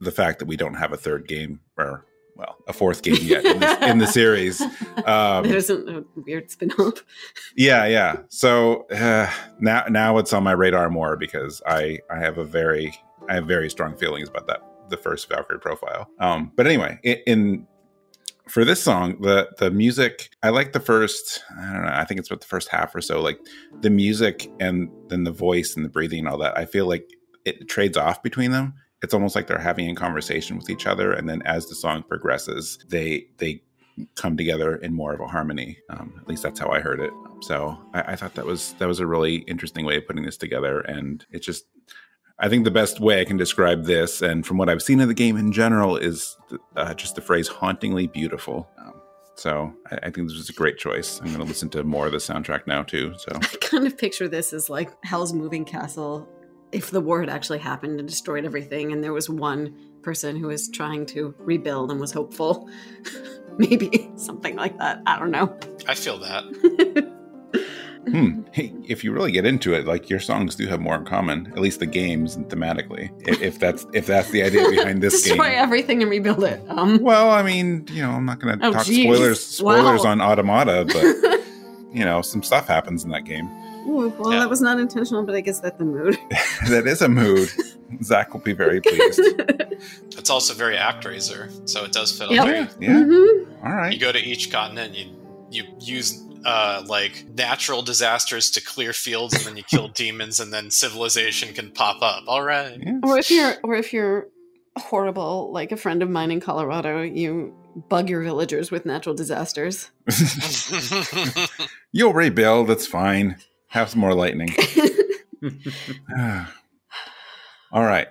the 0.00 0.10
fact 0.10 0.38
that 0.38 0.46
we 0.46 0.56
don't 0.56 0.74
have 0.74 0.92
a 0.92 0.96
third 0.96 1.28
game 1.28 1.60
or 1.78 2.04
well 2.36 2.56
a 2.66 2.72
fourth 2.72 3.02
game 3.02 3.18
yet 3.20 3.44
in 3.44 3.60
the, 3.60 3.88
in 3.88 3.98
the 3.98 4.06
series. 4.06 4.62
Um, 5.06 5.46
there 5.46 5.56
isn't 5.56 5.86
a 5.86 6.02
weird 6.14 6.50
spin 6.50 6.72
off. 6.78 7.04
yeah, 7.56 7.84
yeah. 7.84 8.20
So 8.30 8.86
uh, 8.88 9.30
now 9.60 9.84
now 9.90 10.16
it's 10.16 10.32
on 10.32 10.42
my 10.42 10.52
radar 10.52 10.88
more 10.88 11.16
because 11.16 11.60
I 11.66 11.98
I 12.10 12.18
have 12.20 12.38
a 12.38 12.44
very 12.44 12.94
I 13.28 13.34
have 13.34 13.46
very 13.46 13.68
strong 13.68 13.96
feelings 13.98 14.30
about 14.30 14.46
that 14.46 14.62
the 14.88 14.96
first 14.96 15.28
Valkyrie 15.28 15.58
profile. 15.58 16.08
Um, 16.20 16.52
but 16.56 16.66
anyway, 16.66 16.98
in, 17.02 17.18
in 17.26 17.66
for 18.48 18.64
this 18.64 18.82
song, 18.82 19.20
the 19.20 19.48
the 19.58 19.70
music 19.70 20.30
I 20.42 20.50
like 20.50 20.72
the 20.72 20.80
first 20.80 21.42
I 21.58 21.72
don't 21.72 21.84
know 21.84 21.92
I 21.92 22.04
think 22.04 22.20
it's 22.20 22.28
about 22.28 22.40
the 22.40 22.46
first 22.46 22.68
half 22.68 22.94
or 22.94 23.00
so 23.00 23.20
like 23.20 23.38
the 23.80 23.90
music 23.90 24.50
and 24.60 24.90
then 25.08 25.24
the 25.24 25.32
voice 25.32 25.74
and 25.76 25.84
the 25.84 25.88
breathing 25.88 26.20
and 26.20 26.28
all 26.28 26.38
that. 26.38 26.56
I 26.56 26.66
feel 26.66 26.86
like 26.86 27.08
it 27.44 27.68
trades 27.68 27.96
off 27.96 28.22
between 28.22 28.50
them. 28.50 28.74
It's 29.02 29.14
almost 29.14 29.34
like 29.34 29.46
they're 29.46 29.58
having 29.58 29.90
a 29.90 29.94
conversation 29.94 30.56
with 30.56 30.70
each 30.70 30.86
other, 30.86 31.12
and 31.12 31.28
then 31.28 31.42
as 31.42 31.66
the 31.66 31.74
song 31.74 32.02
progresses, 32.02 32.78
they 32.88 33.26
they 33.38 33.62
come 34.16 34.36
together 34.36 34.76
in 34.76 34.92
more 34.92 35.12
of 35.12 35.20
a 35.20 35.26
harmony. 35.26 35.78
Um, 35.90 36.14
at 36.20 36.28
least 36.28 36.42
that's 36.42 36.58
how 36.58 36.70
I 36.70 36.80
heard 36.80 37.00
it. 37.00 37.12
So 37.42 37.78
I, 37.92 38.12
I 38.12 38.16
thought 38.16 38.34
that 38.34 38.46
was 38.46 38.74
that 38.78 38.88
was 38.88 39.00
a 39.00 39.06
really 39.06 39.36
interesting 39.46 39.84
way 39.84 39.96
of 39.96 40.06
putting 40.06 40.24
this 40.24 40.36
together, 40.36 40.80
and 40.80 41.24
it 41.30 41.40
just 41.40 41.66
I 42.38 42.48
think 42.48 42.64
the 42.64 42.70
best 42.70 43.00
way 43.00 43.20
I 43.20 43.24
can 43.24 43.36
describe 43.36 43.84
this, 43.84 44.20
and 44.20 44.44
from 44.44 44.58
what 44.58 44.68
I've 44.68 44.82
seen 44.82 45.00
of 45.00 45.08
the 45.08 45.14
game 45.14 45.36
in 45.36 45.52
general, 45.52 45.96
is 45.96 46.36
uh, 46.76 46.94
just 46.94 47.14
the 47.14 47.20
phrase 47.20 47.48
"hauntingly 47.48 48.06
beautiful." 48.06 48.68
Um, 48.78 48.94
so 49.36 49.72
I, 49.90 49.96
I 49.96 50.10
think 50.10 50.28
this 50.28 50.36
was 50.36 50.48
a 50.48 50.52
great 50.52 50.78
choice. 50.78 51.20
I'm 51.20 51.26
going 51.26 51.38
to 51.38 51.44
listen 51.44 51.68
to 51.70 51.84
more 51.84 52.06
of 52.06 52.12
the 52.12 52.18
soundtrack 52.18 52.66
now 52.66 52.82
too. 52.82 53.14
So 53.16 53.32
I 53.34 53.56
kind 53.60 53.86
of 53.86 53.96
picture 53.96 54.28
this 54.28 54.52
as 54.52 54.68
like 54.68 54.90
Howl's 55.04 55.32
Moving 55.32 55.64
Castle 55.64 56.28
if 56.72 56.90
the 56.90 57.00
war 57.00 57.20
had 57.20 57.30
actually 57.30 57.60
happened 57.60 58.00
and 58.00 58.08
destroyed 58.08 58.44
everything, 58.44 58.92
and 58.92 59.02
there 59.02 59.12
was 59.12 59.30
one 59.30 59.76
person 60.02 60.36
who 60.36 60.48
was 60.48 60.68
trying 60.68 61.06
to 61.06 61.34
rebuild 61.38 61.90
and 61.90 62.00
was 62.00 62.10
hopeful. 62.10 62.68
Maybe 63.58 64.10
something 64.16 64.56
like 64.56 64.76
that. 64.78 65.00
I 65.06 65.18
don't 65.18 65.30
know. 65.30 65.56
I 65.86 65.94
feel 65.94 66.18
that. 66.18 67.14
Hmm. 68.10 68.42
Hey, 68.52 68.72
if 68.86 69.02
you 69.02 69.12
really 69.12 69.32
get 69.32 69.46
into 69.46 69.72
it, 69.74 69.86
like 69.86 70.10
your 70.10 70.20
songs 70.20 70.54
do 70.56 70.66
have 70.66 70.80
more 70.80 70.94
in 70.96 71.04
common, 71.04 71.46
at 71.52 71.58
least 71.58 71.80
the 71.80 71.86
games 71.86 72.36
and 72.36 72.46
thematically. 72.48 73.10
If, 73.26 73.40
if 73.40 73.58
that's 73.58 73.86
if 73.92 74.06
that's 74.06 74.30
the 74.30 74.42
idea 74.42 74.68
behind 74.70 75.02
this 75.02 75.24
game. 75.24 75.36
Destroy 75.36 75.50
game. 75.50 75.58
everything 75.58 76.02
and 76.02 76.10
rebuild 76.10 76.44
it. 76.44 76.60
Um, 76.68 76.98
Well, 77.02 77.30
I 77.30 77.42
mean, 77.42 77.86
you 77.90 78.02
know, 78.02 78.10
I'm 78.10 78.24
not 78.26 78.40
going 78.40 78.58
to 78.58 78.66
Oh, 78.66 78.72
talk 78.72 78.84
geez. 78.86 79.04
spoilers 79.04 79.44
spoilers 79.44 80.04
Wow. 80.04 80.10
on 80.10 80.20
Automata, 80.20 80.84
but 80.86 81.40
you 81.94 82.04
know, 82.04 82.20
some 82.22 82.42
stuff 82.42 82.66
happens 82.68 83.04
in 83.04 83.10
that 83.10 83.24
game. 83.24 83.46
ooh, 83.88 84.08
well, 84.18 84.32
Yeah. 84.32 84.40
that 84.40 84.50
was 84.50 84.60
not 84.60 84.78
intentional, 84.78 85.22
but 85.24 85.34
I 85.34 85.40
guess 85.40 85.60
that's 85.60 85.78
the 85.78 85.84
mood. 85.84 86.18
that 86.68 86.86
is 86.86 87.00
a 87.02 87.08
mood. 87.08 87.48
Zach 88.02 88.32
will 88.32 88.40
be 88.40 88.52
very 88.52 88.80
pleased. 88.80 89.20
It's 90.18 90.30
also 90.30 90.52
very 90.54 90.76
ActRaiser, 90.76 91.68
so 91.68 91.84
it 91.84 91.92
does 91.92 92.16
fit 92.18 92.30
Yep. 92.30 92.40
on 92.40 92.46
very. 92.46 92.68
Yeah. 92.80 93.00
Mhm. 93.02 93.46
All 93.64 93.90
You 93.90 93.98
go 93.98 94.10
to 94.12 94.18
each 94.18 94.50
continent, 94.52 94.94
you 94.94 95.06
you 95.50 95.62
use 95.80 96.23
uh, 96.44 96.82
like 96.86 97.24
natural 97.36 97.82
disasters 97.82 98.50
to 98.52 98.60
clear 98.60 98.92
fields, 98.92 99.34
and 99.34 99.44
then 99.44 99.56
you 99.56 99.62
kill 99.62 99.88
demons, 99.94 100.40
and 100.40 100.52
then 100.52 100.70
civilization 100.70 101.54
can 101.54 101.70
pop 101.70 102.02
up. 102.02 102.24
All 102.26 102.42
right. 102.42 102.78
Yeah. 102.78 103.00
Or 103.02 103.18
if 103.18 103.30
you're, 103.30 103.54
or 103.62 103.74
if 103.74 103.92
you're 103.92 104.28
horrible, 104.76 105.52
like 105.52 105.72
a 105.72 105.76
friend 105.76 106.02
of 106.02 106.10
mine 106.10 106.30
in 106.30 106.40
Colorado, 106.40 107.02
you 107.02 107.54
bug 107.88 108.08
your 108.08 108.22
villagers 108.22 108.70
with 108.70 108.86
natural 108.86 109.14
disasters. 109.14 109.90
You'll 111.92 112.12
rebuild. 112.12 112.68
That's 112.68 112.86
fine. 112.86 113.36
Have 113.68 113.90
some 113.90 114.00
more 114.00 114.14
lightning. 114.14 114.54
All 117.72 117.84
right. 117.84 118.08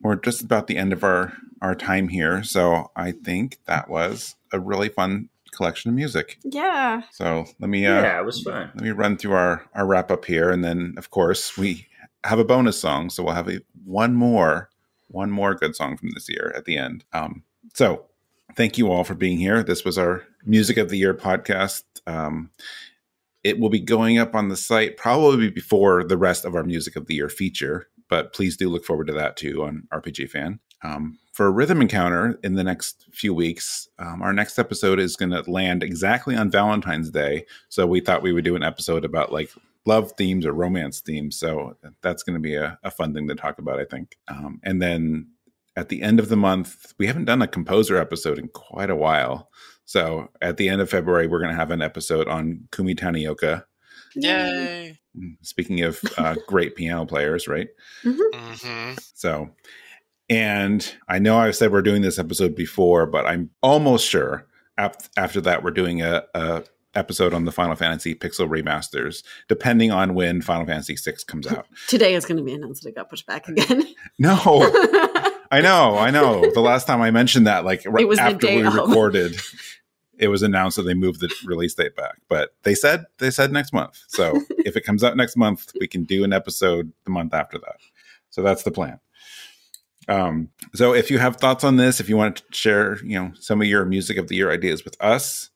We're 0.00 0.16
just 0.16 0.42
about 0.42 0.66
the 0.66 0.76
end 0.76 0.92
of 0.92 1.04
our 1.04 1.32
our 1.60 1.74
time 1.76 2.08
here, 2.08 2.42
so 2.42 2.90
I 2.96 3.12
think 3.12 3.58
that 3.66 3.88
was 3.88 4.34
a 4.52 4.58
really 4.58 4.88
fun 4.88 5.28
collection 5.52 5.90
of 5.90 5.94
music. 5.94 6.38
yeah. 6.44 7.02
So 7.12 7.46
let 7.60 7.70
me 7.70 7.86
uh, 7.86 8.02
yeah, 8.02 8.20
it 8.20 8.24
was 8.24 8.42
fun. 8.42 8.70
let 8.74 8.84
me 8.84 8.90
run 8.90 9.16
through 9.16 9.34
our 9.34 9.64
our 9.74 9.86
wrap 9.86 10.10
up 10.10 10.24
here, 10.24 10.50
and 10.50 10.64
then 10.64 10.94
of 10.96 11.10
course 11.10 11.56
we 11.56 11.86
have 12.24 12.38
a 12.38 12.44
bonus 12.44 12.80
song, 12.80 13.10
so 13.10 13.22
we'll 13.22 13.34
have 13.34 13.48
a, 13.48 13.60
one 13.84 14.14
more 14.14 14.70
one 15.08 15.30
more 15.30 15.54
good 15.54 15.76
song 15.76 15.96
from 15.96 16.10
this 16.14 16.28
year 16.28 16.52
at 16.56 16.64
the 16.64 16.76
end. 16.76 17.04
Um, 17.12 17.42
so 17.74 18.06
thank 18.56 18.78
you 18.78 18.90
all 18.90 19.04
for 19.04 19.14
being 19.14 19.38
here. 19.38 19.62
This 19.62 19.84
was 19.84 19.98
our 19.98 20.22
music 20.44 20.76
of 20.76 20.88
the 20.88 20.98
year 20.98 21.14
podcast. 21.14 21.82
Um, 22.06 22.50
it 23.44 23.58
will 23.58 23.68
be 23.68 23.80
going 23.80 24.18
up 24.18 24.34
on 24.34 24.48
the 24.48 24.56
site 24.56 24.96
probably 24.96 25.50
before 25.50 26.04
the 26.04 26.16
rest 26.16 26.44
of 26.44 26.54
our 26.54 26.64
music 26.64 26.96
of 26.96 27.06
the 27.06 27.14
year 27.14 27.28
feature, 27.28 27.88
but 28.08 28.32
please 28.32 28.56
do 28.56 28.68
look 28.68 28.84
forward 28.84 29.08
to 29.08 29.12
that 29.14 29.36
too 29.36 29.64
on 29.64 29.86
RPG 29.92 30.30
Fan. 30.30 30.60
Um, 30.82 31.18
for 31.32 31.46
a 31.46 31.50
Rhythm 31.50 31.80
Encounter 31.80 32.38
in 32.42 32.54
the 32.54 32.64
next 32.64 33.06
few 33.10 33.32
weeks, 33.34 33.88
um, 33.98 34.22
our 34.22 34.32
next 34.32 34.58
episode 34.58 35.00
is 35.00 35.16
going 35.16 35.30
to 35.30 35.50
land 35.50 35.82
exactly 35.82 36.36
on 36.36 36.50
Valentine's 36.50 37.10
Day. 37.10 37.46
So 37.68 37.86
we 37.86 38.00
thought 38.00 38.22
we 38.22 38.32
would 38.32 38.44
do 38.44 38.56
an 38.56 38.62
episode 38.62 39.04
about 39.04 39.32
like 39.32 39.50
love 39.86 40.12
themes 40.12 40.44
or 40.46 40.52
romance 40.52 41.00
themes. 41.00 41.38
So 41.38 41.76
that's 42.02 42.22
going 42.22 42.34
to 42.34 42.40
be 42.40 42.54
a, 42.54 42.78
a 42.82 42.90
fun 42.90 43.14
thing 43.14 43.28
to 43.28 43.34
talk 43.34 43.58
about, 43.58 43.80
I 43.80 43.84
think. 43.84 44.16
Um, 44.28 44.60
and 44.62 44.80
then 44.80 45.28
at 45.74 45.88
the 45.88 46.02
end 46.02 46.20
of 46.20 46.28
the 46.28 46.36
month, 46.36 46.92
we 46.98 47.06
haven't 47.06 47.24
done 47.24 47.40
a 47.42 47.48
composer 47.48 47.96
episode 47.96 48.38
in 48.38 48.48
quite 48.48 48.90
a 48.90 48.96
while. 48.96 49.48
So 49.86 50.28
at 50.42 50.58
the 50.58 50.68
end 50.68 50.80
of 50.82 50.90
February, 50.90 51.26
we're 51.26 51.40
going 51.40 51.50
to 51.50 51.56
have 51.56 51.70
an 51.70 51.82
episode 51.82 52.28
on 52.28 52.68
Kumi 52.72 52.94
Tanioka. 52.94 53.64
Yay! 54.14 54.98
Speaking 55.40 55.80
of 55.82 55.98
uh, 56.18 56.36
great 56.46 56.76
piano 56.76 57.06
players, 57.06 57.48
right? 57.48 57.68
hmm 58.02 58.92
So, 59.14 59.50
and 60.32 60.94
I 61.08 61.18
know 61.18 61.36
I've 61.36 61.54
said 61.54 61.70
we're 61.72 61.82
doing 61.82 62.00
this 62.00 62.18
episode 62.18 62.56
before, 62.56 63.04
but 63.04 63.26
I'm 63.26 63.50
almost 63.62 64.08
sure 64.08 64.46
ap- 64.78 65.02
after 65.14 65.42
that 65.42 65.62
we're 65.62 65.72
doing 65.72 66.00
a, 66.00 66.22
a 66.34 66.64
episode 66.94 67.34
on 67.34 67.44
the 67.44 67.52
Final 67.52 67.76
Fantasy 67.76 68.14
Pixel 68.14 68.48
remasters, 68.48 69.22
depending 69.48 69.90
on 69.90 70.14
when 70.14 70.40
Final 70.40 70.64
Fantasy 70.64 70.96
VI 70.96 71.16
comes 71.26 71.46
out. 71.46 71.66
Today 71.86 72.14
is 72.14 72.24
going 72.24 72.38
to 72.38 72.42
be 72.42 72.54
announced 72.54 72.82
that 72.82 72.88
it 72.90 72.94
got 72.94 73.10
pushed 73.10 73.26
back 73.26 73.46
again. 73.46 73.84
No, 74.18 74.38
I 75.50 75.60
know, 75.62 75.98
I 75.98 76.10
know. 76.10 76.50
The 76.52 76.60
last 76.60 76.86
time 76.86 77.02
I 77.02 77.10
mentioned 77.10 77.46
that, 77.46 77.66
like 77.66 77.84
It 77.84 78.08
was 78.08 78.18
after 78.18 78.46
we 78.46 78.62
of. 78.62 78.74
recorded, 78.74 79.38
it 80.18 80.28
was 80.28 80.42
announced 80.42 80.78
that 80.78 80.84
they 80.84 80.94
moved 80.94 81.20
the 81.20 81.30
release 81.44 81.74
date 81.74 81.94
back. 81.94 82.16
But 82.30 82.54
they 82.62 82.74
said 82.74 83.04
they 83.18 83.30
said 83.30 83.52
next 83.52 83.74
month. 83.74 84.02
So 84.08 84.40
if 84.64 84.78
it 84.78 84.84
comes 84.86 85.04
out 85.04 85.14
next 85.14 85.36
month, 85.36 85.72
we 85.78 85.86
can 85.88 86.04
do 86.04 86.24
an 86.24 86.32
episode 86.32 86.90
the 87.04 87.10
month 87.10 87.34
after 87.34 87.58
that. 87.58 87.76
So 88.30 88.40
that's 88.40 88.62
the 88.62 88.70
plan. 88.70 88.98
Um, 90.08 90.48
so 90.74 90.94
if 90.94 91.10
you 91.10 91.18
have 91.18 91.36
thoughts 91.36 91.64
on 91.64 91.76
this, 91.76 92.00
if 92.00 92.08
you 92.08 92.16
want 92.16 92.36
to 92.36 92.42
share, 92.52 92.98
you 93.04 93.18
know, 93.18 93.32
some 93.38 93.60
of 93.60 93.68
your 93.68 93.84
music 93.84 94.16
of 94.16 94.28
the 94.28 94.36
year 94.36 94.50
ideas 94.50 94.84
with 94.84 94.96
us, 95.00 95.50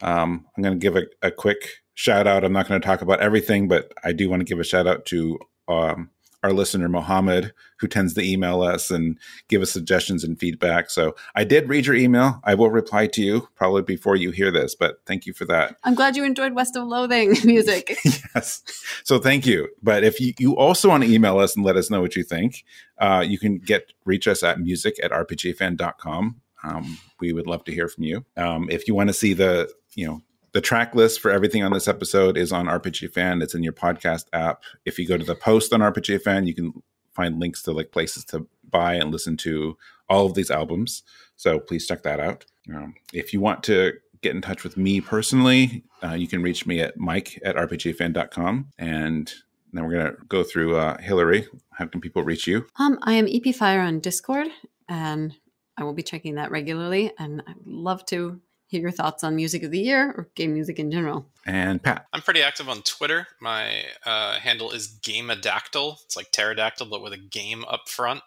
um, 0.00 0.46
I'm 0.56 0.62
going 0.62 0.78
to 0.78 0.82
give 0.82 0.96
a, 0.96 1.04
a 1.22 1.30
quick 1.30 1.58
shout 1.94 2.26
out. 2.26 2.44
I'm 2.44 2.52
not 2.52 2.68
going 2.68 2.80
to 2.80 2.86
talk 2.86 3.02
about 3.02 3.20
everything, 3.20 3.68
but 3.68 3.92
I 4.02 4.12
do 4.12 4.30
want 4.30 4.40
to 4.40 4.44
give 4.44 4.58
a 4.58 4.64
shout 4.64 4.86
out 4.86 5.04
to 5.06 5.38
um, 5.68 6.10
our 6.42 6.52
listener 6.52 6.88
Mohammed, 6.88 7.52
who 7.78 7.86
tends 7.86 8.14
to 8.14 8.22
email 8.22 8.62
us 8.62 8.90
and 8.90 9.18
give 9.48 9.62
us 9.62 9.70
suggestions 9.70 10.24
and 10.24 10.38
feedback. 10.38 10.90
So 10.90 11.14
I 11.34 11.44
did 11.44 11.68
read 11.68 11.86
your 11.86 11.96
email. 11.96 12.40
I 12.44 12.54
will 12.54 12.70
reply 12.70 13.06
to 13.08 13.22
you 13.22 13.48
probably 13.54 13.82
before 13.82 14.16
you 14.16 14.30
hear 14.30 14.50
this, 14.50 14.74
but 14.74 15.00
thank 15.06 15.26
you 15.26 15.32
for 15.32 15.44
that. 15.46 15.76
I'm 15.84 15.94
glad 15.94 16.16
you 16.16 16.24
enjoyed 16.24 16.54
West 16.54 16.76
of 16.76 16.86
Loathing 16.86 17.36
music. 17.44 17.96
yes. 18.04 18.62
So 19.04 19.18
thank 19.18 19.46
you. 19.46 19.68
But 19.82 20.04
if 20.04 20.20
you, 20.20 20.32
you 20.38 20.56
also 20.56 20.88
want 20.88 21.04
to 21.04 21.12
email 21.12 21.38
us 21.38 21.56
and 21.56 21.64
let 21.64 21.76
us 21.76 21.90
know 21.90 22.00
what 22.00 22.16
you 22.16 22.22
think, 22.22 22.64
uh, 22.98 23.24
you 23.26 23.38
can 23.38 23.58
get 23.58 23.92
reach 24.04 24.26
us 24.28 24.42
at 24.42 24.60
music 24.60 25.02
at 25.02 25.10
rpgfan.com. 25.10 26.40
Um, 26.62 26.98
we 27.20 27.32
would 27.32 27.46
love 27.46 27.64
to 27.64 27.72
hear 27.72 27.88
from 27.88 28.04
you. 28.04 28.24
Um, 28.36 28.68
if 28.70 28.86
you 28.86 28.94
want 28.94 29.08
to 29.08 29.14
see 29.14 29.32
the, 29.32 29.70
you 29.94 30.06
know, 30.06 30.22
the 30.52 30.60
track 30.60 30.94
list 30.94 31.20
for 31.20 31.30
everything 31.30 31.62
on 31.62 31.72
this 31.72 31.88
episode 31.88 32.36
is 32.36 32.52
on 32.52 32.66
RPG 32.66 33.12
Fan. 33.12 33.42
It's 33.42 33.54
in 33.54 33.62
your 33.62 33.72
podcast 33.72 34.26
app. 34.32 34.62
If 34.84 34.98
you 34.98 35.06
go 35.06 35.16
to 35.16 35.24
the 35.24 35.34
post 35.34 35.72
on 35.72 35.80
RPG 35.80 36.22
Fan, 36.22 36.46
you 36.46 36.54
can 36.54 36.82
find 37.14 37.38
links 37.38 37.62
to 37.62 37.72
like 37.72 37.92
places 37.92 38.24
to 38.26 38.46
buy 38.68 38.94
and 38.94 39.10
listen 39.10 39.36
to 39.38 39.76
all 40.08 40.26
of 40.26 40.34
these 40.34 40.50
albums. 40.50 41.02
So 41.36 41.58
please 41.58 41.86
check 41.86 42.02
that 42.02 42.20
out. 42.20 42.44
Um, 42.72 42.94
if 43.12 43.32
you 43.32 43.40
want 43.40 43.62
to 43.64 43.94
get 44.22 44.34
in 44.34 44.42
touch 44.42 44.64
with 44.64 44.76
me 44.76 45.00
personally, 45.00 45.84
uh, 46.02 46.14
you 46.14 46.28
can 46.28 46.42
reach 46.42 46.66
me 46.66 46.80
at 46.80 46.96
mike 46.98 47.40
at 47.44 47.56
rpgfan.com. 47.56 48.68
And 48.78 49.32
then 49.72 49.84
we're 49.84 49.92
going 49.92 50.06
to 50.06 50.16
go 50.28 50.42
through 50.42 50.76
uh, 50.76 51.00
Hillary. 51.00 51.46
How 51.72 51.86
can 51.86 52.00
people 52.00 52.22
reach 52.22 52.46
you? 52.46 52.66
Um, 52.76 52.98
I 53.02 53.14
am 53.14 53.28
EP 53.28 53.54
Fire 53.54 53.80
on 53.80 54.00
Discord, 54.00 54.48
and 54.88 55.34
I 55.76 55.84
will 55.84 55.94
be 55.94 56.02
checking 56.02 56.34
that 56.34 56.50
regularly. 56.50 57.12
And 57.18 57.42
I'd 57.46 57.64
love 57.64 58.04
to 58.06 58.40
hear 58.70 58.80
your 58.80 58.92
thoughts 58.92 59.24
on 59.24 59.34
music 59.34 59.64
of 59.64 59.72
the 59.72 59.80
year 59.80 60.14
or 60.16 60.28
game 60.36 60.54
music 60.54 60.78
in 60.78 60.92
general. 60.92 61.26
And 61.44 61.82
Pat. 61.82 62.06
I'm 62.12 62.22
pretty 62.22 62.40
active 62.40 62.68
on 62.68 62.82
Twitter. 62.82 63.26
My 63.40 63.82
uh, 64.06 64.34
handle 64.34 64.70
is 64.70 64.98
Gameadactyl. 65.02 65.96
It's 66.04 66.16
like 66.16 66.30
pterodactyl, 66.30 66.86
but 66.86 67.02
with 67.02 67.12
a 67.12 67.18
game 67.18 67.64
up 67.68 67.88
front. 67.88 68.22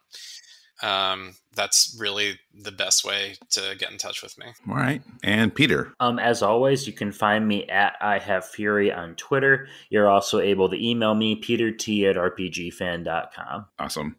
Um, 0.82 1.36
that's 1.56 1.95
really 1.98 2.40
the 2.53 2.74
best 2.74 3.06
way 3.06 3.36
to 3.52 3.76
get 3.80 3.91
in 3.91 3.98
touch 3.98 4.22
with 4.22 4.38
me. 4.38 4.48
All 4.68 4.76
right. 4.76 5.02
And 5.24 5.56
Peter. 5.56 5.94
Um, 6.02 6.20
as 6.20 6.41
always, 6.41 6.86
you 6.86 6.91
can 6.91 7.14
find 7.14 7.48
me 7.48 7.65
at 7.70 7.95
I 8.02 8.20
Have 8.20 8.45
Fury 8.45 8.91
on 8.91 9.15
Twitter. 9.15 9.68
You're 9.90 10.10
also 10.10 10.41
able 10.41 10.68
to 10.70 10.86
email 10.86 11.15
me, 11.15 11.40
petert 11.40 12.10
at 12.10 12.18
rpgfan.com. 12.18 13.65
Awesome. 13.80 14.18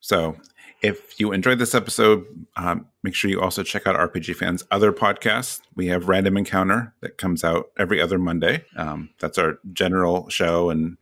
So 0.00 0.36
if 0.82 1.18
you 1.18 1.32
enjoyed 1.32 1.58
this 1.58 1.74
episode, 1.74 2.26
um, 2.56 2.86
make 3.06 3.14
sure 3.14 3.30
you 3.30 3.40
also 3.40 3.62
check 3.62 3.86
out 3.86 3.94
RPG 3.94 4.34
Fans' 4.34 4.64
other 4.72 4.92
podcasts. 4.92 5.60
We 5.76 5.86
have 5.86 6.08
Random 6.08 6.36
Encounter 6.36 6.92
that 7.02 7.18
comes 7.18 7.44
out 7.44 7.66
every 7.78 8.00
other 8.00 8.18
Monday. 8.18 8.64
Um, 8.74 9.10
that's 9.20 9.38
our 9.38 9.60
general 9.72 10.28
show, 10.28 10.70
and 10.70 10.96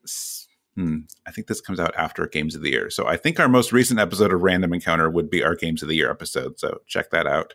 hmm, 0.75 0.99
I 1.27 1.31
think 1.31 1.47
this 1.47 1.63
comes 1.63 1.81
out 1.81 1.95
after 1.97 2.27
Games 2.27 2.55
of 2.55 2.61
the 2.61 2.69
Year. 2.69 2.91
So 2.91 3.07
I 3.07 3.17
think 3.17 3.41
our 3.41 3.49
most 3.49 3.73
recent 3.73 4.01
episode 4.01 4.35
of 4.35 4.43
Random 4.43 4.75
Encounter 4.75 5.09
would 5.09 5.31
be 5.31 5.43
our 5.43 5.55
Games 5.55 5.81
of 5.81 5.89
the 5.89 5.97
Year 5.97 6.11
episode. 6.11 6.61
So 6.61 6.83
check 6.87 7.09
that 7.09 7.27
out. 7.27 7.55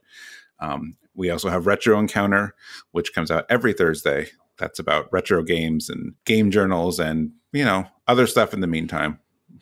Um, 0.60 0.98
we 1.14 1.30
also 1.30 1.50
have 1.50 1.68
Retro 1.68 2.00
Encounter, 2.00 2.56
which 2.90 3.14
comes 3.14 3.30
out 3.30 3.46
every 3.52 3.74
Thursday. 3.74 4.30
That's 4.58 4.80
about 4.80 5.14
retro 5.14 5.44
games 5.44 5.92
and 5.92 6.16
game 6.26 6.50
journals 6.50 7.00
and 7.00 7.34
you 7.54 7.64
know 7.64 7.86
other 8.08 8.26
stuff 8.26 8.52
in 8.56 8.62
the 8.62 8.68
meantime 8.68 9.20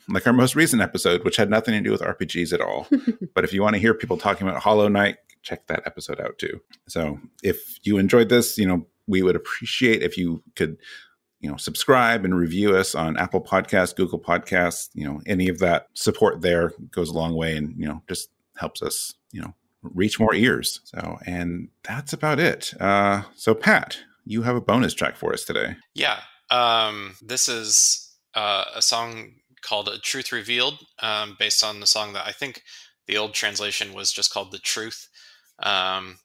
like 0.10 0.26
our 0.26 0.34
most 0.34 0.56
recent 0.56 0.82
episode, 0.82 1.24
which 1.24 1.38
had 1.38 1.50
nothing 1.50 1.74
to 1.74 1.82
do 1.82 1.92
with 1.92 2.02
RPGs 2.02 2.54
at 2.54 2.62
all. 2.62 2.88
but 3.34 3.44
if 3.44 3.54
you 3.54 3.62
want 3.62 3.76
to 3.76 3.80
hear 3.80 3.94
people 3.94 4.18
talking 4.18 4.48
about 4.48 4.62
Hollow 4.62 4.88
Knight, 4.88 5.18
check 5.42 5.68
that 5.68 5.84
episode 5.86 6.20
out 6.20 6.38
too. 6.38 6.62
So 6.88 7.20
if 7.44 7.80
you 7.84 7.98
enjoyed 7.98 8.30
this, 8.30 8.58
you 8.58 8.68
know, 8.68 8.86
we 9.08 9.22
would 9.22 9.36
appreciate 9.36 10.04
if 10.04 10.18
you 10.18 10.44
could, 10.56 10.78
you 11.40 11.50
know, 11.50 11.58
subscribe 11.58 12.26
and 12.26 12.36
review 12.36 12.76
us 12.76 12.96
on 12.96 13.18
Apple 13.18 13.42
Podcasts, 13.42 13.96
Google 13.96 14.20
Podcasts, 14.20 14.90
you 14.94 15.06
know, 15.06 15.22
any 15.26 15.48
of 15.48 15.60
that 15.60 15.88
support 15.94 16.42
there 16.42 16.74
goes 16.92 17.10
a 17.10 17.14
long 17.14 17.36
way 17.36 17.56
and, 17.56 17.76
you 17.78 17.88
know, 17.88 18.02
just 18.10 18.30
helps 18.58 18.82
us, 18.82 19.14
you 19.32 19.42
know, 19.42 19.54
reach 19.82 20.20
more 20.20 20.34
ears. 20.34 20.82
So, 20.84 21.18
and 21.26 21.70
that's 21.84 22.14
about 22.14 22.40
it. 22.40 22.74
Uh, 22.80 23.24
so 23.36 23.54
Pat, 23.54 23.98
you 24.26 24.42
have 24.42 24.56
a 24.56 24.62
bonus 24.62 24.94
track 24.94 25.16
for 25.16 25.34
us 25.34 25.46
today. 25.46 25.76
Yeah. 25.94 26.20
Um, 26.50 27.16
this 27.22 27.48
is 27.48 28.16
uh, 28.34 28.66
a 28.76 28.82
song 28.82 29.34
called 29.68 29.88
"A 29.88 29.98
Truth 30.00 30.32
Revealed," 30.32 30.80
um, 31.00 31.36
based 31.38 31.64
on 31.64 31.80
the 31.80 31.88
song 31.88 32.14
that 32.14 32.28
I 32.28 32.32
think 32.32 32.64
the 33.08 33.18
old 33.18 33.34
translation 33.34 33.94
was 33.94 34.12
just 34.12 34.34
called 34.34 34.52
"The 34.52 34.60
Truth." 34.60 35.08
Um, 35.60 36.20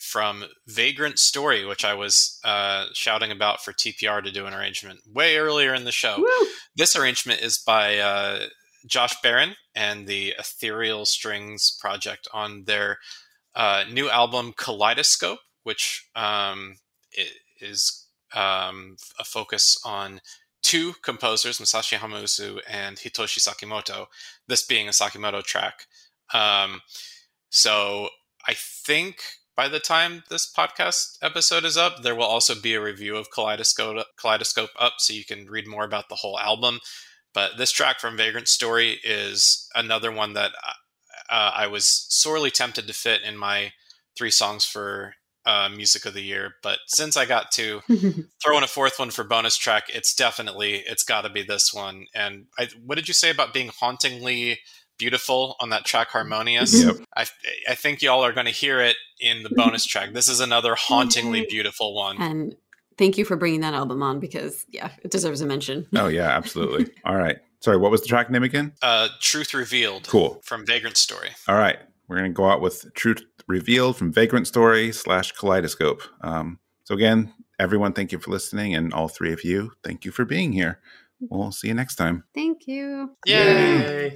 from 0.00 0.44
Vagrant 0.66 1.18
Story, 1.18 1.64
which 1.64 1.84
I 1.84 1.94
was 1.94 2.38
uh, 2.44 2.86
shouting 2.94 3.32
about 3.32 3.60
for 3.60 3.72
TPR 3.72 4.22
to 4.22 4.30
do 4.30 4.46
an 4.46 4.54
arrangement 4.54 5.00
way 5.12 5.36
earlier 5.36 5.74
in 5.74 5.84
the 5.84 5.92
show. 5.92 6.16
Woo! 6.18 6.48
This 6.76 6.94
arrangement 6.94 7.40
is 7.40 7.58
by 7.58 7.98
uh, 7.98 8.46
Josh 8.86 9.20
Barron 9.22 9.56
and 9.74 10.06
the 10.06 10.34
Ethereal 10.38 11.04
Strings 11.04 11.76
Project 11.80 12.28
on 12.32 12.64
their 12.64 12.98
uh, 13.54 13.84
new 13.90 14.08
album 14.08 14.54
Kaleidoscope, 14.56 15.40
which 15.64 16.08
um, 16.14 16.76
is 17.60 18.06
um, 18.34 18.96
a 19.18 19.24
focus 19.24 19.80
on 19.84 20.20
two 20.62 20.94
composers, 21.02 21.58
Masashi 21.58 21.98
Hamauzu 21.98 22.60
and 22.68 22.96
Hitoshi 22.96 23.40
Sakimoto, 23.40 24.06
this 24.46 24.64
being 24.64 24.88
a 24.88 24.92
Sakimoto 24.92 25.42
track. 25.42 25.86
Um, 26.32 26.82
so 27.50 28.08
I 28.46 28.54
think 28.54 29.22
by 29.56 29.68
the 29.68 29.80
time 29.80 30.22
this 30.30 30.50
podcast 30.50 31.18
episode 31.22 31.64
is 31.64 31.76
up, 31.76 32.02
there 32.02 32.14
will 32.14 32.24
also 32.24 32.54
be 32.54 32.74
a 32.74 32.80
review 32.80 33.16
of 33.16 33.30
Kaleidoscope, 33.30 34.06
Kaleidoscope 34.16 34.70
up 34.78 34.94
so 34.98 35.12
you 35.12 35.24
can 35.24 35.46
read 35.46 35.66
more 35.66 35.84
about 35.84 36.08
the 36.08 36.14
whole 36.16 36.38
album. 36.38 36.80
But 37.34 37.56
this 37.56 37.72
track 37.72 38.00
from 38.00 38.16
Vagrant 38.16 38.48
Story 38.48 39.00
is 39.04 39.68
another 39.74 40.12
one 40.12 40.34
that 40.34 40.52
uh, 41.30 41.52
I 41.54 41.66
was 41.66 41.86
sorely 41.86 42.50
tempted 42.50 42.86
to 42.86 42.92
fit 42.92 43.22
in 43.22 43.36
my 43.36 43.72
three 44.16 44.30
songs 44.30 44.64
for 44.64 45.14
uh, 45.48 45.68
music 45.74 46.04
of 46.04 46.12
the 46.14 46.20
year. 46.22 46.52
But 46.62 46.78
since 46.86 47.16
I 47.16 47.24
got 47.24 47.50
to 47.52 47.80
throw 48.44 48.58
in 48.58 48.64
a 48.64 48.68
fourth 48.68 48.98
one 48.98 49.10
for 49.10 49.24
bonus 49.24 49.56
track, 49.56 49.84
it's 49.88 50.14
definitely 50.14 50.84
it's 50.86 51.02
got 51.04 51.22
to 51.22 51.30
be 51.30 51.42
this 51.42 51.72
one. 51.72 52.06
And 52.14 52.46
I, 52.58 52.68
what 52.84 52.96
did 52.96 53.08
you 53.08 53.14
say 53.14 53.30
about 53.30 53.54
being 53.54 53.70
hauntingly 53.80 54.58
beautiful 54.98 55.56
on 55.60 55.70
that 55.70 55.84
track 55.84 56.08
harmonious 56.08 56.84
Yep. 56.84 56.96
I, 57.16 57.24
I 57.68 57.74
think 57.76 58.02
y'all 58.02 58.24
are 58.24 58.32
going 58.32 58.46
to 58.46 58.52
hear 58.52 58.80
it 58.80 58.96
in 59.20 59.44
the 59.44 59.50
bonus 59.50 59.84
track 59.92 60.12
this 60.12 60.28
is 60.28 60.40
another 60.40 60.74
hauntingly 60.74 61.46
beautiful 61.48 61.94
one 61.94 62.20
And 62.20 62.56
thank 62.96 63.16
you 63.16 63.24
for 63.24 63.36
bringing 63.36 63.60
that 63.60 63.74
album 63.74 64.02
on 64.02 64.18
because, 64.18 64.66
yeah, 64.70 64.90
it 65.04 65.12
deserves 65.12 65.40
a 65.40 65.46
mention. 65.46 65.86
Oh 65.94 66.08
yeah, 66.08 66.28
absolutely. 66.36 66.92
All 67.04 67.14
right. 67.14 67.38
Sorry, 67.60 67.76
what 67.76 67.92
was 67.92 68.00
the 68.02 68.08
track 68.08 68.28
name 68.28 68.42
again? 68.42 68.72
uh, 68.82 69.06
truth 69.20 69.54
revealed 69.54 70.08
Cool. 70.08 70.40
from 70.44 70.66
vagrant 70.66 70.96
story 70.96 71.30
All 71.46 71.54
right. 71.56 71.78
We're 72.08 72.16
gonna 72.16 72.30
go 72.30 72.50
out 72.50 72.60
with 72.60 72.92
Truth 72.94 73.22
Revealed 73.48 73.96
from 73.96 74.12
Vagrant 74.12 74.46
Story 74.46 74.92
slash 74.92 75.32
Kaleidoscope. 75.32 76.02
Um, 76.20 76.58
so 76.84 76.94
again, 76.94 77.32
everyone, 77.58 77.94
thank 77.94 78.12
you 78.12 78.18
for 78.18 78.30
listening, 78.30 78.74
and 78.74 78.92
all 78.92 79.08
three 79.08 79.32
of 79.32 79.42
you, 79.42 79.72
thank 79.82 80.04
you 80.04 80.10
for 80.10 80.24
being 80.24 80.52
here. 80.52 80.80
We'll 81.20 81.50
see 81.50 81.68
you 81.68 81.74
next 81.74 81.96
time. 81.96 82.24
Thank 82.34 82.66
you. 82.66 83.16
Yay! 83.26 84.08
Uh, 84.08 84.10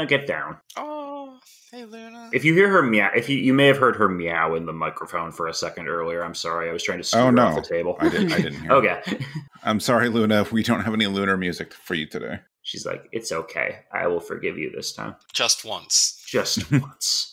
Luna, 0.00 0.08
get 0.08 0.26
down. 0.26 0.56
Oh, 0.76 1.38
hey 1.70 1.84
Luna. 1.84 2.30
If 2.32 2.44
you 2.44 2.54
hear 2.54 2.68
her 2.68 2.82
meow, 2.82 3.10
if 3.14 3.28
you 3.28 3.38
you 3.38 3.52
may 3.54 3.66
have 3.66 3.78
heard 3.78 3.96
her 3.96 4.08
meow 4.08 4.54
in 4.54 4.66
the 4.66 4.72
microphone 4.72 5.32
for 5.32 5.46
a 5.48 5.54
second 5.54 5.88
earlier. 5.88 6.22
I'm 6.24 6.34
sorry, 6.34 6.68
I 6.68 6.72
was 6.72 6.82
trying 6.82 6.98
to 6.98 7.04
scoot 7.04 7.20
Oh, 7.20 7.30
no. 7.30 7.46
off 7.46 7.54
the 7.56 7.62
table. 7.62 7.96
I 8.00 8.08
didn't. 8.08 8.32
I 8.32 8.36
didn't 8.40 8.60
hear. 8.62 8.72
okay. 8.72 9.02
I'm 9.62 9.80
sorry, 9.80 10.08
Luna. 10.08 10.46
We 10.50 10.62
don't 10.62 10.80
have 10.82 10.94
any 10.94 11.06
lunar 11.06 11.36
music 11.36 11.72
for 11.74 11.94
you 11.94 12.06
today. 12.06 12.40
She's 12.62 12.84
like, 12.84 13.08
it's 13.12 13.32
okay. 13.32 13.80
I 13.92 14.06
will 14.06 14.20
forgive 14.20 14.58
you 14.58 14.70
this 14.70 14.92
time, 14.92 15.16
Just 15.32 15.64
once. 15.64 16.22
just 16.26 16.70
once. 16.72 17.29